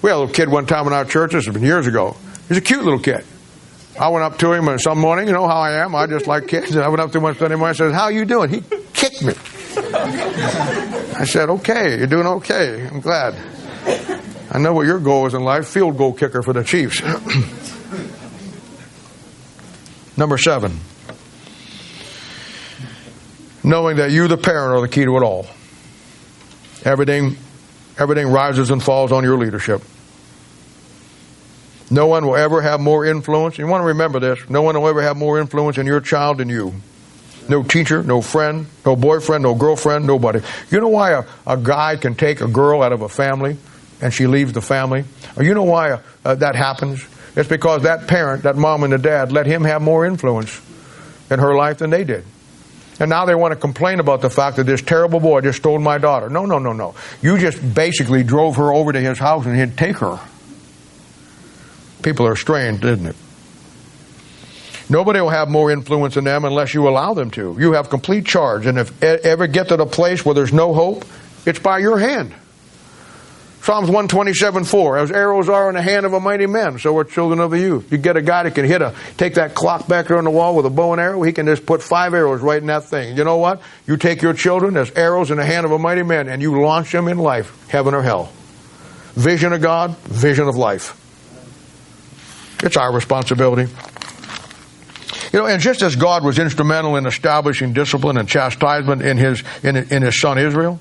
We 0.01 0.09
had 0.11 0.17
a 0.17 0.19
little 0.19 0.33
kid 0.33 0.49
one 0.49 0.67
time 0.67 0.85
in 0.85 0.93
our 0.93 1.05
church, 1.05 1.31
this 1.31 1.45
has 1.45 1.53
been 1.53 1.63
years 1.63 1.87
ago. 1.87 2.15
He's 2.47 2.57
a 2.57 2.61
cute 2.61 2.83
little 2.83 2.99
kid. 2.99 3.25
I 3.99 4.09
went 4.09 4.23
up 4.23 4.37
to 4.39 4.53
him 4.53 4.67
and 4.67 4.79
some 4.79 4.99
morning, 4.99 5.25
you 5.25 5.33
know 5.33 5.47
how 5.47 5.57
I 5.57 5.83
am, 5.83 5.95
I 5.95 6.05
just 6.05 6.27
like 6.27 6.47
kids. 6.47 6.75
And 6.75 6.83
I 6.83 6.87
went 6.89 7.01
up 7.01 7.11
to 7.13 7.17
him 7.17 7.23
one 7.23 7.35
Sunday 7.35 7.55
morning 7.55 7.69
and 7.69 7.77
said, 7.77 7.93
How 7.93 8.03
are 8.03 8.11
you 8.11 8.25
doing? 8.25 8.49
He 8.51 8.61
kicked 8.93 9.23
me. 9.23 9.33
I 9.75 11.25
said, 11.25 11.49
Okay, 11.49 11.97
you're 11.97 12.05
doing 12.05 12.27
okay. 12.27 12.85
I'm 12.85 12.99
glad. 12.99 13.35
I 14.49 14.59
know 14.59 14.73
what 14.73 14.85
your 14.85 14.99
goal 14.99 15.27
is 15.27 15.33
in 15.33 15.43
life 15.43 15.67
field 15.67 15.97
goal 15.97 16.13
kicker 16.13 16.41
for 16.41 16.53
the 16.53 16.63
Chiefs. 16.63 17.01
Number 20.17 20.37
seven, 20.37 20.79
knowing 23.63 23.97
that 23.97 24.11
you, 24.11 24.27
the 24.27 24.37
parent, 24.37 24.73
are 24.73 24.81
the 24.81 24.87
key 24.87 25.05
to 25.05 25.17
it 25.17 25.23
all. 25.23 25.45
Everything, 26.83 27.37
everything 27.99 28.27
rises 28.27 28.71
and 28.71 28.81
falls 28.81 29.11
on 29.11 29.23
your 29.23 29.37
leadership. 29.37 29.83
No 31.91 32.07
one 32.07 32.25
will 32.25 32.35
ever 32.35 32.61
have 32.61 32.79
more 32.79 33.05
influence. 33.05 33.57
You 33.57 33.67
want 33.67 33.81
to 33.81 33.87
remember 33.87 34.19
this. 34.19 34.49
No 34.49 34.61
one 34.61 34.79
will 34.79 34.87
ever 34.87 35.01
have 35.01 35.17
more 35.17 35.39
influence 35.39 35.77
in 35.77 35.85
your 35.85 36.01
child 36.01 36.39
than 36.39 36.49
you. 36.49 36.73
No 37.47 37.63
teacher, 37.63 38.03
no 38.03 38.21
friend, 38.21 38.67
no 38.85 38.95
boyfriend, 38.95 39.43
no 39.43 39.55
girlfriend, 39.55 40.05
nobody. 40.05 40.41
You 40.69 40.81
know 40.81 40.89
why 40.89 41.11
a, 41.11 41.23
a 41.45 41.57
guy 41.57 41.95
can 41.95 42.15
take 42.15 42.41
a 42.41 42.47
girl 42.47 42.81
out 42.81 42.91
of 42.91 43.01
a 43.01 43.09
family 43.09 43.57
and 44.01 44.13
she 44.13 44.27
leaves 44.27 44.53
the 44.53 44.61
family? 44.61 45.03
You 45.39 45.53
know 45.53 45.63
why 45.63 45.99
uh, 46.23 46.35
that 46.35 46.55
happens? 46.55 47.05
It's 47.35 47.49
because 47.49 47.83
that 47.83 48.07
parent, 48.07 48.43
that 48.43 48.55
mom 48.55 48.83
and 48.83 48.93
the 48.93 48.97
dad, 48.97 49.31
let 49.31 49.45
him 49.45 49.63
have 49.63 49.81
more 49.81 50.05
influence 50.05 50.59
in 51.29 51.39
her 51.39 51.55
life 51.55 51.79
than 51.79 51.89
they 51.89 52.03
did. 52.03 52.25
And 52.99 53.09
now 53.09 53.25
they 53.25 53.35
want 53.35 53.51
to 53.51 53.59
complain 53.59 53.99
about 53.99 54.21
the 54.21 54.29
fact 54.29 54.57
that 54.57 54.63
this 54.63 54.81
terrible 54.81 55.19
boy 55.19 55.41
just 55.41 55.59
stole 55.59 55.77
my 55.77 55.99
daughter. 55.99 56.29
No, 56.29 56.45
no, 56.45 56.57
no, 56.57 56.73
no. 56.73 56.95
You 57.21 57.37
just 57.37 57.61
basically 57.75 58.23
drove 58.23 58.55
her 58.55 58.73
over 58.73 58.91
to 58.91 58.99
his 58.99 59.19
house 59.19 59.45
and 59.45 59.55
he'd 59.55 59.77
take 59.77 59.97
her. 59.97 60.19
People 62.01 62.25
are 62.25 62.35
strange, 62.35 62.83
isn't 62.83 63.05
it? 63.05 63.15
Nobody 64.89 65.19
will 65.19 65.29
have 65.29 65.49
more 65.49 65.69
influence 65.69 66.17
in 66.17 66.23
them 66.23 66.45
unless 66.45 66.73
you 66.73 66.87
allow 66.87 67.13
them 67.13 67.29
to. 67.31 67.55
You 67.59 67.73
have 67.73 67.89
complete 67.89 68.25
charge. 68.25 68.65
And 68.65 68.79
if 68.79 69.03
ever 69.03 69.45
get 69.45 69.67
to 69.67 69.77
the 69.77 69.85
place 69.85 70.25
where 70.25 70.33
there's 70.33 70.53
no 70.53 70.73
hope, 70.73 71.05
it's 71.45 71.59
by 71.59 71.79
your 71.79 71.99
hand. 71.99 72.33
Psalms 73.67 73.89
127, 73.89 74.63
4. 74.63 74.97
As 74.97 75.11
arrows 75.11 75.49
are 75.49 75.67
in 75.67 75.75
the 75.75 75.81
hand 75.81 76.05
of 76.05 76.13
a 76.13 76.21
mighty 76.21 76.45
man, 76.45 76.79
so 76.79 76.97
are 76.97 77.03
children 77.03 77.41
of 77.41 77.51
the 77.51 77.59
youth. 77.59 77.91
You 77.91 77.97
get 77.97 78.15
a 78.15 78.21
guy 78.21 78.43
that 78.43 78.55
can 78.55 78.63
hit 78.63 78.81
a, 78.81 78.95
take 79.17 79.33
that 79.33 79.55
clock 79.55 79.89
back 79.89 80.07
there 80.07 80.17
on 80.17 80.23
the 80.23 80.31
wall 80.31 80.55
with 80.55 80.65
a 80.65 80.69
bow 80.69 80.93
and 80.93 81.01
arrow, 81.01 81.21
he 81.21 81.33
can 81.33 81.45
just 81.47 81.65
put 81.65 81.83
five 81.83 82.13
arrows 82.13 82.39
right 82.39 82.61
in 82.61 82.67
that 82.67 82.85
thing. 82.85 83.17
You 83.17 83.25
know 83.25 83.35
what? 83.35 83.61
You 83.85 83.97
take 83.97 84.21
your 84.21 84.31
children 84.31 84.77
as 84.77 84.89
arrows 84.91 85.31
in 85.31 85.37
the 85.37 85.45
hand 85.45 85.65
of 85.65 85.73
a 85.73 85.77
mighty 85.77 86.03
man 86.03 86.29
and 86.29 86.41
you 86.41 86.61
launch 86.61 86.93
them 86.93 87.09
in 87.09 87.17
life, 87.17 87.67
heaven 87.67 87.93
or 87.93 88.01
hell. 88.01 88.31
Vision 89.15 89.51
of 89.51 89.61
God, 89.61 89.97
vision 89.97 90.47
of 90.47 90.55
life. 90.55 90.95
It's 92.63 92.77
our 92.77 92.93
responsibility. 92.95 93.69
You 95.33 95.39
know, 95.39 95.45
and 95.45 95.61
just 95.61 95.81
as 95.81 95.97
God 95.97 96.23
was 96.23 96.39
instrumental 96.39 96.95
in 96.95 97.05
establishing 97.05 97.73
discipline 97.73 98.17
and 98.17 98.29
chastisement 98.29 99.01
in 99.01 99.17
his, 99.17 99.43
in, 99.61 99.75
in 99.75 100.03
his 100.03 100.17
son 100.21 100.37
Israel, 100.37 100.79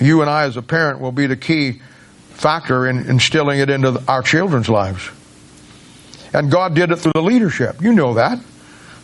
you 0.00 0.20
and 0.20 0.30
I, 0.30 0.44
as 0.44 0.56
a 0.56 0.62
parent, 0.62 1.00
will 1.00 1.12
be 1.12 1.26
the 1.26 1.36
key 1.36 1.80
factor 2.30 2.86
in 2.86 3.08
instilling 3.08 3.60
it 3.60 3.70
into 3.70 4.02
our 4.08 4.22
children's 4.22 4.68
lives. 4.68 5.10
And 6.32 6.50
God 6.50 6.74
did 6.74 6.90
it 6.90 6.96
through 6.96 7.12
the 7.14 7.22
leadership. 7.22 7.80
You 7.80 7.92
know 7.92 8.14
that. 8.14 8.38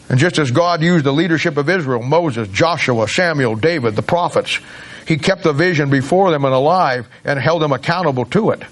And 0.09 0.19
just 0.19 0.39
as 0.39 0.51
God 0.51 0.83
used 0.83 1.05
the 1.05 1.13
leadership 1.13 1.57
of 1.57 1.71
Israel, 1.71 2.03
Moses, 2.03 2.49
Joshua, 2.49 3.09
Samuel, 3.09 3.57
David, 3.57 3.97
the 3.97 4.03
prophets, 4.03 4.59
He 5.07 5.17
kept 5.17 5.43
the 5.43 5.53
vision 5.53 5.89
before 5.89 6.31
them 6.31 6.45
and 6.45 6.53
alive 6.53 7.09
and 7.25 7.39
held 7.39 7.63
them 7.63 7.73
accountable 7.73 8.27
to 8.27 8.51
it. 8.51 8.63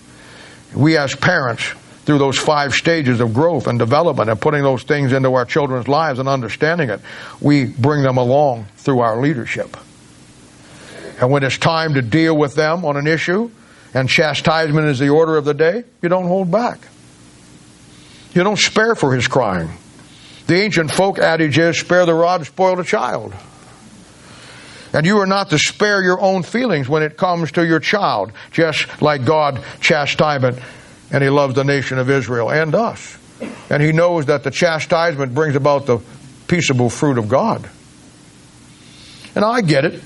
We 0.74 0.96
as 0.98 1.14
parents, 1.14 1.64
through 2.04 2.18
those 2.18 2.38
five 2.38 2.74
stages 2.74 3.20
of 3.20 3.32
growth 3.32 3.66
and 3.66 3.78
development 3.78 4.28
and 4.30 4.40
putting 4.40 4.62
those 4.62 4.82
things 4.82 5.12
into 5.12 5.34
our 5.34 5.44
children's 5.44 5.88
lives 5.88 6.18
and 6.18 6.28
understanding 6.28 6.90
it, 6.90 7.00
we 7.40 7.64
bring 7.64 8.02
them 8.02 8.16
along 8.16 8.66
through 8.76 9.00
our 9.00 9.20
leadership. 9.20 9.76
And 11.20 11.30
when 11.30 11.42
it's 11.42 11.58
time 11.58 11.94
to 11.94 12.02
deal 12.02 12.36
with 12.36 12.54
them 12.54 12.84
on 12.84 12.96
an 12.96 13.06
issue, 13.06 13.50
and 13.92 14.08
chastisement 14.08 14.86
is 14.86 14.98
the 14.98 15.10
order 15.10 15.36
of 15.36 15.44
the 15.44 15.54
day, 15.54 15.84
you 16.00 16.08
don't 16.08 16.26
hold 16.26 16.50
back. 16.50 16.80
You 18.32 18.42
don't 18.42 18.58
spare 18.58 18.94
for 18.94 19.14
his 19.14 19.28
crying. 19.28 19.70
The 20.46 20.62
ancient 20.62 20.90
folk 20.90 21.18
adage 21.18 21.58
is 21.58 21.78
spare 21.78 22.06
the 22.06 22.14
rod, 22.14 22.46
spoil 22.46 22.76
the 22.76 22.84
child. 22.84 23.34
And 24.92 25.06
you 25.06 25.18
are 25.18 25.26
not 25.26 25.50
to 25.50 25.58
spare 25.58 26.02
your 26.02 26.20
own 26.20 26.42
feelings 26.42 26.88
when 26.88 27.02
it 27.02 27.16
comes 27.16 27.52
to 27.52 27.66
your 27.66 27.80
child, 27.80 28.32
just 28.50 29.02
like 29.02 29.24
God 29.24 29.62
chastisement, 29.80 30.58
and 31.12 31.22
He 31.22 31.30
loves 31.30 31.54
the 31.54 31.64
nation 31.64 31.98
of 31.98 32.08
Israel 32.10 32.50
and 32.50 32.74
us. 32.74 33.18
And 33.68 33.82
He 33.82 33.92
knows 33.92 34.26
that 34.26 34.42
the 34.42 34.50
chastisement 34.50 35.34
brings 35.34 35.54
about 35.54 35.86
the 35.86 36.00
peaceable 36.48 36.90
fruit 36.90 37.18
of 37.18 37.28
God. 37.28 37.68
And 39.34 39.44
I 39.44 39.60
get 39.60 39.84
it. 39.84 40.02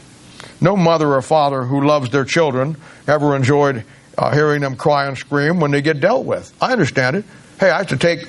No 0.60 0.76
mother 0.76 1.14
or 1.14 1.22
father 1.22 1.64
who 1.64 1.86
loves 1.86 2.10
their 2.10 2.24
children 2.24 2.76
ever 3.06 3.36
enjoyed 3.36 3.84
uh, 4.16 4.32
hearing 4.32 4.60
them 4.60 4.76
cry 4.76 5.06
and 5.06 5.18
scream 5.18 5.60
when 5.60 5.70
they 5.70 5.82
get 5.82 6.00
dealt 6.00 6.24
with. 6.24 6.52
I 6.60 6.72
understand 6.72 7.16
it. 7.16 7.24
Hey, 7.58 7.70
I 7.70 7.78
used 7.78 7.90
to 7.90 7.96
take 7.96 8.28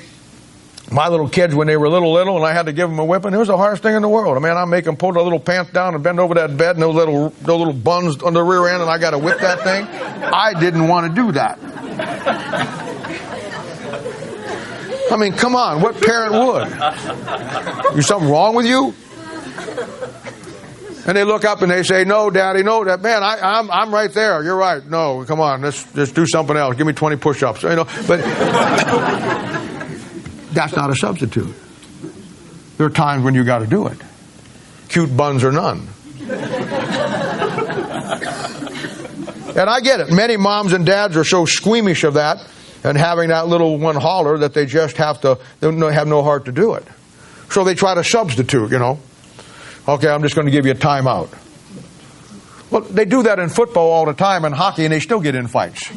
my 0.92 1.08
little 1.08 1.28
kids 1.28 1.56
when 1.56 1.68
they 1.68 1.78
were 1.78 1.90
little, 1.90 2.14
little, 2.14 2.38
and 2.38 2.46
I 2.46 2.54
had 2.54 2.68
to 2.68 2.74
give 2.74 2.90
them 2.90 3.00
a 3.00 3.06
whipping. 3.06 3.34
It 3.34 3.38
was 3.38 3.48
the 3.48 3.58
hardest 3.58 3.82
thing 3.82 3.96
in 3.96 4.02
the 4.02 4.10
world. 4.10 4.38
I 4.38 4.40
mean, 4.40 4.56
I 4.56 4.66
make 4.66 4.86
them 4.86 4.96
pull 4.96 5.14
their 5.14 5.24
little 5.24 5.40
pants 5.40 5.72
down 5.72 5.96
and 5.96 6.04
bend 6.04 6.20
over 6.20 6.36
that 6.36 6.58
bed, 6.58 6.76
and 6.76 6.84
those 6.84 6.96
little, 6.96 7.30
those 7.42 7.60
little 7.60 7.74
buns 7.74 8.22
on 8.22 8.34
the 8.34 8.44
rear 8.44 8.68
end, 8.68 8.82
and 8.82 8.90
I 8.90 8.98
got 9.00 9.12
to 9.12 9.18
whip 9.18 9.40
that 9.40 9.62
thing. 9.62 9.86
I 9.86 10.60
didn't 10.60 10.88
want 10.88 11.16
to 11.16 11.22
do 11.22 11.32
that. 11.32 11.60
I 15.12 15.18
mean, 15.18 15.34
come 15.34 15.56
on, 15.56 15.82
what 15.82 16.00
parent 16.02 16.34
would? 16.34 17.98
Is 17.98 18.08
something 18.08 18.30
wrong 18.30 18.56
with 18.56 18.66
you? 18.66 18.94
And 21.06 21.16
they 21.16 21.24
look 21.24 21.46
up 21.46 21.62
and 21.62 21.72
they 21.72 21.84
say, 21.84 22.04
"No, 22.04 22.32
Daddy, 22.32 22.64
no, 22.64 22.84
that 22.84 23.02
man, 23.02 23.22
I, 23.22 23.38
am 23.38 23.70
I'm, 23.70 23.72
I'm 23.72 23.94
right 23.94 24.12
there. 24.12 24.44
You're 24.44 24.56
right. 24.56 24.84
No, 24.84 25.24
come 25.26 25.40
on, 25.40 25.62
let's 25.62 25.84
just 25.94 26.16
do 26.16 26.26
something 26.26 26.58
else. 26.58 26.76
Give 26.76 26.88
me 26.88 26.94
20 26.94 27.18
push-ups." 27.18 27.62
You 27.62 27.76
know, 27.76 27.86
but 28.08 28.22
that's 30.52 30.76
not 30.76 30.90
a 30.90 30.96
substitute. 30.96 31.54
There 32.78 32.88
are 32.88 32.92
times 32.92 33.24
when 33.24 33.36
you 33.36 33.44
got 33.44 33.60
to 33.60 33.68
do 33.68 33.86
it. 33.88 34.00
Cute 34.90 35.16
buns 35.16 35.44
or 35.44 35.52
none. 35.52 35.88
and 39.56 39.70
I 39.70 39.80
get 39.82 40.00
it. 40.00 40.12
Many 40.12 40.38
moms 40.38 40.74
and 40.74 40.86
dads 40.86 41.16
are 41.18 41.24
so 41.24 41.46
squeamish 41.46 42.04
of 42.04 42.16
that 42.16 42.38
and 42.84 42.98
having 42.98 43.30
that 43.30 43.48
little 43.48 43.78
one 43.78 43.96
holler 43.96 44.40
that 44.40 44.54
they 44.54 44.66
just 44.66 44.98
have 44.98 45.22
to 45.22 45.40
they 45.60 45.72
have 45.94 46.08
no 46.08 46.24
heart 46.24 46.46
to 46.46 46.52
do 46.52 46.74
it. 46.74 46.86
So 47.50 47.64
they 47.64 47.76
try 47.76 47.94
to 47.94 48.04
substitute. 48.04 48.72
You 48.72 48.80
know. 48.80 49.00
Okay, 49.88 50.10
I'm 50.10 50.24
just 50.24 50.34
going 50.36 50.46
to 50.46 50.52
give 50.52 50.66
you 50.66 50.72
a 50.72 50.76
timeout. 50.76 51.30
Well, 52.72 52.82
they 52.82 53.06
do 53.06 53.24
that 53.24 53.38
in 53.40 53.50
football 53.50 53.92
all 53.92 54.06
the 54.06 54.14
time 54.14 54.44
and 54.44 54.54
hockey, 54.56 54.84
and 54.86 54.92
they 54.92 55.00
still 55.00 55.20
get 55.20 55.36
in 55.36 55.48
fights. 55.48 55.90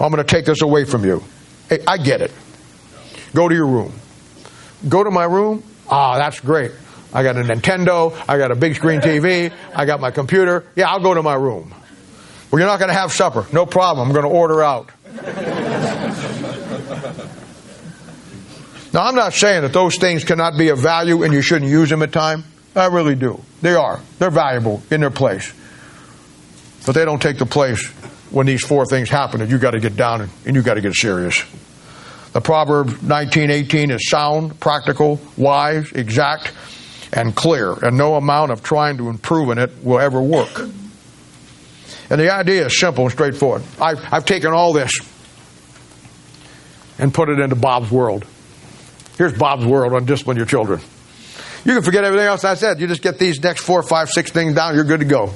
I'm 0.00 0.10
going 0.10 0.16
to 0.16 0.24
take 0.24 0.46
this 0.46 0.62
away 0.62 0.84
from 0.84 1.04
you. 1.04 1.22
Hey, 1.68 1.80
I 1.86 1.98
get 1.98 2.22
it. 2.22 2.32
Go 3.34 3.48
to 3.48 3.54
your 3.54 3.66
room. 3.66 3.92
Go 4.88 5.04
to 5.04 5.10
my 5.10 5.24
room. 5.24 5.62
Ah, 5.88 6.16
that's 6.18 6.40
great. 6.40 6.72
I 7.12 7.22
got 7.22 7.36
a 7.36 7.42
Nintendo. 7.42 8.16
I 8.26 8.38
got 8.38 8.50
a 8.50 8.56
big 8.56 8.74
screen 8.74 9.00
TV. 9.00 9.52
I 9.74 9.84
got 9.84 10.00
my 10.00 10.10
computer. 10.10 10.64
Yeah, 10.74 10.88
I'll 10.90 11.00
go 11.00 11.12
to 11.12 11.22
my 11.22 11.34
room. 11.34 11.74
Well, 12.50 12.60
you're 12.60 12.68
not 12.68 12.78
going 12.78 12.88
to 12.88 12.94
have 12.94 13.12
supper. 13.12 13.46
No 13.52 13.66
problem. 13.66 14.08
I'm 14.08 14.14
going 14.14 14.24
to 14.24 14.30
order 14.30 14.62
out. 14.62 14.90
Now, 18.92 19.06
I'm 19.06 19.14
not 19.14 19.32
saying 19.32 19.62
that 19.62 19.72
those 19.72 19.96
things 19.96 20.24
cannot 20.24 20.58
be 20.58 20.68
of 20.68 20.78
value 20.78 21.22
and 21.22 21.32
you 21.32 21.40
shouldn't 21.40 21.70
use 21.70 21.88
them 21.88 22.02
at 22.02 22.12
time. 22.12 22.44
I 22.76 22.86
really 22.86 23.14
do. 23.14 23.40
They 23.62 23.74
are. 23.74 24.00
They're 24.18 24.30
valuable 24.30 24.82
in 24.90 25.00
their 25.00 25.10
place. 25.10 25.52
But 26.84 26.94
they 26.94 27.04
don't 27.04 27.20
take 27.20 27.38
the 27.38 27.46
place 27.46 27.86
when 28.30 28.46
these 28.46 28.64
four 28.64 28.86
things 28.86 29.08
happen 29.08 29.40
and 29.40 29.50
you 29.50 29.58
got 29.58 29.72
to 29.72 29.80
get 29.80 29.96
down 29.96 30.22
and, 30.22 30.30
and 30.46 30.56
you 30.56 30.62
got 30.62 30.74
to 30.74 30.80
get 30.80 30.94
serious. 30.94 31.42
The 32.32 32.40
Proverb 32.40 32.88
19:18 32.88 33.90
is 33.90 34.08
sound, 34.08 34.58
practical, 34.58 35.20
wise, 35.36 35.92
exact, 35.92 36.50
and 37.12 37.34
clear, 37.36 37.72
and 37.72 37.98
no 37.98 38.14
amount 38.14 38.52
of 38.52 38.62
trying 38.62 38.96
to 38.98 39.10
improve 39.10 39.50
in 39.50 39.58
it 39.58 39.70
will 39.84 40.00
ever 40.00 40.20
work. 40.20 40.60
And 42.08 42.20
the 42.20 42.32
idea 42.32 42.66
is 42.66 42.80
simple 42.80 43.04
and 43.04 43.12
straightforward. 43.12 43.62
I've, 43.78 43.98
I've 44.10 44.24
taken 44.24 44.52
all 44.52 44.72
this 44.72 44.98
and 46.98 47.12
put 47.12 47.28
it 47.28 47.38
into 47.38 47.56
Bob's 47.56 47.90
world. 47.90 48.24
Here's 49.18 49.36
Bob's 49.36 49.64
world 49.64 49.92
on 49.92 50.04
discipline 50.04 50.36
your 50.36 50.46
children. 50.46 50.80
You 51.64 51.74
can 51.74 51.82
forget 51.82 52.04
everything 52.04 52.26
else 52.26 52.44
I 52.44 52.54
said. 52.54 52.80
You 52.80 52.88
just 52.88 53.02
get 53.02 53.18
these 53.18 53.42
next 53.42 53.62
four, 53.62 53.82
five, 53.82 54.10
six 54.10 54.32
things 54.32 54.54
down, 54.54 54.74
you're 54.74 54.84
good 54.84 55.00
to 55.00 55.06
go. 55.06 55.32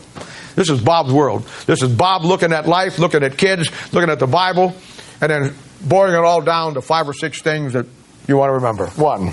This 0.56 0.70
is 0.70 0.80
Bob's 0.80 1.12
world. 1.12 1.46
This 1.66 1.82
is 1.82 1.92
Bob 1.92 2.24
looking 2.24 2.52
at 2.52 2.66
life, 2.66 2.98
looking 2.98 3.22
at 3.22 3.36
kids, 3.36 3.70
looking 3.92 4.10
at 4.10 4.18
the 4.18 4.26
Bible, 4.26 4.74
and 5.20 5.30
then 5.30 5.54
boiling 5.82 6.14
it 6.14 6.24
all 6.24 6.40
down 6.40 6.74
to 6.74 6.80
five 6.80 7.08
or 7.08 7.12
six 7.12 7.42
things 7.42 7.74
that 7.74 7.86
you 8.26 8.36
want 8.36 8.48
to 8.48 8.54
remember. 8.54 8.86
One, 8.86 9.28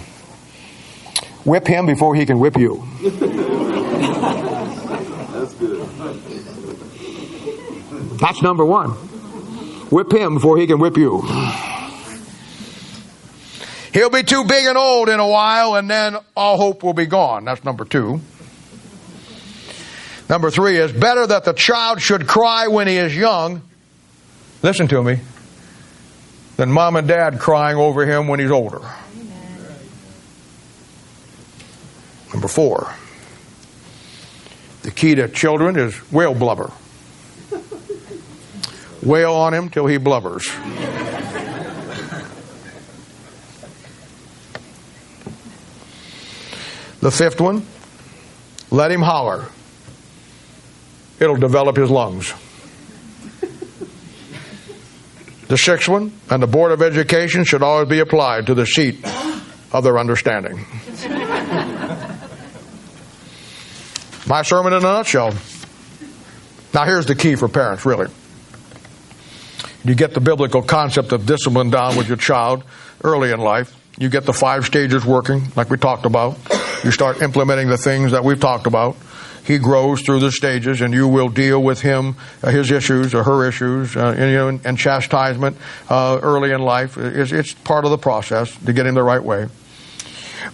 whip 1.46 1.66
him 1.66 1.86
before 1.86 2.14
he 2.14 2.26
can 2.26 2.40
whip 2.40 2.58
you. 2.58 2.86
That's 3.02 3.16
good. 5.56 5.88
That's 8.20 8.42
number 8.42 8.66
one. 8.66 8.92
Whip 9.90 10.12
him 10.12 10.36
before 10.36 10.58
he 10.58 10.68
can 10.68 10.80
whip 10.80 10.98
you. 10.98 11.22
He'll 13.94 14.10
be 14.10 14.24
too 14.24 14.44
big 14.44 14.66
and 14.66 14.78
old 14.78 15.08
in 15.08 15.20
a 15.20 15.28
while, 15.28 15.76
and 15.76 15.88
then 15.88 16.18
all 16.36 16.58
hope 16.58 16.82
will 16.82 16.96
be 16.96 17.06
gone. 17.06 17.46
That's 17.46 17.64
number 17.64 17.86
two. 17.86 18.22
Number 20.28 20.50
three 20.50 20.78
is 20.78 20.92
better 20.92 21.28
that 21.28 21.44
the 21.44 21.54
child 21.54 22.02
should 22.02 22.26
cry 22.28 22.68
when 22.68 22.88
he 22.88 22.98
is 22.98 23.16
young. 23.16 23.62
Listen 24.64 24.88
to 24.88 25.04
me. 25.04 25.20
Than 26.58 26.72
mom 26.72 26.96
and 26.96 27.08
dad 27.08 27.40
crying 27.40 27.78
over 27.78 28.06
him 28.06 28.28
when 28.28 28.40
he's 28.40 28.52
older. 28.52 28.82
Number 32.32 32.48
four. 32.48 32.92
The 34.82 34.92
key 34.92 35.16
to 35.16 35.28
children 35.28 35.78
is 35.78 35.96
whale 36.12 36.34
blubber. 36.34 36.72
Wail 39.04 39.34
on 39.34 39.54
him 39.54 39.70
till 39.70 39.86
he 39.86 39.98
blubbers. 39.98 40.50
The 47.04 47.12
fifth 47.12 47.42
one, 47.42 47.68
let 48.72 48.90
him 48.90 49.02
holler. 49.02 49.50
It'll 51.20 51.36
develop 51.36 51.76
his 51.76 51.90
lungs. 51.90 52.34
The 55.50 55.58
sixth 55.58 55.90
one, 55.90 56.14
and 56.30 56.42
the 56.42 56.48
Board 56.48 56.72
of 56.72 56.82
Education 56.82 57.44
should 57.44 57.62
always 57.62 57.90
be 57.90 58.00
applied 58.00 58.46
to 58.46 58.54
the 58.54 58.66
seat 58.66 59.06
of 59.74 59.84
their 59.84 60.00
understanding. 60.00 60.66
My 64.26 64.44
sermon 64.44 64.72
in 64.72 64.80
a 64.80 64.84
nutshell. 64.84 65.34
Now, 66.74 66.86
here's 66.86 67.06
the 67.06 67.16
key 67.16 67.36
for 67.36 67.50
parents, 67.50 67.86
really. 67.86 68.08
You 69.84 69.94
get 69.94 70.14
the 70.14 70.22
biblical 70.22 70.62
concept 70.62 71.12
of 71.12 71.26
discipline 71.26 71.70
down 71.70 71.98
with 71.98 72.08
your 72.08 72.16
child 72.16 72.64
early 73.04 73.34
in 73.34 73.42
life. 73.42 73.78
You 73.98 74.08
get 74.08 74.24
the 74.24 74.32
five 74.32 74.66
stages 74.66 75.04
working, 75.04 75.52
like 75.58 75.70
we 75.70 75.76
talked 75.76 76.06
about. 76.06 76.38
You 76.84 76.92
start 76.92 77.22
implementing 77.22 77.70
the 77.70 77.78
things 77.78 78.12
that 78.12 78.24
we've 78.24 78.40
talked 78.40 78.68
about. 78.68 78.98
He 79.46 79.58
grows 79.58 80.02
through 80.02 80.20
the 80.20 80.32
stages, 80.32 80.82
and 80.82 80.94
you 80.94 81.08
will 81.08 81.30
deal 81.30 81.62
with 81.62 81.82
him, 81.82 82.16
uh, 82.42 82.50
his 82.50 82.72
issues 82.72 83.14
or 83.14 83.24
her 83.24 83.48
issues, 83.48 83.96
uh, 83.96 84.16
and, 84.18 84.32
you 84.32 84.38
know, 84.38 84.60
and, 84.64 84.78
chastisement 84.78 85.58
uh, 85.90 86.20
early 86.22 86.52
in 86.52 86.62
life. 86.62 86.98
It's, 86.98 87.32
it's 87.32 87.54
part 87.54 87.84
of 87.86 87.92
the 87.92 87.98
process 87.98 88.56
to 88.66 88.74
get 88.74 88.86
him 88.86 88.96
the 88.96 89.04
right 89.04 89.24
way. 89.24 89.48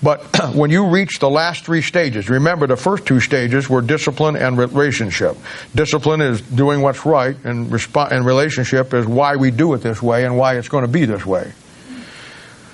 But 0.02 0.24
when 0.54 0.72
you 0.72 0.88
reach 0.88 1.20
the 1.20 1.30
last 1.30 1.66
three 1.66 1.82
stages, 1.82 2.30
remember 2.30 2.68
the 2.68 2.78
first 2.78 3.06
two 3.06 3.20
stages 3.20 3.70
were 3.70 3.82
discipline 3.82 4.36
and 4.36 4.58
relationship. 4.58 5.38
Discipline 5.76 6.22
is 6.22 6.42
doing 6.42 6.82
what's 6.82 7.06
right, 7.06 7.36
and, 7.44 7.68
resp- 7.68 8.12
and 8.12 8.26
relationship 8.26 8.94
is 8.94 9.06
why 9.06 9.36
we 9.36 9.52
do 9.52 9.74
it 9.74 9.80
this 9.80 10.02
way 10.02 10.26
and 10.26 10.38
why 10.38 10.58
it's 10.58 10.70
going 10.70 10.84
to 10.84 10.92
be 10.92 11.06
this 11.06 11.26
way. 11.26 11.54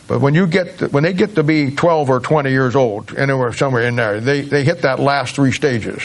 But 0.07 0.21
when 0.21 0.35
you 0.35 0.45
get 0.45 0.79
to, 0.79 0.87
when 0.87 1.03
they 1.03 1.13
get 1.13 1.35
to 1.35 1.43
be 1.43 1.71
12 1.71 2.09
or 2.09 2.19
20 2.19 2.51
years 2.51 2.75
old, 2.75 3.17
anywhere 3.17 3.53
somewhere 3.53 3.83
in 3.83 3.95
there, 3.95 4.21
they, 4.21 4.41
they 4.41 4.63
hit 4.63 4.83
that 4.83 4.99
last 4.99 5.35
three 5.35 5.51
stages. 5.51 6.03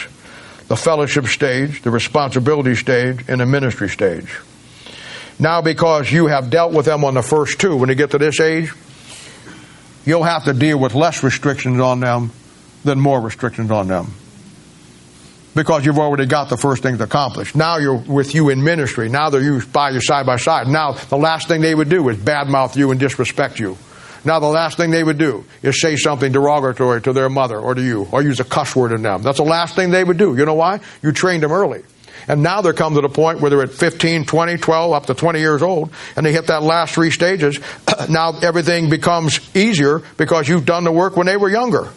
The 0.67 0.75
fellowship 0.75 1.25
stage, 1.25 1.81
the 1.83 1.91
responsibility 1.91 2.75
stage, 2.75 3.25
and 3.27 3.41
the 3.41 3.45
ministry 3.45 3.89
stage. 3.89 4.39
Now, 5.37 5.61
because 5.61 6.11
you 6.11 6.27
have 6.27 6.49
dealt 6.49 6.73
with 6.73 6.85
them 6.85 7.03
on 7.03 7.13
the 7.13 7.21
first 7.21 7.59
two, 7.59 7.75
when 7.75 7.89
you 7.89 7.95
get 7.95 8.11
to 8.11 8.17
this 8.17 8.39
age, 8.39 8.71
you'll 10.05 10.23
have 10.23 10.45
to 10.45 10.53
deal 10.53 10.79
with 10.79 10.95
less 10.95 11.23
restrictions 11.23 11.79
on 11.79 11.99
them 11.99 12.31
than 12.83 12.99
more 12.99 13.21
restrictions 13.21 13.69
on 13.69 13.87
them. 13.87 14.13
Because 15.53 15.85
you've 15.85 15.99
already 15.99 16.25
got 16.25 16.49
the 16.49 16.57
first 16.57 16.81
things 16.81 17.01
accomplished. 17.01 17.55
Now 17.55 17.77
you're 17.77 17.97
with 17.97 18.33
you 18.33 18.49
in 18.49 18.63
ministry. 18.63 19.09
Now 19.09 19.29
they're 19.29 19.41
used 19.41 19.73
by 19.73 19.89
your 19.89 20.01
side 20.01 20.25
by 20.25 20.37
side. 20.37 20.67
Now 20.67 20.93
the 20.93 21.17
last 21.17 21.47
thing 21.49 21.61
they 21.61 21.75
would 21.75 21.89
do 21.89 22.07
is 22.09 22.17
badmouth 22.17 22.75
you 22.75 22.91
and 22.91 22.99
disrespect 22.99 23.59
you. 23.59 23.77
Now 24.23 24.39
the 24.39 24.47
last 24.47 24.77
thing 24.77 24.91
they 24.91 25.03
would 25.03 25.17
do 25.17 25.45
is 25.63 25.81
say 25.81 25.95
something 25.95 26.31
derogatory 26.31 27.01
to 27.03 27.13
their 27.13 27.29
mother 27.29 27.59
or 27.59 27.73
to 27.73 27.81
you 27.81 28.07
or 28.11 28.21
use 28.21 28.39
a 28.39 28.43
cuss 28.43 28.75
word 28.75 28.91
in 28.91 29.01
them. 29.01 29.23
That's 29.23 29.37
the 29.37 29.43
last 29.43 29.75
thing 29.75 29.89
they 29.89 30.03
would 30.03 30.17
do. 30.17 30.35
You 30.37 30.45
know 30.45 30.53
why? 30.53 30.79
You 31.01 31.11
trained 31.11 31.43
them 31.43 31.51
early. 31.51 31.83
And 32.27 32.43
now 32.43 32.61
they're 32.61 32.73
come 32.73 32.93
to 32.95 33.01
the 33.01 33.09
point 33.09 33.41
where 33.41 33.49
they're 33.49 33.63
at 33.63 33.71
15, 33.71 34.25
20, 34.25 34.57
12, 34.57 34.93
up 34.93 35.05
to 35.07 35.15
20 35.15 35.39
years 35.39 35.63
old, 35.63 35.91
and 36.15 36.23
they 36.23 36.31
hit 36.31 36.47
that 36.47 36.61
last 36.61 36.93
three 36.93 37.09
stages. 37.09 37.59
now 38.09 38.37
everything 38.41 38.91
becomes 38.91 39.39
easier 39.55 40.03
because 40.17 40.47
you've 40.47 40.65
done 40.65 40.83
the 40.83 40.91
work 40.91 41.17
when 41.17 41.25
they 41.25 41.37
were 41.37 41.49
younger. 41.49 41.89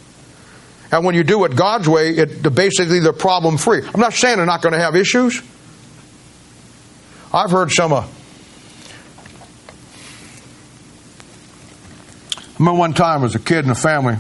And 0.91 1.05
when 1.05 1.15
you 1.15 1.25
do 1.25 1.45
it 1.45 1.57
God's 1.57 1.89
way, 1.89 2.11
it 2.11 2.43
basically 2.55 3.01
they're 3.01 3.13
problem 3.13 3.59
free. 3.59 3.83
I'm 3.83 4.01
not 4.01 4.15
saying 4.15 4.37
they're 4.37 4.47
not 4.47 4.63
going 4.63 4.75
to 4.75 4.81
have 4.81 4.97
issues. 4.97 5.43
I've 7.33 7.51
heard 7.51 7.71
some. 7.71 7.93
Uh, 7.93 8.07
remember 12.59 12.79
one 12.79 12.95
time 12.95 13.25
as 13.25 13.35
a 13.35 13.39
kid 13.39 13.65
in 13.65 13.71
a 13.71 13.75
family. 13.75 14.17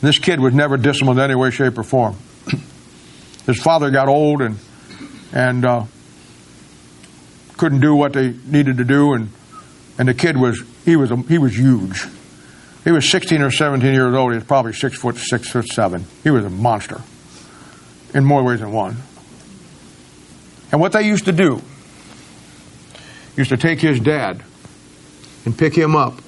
This 0.00 0.18
kid 0.18 0.40
was 0.40 0.54
never 0.54 0.76
disciplined 0.76 1.18
in 1.18 1.24
any 1.24 1.34
way, 1.34 1.50
shape, 1.50 1.76
or 1.76 1.82
form. 1.82 2.16
His 3.46 3.60
father 3.60 3.90
got 3.90 4.08
old 4.08 4.40
and 4.40 4.56
and 5.32 5.64
uh, 5.64 5.84
couldn't 7.56 7.80
do 7.80 7.94
what 7.94 8.12
they 8.12 8.34
needed 8.46 8.78
to 8.78 8.84
do, 8.84 9.12
and 9.12 9.30
and 9.98 10.08
the 10.08 10.14
kid 10.14 10.36
was 10.36 10.62
he 10.84 10.96
was 10.96 11.10
a, 11.10 11.16
he 11.16 11.38
was 11.38 11.56
huge. 11.56 12.06
He 12.84 12.92
was 12.92 13.10
16 13.10 13.42
or 13.42 13.50
17 13.50 13.92
years 13.92 14.14
old. 14.14 14.32
He 14.32 14.36
was 14.36 14.46
probably 14.46 14.72
six 14.72 14.98
foot 14.98 15.16
six 15.16 15.50
foot 15.50 15.66
seven. 15.66 16.06
He 16.24 16.30
was 16.30 16.44
a 16.44 16.50
monster 16.50 17.02
in 18.14 18.24
more 18.24 18.42
ways 18.42 18.60
than 18.60 18.72
one. 18.72 18.96
And 20.72 20.80
what 20.80 20.92
they 20.92 21.02
used 21.02 21.26
to 21.26 21.32
do 21.32 21.60
used 23.36 23.50
to 23.50 23.56
take 23.56 23.80
his 23.80 24.00
dad 24.00 24.42
and 25.44 25.56
pick 25.56 25.74
him 25.74 25.96
up 25.96 26.20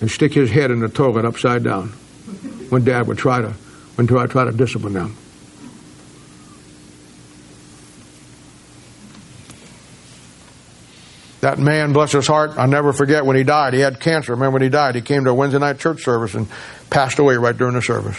and 0.00 0.10
stick 0.10 0.32
his 0.32 0.50
head 0.50 0.70
in 0.70 0.80
the 0.80 0.88
toilet 0.88 1.24
upside 1.24 1.64
down 1.64 1.88
when 2.68 2.84
dad 2.84 3.06
would 3.06 3.18
try 3.18 3.40
to 3.40 3.54
when 3.96 4.06
try, 4.06 4.26
try 4.26 4.44
to 4.44 4.52
discipline 4.52 4.94
them. 4.94 5.16
That 11.40 11.58
man, 11.58 11.94
bless 11.94 12.12
his 12.12 12.26
heart, 12.26 12.52
I'll 12.58 12.68
never 12.68 12.92
forget 12.92 13.24
when 13.24 13.36
he 13.36 13.44
died. 13.44 13.72
He 13.72 13.80
had 13.80 13.98
cancer. 13.98 14.32
Remember 14.32 14.54
when 14.54 14.62
he 14.62 14.68
died? 14.68 14.94
He 14.94 15.00
came 15.00 15.24
to 15.24 15.30
a 15.30 15.34
Wednesday 15.34 15.58
night 15.58 15.78
church 15.78 16.02
service 16.02 16.34
and 16.34 16.46
passed 16.90 17.18
away 17.18 17.36
right 17.36 17.56
during 17.56 17.74
the 17.74 17.82
service. 17.82 18.18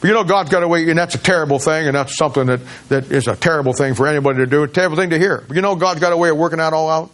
But 0.00 0.08
you 0.08 0.14
know, 0.14 0.24
God's 0.24 0.50
got 0.50 0.62
a 0.62 0.68
way, 0.68 0.88
and 0.88 0.98
that's 0.98 1.14
a 1.14 1.18
terrible 1.18 1.58
thing, 1.58 1.86
and 1.86 1.94
that's 1.94 2.16
something 2.16 2.46
that, 2.46 2.60
that 2.88 3.10
is 3.12 3.28
a 3.28 3.36
terrible 3.36 3.72
thing 3.72 3.94
for 3.94 4.06
anybody 4.06 4.38
to 4.38 4.46
do. 4.46 4.62
A 4.62 4.68
terrible 4.68 4.96
thing 4.96 5.10
to 5.10 5.18
hear. 5.18 5.44
But 5.46 5.56
you 5.56 5.62
know, 5.62 5.74
God's 5.74 6.00
got 6.00 6.12
a 6.12 6.16
way 6.16 6.30
of 6.30 6.36
working 6.36 6.58
that 6.58 6.72
all 6.72 6.88
out. 6.88 7.10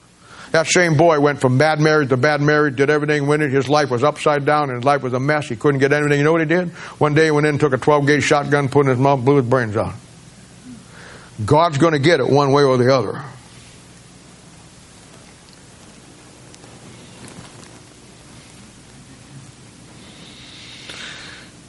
That 0.53 0.67
same 0.67 0.97
boy 0.97 1.21
went 1.21 1.41
from 1.41 1.59
bad 1.59 1.81
marriage 1.81 2.09
to 2.11 2.17
bad 2.17 2.41
marriage, 2.41 2.77
did 2.77 2.89
everything 2.89 3.27
with 3.27 3.43
it. 3.43 3.51
His 3.51 3.69
life 3.69 3.91
was 3.91 4.05
upside 4.05 4.45
down, 4.45 4.71
and 4.71 4.77
his 4.77 4.85
life 4.85 5.03
was 5.03 5.13
a 5.13 5.21
mess. 5.21 5.49
He 5.49 5.57
couldn't 5.57 5.81
get 5.81 5.93
anything. 5.93 6.19
You 6.19 6.25
know 6.25 6.33
what 6.33 6.41
he 6.41 6.47
did? 6.47 6.71
One 6.99 7.15
day 7.15 7.27
he 7.27 7.31
went 7.31 7.47
in, 7.47 7.59
took 7.59 7.73
a 7.73 7.79
12 7.79 8.07
gauge 8.07 8.23
shotgun, 8.23 8.69
put 8.69 8.87
in 8.87 8.91
his 8.91 8.99
mouth, 8.99 9.25
blew 9.25 9.37
his 9.37 9.47
brains 9.47 9.77
out. 9.77 9.95
God's 11.45 11.79
going 11.79 11.93
to 11.93 11.99
get 11.99 12.21
it 12.21 12.29
one 12.29 12.53
way 12.53 12.63
or 12.63 12.79
the 12.79 12.95
other. 12.95 13.23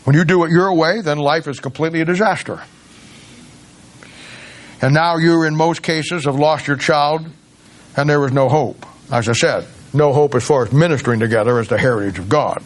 When 0.05 0.15
you 0.15 0.23
do 0.23 0.45
it 0.45 0.51
your 0.51 0.73
way, 0.73 1.01
then 1.01 1.17
life 1.17 1.49
is 1.49 1.59
completely 1.59 1.99
a 1.99 2.05
disaster. 2.05 2.61
And 4.81 4.93
now 4.93 5.17
you, 5.17 5.43
in 5.43 5.53
most 5.53 5.81
cases, 5.81 6.23
have 6.23 6.37
lost 6.37 6.65
your 6.65 6.77
child, 6.77 7.25
and 7.97 8.09
there 8.09 8.19
was 8.19 8.31
no 8.31 8.47
hope. 8.47 8.85
As 9.11 9.27
I 9.27 9.33
said, 9.33 9.67
no 9.93 10.13
hope 10.13 10.35
as 10.35 10.43
far 10.43 10.63
as 10.63 10.71
ministering 10.71 11.19
together 11.19 11.59
as 11.59 11.67
the 11.67 11.77
heritage 11.77 12.19
of 12.19 12.29
God. 12.29 12.63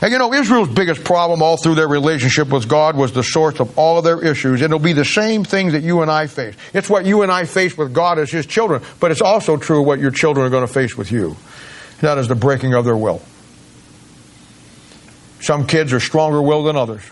And 0.00 0.12
you 0.12 0.18
know, 0.18 0.32
Israel's 0.32 0.68
biggest 0.68 1.04
problem 1.04 1.42
all 1.42 1.56
through 1.56 1.76
their 1.76 1.88
relationship 1.88 2.48
with 2.48 2.68
God 2.68 2.96
was 2.96 3.12
the 3.12 3.22
source 3.22 3.60
of 3.60 3.78
all 3.78 3.98
of 3.98 4.04
their 4.04 4.24
issues. 4.24 4.60
It'll 4.60 4.78
be 4.78 4.92
the 4.92 5.04
same 5.04 5.44
things 5.44 5.72
that 5.72 5.82
you 5.82 6.02
and 6.02 6.10
I 6.10 6.26
face. 6.26 6.54
It's 6.72 6.90
what 6.90 7.06
you 7.06 7.22
and 7.22 7.30
I 7.30 7.44
face 7.44 7.76
with 7.76 7.92
God 7.92 8.18
as 8.18 8.30
His 8.30 8.46
children, 8.46 8.82
but 9.00 9.10
it's 9.10 9.20
also 9.20 9.56
true 9.56 9.82
what 9.82 10.00
your 10.00 10.10
children 10.10 10.46
are 10.46 10.50
going 10.50 10.66
to 10.66 10.72
face 10.72 10.96
with 10.96 11.12
you. 11.12 11.36
That 12.00 12.18
is 12.18 12.28
the 12.28 12.34
breaking 12.34 12.74
of 12.74 12.84
their 12.84 12.96
will. 12.96 13.22
Some 15.40 15.66
kids 15.66 15.92
are 15.92 16.00
stronger 16.00 16.42
willed 16.42 16.66
than 16.66 16.76
others. 16.76 17.02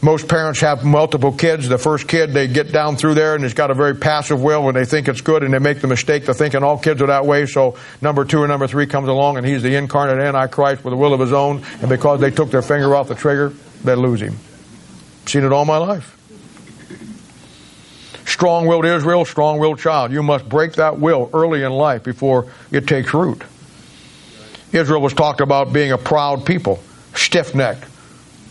Most 0.00 0.28
parents 0.28 0.60
have 0.60 0.84
multiple 0.84 1.32
kids. 1.32 1.68
The 1.68 1.76
first 1.76 2.06
kid, 2.06 2.32
they 2.32 2.46
get 2.46 2.70
down 2.70 2.96
through 2.96 3.14
there 3.14 3.34
and 3.34 3.42
he's 3.42 3.54
got 3.54 3.72
a 3.72 3.74
very 3.74 3.96
passive 3.96 4.40
will 4.40 4.62
when 4.62 4.76
they 4.76 4.84
think 4.84 5.08
it's 5.08 5.20
good 5.20 5.42
and 5.42 5.52
they 5.52 5.58
make 5.58 5.80
the 5.80 5.88
mistake 5.88 6.28
of 6.28 6.36
thinking 6.36 6.62
all 6.62 6.78
kids 6.78 7.02
are 7.02 7.08
that 7.08 7.26
way. 7.26 7.46
So 7.46 7.76
number 8.00 8.24
two 8.24 8.40
or 8.40 8.46
number 8.46 8.68
three 8.68 8.86
comes 8.86 9.08
along 9.08 9.38
and 9.38 9.46
he's 9.46 9.60
the 9.60 9.74
incarnate 9.74 10.24
Antichrist 10.24 10.84
with 10.84 10.94
a 10.94 10.96
will 10.96 11.12
of 11.12 11.18
his 11.18 11.32
own. 11.32 11.64
And 11.80 11.88
because 11.88 12.20
they 12.20 12.30
took 12.30 12.52
their 12.52 12.62
finger 12.62 12.94
off 12.94 13.08
the 13.08 13.16
trigger, 13.16 13.52
they 13.82 13.96
lose 13.96 14.22
him. 14.22 14.36
Seen 15.26 15.42
it 15.42 15.52
all 15.52 15.64
my 15.64 15.78
life. 15.78 16.14
Strong 18.24 18.66
willed 18.66 18.84
Israel, 18.84 19.24
strong 19.24 19.58
willed 19.58 19.80
child. 19.80 20.12
You 20.12 20.22
must 20.22 20.48
break 20.48 20.74
that 20.74 21.00
will 21.00 21.28
early 21.32 21.64
in 21.64 21.72
life 21.72 22.04
before 22.04 22.52
it 22.70 22.86
takes 22.86 23.12
root. 23.12 23.42
Israel 24.70 25.00
was 25.00 25.12
talked 25.12 25.40
about 25.40 25.72
being 25.72 25.90
a 25.90 25.98
proud 25.98 26.46
people, 26.46 26.78
stiff 27.14 27.52
necked, 27.52 27.84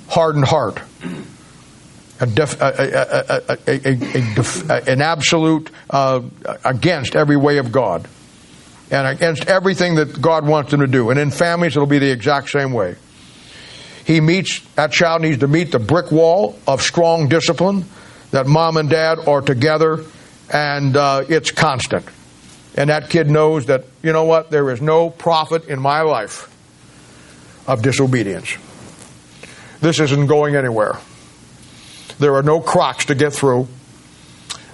hardened 0.09 0.45
heart, 0.45 0.81
a 2.19 2.25
def, 2.25 2.59
a, 2.61 3.57
a, 3.67 4.91
an 4.91 5.01
absolute 5.01 5.69
uh, 5.89 6.21
against 6.63 7.15
every 7.15 7.37
way 7.37 7.57
of 7.57 7.71
God 7.71 8.07
and 8.89 9.07
against 9.07 9.45
everything 9.47 9.95
that 9.95 10.21
God 10.21 10.47
wants 10.47 10.71
them 10.71 10.79
to 10.79 10.87
do. 10.87 11.09
And 11.09 11.19
in 11.19 11.31
families, 11.31 11.75
it'll 11.75 11.87
be 11.87 11.99
the 11.99 12.11
exact 12.11 12.49
same 12.49 12.73
way. 12.73 12.95
He 14.05 14.21
meets, 14.21 14.61
that 14.75 14.91
child 14.91 15.21
needs 15.21 15.39
to 15.39 15.47
meet 15.47 15.71
the 15.71 15.79
brick 15.79 16.11
wall 16.11 16.57
of 16.65 16.81
strong 16.81 17.27
discipline 17.27 17.85
that 18.31 18.47
mom 18.47 18.77
and 18.77 18.89
dad 18.89 19.19
are 19.27 19.41
together 19.41 20.03
and 20.51 20.95
uh, 20.95 21.23
it's 21.27 21.51
constant 21.51 22.05
and 22.77 22.91
that 22.91 23.09
kid 23.09 23.29
knows 23.29 23.65
that, 23.65 23.85
you 24.03 24.13
know 24.13 24.25
what, 24.25 24.51
there 24.51 24.69
is 24.69 24.81
no 24.81 25.09
profit 25.09 25.65
in 25.65 25.81
my 25.81 26.01
life 26.01 26.53
of 27.67 27.81
disobedience. 27.81 28.55
This 29.81 29.99
isn't 29.99 30.27
going 30.27 30.55
anywhere. 30.55 30.99
There 32.19 32.35
are 32.35 32.43
no 32.43 32.59
crocks 32.59 33.05
to 33.05 33.15
get 33.15 33.33
through. 33.33 33.67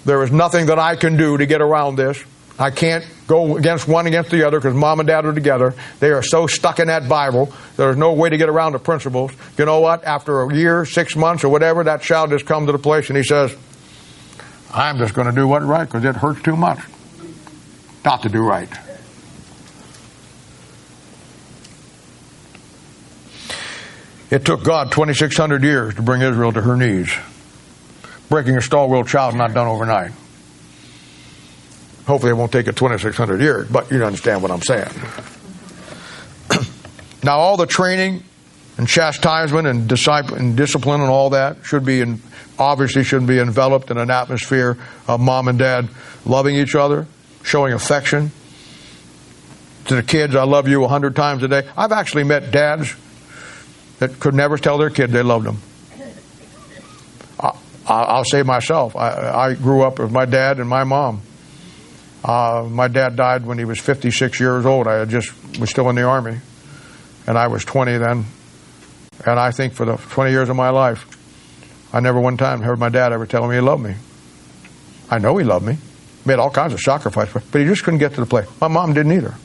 There 0.05 0.23
is 0.23 0.31
nothing 0.31 0.67
that 0.67 0.79
I 0.79 0.95
can 0.95 1.17
do 1.17 1.37
to 1.37 1.45
get 1.45 1.61
around 1.61 1.95
this. 1.95 2.21
I 2.59 2.69
can't 2.69 3.05
go 3.25 3.57
against 3.57 3.87
one 3.87 4.05
against 4.05 4.29
the 4.29 4.45
other 4.45 4.59
because 4.59 4.75
mom 4.75 4.99
and 4.99 5.07
dad 5.07 5.25
are 5.25 5.33
together. 5.33 5.73
They 5.99 6.11
are 6.11 6.21
so 6.21 6.45
stuck 6.45 6.79
in 6.79 6.87
that 6.87 7.09
Bible. 7.09 7.51
There's 7.77 7.97
no 7.97 8.13
way 8.13 8.29
to 8.29 8.37
get 8.37 8.47
around 8.47 8.73
the 8.73 8.79
principles. 8.79 9.31
You 9.57 9.65
know 9.65 9.79
what? 9.79 10.03
After 10.03 10.41
a 10.43 10.53
year, 10.53 10.85
six 10.85 11.15
months, 11.15 11.43
or 11.43 11.49
whatever, 11.49 11.83
that 11.85 12.01
child 12.01 12.31
has 12.31 12.43
come 12.43 12.67
to 12.67 12.71
the 12.71 12.77
place 12.77 13.09
and 13.09 13.17
he 13.17 13.23
says, 13.23 13.55
I'm 14.71 14.97
just 14.97 15.13
going 15.13 15.27
to 15.27 15.33
do 15.33 15.47
what's 15.47 15.65
right 15.65 15.85
because 15.85 16.05
it 16.05 16.15
hurts 16.15 16.41
too 16.43 16.55
much 16.55 16.79
not 18.05 18.21
to 18.23 18.29
do 18.29 18.41
right. 18.41 18.69
It 24.29 24.45
took 24.45 24.63
God 24.63 24.91
2,600 24.91 25.63
years 25.63 25.95
to 25.95 26.01
bring 26.01 26.21
Israel 26.21 26.51
to 26.53 26.61
her 26.61 26.75
knees. 26.75 27.13
Breaking 28.29 28.57
a 28.57 28.61
stalwart 28.61 29.07
child 29.07 29.35
not 29.35 29.53
done 29.53 29.67
overnight. 29.67 30.11
Hopefully, 32.05 32.31
it 32.31 32.35
won't 32.35 32.51
take 32.51 32.67
it 32.67 32.75
2,600 32.75 33.39
years, 33.39 33.69
but 33.69 33.91
you 33.91 34.03
understand 34.03 34.41
what 34.41 34.51
I'm 34.51 34.61
saying. 34.61 34.89
now, 37.23 37.37
all 37.37 37.55
the 37.55 37.65
training 37.65 38.23
and 38.77 38.87
chastisement 38.87 39.67
and, 39.67 39.87
discipline 39.87 41.01
and 41.01 41.09
all 41.09 41.29
that 41.29 41.57
should 41.63 41.85
be 41.85 42.01
in, 42.01 42.21
obviously 42.59 43.03
should 43.03 43.25
be 43.25 43.39
enveloped 43.39 43.91
in 43.91 43.97
an 43.97 44.09
atmosphere 44.09 44.77
of 45.07 45.19
mom 45.21 45.47
and 45.47 45.59
dad 45.59 45.87
loving 46.25 46.55
each 46.55 46.75
other, 46.75 47.07
showing 47.43 47.71
affection 47.71 48.31
to 49.85 49.95
the 49.95 50.03
kids. 50.03 50.35
I 50.35 50.43
love 50.43 50.67
you 50.67 50.83
a 50.83 50.87
hundred 50.87 51.15
times 51.15 51.43
a 51.43 51.47
day. 51.47 51.69
I've 51.77 51.91
actually 51.91 52.23
met 52.23 52.51
dads 52.51 52.93
that 53.99 54.19
could 54.19 54.33
never 54.33 54.57
tell 54.57 54.77
their 54.77 54.89
kid 54.89 55.11
they 55.11 55.23
loved 55.23 55.45
them. 55.45 55.57
I, 57.85 58.17
will 58.17 58.23
say 58.23 58.43
myself, 58.43 58.95
I, 58.95 59.49
I, 59.49 59.53
grew 59.55 59.83
up 59.83 59.99
with 59.99 60.11
my 60.11 60.25
dad 60.25 60.59
and 60.59 60.69
my 60.69 60.85
mom. 60.85 61.21
Uh, 62.23 62.65
my 62.69 62.87
dad 62.87 63.17
died 63.17 63.45
when 63.45 63.57
he 63.57 63.65
was 63.65 63.79
56 63.79 64.39
years 64.39 64.65
old. 64.65 64.87
I 64.87 65.03
just 65.03 65.33
was 65.59 65.69
still 65.69 65.89
in 65.89 65.95
the 65.95 66.03
army, 66.03 66.37
and 67.27 67.37
I 67.37 67.47
was 67.47 67.65
20 67.65 67.97
then. 67.97 68.25
And 69.25 69.39
I 69.39 69.51
think 69.51 69.73
for 69.73 69.85
the 69.85 69.97
20 69.97 70.31
years 70.31 70.49
of 70.49 70.55
my 70.55 70.69
life, 70.69 71.05
I 71.93 71.99
never 71.99 72.19
one 72.19 72.37
time 72.37 72.61
heard 72.61 72.79
my 72.79 72.89
dad 72.89 73.11
ever 73.11 73.25
tell 73.25 73.47
me 73.47 73.55
he 73.55 73.61
loved 73.61 73.83
me. 73.83 73.95
I 75.09 75.19
know 75.19 75.37
he 75.37 75.43
loved 75.43 75.65
me. 75.65 75.77
Made 76.25 76.39
all 76.39 76.49
kinds 76.49 76.73
of 76.73 76.79
sacrifices, 76.79 77.43
but 77.51 77.59
he 77.59 77.67
just 77.67 77.83
couldn't 77.83 77.99
get 77.99 78.13
to 78.13 78.21
the 78.21 78.25
place. 78.25 78.47
My 78.61 78.69
mom 78.69 78.93
didn't 78.93 79.11
either. 79.11 79.35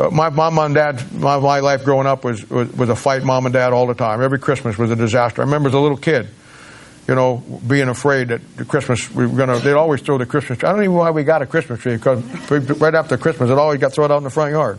Uh, 0.00 0.08
my 0.10 0.30
mom 0.30 0.58
and 0.58 0.74
dad, 0.74 1.12
my, 1.12 1.38
my 1.38 1.60
life 1.60 1.84
growing 1.84 2.06
up 2.06 2.24
was, 2.24 2.48
was, 2.48 2.72
was 2.72 2.88
a 2.88 2.96
fight, 2.96 3.22
mom 3.22 3.44
and 3.44 3.52
dad 3.52 3.74
all 3.74 3.86
the 3.86 3.94
time. 3.94 4.22
Every 4.22 4.38
Christmas 4.38 4.78
was 4.78 4.90
a 4.90 4.96
disaster. 4.96 5.42
I 5.42 5.44
remember 5.44 5.68
as 5.68 5.74
a 5.74 5.78
little 5.78 5.98
kid, 5.98 6.26
you 7.06 7.14
know, 7.14 7.42
being 7.66 7.88
afraid 7.88 8.28
that 8.28 8.56
the 8.56 8.64
Christmas 8.64 9.10
we 9.10 9.26
were 9.26 9.36
gonna. 9.36 9.58
They'd 9.58 9.74
always 9.74 10.00
throw 10.00 10.16
the 10.16 10.24
Christmas 10.24 10.58
tree. 10.58 10.68
I 10.68 10.72
don't 10.72 10.84
even 10.84 10.94
know 10.94 11.00
why 11.00 11.10
we 11.10 11.22
got 11.22 11.42
a 11.42 11.46
Christmas 11.46 11.80
tree 11.80 11.96
because 11.96 12.22
right 12.80 12.94
after 12.94 13.18
Christmas, 13.18 13.50
it 13.50 13.58
always 13.58 13.78
got 13.78 13.92
thrown 13.92 14.10
out 14.10 14.18
in 14.18 14.24
the 14.24 14.30
front 14.30 14.52
yard. 14.52 14.78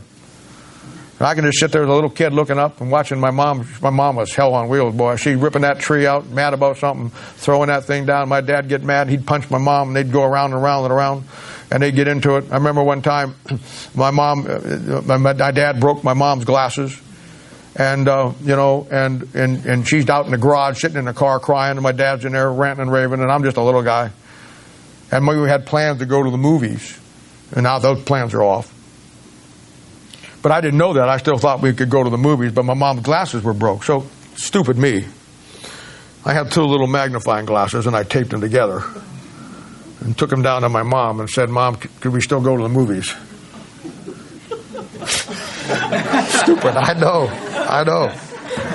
And 1.19 1.27
I 1.27 1.35
can 1.35 1.45
just 1.45 1.59
sit 1.59 1.71
there 1.71 1.83
as 1.83 1.89
a 1.89 1.93
little 1.93 2.09
kid 2.09 2.33
looking 2.33 2.57
up 2.57 2.81
and 2.81 2.89
watching 2.89 3.19
my 3.19 3.29
mom. 3.29 3.67
My 3.79 3.91
mom 3.91 4.15
was 4.15 4.33
hell 4.33 4.55
on 4.55 4.69
wheels, 4.69 4.95
boy. 4.95 5.17
She 5.17 5.35
ripping 5.35 5.61
that 5.61 5.79
tree 5.79 6.07
out, 6.07 6.29
mad 6.29 6.55
about 6.55 6.77
something, 6.77 7.11
throwing 7.35 7.67
that 7.67 7.83
thing 7.83 8.07
down. 8.07 8.27
My 8.27 8.41
dad 8.41 8.67
get 8.69 8.81
mad. 8.81 9.07
He'd 9.07 9.27
punch 9.27 9.51
my 9.51 9.59
mom, 9.59 9.89
and 9.89 9.95
they'd 9.95 10.11
go 10.11 10.23
around 10.23 10.53
and 10.53 10.63
around 10.63 10.85
and 10.85 10.93
around, 10.93 11.25
and 11.71 11.81
they'd 11.81 11.95
get 11.95 12.07
into 12.07 12.35
it. 12.35 12.51
I 12.51 12.55
remember 12.55 12.83
one 12.83 13.01
time, 13.01 13.35
my 13.95 14.11
mom, 14.11 14.45
uh, 14.47 15.01
my, 15.05 15.17
my 15.17 15.51
dad 15.51 15.79
broke 15.79 16.03
my 16.03 16.13
mom's 16.13 16.43
glasses, 16.43 16.99
and 17.75 18.07
uh, 18.07 18.33
you 18.41 18.55
know, 18.55 18.85
and 18.91 19.33
and 19.33 19.65
and 19.65 19.87
she's 19.87 20.09
out 20.09 20.25
in 20.25 20.31
the 20.31 20.37
garage 20.37 20.81
sitting 20.81 20.97
in 20.97 21.05
the 21.05 21.13
car 21.13 21.39
crying, 21.39 21.77
and 21.77 21.81
my 21.81 21.93
dad's 21.93 22.25
in 22.25 22.33
there 22.33 22.51
ranting 22.51 22.83
and 22.83 22.91
raving, 22.91 23.21
and 23.21 23.31
I'm 23.31 23.43
just 23.43 23.57
a 23.57 23.63
little 23.63 23.83
guy. 23.83 24.11
And 25.11 25.27
we 25.27 25.47
had 25.47 25.65
plans 25.65 25.99
to 25.99 26.05
go 26.05 26.21
to 26.21 26.29
the 26.29 26.37
movies, 26.37 26.99
and 27.53 27.63
now 27.63 27.79
those 27.79 28.03
plans 28.03 28.33
are 28.33 28.43
off. 28.43 28.77
But 30.41 30.51
I 30.51 30.59
didn't 30.59 30.77
know 30.77 30.93
that. 30.93 31.07
I 31.07 31.17
still 31.17 31.37
thought 31.37 31.61
we 31.61 31.73
could 31.73 31.89
go 31.89 32.03
to 32.03 32.09
the 32.09 32.17
movies, 32.17 32.51
but 32.51 32.63
my 32.63 32.73
mom's 32.73 33.01
glasses 33.01 33.43
were 33.43 33.53
broke. 33.53 33.83
So, 33.83 34.07
stupid 34.35 34.77
me. 34.77 35.05
I 36.25 36.33
had 36.33 36.51
two 36.51 36.63
little 36.63 36.87
magnifying 36.87 37.45
glasses 37.45 37.87
and 37.87 37.95
I 37.95 38.03
taped 38.03 38.29
them 38.29 38.41
together 38.41 38.83
and 40.01 40.17
took 40.17 40.31
him 40.31 40.41
down 40.41 40.63
to 40.63 40.69
my 40.69 40.83
mom 40.83 41.19
and 41.19 41.29
said, 41.29 41.49
Mom, 41.49 41.75
could 41.75 42.11
we 42.11 42.21
still 42.21 42.41
go 42.41 42.57
to 42.57 42.63
the 42.63 42.69
movies? 42.69 43.13
Stupid. 46.41 46.75
I 46.75 46.93
know. 46.93 47.27
I 47.27 47.83
know. 47.83 48.09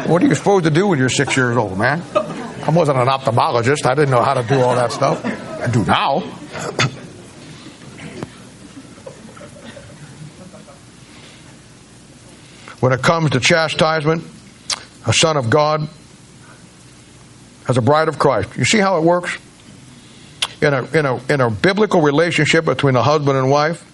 What 0.07 0.23
are 0.23 0.27
you 0.27 0.35
supposed 0.35 0.65
to 0.65 0.71
do 0.71 0.87
when 0.87 0.99
you're 0.99 1.09
six 1.09 1.37
years 1.37 1.57
old, 1.57 1.79
man? 1.79 2.03
I 2.15 2.71
wasn't 2.71 2.99
an 2.99 3.07
ophthalmologist. 3.09 3.87
I 3.87 3.95
didn't 3.95 4.11
know 4.11 4.23
how 4.23 4.35
to 4.35 4.43
do 4.43 4.61
all 4.61 4.75
that 4.75 4.93
stuff. 4.93 5.25
I 5.25 5.67
do 5.69 5.85
now. 5.85 6.21
when 12.81 12.93
it 12.93 13.03
comes 13.03 13.31
to 13.31 13.41
chastisement, 13.41 14.23
a 15.07 15.13
son 15.13 15.37
of 15.37 15.51
God 15.51 15.89
as 17.69 17.77
a 17.77 17.83
bride 17.83 18.09
of 18.09 18.19
Christ. 18.19 18.57
You 18.57 18.65
see 18.65 18.79
how 18.79 18.99
it 18.99 19.03
works? 19.03 19.37
In 20.63 20.73
a, 20.73 20.85
in 20.97 21.05
a, 21.05 21.33
in 21.33 21.41
a 21.41 21.51
biblical 21.51 22.01
relationship 22.01 22.65
between 22.65 22.97
a 22.97 23.03
husband 23.03 23.37
and 23.37 23.51
wife, 23.51 23.85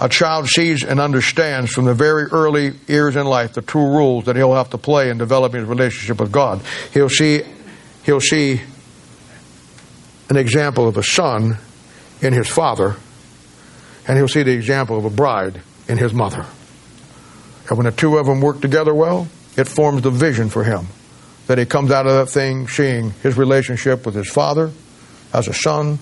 a 0.00 0.08
child 0.08 0.48
sees 0.48 0.84
and 0.84 1.00
understands 1.00 1.72
from 1.72 1.84
the 1.84 1.94
very 1.94 2.24
early 2.24 2.72
years 2.86 3.16
in 3.16 3.26
life 3.26 3.54
the 3.54 3.62
true 3.62 3.86
rules 3.86 4.24
that 4.24 4.36
he'll 4.36 4.54
have 4.54 4.70
to 4.70 4.78
play 4.78 5.10
in 5.10 5.18
developing 5.18 5.60
his 5.60 5.68
relationship 5.68 6.20
with 6.20 6.32
God. 6.32 6.60
He'll 6.92 7.08
see, 7.08 7.42
he'll 8.04 8.20
see 8.20 8.60
an 10.28 10.36
example 10.36 10.88
of 10.88 10.96
a 10.96 11.02
son 11.02 11.58
in 12.20 12.32
his 12.32 12.48
father, 12.48 12.96
and 14.06 14.16
he'll 14.16 14.28
see 14.28 14.42
the 14.42 14.52
example 14.52 14.98
of 14.98 15.04
a 15.04 15.10
bride 15.10 15.60
in 15.88 15.98
his 15.98 16.12
mother. 16.12 16.44
And 17.68 17.78
when 17.78 17.86
the 17.86 17.92
two 17.92 18.18
of 18.18 18.26
them 18.26 18.40
work 18.40 18.60
together 18.60 18.94
well, 18.94 19.28
it 19.56 19.68
forms 19.68 20.02
the 20.02 20.10
vision 20.10 20.50
for 20.50 20.64
him. 20.64 20.86
That 21.46 21.58
he 21.58 21.66
comes 21.66 21.90
out 21.90 22.06
of 22.06 22.12
that 22.12 22.30
thing 22.30 22.68
seeing 22.68 23.10
his 23.22 23.36
relationship 23.36 24.06
with 24.06 24.14
his 24.14 24.28
father 24.30 24.72
as 25.34 25.48
a 25.48 25.52
son 25.52 25.98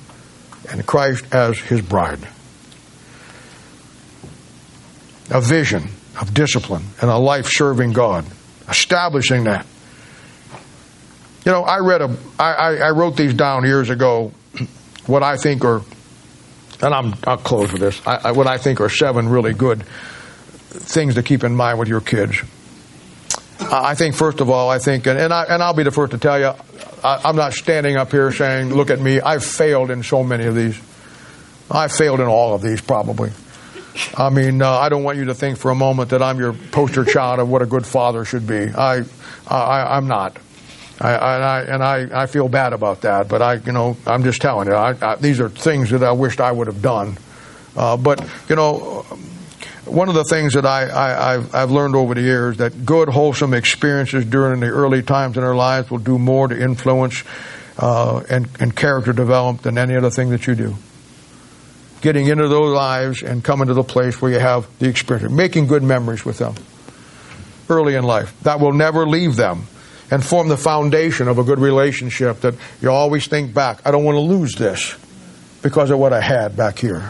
and 0.71 0.87
Christ 0.87 1.25
as 1.33 1.59
his 1.59 1.81
bride. 1.81 2.21
A 5.31 5.41
vision 5.41 5.89
of 6.21 6.35
discipline 6.35 6.85
and 7.01 7.11
a 7.11 7.17
life 7.17 7.47
serving 7.49 7.95
God. 7.95 8.27
Establishing 8.69 9.45
that. 9.45 9.67
You 11.45 11.51
know, 11.51 11.63
I 11.63 11.79
read 11.79 12.03
a, 12.03 12.17
I, 12.39 12.77
I 12.77 12.91
wrote 12.91 13.17
these 13.17 13.35
down 13.35 13.65
years 13.65 13.91
ago, 13.91 14.33
what 15.07 15.23
I 15.23 15.37
think 15.37 15.65
are, 15.65 15.83
and 16.81 16.95
I'm, 16.95 17.15
I'll 17.27 17.39
close 17.39 17.73
with 17.73 17.81
this, 17.81 18.01
I, 18.07 18.29
I, 18.29 18.33
what 18.33 18.47
I 18.47 18.59
think 18.59 18.81
are 18.81 18.89
seven 18.89 19.29
really 19.29 19.53
good 19.53 19.83
things 19.83 21.17
to 21.17 21.23
keep 21.23 21.43
in 21.43 21.57
mind 21.57 21.79
with 21.79 21.89
your 21.89 22.01
kids. 22.01 22.43
I 23.61 23.95
think, 23.95 24.15
first 24.15 24.41
of 24.41 24.51
all, 24.51 24.71
I 24.71 24.79
think, 24.79 25.07
and, 25.07 25.19
and, 25.19 25.33
I, 25.33 25.45
and 25.45 25.63
I'll 25.63 25.75
be 25.75 25.83
the 25.83 25.91
first 25.91 26.13
to 26.13 26.19
tell 26.19 26.39
you, 26.39 26.53
I, 27.05 27.29
am 27.29 27.37
not 27.37 27.53
standing 27.53 27.97
up 27.97 28.11
here 28.11 28.33
saying, 28.33 28.73
look 28.73 28.91
at 28.91 29.01
me, 29.01 29.21
I've 29.21 29.45
failed 29.45 29.91
in 29.91 30.03
so 30.03 30.23
many 30.23 30.45
of 30.45 30.55
these. 30.55 30.81
I've 31.71 31.93
failed 31.93 32.21
in 32.21 32.27
all 32.27 32.55
of 32.55 32.63
these, 32.63 32.81
probably. 32.81 33.31
I 34.17 34.31
mean, 34.31 34.63
uh, 34.63 34.71
I 34.71 34.89
don't 34.89 35.03
want 35.03 35.19
you 35.19 35.27
to 35.27 35.35
think 35.35 35.59
for 35.59 35.71
a 35.71 35.75
moment 35.75 36.11
that 36.11 36.23
I'm 36.23 36.39
your 36.39 36.53
poster 36.53 37.05
child 37.05 37.41
of 37.41 37.49
what 37.49 37.63
a 37.63 37.67
good 37.67 37.87
father 37.87 38.25
should 38.25 38.47
be. 38.47 38.69
I, 38.71 39.03
I, 39.47 39.97
I'm 39.97 40.07
not. 40.07 40.37
I, 41.01 41.15
I, 41.15 41.63
and 41.63 41.83
I, 41.83 42.23
I 42.23 42.27
feel 42.27 42.49
bad 42.49 42.73
about 42.73 43.01
that, 43.03 43.29
but 43.29 43.43
I, 43.43 43.55
you 43.55 43.73
know, 43.73 43.97
I'm 44.07 44.23
just 44.23 44.41
telling 44.41 44.69
you, 44.69 44.75
I, 44.75 44.95
I, 45.03 45.17
these 45.17 45.41
are 45.41 45.49
things 45.49 45.91
that 45.91 46.03
I 46.03 46.13
wished 46.13 46.41
I 46.41 46.53
would 46.53 46.69
have 46.69 46.81
done. 46.81 47.19
Uh, 47.77 47.97
but, 47.97 48.25
you 48.49 48.57
know, 48.57 49.05
one 49.85 50.09
of 50.09 50.15
the 50.15 50.25
things 50.25 50.55
that 50.55 50.65
I, 50.65 50.85
I, 50.85 51.35
I've, 51.35 51.55
I've 51.55 51.71
learned 51.71 51.97
over 51.97 52.15
the 52.15 52.21
years 52.21 52.59
that 52.59 52.87
good, 52.87 53.09
wholesome 53.09 53.53
experiences 53.53 54.25
during 54.25 54.61
the 54.61 54.69
early 54.69 55.03
times 55.03 55.37
in 55.37 55.43
our 55.43 55.55
lives 55.55 55.91
will 55.91 55.99
do 55.99 56.19
more 56.19 56.49
to 56.49 56.61
influence 56.61 57.25
uh, 57.79 58.23
and, 58.31 58.49
and 58.61 58.75
character 58.75 59.13
development 59.13 59.63
than 59.63 59.79
any 59.79 59.97
other 59.97 60.11
thing 60.11 60.31
that 60.31 60.47
you 60.47 60.55
do. 60.55 60.77
Getting 62.01 62.27
into 62.29 62.49
those 62.49 62.75
lives 62.75 63.23
and 63.23 63.43
coming 63.43 63.69
to 63.69 63.75
the 63.75 63.83
place 63.83 64.21
where 64.21 64.33
you 64.33 64.39
have 64.39 64.67
the 64.79 64.89
experience, 64.89 65.33
making 65.33 65.67
good 65.67 65.83
memories 65.83 66.25
with 66.25 66.39
them 66.39 66.55
early 67.69 67.95
in 67.95 68.05
life. 68.05 68.39
That 68.43 68.61
will 68.61 68.73
never 68.73 69.07
leave 69.07 69.37
them 69.37 69.67
and 70.11 70.23
form 70.25 70.49
the 70.49 70.57
foundation 70.57 71.27
of 71.27 71.39
a 71.39 71.45
good 71.45 71.59
relationship 71.59 72.41
that 72.41 72.55
you 72.81 72.91
always 72.91 73.27
think 73.27 73.55
back. 73.55 73.81
I 73.87 73.91
don't 73.91 74.05
want 74.05 74.17
to 74.17 74.21
lose 74.21 74.55
this 74.55 74.97
because 75.63 75.91
of 75.91 75.99
what 75.99 76.13
I 76.13 76.21
had 76.21 76.57
back 76.57 76.79
here. 76.79 77.09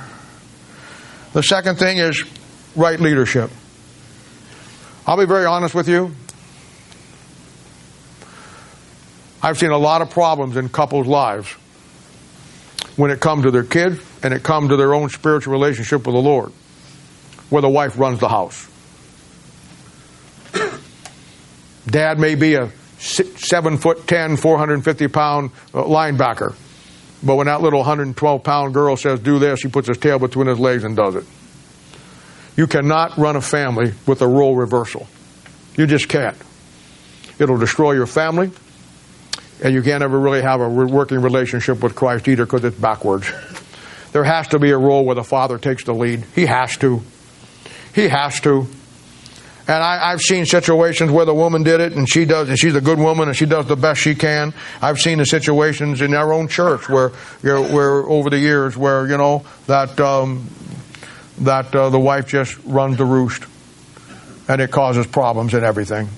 The 1.33 1.43
second 1.43 1.77
thing 1.77 1.99
is 1.99 2.23
right 2.77 2.99
leadership. 2.99 3.51
I'll 5.07 5.19
be 5.19 5.27
very 5.27 5.47
honest 5.47 5.75
with 5.75 5.89
you. 5.89 6.15
I've 9.43 9.59
seen 9.59 9.71
a 9.73 9.79
lot 9.79 10.03
of 10.03 10.11
problems 10.11 10.57
in 10.57 10.69
couples' 10.69 11.09
lives 11.09 11.51
when 12.97 13.11
it 13.11 13.19
comes 13.21 13.43
to 13.43 13.51
their 13.51 13.65
kids 13.65 14.01
and 14.23 14.33
it 14.33 14.45
comes 14.45 14.69
to 14.69 14.77
their 14.77 14.95
own 14.95 15.09
spiritual 15.09 15.53
relationship 15.53 16.07
with 16.07 16.15
the 16.15 16.21
Lord, 16.23 16.53
where 17.51 17.63
the 17.63 17.69
wife 17.69 17.99
runs 17.99 18.21
the 18.21 18.29
house. 18.29 18.69
Dad 21.87 22.21
may 22.21 22.37
be 22.37 22.55
a 22.55 22.71
seven 22.99 23.79
foot 23.79 24.07
ten, 24.07 24.37
450 24.37 25.09
pound 25.09 25.51
uh, 25.75 25.83
linebacker, 25.83 26.55
but 27.25 27.35
when 27.35 27.49
that 27.49 27.63
little 27.63 27.81
112 27.81 28.45
pound 28.45 28.75
girl 28.75 28.97
says, 28.97 29.19
Do 29.19 29.41
this, 29.41 29.63
he 29.63 29.69
puts 29.69 29.89
his 29.89 29.99
tail 29.99 30.21
between 30.21 30.47
his 30.47 30.61
legs 30.61 30.85
and 30.85 30.97
does 30.97 31.17
it. 31.17 31.25
You 32.57 32.67
cannot 32.67 33.17
run 33.17 33.37
a 33.37 33.41
family 33.41 33.95
with 34.07 34.23
a 34.23 34.29
role 34.29 34.57
reversal. 34.57 35.07
You 35.77 35.87
just 35.87 36.09
can't. 36.09 36.37
It'll 37.39 37.59
destroy 37.59 37.93
your 37.93 38.07
family, 38.07 38.51
and 39.63 39.75
you 39.75 39.83
can't 39.83 40.03
ever 40.03 40.19
really 40.19 40.43
have 40.43 40.61
a 40.61 40.69
working 40.69 41.21
relationship 41.21 41.83
with 41.83 41.95
Christ 41.95 42.29
either 42.29 42.45
because 42.45 42.65
it's 42.65 42.77
backwards. 42.77 43.31
There 44.13 44.25
has 44.25 44.49
to 44.49 44.59
be 44.59 44.71
a 44.71 44.79
role 44.79 45.05
where 45.07 45.15
the 45.15 45.25
father 45.25 45.59
takes 45.59 45.85
the 45.85 45.95
lead. 45.95 46.25
He 46.35 46.45
has 46.45 46.77
to. 46.79 47.03
He 47.95 48.09
has 48.09 48.41
to. 48.41 48.67
And 49.67 49.83
I, 49.83 50.11
have 50.11 50.21
seen 50.21 50.45
situations 50.45 51.11
where 51.11 51.25
the 51.25 51.35
woman 51.35 51.63
did 51.63 51.81
it, 51.81 51.93
and 51.93 52.09
she 52.09 52.25
does, 52.25 52.49
and 52.49 52.59
she's 52.59 52.75
a 52.75 52.81
good 52.81 52.99
woman, 52.99 53.29
and 53.29 53.37
she 53.37 53.47
does 53.47 53.67
the 53.67 53.77
best 53.77 54.01
she 54.01 54.15
can. 54.15 54.53
I've 54.83 54.99
seen 54.99 55.19
the 55.19 55.25
situations 55.25 56.03
in 56.03 56.15
our 56.15 56.33
own 56.33 56.49
church 56.49 56.89
where, 56.89 57.13
you 57.43 57.51
know, 57.51 57.63
where 57.73 58.03
over 58.03 58.29
the 58.29 58.41
years, 58.41 58.77
where 58.77 59.07
you 59.07 59.17
know 59.17 59.45
that 59.69 59.99
um, 60.01 60.49
that 61.39 61.75
uh, 61.75 61.91
the 61.91 61.99
wife 61.99 62.29
just 62.29 62.59
runs 62.65 62.97
the 62.97 63.05
roost 63.05 63.45
and 64.49 64.61
it 64.61 64.71
causes 64.71 65.07
problems 65.07 65.55
and 65.55 65.65
everything. 65.65 66.09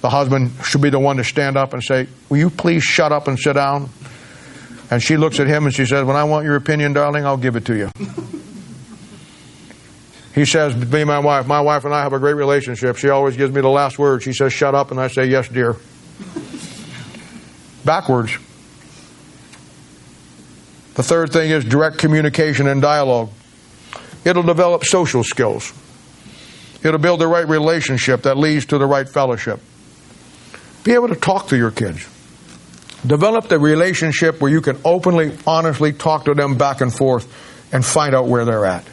The 0.00 0.10
husband 0.10 0.52
should 0.64 0.82
be 0.82 0.90
the 0.90 0.98
one 0.98 1.16
to 1.16 1.24
stand 1.24 1.56
up 1.56 1.72
and 1.72 1.82
say, 1.82 2.06
Will 2.28 2.38
you 2.38 2.50
please 2.50 2.82
shut 2.82 3.12
up 3.12 3.28
and 3.28 3.38
sit 3.38 3.54
down? 3.54 3.88
And 4.90 5.02
she 5.02 5.16
looks 5.16 5.40
at 5.40 5.48
him 5.48 5.64
and 5.64 5.74
she 5.74 5.84
says, 5.84 6.04
When 6.04 6.16
I 6.16 6.24
want 6.24 6.44
your 6.44 6.56
opinion, 6.56 6.92
darling, 6.92 7.26
I'll 7.26 7.36
give 7.36 7.56
it 7.56 7.64
to 7.66 7.76
you. 7.76 7.90
He 10.34 10.44
says, 10.44 10.76
Me 10.76 11.02
my 11.04 11.18
wife, 11.18 11.46
my 11.46 11.60
wife 11.60 11.84
and 11.84 11.94
I 11.94 12.02
have 12.02 12.12
a 12.12 12.18
great 12.18 12.34
relationship. 12.34 12.98
She 12.98 13.08
always 13.08 13.36
gives 13.36 13.54
me 13.54 13.62
the 13.62 13.70
last 13.70 13.98
word. 13.98 14.22
She 14.22 14.32
says, 14.32 14.52
Shut 14.52 14.74
up, 14.74 14.90
and 14.90 15.00
I 15.00 15.08
say, 15.08 15.26
Yes, 15.26 15.48
dear. 15.48 15.76
Backwards. 17.84 18.36
The 20.94 21.02
third 21.02 21.32
thing 21.32 21.50
is 21.50 21.64
direct 21.64 21.98
communication 21.98 22.68
and 22.68 22.80
dialogue. 22.80 23.30
It'll 24.26 24.42
develop 24.42 24.84
social 24.84 25.22
skills. 25.22 25.72
It'll 26.82 26.98
build 26.98 27.20
the 27.20 27.28
right 27.28 27.48
relationship 27.48 28.22
that 28.22 28.36
leads 28.36 28.66
to 28.66 28.78
the 28.78 28.84
right 28.84 29.08
fellowship. 29.08 29.60
Be 30.82 30.94
able 30.94 31.08
to 31.08 31.14
talk 31.14 31.48
to 31.48 31.56
your 31.56 31.70
kids. 31.70 32.04
Develop 33.06 33.48
the 33.48 33.60
relationship 33.60 34.40
where 34.40 34.50
you 34.50 34.60
can 34.60 34.78
openly, 34.84 35.38
honestly 35.46 35.92
talk 35.92 36.24
to 36.24 36.34
them 36.34 36.58
back 36.58 36.80
and 36.80 36.92
forth 36.92 37.32
and 37.72 37.84
find 37.84 38.16
out 38.16 38.26
where 38.26 38.44
they're 38.44 38.66
at. 38.66 38.84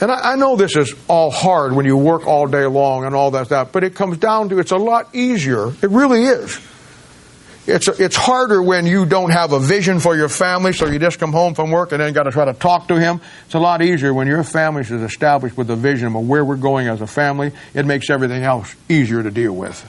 And 0.00 0.10
I, 0.10 0.32
I, 0.32 0.36
know 0.36 0.56
this 0.56 0.76
is 0.76 0.92
all 1.08 1.30
hard 1.30 1.72
when 1.72 1.86
you 1.86 1.96
work 1.96 2.26
all 2.26 2.48
day 2.48 2.66
long 2.66 3.04
and 3.04 3.14
all 3.14 3.30
that 3.30 3.46
stuff, 3.46 3.70
but 3.70 3.84
it 3.84 3.94
comes 3.94 4.18
down 4.18 4.48
to 4.48 4.58
it's 4.58 4.72
a 4.72 4.76
lot 4.76 5.14
easier. 5.14 5.68
It 5.68 5.90
really 5.90 6.24
is. 6.24 6.60
It's, 7.66 7.88
it's 7.88 8.14
harder 8.14 8.62
when 8.62 8.86
you 8.86 9.06
don't 9.06 9.30
have 9.30 9.52
a 9.52 9.58
vision 9.58 9.98
for 9.98 10.16
your 10.16 10.28
family, 10.28 10.72
so 10.72 10.86
you 10.86 11.00
just 11.00 11.18
come 11.18 11.32
home 11.32 11.54
from 11.54 11.72
work 11.72 11.90
and 11.90 12.00
then 12.00 12.12
got 12.12 12.24
to 12.24 12.30
try 12.30 12.44
to 12.44 12.54
talk 12.54 12.88
to 12.88 12.98
him. 12.98 13.20
It's 13.46 13.54
a 13.54 13.58
lot 13.58 13.82
easier 13.82 14.14
when 14.14 14.28
your 14.28 14.44
family 14.44 14.82
is 14.82 14.90
established 14.90 15.56
with 15.56 15.68
a 15.70 15.76
vision 15.76 16.14
of 16.14 16.28
where 16.28 16.44
we're 16.44 16.56
going 16.56 16.86
as 16.86 17.00
a 17.00 17.08
family. 17.08 17.50
It 17.74 17.84
makes 17.84 18.08
everything 18.08 18.44
else 18.44 18.74
easier 18.88 19.22
to 19.22 19.30
deal 19.32 19.52
with. 19.52 19.84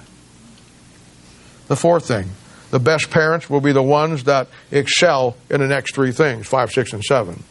The 1.67 1.75
fourth 1.75 2.07
thing 2.07 2.29
the 2.71 2.79
best 2.79 3.09
parents 3.11 3.49
will 3.49 3.61
be 3.61 3.71
the 3.71 3.83
ones 3.83 4.25
that 4.25 4.47
excel 4.71 5.37
in 5.49 5.61
the 5.61 5.67
next 5.67 5.95
three 5.95 6.11
things 6.11 6.47
five, 6.47 6.71
six, 6.71 6.93
and 6.93 7.03
seven. 7.03 7.43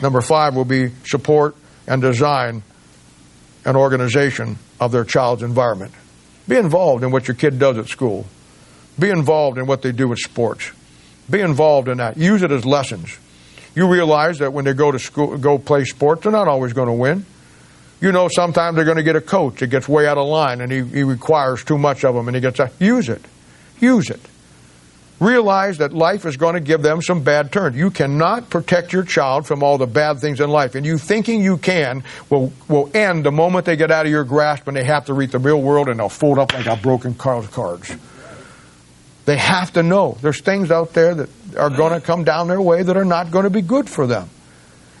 Number 0.00 0.20
five 0.20 0.56
will 0.56 0.64
be 0.64 0.90
support 1.04 1.54
and 1.86 2.00
design 2.02 2.62
an 3.64 3.76
organization 3.76 4.58
of 4.80 4.90
their 4.90 5.04
child's 5.04 5.42
environment. 5.42 5.92
Be 6.48 6.56
involved 6.56 7.04
in 7.04 7.12
what 7.12 7.28
your 7.28 7.36
kid 7.36 7.58
does 7.58 7.78
at 7.78 7.86
school. 7.86 8.26
Be 8.98 9.10
involved 9.10 9.58
in 9.58 9.66
what 9.66 9.82
they 9.82 9.92
do 9.92 10.08
with 10.08 10.18
sports. 10.18 10.70
Be 11.30 11.40
involved 11.40 11.88
in 11.88 11.98
that. 11.98 12.16
Use 12.16 12.42
it 12.42 12.50
as 12.50 12.64
lessons. 12.64 13.18
You 13.74 13.88
realize 13.88 14.38
that 14.38 14.52
when 14.52 14.64
they 14.64 14.74
go 14.74 14.92
to 14.92 14.98
school, 14.98 15.38
go 15.38 15.58
play 15.58 15.84
sports, 15.84 16.22
they're 16.22 16.32
not 16.32 16.48
always 16.48 16.72
going 16.72 16.88
to 16.88 16.92
win. 16.92 17.24
You 18.00 18.12
know, 18.12 18.28
sometimes 18.28 18.76
they're 18.76 18.84
going 18.84 18.96
to 18.96 19.02
get 19.02 19.16
a 19.16 19.20
coach 19.20 19.60
that 19.60 19.68
gets 19.68 19.88
way 19.88 20.06
out 20.06 20.18
of 20.18 20.26
line 20.26 20.60
and 20.60 20.70
he, 20.70 20.82
he 20.82 21.02
requires 21.04 21.64
too 21.64 21.78
much 21.78 22.04
of 22.04 22.14
them 22.14 22.28
and 22.28 22.34
he 22.34 22.40
gets, 22.40 22.58
out. 22.60 22.72
use 22.80 23.08
it. 23.08 23.24
Use 23.80 24.10
it. 24.10 24.20
Realize 25.20 25.78
that 25.78 25.92
life 25.92 26.26
is 26.26 26.36
going 26.36 26.54
to 26.54 26.60
give 26.60 26.82
them 26.82 27.00
some 27.00 27.22
bad 27.22 27.52
turns. 27.52 27.76
You 27.76 27.92
cannot 27.92 28.50
protect 28.50 28.92
your 28.92 29.04
child 29.04 29.46
from 29.46 29.62
all 29.62 29.78
the 29.78 29.86
bad 29.86 30.18
things 30.18 30.40
in 30.40 30.50
life. 30.50 30.74
And 30.74 30.84
you 30.84 30.98
thinking 30.98 31.40
you 31.40 31.58
can 31.58 32.02
will, 32.28 32.52
will 32.66 32.90
end 32.92 33.24
the 33.24 33.30
moment 33.30 33.64
they 33.64 33.76
get 33.76 33.92
out 33.92 34.04
of 34.04 34.10
your 34.10 34.24
grasp 34.24 34.66
and 34.66 34.76
they 34.76 34.82
have 34.82 35.04
to 35.04 35.14
reach 35.14 35.30
the 35.30 35.38
real 35.38 35.62
world 35.62 35.88
and 35.88 36.00
they'll 36.00 36.08
fold 36.08 36.40
up 36.40 36.52
like 36.52 36.66
a 36.66 36.74
broken 36.74 37.14
card 37.14 37.48
cards. 37.52 37.94
They 39.24 39.36
have 39.36 39.72
to 39.74 39.82
know 39.82 40.18
there's 40.20 40.40
things 40.40 40.70
out 40.70 40.94
there 40.94 41.14
that 41.14 41.28
are 41.56 41.70
going 41.70 41.92
to 41.92 42.04
come 42.04 42.24
down 42.24 42.48
their 42.48 42.60
way 42.60 42.82
that 42.82 42.96
are 42.96 43.04
not 43.04 43.30
going 43.30 43.44
to 43.44 43.50
be 43.50 43.62
good 43.62 43.88
for 43.88 44.06
them. 44.06 44.28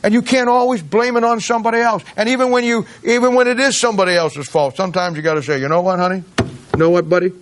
And 0.04 0.12
you 0.12 0.22
can't 0.22 0.48
always 0.48 0.82
blame 0.82 1.16
it 1.16 1.24
on 1.24 1.40
somebody 1.40 1.78
else. 1.78 2.04
And 2.16 2.28
even 2.28 2.50
when 2.50 2.64
you, 2.64 2.86
even 3.04 3.34
when 3.34 3.46
it 3.46 3.60
is 3.60 3.80
somebody 3.80 4.12
else's 4.12 4.48
fault, 4.48 4.76
sometimes 4.76 5.16
you 5.16 5.22
got 5.22 5.34
to 5.34 5.42
say, 5.42 5.60
you 5.60 5.68
know 5.68 5.80
what, 5.80 5.98
honey? 5.98 6.24
You 6.38 6.78
know 6.78 6.90
what, 6.90 7.08
buddy? 7.08 7.32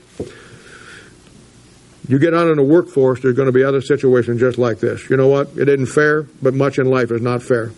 You 2.09 2.19
get 2.19 2.35
out 2.35 2.49
in 2.49 2.57
the 2.57 2.63
workforce, 2.63 3.23
there's 3.23 3.37
going 3.37 3.47
to 3.47 3.53
be 3.53 3.63
other 3.63 3.81
situations 3.81 4.41
just 4.41 4.59
like 4.59 4.81
this. 4.81 5.09
You 5.09 5.17
know 5.17 5.29
what? 5.29 5.49
It 5.57 5.69
isn't 5.69 5.87
fair, 5.87 6.23
but 6.43 6.55
much 6.55 6.79
in 6.79 6.87
life 6.87 7.11
is 7.11 7.23
not 7.23 7.43
fair. 7.43 7.71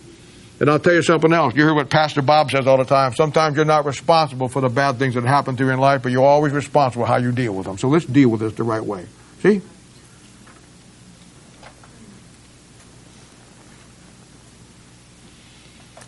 And 0.59 0.69
I'll 0.69 0.79
tell 0.79 0.93
you 0.93 1.01
something 1.01 1.33
else. 1.33 1.55
You 1.55 1.63
hear 1.63 1.73
what 1.73 1.89
Pastor 1.89 2.21
Bob 2.21 2.51
says 2.51 2.67
all 2.67 2.77
the 2.77 2.85
time. 2.85 3.13
Sometimes 3.13 3.55
you're 3.55 3.65
not 3.65 3.85
responsible 3.85 4.47
for 4.47 4.61
the 4.61 4.69
bad 4.69 4.99
things 4.99 5.15
that 5.15 5.23
happen 5.23 5.55
to 5.57 5.65
you 5.65 5.71
in 5.71 5.79
life, 5.79 6.03
but 6.03 6.11
you're 6.11 6.23
always 6.23 6.53
responsible 6.53 7.05
how 7.05 7.17
you 7.17 7.31
deal 7.31 7.53
with 7.53 7.65
them. 7.65 7.77
So 7.77 7.89
let's 7.89 8.05
deal 8.05 8.29
with 8.29 8.39
this 8.39 8.53
the 8.53 8.63
right 8.63 8.83
way. 8.83 9.05
See? 9.41 9.61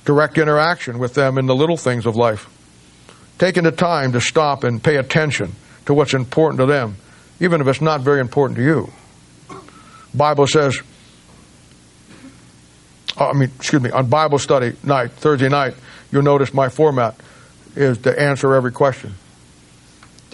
Direct 0.05 0.37
interaction 0.37 0.99
with 0.99 1.15
them 1.15 1.39
in 1.39 1.47
the 1.47 1.55
little 1.55 1.77
things 1.77 2.05
of 2.05 2.15
life. 2.15 2.47
Taking 3.39 3.63
the 3.63 3.71
time 3.71 4.11
to 4.13 4.21
stop 4.21 4.63
and 4.63 4.81
pay 4.81 4.97
attention 4.97 5.53
to 5.87 5.93
what's 5.93 6.13
important 6.13 6.59
to 6.59 6.67
them, 6.67 6.95
even 7.39 7.59
if 7.59 7.67
it's 7.67 7.81
not 7.81 8.01
very 8.01 8.21
important 8.21 8.57
to 8.57 8.63
you. 8.63 8.93
Bible 10.13 10.47
says, 10.47 10.79
Uh, 13.17 13.29
I 13.29 13.33
mean, 13.33 13.51
excuse 13.55 13.81
me, 13.81 13.91
on 13.91 14.07
Bible 14.07 14.39
study 14.39 14.75
night, 14.83 15.11
Thursday 15.11 15.49
night, 15.49 15.75
you'll 16.11 16.23
notice 16.23 16.53
my 16.53 16.69
format 16.69 17.15
is 17.75 17.97
to 17.99 18.19
answer 18.19 18.53
every 18.53 18.71
question. 18.71 19.13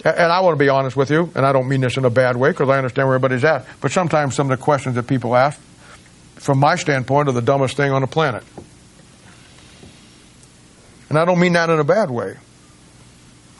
And 0.04 0.32
I 0.32 0.40
want 0.40 0.54
to 0.54 0.58
be 0.58 0.68
honest 0.68 0.96
with 0.96 1.10
you, 1.10 1.30
and 1.36 1.46
I 1.46 1.52
don't 1.52 1.68
mean 1.68 1.80
this 1.80 1.96
in 1.96 2.04
a 2.04 2.10
bad 2.10 2.36
way 2.36 2.50
because 2.50 2.68
I 2.68 2.76
understand 2.76 3.06
where 3.06 3.14
everybody's 3.14 3.44
at. 3.44 3.66
But 3.80 3.92
sometimes 3.92 4.34
some 4.34 4.50
of 4.50 4.58
the 4.58 4.62
questions 4.62 4.96
that 4.96 5.06
people 5.06 5.36
ask, 5.36 5.60
from 6.36 6.58
my 6.58 6.74
standpoint, 6.74 7.28
are 7.28 7.32
the 7.32 7.42
dumbest 7.42 7.76
thing 7.76 7.92
on 7.92 8.00
the 8.00 8.08
planet. 8.08 8.42
And 11.08 11.18
I 11.18 11.24
don't 11.24 11.38
mean 11.38 11.52
that 11.52 11.70
in 11.70 11.78
a 11.78 11.84
bad 11.84 12.10
way. 12.10 12.36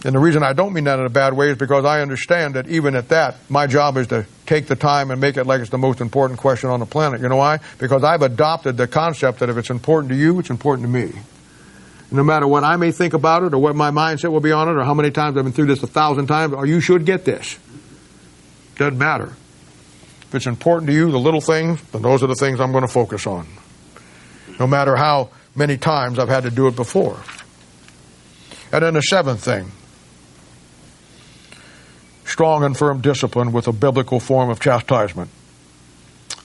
And 0.04 0.14
the 0.14 0.18
reason 0.18 0.42
I 0.42 0.52
don't 0.52 0.72
mean 0.72 0.84
that 0.84 0.98
in 0.98 1.06
a 1.06 1.10
bad 1.10 1.32
way 1.34 1.50
is 1.50 1.58
because 1.58 1.84
I 1.84 2.00
understand 2.00 2.54
that 2.54 2.66
even 2.68 2.96
at 2.96 3.10
that, 3.10 3.36
my 3.48 3.68
job 3.68 3.96
is 3.96 4.08
to 4.08 4.26
take 4.46 4.66
the 4.66 4.74
time 4.74 5.12
and 5.12 5.20
make 5.20 5.36
it 5.36 5.44
like 5.44 5.60
it's 5.60 5.70
the 5.70 5.78
most 5.78 6.00
important 6.00 6.40
question 6.40 6.70
on 6.70 6.80
the 6.80 6.86
planet. 6.86 7.20
You 7.20 7.28
know 7.28 7.36
why? 7.36 7.60
Because 7.78 8.02
I've 8.02 8.22
adopted 8.22 8.76
the 8.76 8.88
concept 8.88 9.38
that 9.38 9.48
if 9.48 9.56
it's 9.56 9.70
important 9.70 10.10
to 10.10 10.16
you, 10.16 10.40
it's 10.40 10.50
important 10.50 10.86
to 10.86 10.92
me. 10.92 11.12
No 12.10 12.24
matter 12.24 12.48
what 12.48 12.64
I 12.64 12.76
may 12.76 12.90
think 12.90 13.14
about 13.14 13.44
it 13.44 13.54
or 13.54 13.58
what 13.58 13.76
my 13.76 13.90
mindset 13.90 14.32
will 14.32 14.40
be 14.40 14.50
on 14.50 14.68
it 14.68 14.72
or 14.72 14.82
how 14.82 14.92
many 14.92 15.12
times 15.12 15.36
I've 15.36 15.44
been 15.44 15.52
through 15.52 15.66
this 15.66 15.82
a 15.84 15.86
thousand 15.86 16.26
times, 16.26 16.52
or 16.52 16.66
you 16.66 16.80
should 16.80 17.06
get 17.06 17.24
this. 17.24 17.58
Doesn't 18.76 18.98
matter. 18.98 19.32
If 20.22 20.34
it's 20.34 20.46
important 20.46 20.88
to 20.88 20.94
you, 20.94 21.12
the 21.12 21.18
little 21.18 21.40
things, 21.40 21.80
then 21.92 22.02
those 22.02 22.24
are 22.24 22.26
the 22.26 22.34
things 22.34 22.60
I'm 22.60 22.72
going 22.72 22.82
to 22.82 22.92
focus 22.92 23.26
on. 23.26 23.46
No 24.58 24.66
matter 24.66 24.96
how 24.96 25.30
many 25.54 25.76
times 25.76 26.18
I've 26.18 26.28
had 26.28 26.42
to 26.42 26.50
do 26.50 26.66
it 26.66 26.74
before. 26.74 27.22
And 28.72 28.82
then 28.82 28.94
the 28.94 29.02
seventh 29.02 29.44
thing 29.44 29.70
strong 32.32 32.64
and 32.64 32.74
firm 32.76 33.02
discipline 33.02 33.52
with 33.52 33.68
a 33.68 33.72
biblical 33.72 34.18
form 34.18 34.48
of 34.48 34.58
chastisement. 34.58 35.30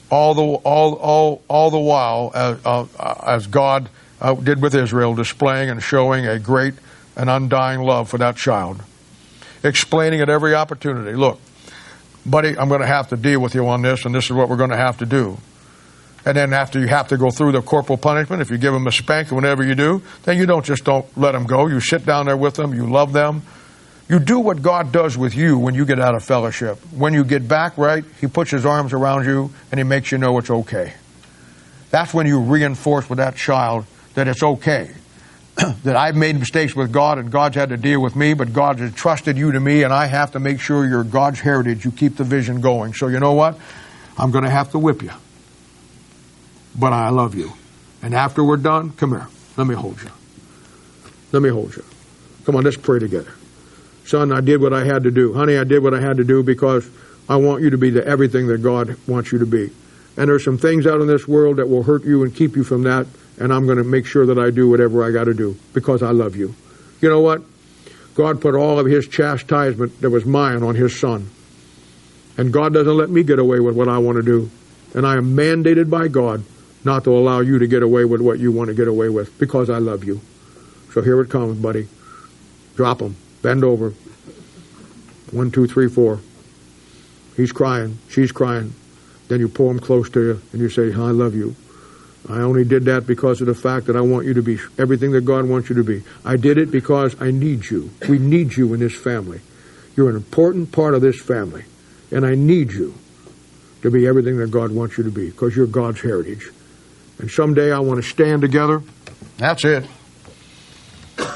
All 0.10 0.34
the, 0.34 0.42
all, 0.42 0.94
all, 0.96 1.42
all 1.48 1.72
the 1.72 1.80
while, 1.80 2.32
as, 2.36 2.60
uh, 2.66 2.86
as 3.26 3.48
God 3.48 3.90
uh, 4.20 4.34
did 4.34 4.62
with 4.62 4.76
Israel, 4.76 5.16
displaying 5.16 5.70
and 5.70 5.82
showing 5.82 6.28
a 6.28 6.40
great 6.40 6.74
and 7.16 7.30
undying 7.30 7.80
love 7.82 8.10
for 8.10 8.18
that 8.18 8.36
child. 8.36 8.84
Explaining 9.64 10.20
at 10.20 10.30
every 10.30 10.54
opportunity 10.54 11.16
look, 11.16 11.40
buddy, 12.26 12.58
I'm 12.58 12.68
going 12.68 12.82
to 12.82 12.88
have 12.88 13.08
to 13.10 13.18
deal 13.18 13.40
with 13.40 13.56
you 13.56 13.66
on 13.68 13.82
this, 13.82 14.04
and 14.04 14.14
this 14.14 14.26
is 14.26 14.32
what 14.34 14.50
we're 14.50 14.58
going 14.58 14.72
to 14.72 14.78
have 14.78 14.98
to 14.98 15.06
do. 15.06 15.38
And 16.26 16.36
then 16.36 16.52
after 16.52 16.80
you 16.80 16.88
have 16.88 17.08
to 17.08 17.18
go 17.18 17.30
through 17.30 17.54
the 17.54 17.62
corporal 17.62 17.98
punishment, 17.98 18.42
if 18.42 18.52
you 18.52 18.58
give 18.58 18.74
them 18.74 18.86
a 18.88 18.92
spank 18.92 19.32
or 19.32 19.36
whatever 19.36 19.64
you 19.64 19.74
do, 19.74 20.02
then 20.24 20.38
you 20.38 20.46
don't 20.46 20.66
just 20.66 20.84
don't 20.84 21.06
let 21.18 21.32
them 21.32 21.46
go. 21.46 21.68
You 21.68 21.80
sit 21.80 22.06
down 22.06 22.26
there 22.26 22.36
with 22.36 22.56
them, 22.56 22.74
you 22.74 22.90
love 22.90 23.14
them, 23.14 23.44
you 24.10 24.20
do 24.20 24.40
what 24.40 24.62
God 24.62 24.92
does 24.92 25.18
with 25.18 25.36
you 25.36 25.60
when 25.60 25.76
you 25.76 25.86
get 25.86 26.00
out 26.00 26.16
of 26.16 26.24
fellowship. 26.24 26.78
When 26.94 27.14
you 27.14 27.26
get 27.26 27.48
back, 27.48 27.78
right, 27.78 28.06
He 28.22 28.28
puts 28.28 28.52
His 28.52 28.66
arms 28.66 28.94
around 28.94 29.26
you 29.26 29.52
and 29.72 29.80
He 29.80 29.84
makes 29.84 30.12
you 30.12 30.18
know 30.18 30.38
it's 30.38 30.50
okay. 30.50 30.94
That's 31.90 32.14
when 32.14 32.28
you 32.28 32.40
reinforce 32.40 33.10
with 33.10 33.18
that 33.18 33.36
child 33.36 33.86
that 34.14 34.28
it's 34.28 34.44
okay. 34.44 34.92
that 35.84 35.96
I've 35.96 36.16
made 36.16 36.40
mistakes 36.40 36.76
with 36.76 36.92
God 36.92 37.18
and 37.18 37.32
God's 37.32 37.56
had 37.56 37.70
to 37.70 37.78
deal 37.78 38.02
with 38.02 38.16
me, 38.16 38.34
but 38.34 38.54
God 38.54 38.80
has 38.80 38.94
trusted 38.94 39.38
you 39.38 39.52
to 39.52 39.60
me 39.60 39.84
and 39.84 39.92
I 39.92 40.06
have 40.06 40.32
to 40.32 40.40
make 40.40 40.62
sure 40.62 40.88
you're 40.88 41.04
God's 41.04 41.40
heritage. 41.40 41.84
You 41.84 41.92
keep 41.92 42.16
the 42.16 42.24
vision 42.24 42.62
going. 42.62 42.94
So 42.94 43.08
you 43.08 43.20
know 43.20 43.34
what? 43.34 43.60
I'm 44.18 44.32
going 44.32 44.44
to 44.44 44.50
have 44.50 44.72
to 44.72 44.80
whip 44.80 45.02
you. 45.02 45.12
But 46.78 46.94
I 46.94 47.10
love 47.10 47.36
you. 47.36 47.54
And 48.02 48.14
after 48.14 48.44
we're 48.44 48.58
done, 48.58 48.92
come 48.92 49.10
here. 49.10 49.28
Let 49.58 49.68
me 49.68 49.76
hold 49.76 50.02
you. 50.02 50.10
Let 51.32 51.42
me 51.42 51.50
hold 51.50 51.76
you. 51.76 51.84
Come 52.46 52.56
on, 52.56 52.64
let's 52.64 52.78
pray 52.78 53.00
together. 53.00 53.34
Son, 54.08 54.32
I 54.32 54.40
did 54.40 54.62
what 54.62 54.72
I 54.72 54.86
had 54.86 55.04
to 55.04 55.12
do. 55.12 55.34
Honey, 55.34 55.58
I 55.58 55.66
did 55.66 55.84
what 55.84 55.94
I 55.94 56.00
had 56.00 56.16
to 56.16 56.24
do 56.24 56.42
because 56.42 56.90
I 57.28 57.36
want 57.36 57.62
you 57.62 57.70
to 57.72 57.78
be 57.78 57.90
the 57.90 58.08
everything 58.08 58.48
that 58.48 58.60
God 58.60 58.96
wants 59.06 59.34
you 59.34 59.40
to 59.40 59.46
be. 59.46 59.70
And 60.16 60.30
there's 60.30 60.46
some 60.46 60.58
things 60.58 60.88
out 60.88 61.02
in 61.02 61.08
this 61.08 61.28
world 61.28 61.58
that 61.58 61.68
will 61.68 61.84
hurt 61.84 62.06
you 62.06 62.24
and 62.24 62.34
keep 62.34 62.56
you 62.56 62.64
from 62.64 62.84
that, 62.84 63.06
and 63.38 63.52
I'm 63.52 63.66
going 63.66 63.80
to 63.80 63.84
make 63.84 64.06
sure 64.06 64.26
that 64.26 64.40
I 64.40 64.50
do 64.50 64.70
whatever 64.70 65.04
I 65.04 65.12
got 65.12 65.26
to 65.26 65.34
do 65.34 65.58
because 65.74 66.02
I 66.02 66.12
love 66.12 66.38
you. 66.38 66.56
You 67.02 67.10
know 67.10 67.20
what? 67.20 67.42
God 68.16 68.40
put 68.40 68.56
all 68.56 68.80
of 68.80 68.86
his 68.86 69.10
chastisement 69.10 70.00
that 70.00 70.10
was 70.10 70.26
mine 70.26 70.64
on 70.64 70.76
his 70.76 70.98
son. 70.98 71.30
And 72.38 72.54
God 72.54 72.74
doesn't 72.74 72.98
let 72.98 73.10
me 73.10 73.24
get 73.24 73.40
away 73.40 73.60
with 73.60 73.76
what 73.76 73.90
I 73.90 73.98
want 73.98 74.16
to 74.16 74.24
do. 74.24 74.50
And 74.96 75.06
I 75.06 75.18
am 75.18 75.36
mandated 75.36 75.90
by 75.90 76.08
God 76.08 76.46
not 76.86 77.04
to 77.04 77.16
allow 77.16 77.42
you 77.42 77.60
to 77.60 77.68
get 77.68 77.84
away 77.84 78.06
with 78.06 78.22
what 78.22 78.40
you 78.40 78.54
want 78.54 78.70
to 78.70 78.74
get 78.74 78.88
away 78.88 79.10
with 79.10 79.38
because 79.38 79.70
I 79.70 79.80
love 79.80 80.06
you. 80.06 80.22
So 80.94 81.02
here 81.02 81.20
it 81.20 81.30
comes, 81.30 81.58
buddy. 81.60 81.90
Drop 82.76 83.00
them. 83.00 83.18
Bend 83.48 83.64
over. 83.64 83.94
One, 85.32 85.52
two, 85.52 85.68
three, 85.68 85.88
four. 85.88 86.20
He's 87.38 87.54
crying. 87.54 87.98
She's 88.10 88.34
crying. 88.34 88.74
Then 89.30 89.40
you 89.40 89.48
pull 89.48 89.72
him 89.72 89.80
close 89.80 90.10
to 90.10 90.22
you 90.22 90.42
and 90.52 90.60
you 90.60 90.68
say, 90.68 90.94
I 90.94 91.12
love 91.12 91.34
you. 91.34 91.56
I 92.28 92.40
only 92.40 92.66
did 92.66 92.84
that 92.86 93.08
because 93.08 93.40
of 93.40 93.48
the 93.48 93.56
fact 93.56 93.86
that 93.86 93.96
I 93.96 94.02
want 94.02 94.26
you 94.26 94.34
to 94.34 94.42
be 94.42 94.60
everything 94.78 95.14
that 95.14 95.22
God 95.22 95.48
wants 95.48 95.70
you 95.70 95.78
to 95.78 95.84
be. 95.86 96.04
I 96.26 96.36
did 96.36 96.58
it 96.58 96.72
because 96.72 97.16
I 97.22 97.32
need 97.32 97.70
you. 97.70 97.90
We 98.10 98.20
need 98.20 98.58
you 98.58 98.74
in 98.74 98.82
this 98.82 98.98
family. 98.98 99.40
You're 99.96 100.10
an 100.10 100.18
important 100.18 100.74
part 100.74 100.94
of 100.94 101.00
this 101.00 101.22
family. 101.22 101.64
And 102.12 102.26
I 102.26 102.36
need 102.36 102.74
you 102.74 102.96
to 103.82 103.90
be 103.90 104.06
everything 104.08 104.40
that 104.40 104.52
God 104.52 104.74
wants 104.74 104.98
you 104.98 105.06
to 105.06 105.12
be 105.12 105.30
because 105.30 105.56
you're 105.56 105.68
God's 105.68 106.02
heritage. 106.02 106.52
And 107.20 107.32
someday 107.32 107.72
I 107.72 107.80
want 107.80 108.04
to 108.04 108.10
stand 108.10 108.42
together. 108.42 108.84
That's 109.38 109.64
it. 109.64 109.86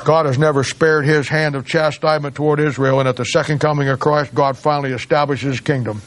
God 0.04 0.26
has 0.26 0.38
never 0.38 0.64
spared 0.64 1.06
his 1.06 1.28
hand 1.28 1.56
of 1.56 1.66
chastisement 1.66 2.36
toward 2.36 2.60
Israel, 2.60 3.00
and 3.00 3.08
at 3.08 3.16
the 3.16 3.26
second 3.26 3.60
coming 3.60 3.88
of 3.88 4.00
Christ, 4.00 4.34
God 4.34 4.58
finally 4.58 4.92
establishes 4.92 5.52
his 5.52 5.60
kingdom 5.60 6.02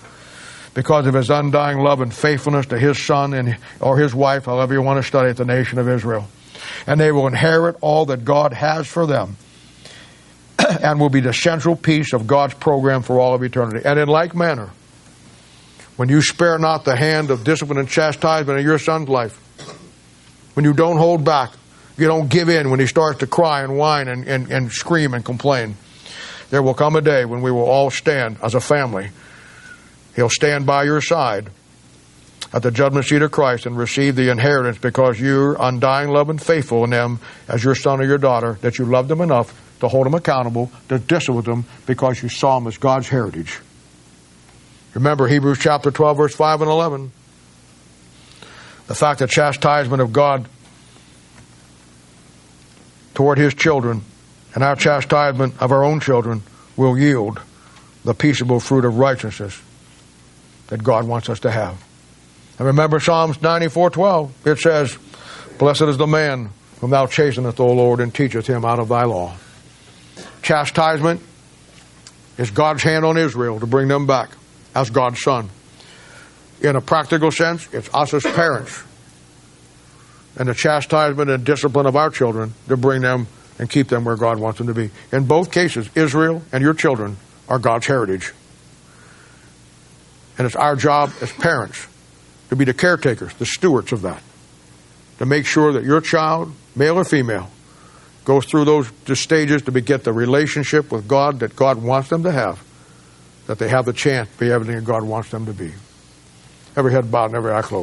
because 0.74 1.06
of 1.06 1.14
his 1.14 1.30
undying 1.30 1.78
love 1.78 2.00
and 2.00 2.12
faithfulness 2.12 2.66
to 2.66 2.78
his 2.78 3.00
son 3.00 3.32
and 3.32 3.56
or 3.80 3.98
his 3.98 4.14
wife, 4.14 4.46
however 4.46 4.74
you 4.74 4.82
want 4.82 4.98
to 4.98 5.06
study 5.06 5.30
it, 5.30 5.36
the 5.36 5.44
nation 5.44 5.78
of 5.78 5.88
Israel. 5.88 6.28
And 6.86 7.00
they 7.00 7.12
will 7.12 7.26
inherit 7.26 7.76
all 7.80 8.06
that 8.06 8.24
God 8.24 8.52
has 8.52 8.86
for 8.86 9.06
them 9.06 9.36
and 10.58 11.00
will 11.00 11.10
be 11.10 11.20
the 11.20 11.32
central 11.32 11.76
piece 11.76 12.12
of 12.12 12.26
God's 12.26 12.54
program 12.54 13.02
for 13.02 13.20
all 13.20 13.34
of 13.34 13.42
eternity. 13.42 13.84
And 13.84 13.98
in 13.98 14.08
like 14.08 14.34
manner, 14.34 14.70
when 15.96 16.08
you 16.08 16.20
spare 16.20 16.58
not 16.58 16.84
the 16.84 16.96
hand 16.96 17.30
of 17.30 17.44
discipline 17.44 17.78
and 17.78 17.88
chastisement 17.88 18.58
in 18.58 18.64
your 18.64 18.78
son's 18.78 19.08
life, 19.08 19.36
when 20.54 20.64
you 20.64 20.72
don't 20.72 20.96
hold 20.96 21.24
back, 21.24 21.52
you 21.96 22.06
don't 22.06 22.28
give 22.28 22.48
in 22.48 22.70
when 22.70 22.80
he 22.80 22.86
starts 22.86 23.20
to 23.20 23.26
cry 23.26 23.62
and 23.62 23.76
whine 23.76 24.08
and, 24.08 24.26
and, 24.26 24.50
and 24.50 24.72
scream 24.72 25.14
and 25.14 25.24
complain, 25.24 25.76
there 26.50 26.62
will 26.62 26.74
come 26.74 26.96
a 26.96 27.00
day 27.00 27.24
when 27.24 27.42
we 27.42 27.50
will 27.50 27.64
all 27.64 27.90
stand 27.90 28.38
as 28.42 28.54
a 28.54 28.60
family. 28.60 29.10
He'll 30.16 30.30
stand 30.30 30.66
by 30.66 30.84
your 30.84 31.00
side 31.00 31.50
at 32.52 32.62
the 32.62 32.70
judgment 32.70 33.04
seat 33.06 33.22
of 33.22 33.32
Christ 33.32 33.66
and 33.66 33.76
receive 33.76 34.14
the 34.14 34.30
inheritance 34.30 34.78
because 34.78 35.20
you're 35.20 35.56
undying 35.58 36.10
love 36.10 36.30
and 36.30 36.40
faithful 36.40 36.84
in 36.84 36.90
them 36.90 37.18
as 37.48 37.64
your 37.64 37.74
son 37.74 38.00
or 38.00 38.04
your 38.04 38.18
daughter, 38.18 38.58
that 38.60 38.78
you 38.78 38.84
loved 38.84 39.08
them 39.08 39.20
enough 39.20 39.60
to 39.80 39.88
hold 39.88 40.06
them 40.06 40.14
accountable, 40.14 40.70
to 40.88 40.98
discipline 40.98 41.44
them 41.44 41.64
because 41.86 42.22
you 42.22 42.28
saw 42.28 42.58
them 42.58 42.68
as 42.68 42.78
God's 42.78 43.08
heritage. 43.08 43.58
Remember 44.94 45.26
Hebrews 45.26 45.58
chapter 45.60 45.90
12, 45.90 46.16
verse 46.16 46.34
5 46.36 46.62
and 46.62 46.70
11. 46.70 47.12
The 48.86 48.94
fact 48.94 49.18
that 49.18 49.30
chastisement 49.30 50.00
of 50.00 50.12
God 50.12 50.48
toward 53.14 53.38
his 53.38 53.54
children 53.54 54.02
and 54.54 54.62
our 54.62 54.76
chastisement 54.76 55.54
of 55.60 55.72
our 55.72 55.84
own 55.84 56.00
children 56.00 56.42
will 56.76 56.98
yield 56.98 57.40
the 58.04 58.14
peaceable 58.14 58.60
fruit 58.60 58.84
of 58.84 58.98
righteousness 58.98 59.60
that 60.68 60.82
God 60.82 61.06
wants 61.06 61.28
us 61.28 61.40
to 61.40 61.50
have. 61.50 61.82
And 62.58 62.66
remember 62.66 63.00
Psalms 63.00 63.40
94:12. 63.40 64.32
It 64.44 64.58
says, 64.58 64.96
"Blessed 65.58 65.82
is 65.82 65.96
the 65.96 66.06
man 66.06 66.50
whom 66.80 66.90
thou 66.90 67.06
chastenest, 67.06 67.58
O 67.58 67.66
Lord, 67.66 68.00
and 68.00 68.14
teacheth 68.14 68.46
him 68.46 68.64
out 68.64 68.78
of 68.78 68.88
thy 68.88 69.04
law." 69.04 69.34
Chastisement 70.42 71.20
is 72.38 72.50
God's 72.50 72.82
hand 72.82 73.04
on 73.04 73.16
Israel 73.16 73.58
to 73.60 73.66
bring 73.66 73.88
them 73.88 74.06
back 74.06 74.30
as 74.74 74.90
God's 74.90 75.22
son. 75.22 75.50
In 76.60 76.76
a 76.76 76.80
practical 76.80 77.30
sense, 77.30 77.68
it's 77.72 77.88
us 77.92 78.14
as 78.14 78.22
parents 78.22 78.82
and 80.36 80.48
the 80.48 80.54
chastisement 80.54 81.30
and 81.30 81.44
discipline 81.44 81.86
of 81.86 81.96
our 81.96 82.10
children 82.10 82.54
to 82.68 82.76
bring 82.76 83.02
them 83.02 83.26
and 83.58 83.70
keep 83.70 83.88
them 83.88 84.04
where 84.04 84.16
God 84.16 84.38
wants 84.38 84.58
them 84.58 84.66
to 84.66 84.74
be. 84.74 84.90
In 85.12 85.26
both 85.26 85.52
cases, 85.52 85.88
Israel 85.94 86.42
and 86.52 86.62
your 86.62 86.74
children 86.74 87.16
are 87.48 87.58
God's 87.58 87.86
heritage. 87.86 88.32
And 90.36 90.46
it's 90.46 90.56
our 90.56 90.74
job 90.74 91.12
as 91.20 91.32
parents 91.32 91.86
to 92.48 92.56
be 92.56 92.64
the 92.64 92.74
caretakers, 92.74 93.32
the 93.34 93.46
stewards 93.46 93.92
of 93.92 94.02
that, 94.02 94.22
to 95.18 95.26
make 95.26 95.46
sure 95.46 95.72
that 95.72 95.84
your 95.84 96.00
child, 96.00 96.52
male 96.74 96.98
or 96.98 97.04
female, 97.04 97.50
goes 98.24 98.46
through 98.46 98.64
those 98.64 98.90
stages 99.18 99.62
to 99.62 99.80
get 99.80 100.02
the 100.02 100.12
relationship 100.12 100.90
with 100.90 101.06
God 101.06 101.40
that 101.40 101.54
God 101.54 101.82
wants 101.82 102.08
them 102.08 102.22
to 102.24 102.32
have, 102.32 102.62
that 103.46 103.58
they 103.58 103.68
have 103.68 103.84
the 103.84 103.92
chance 103.92 104.28
to 104.30 104.38
be 104.38 104.50
everything 104.50 104.76
that 104.76 104.84
God 104.84 105.04
wants 105.04 105.30
them 105.30 105.46
to 105.46 105.52
be. 105.52 105.72
Every 106.76 106.90
head 106.90 107.10
bowed 107.10 107.26
and 107.26 107.36
every 107.36 107.52
eye 107.52 107.62
closed. 107.62 107.82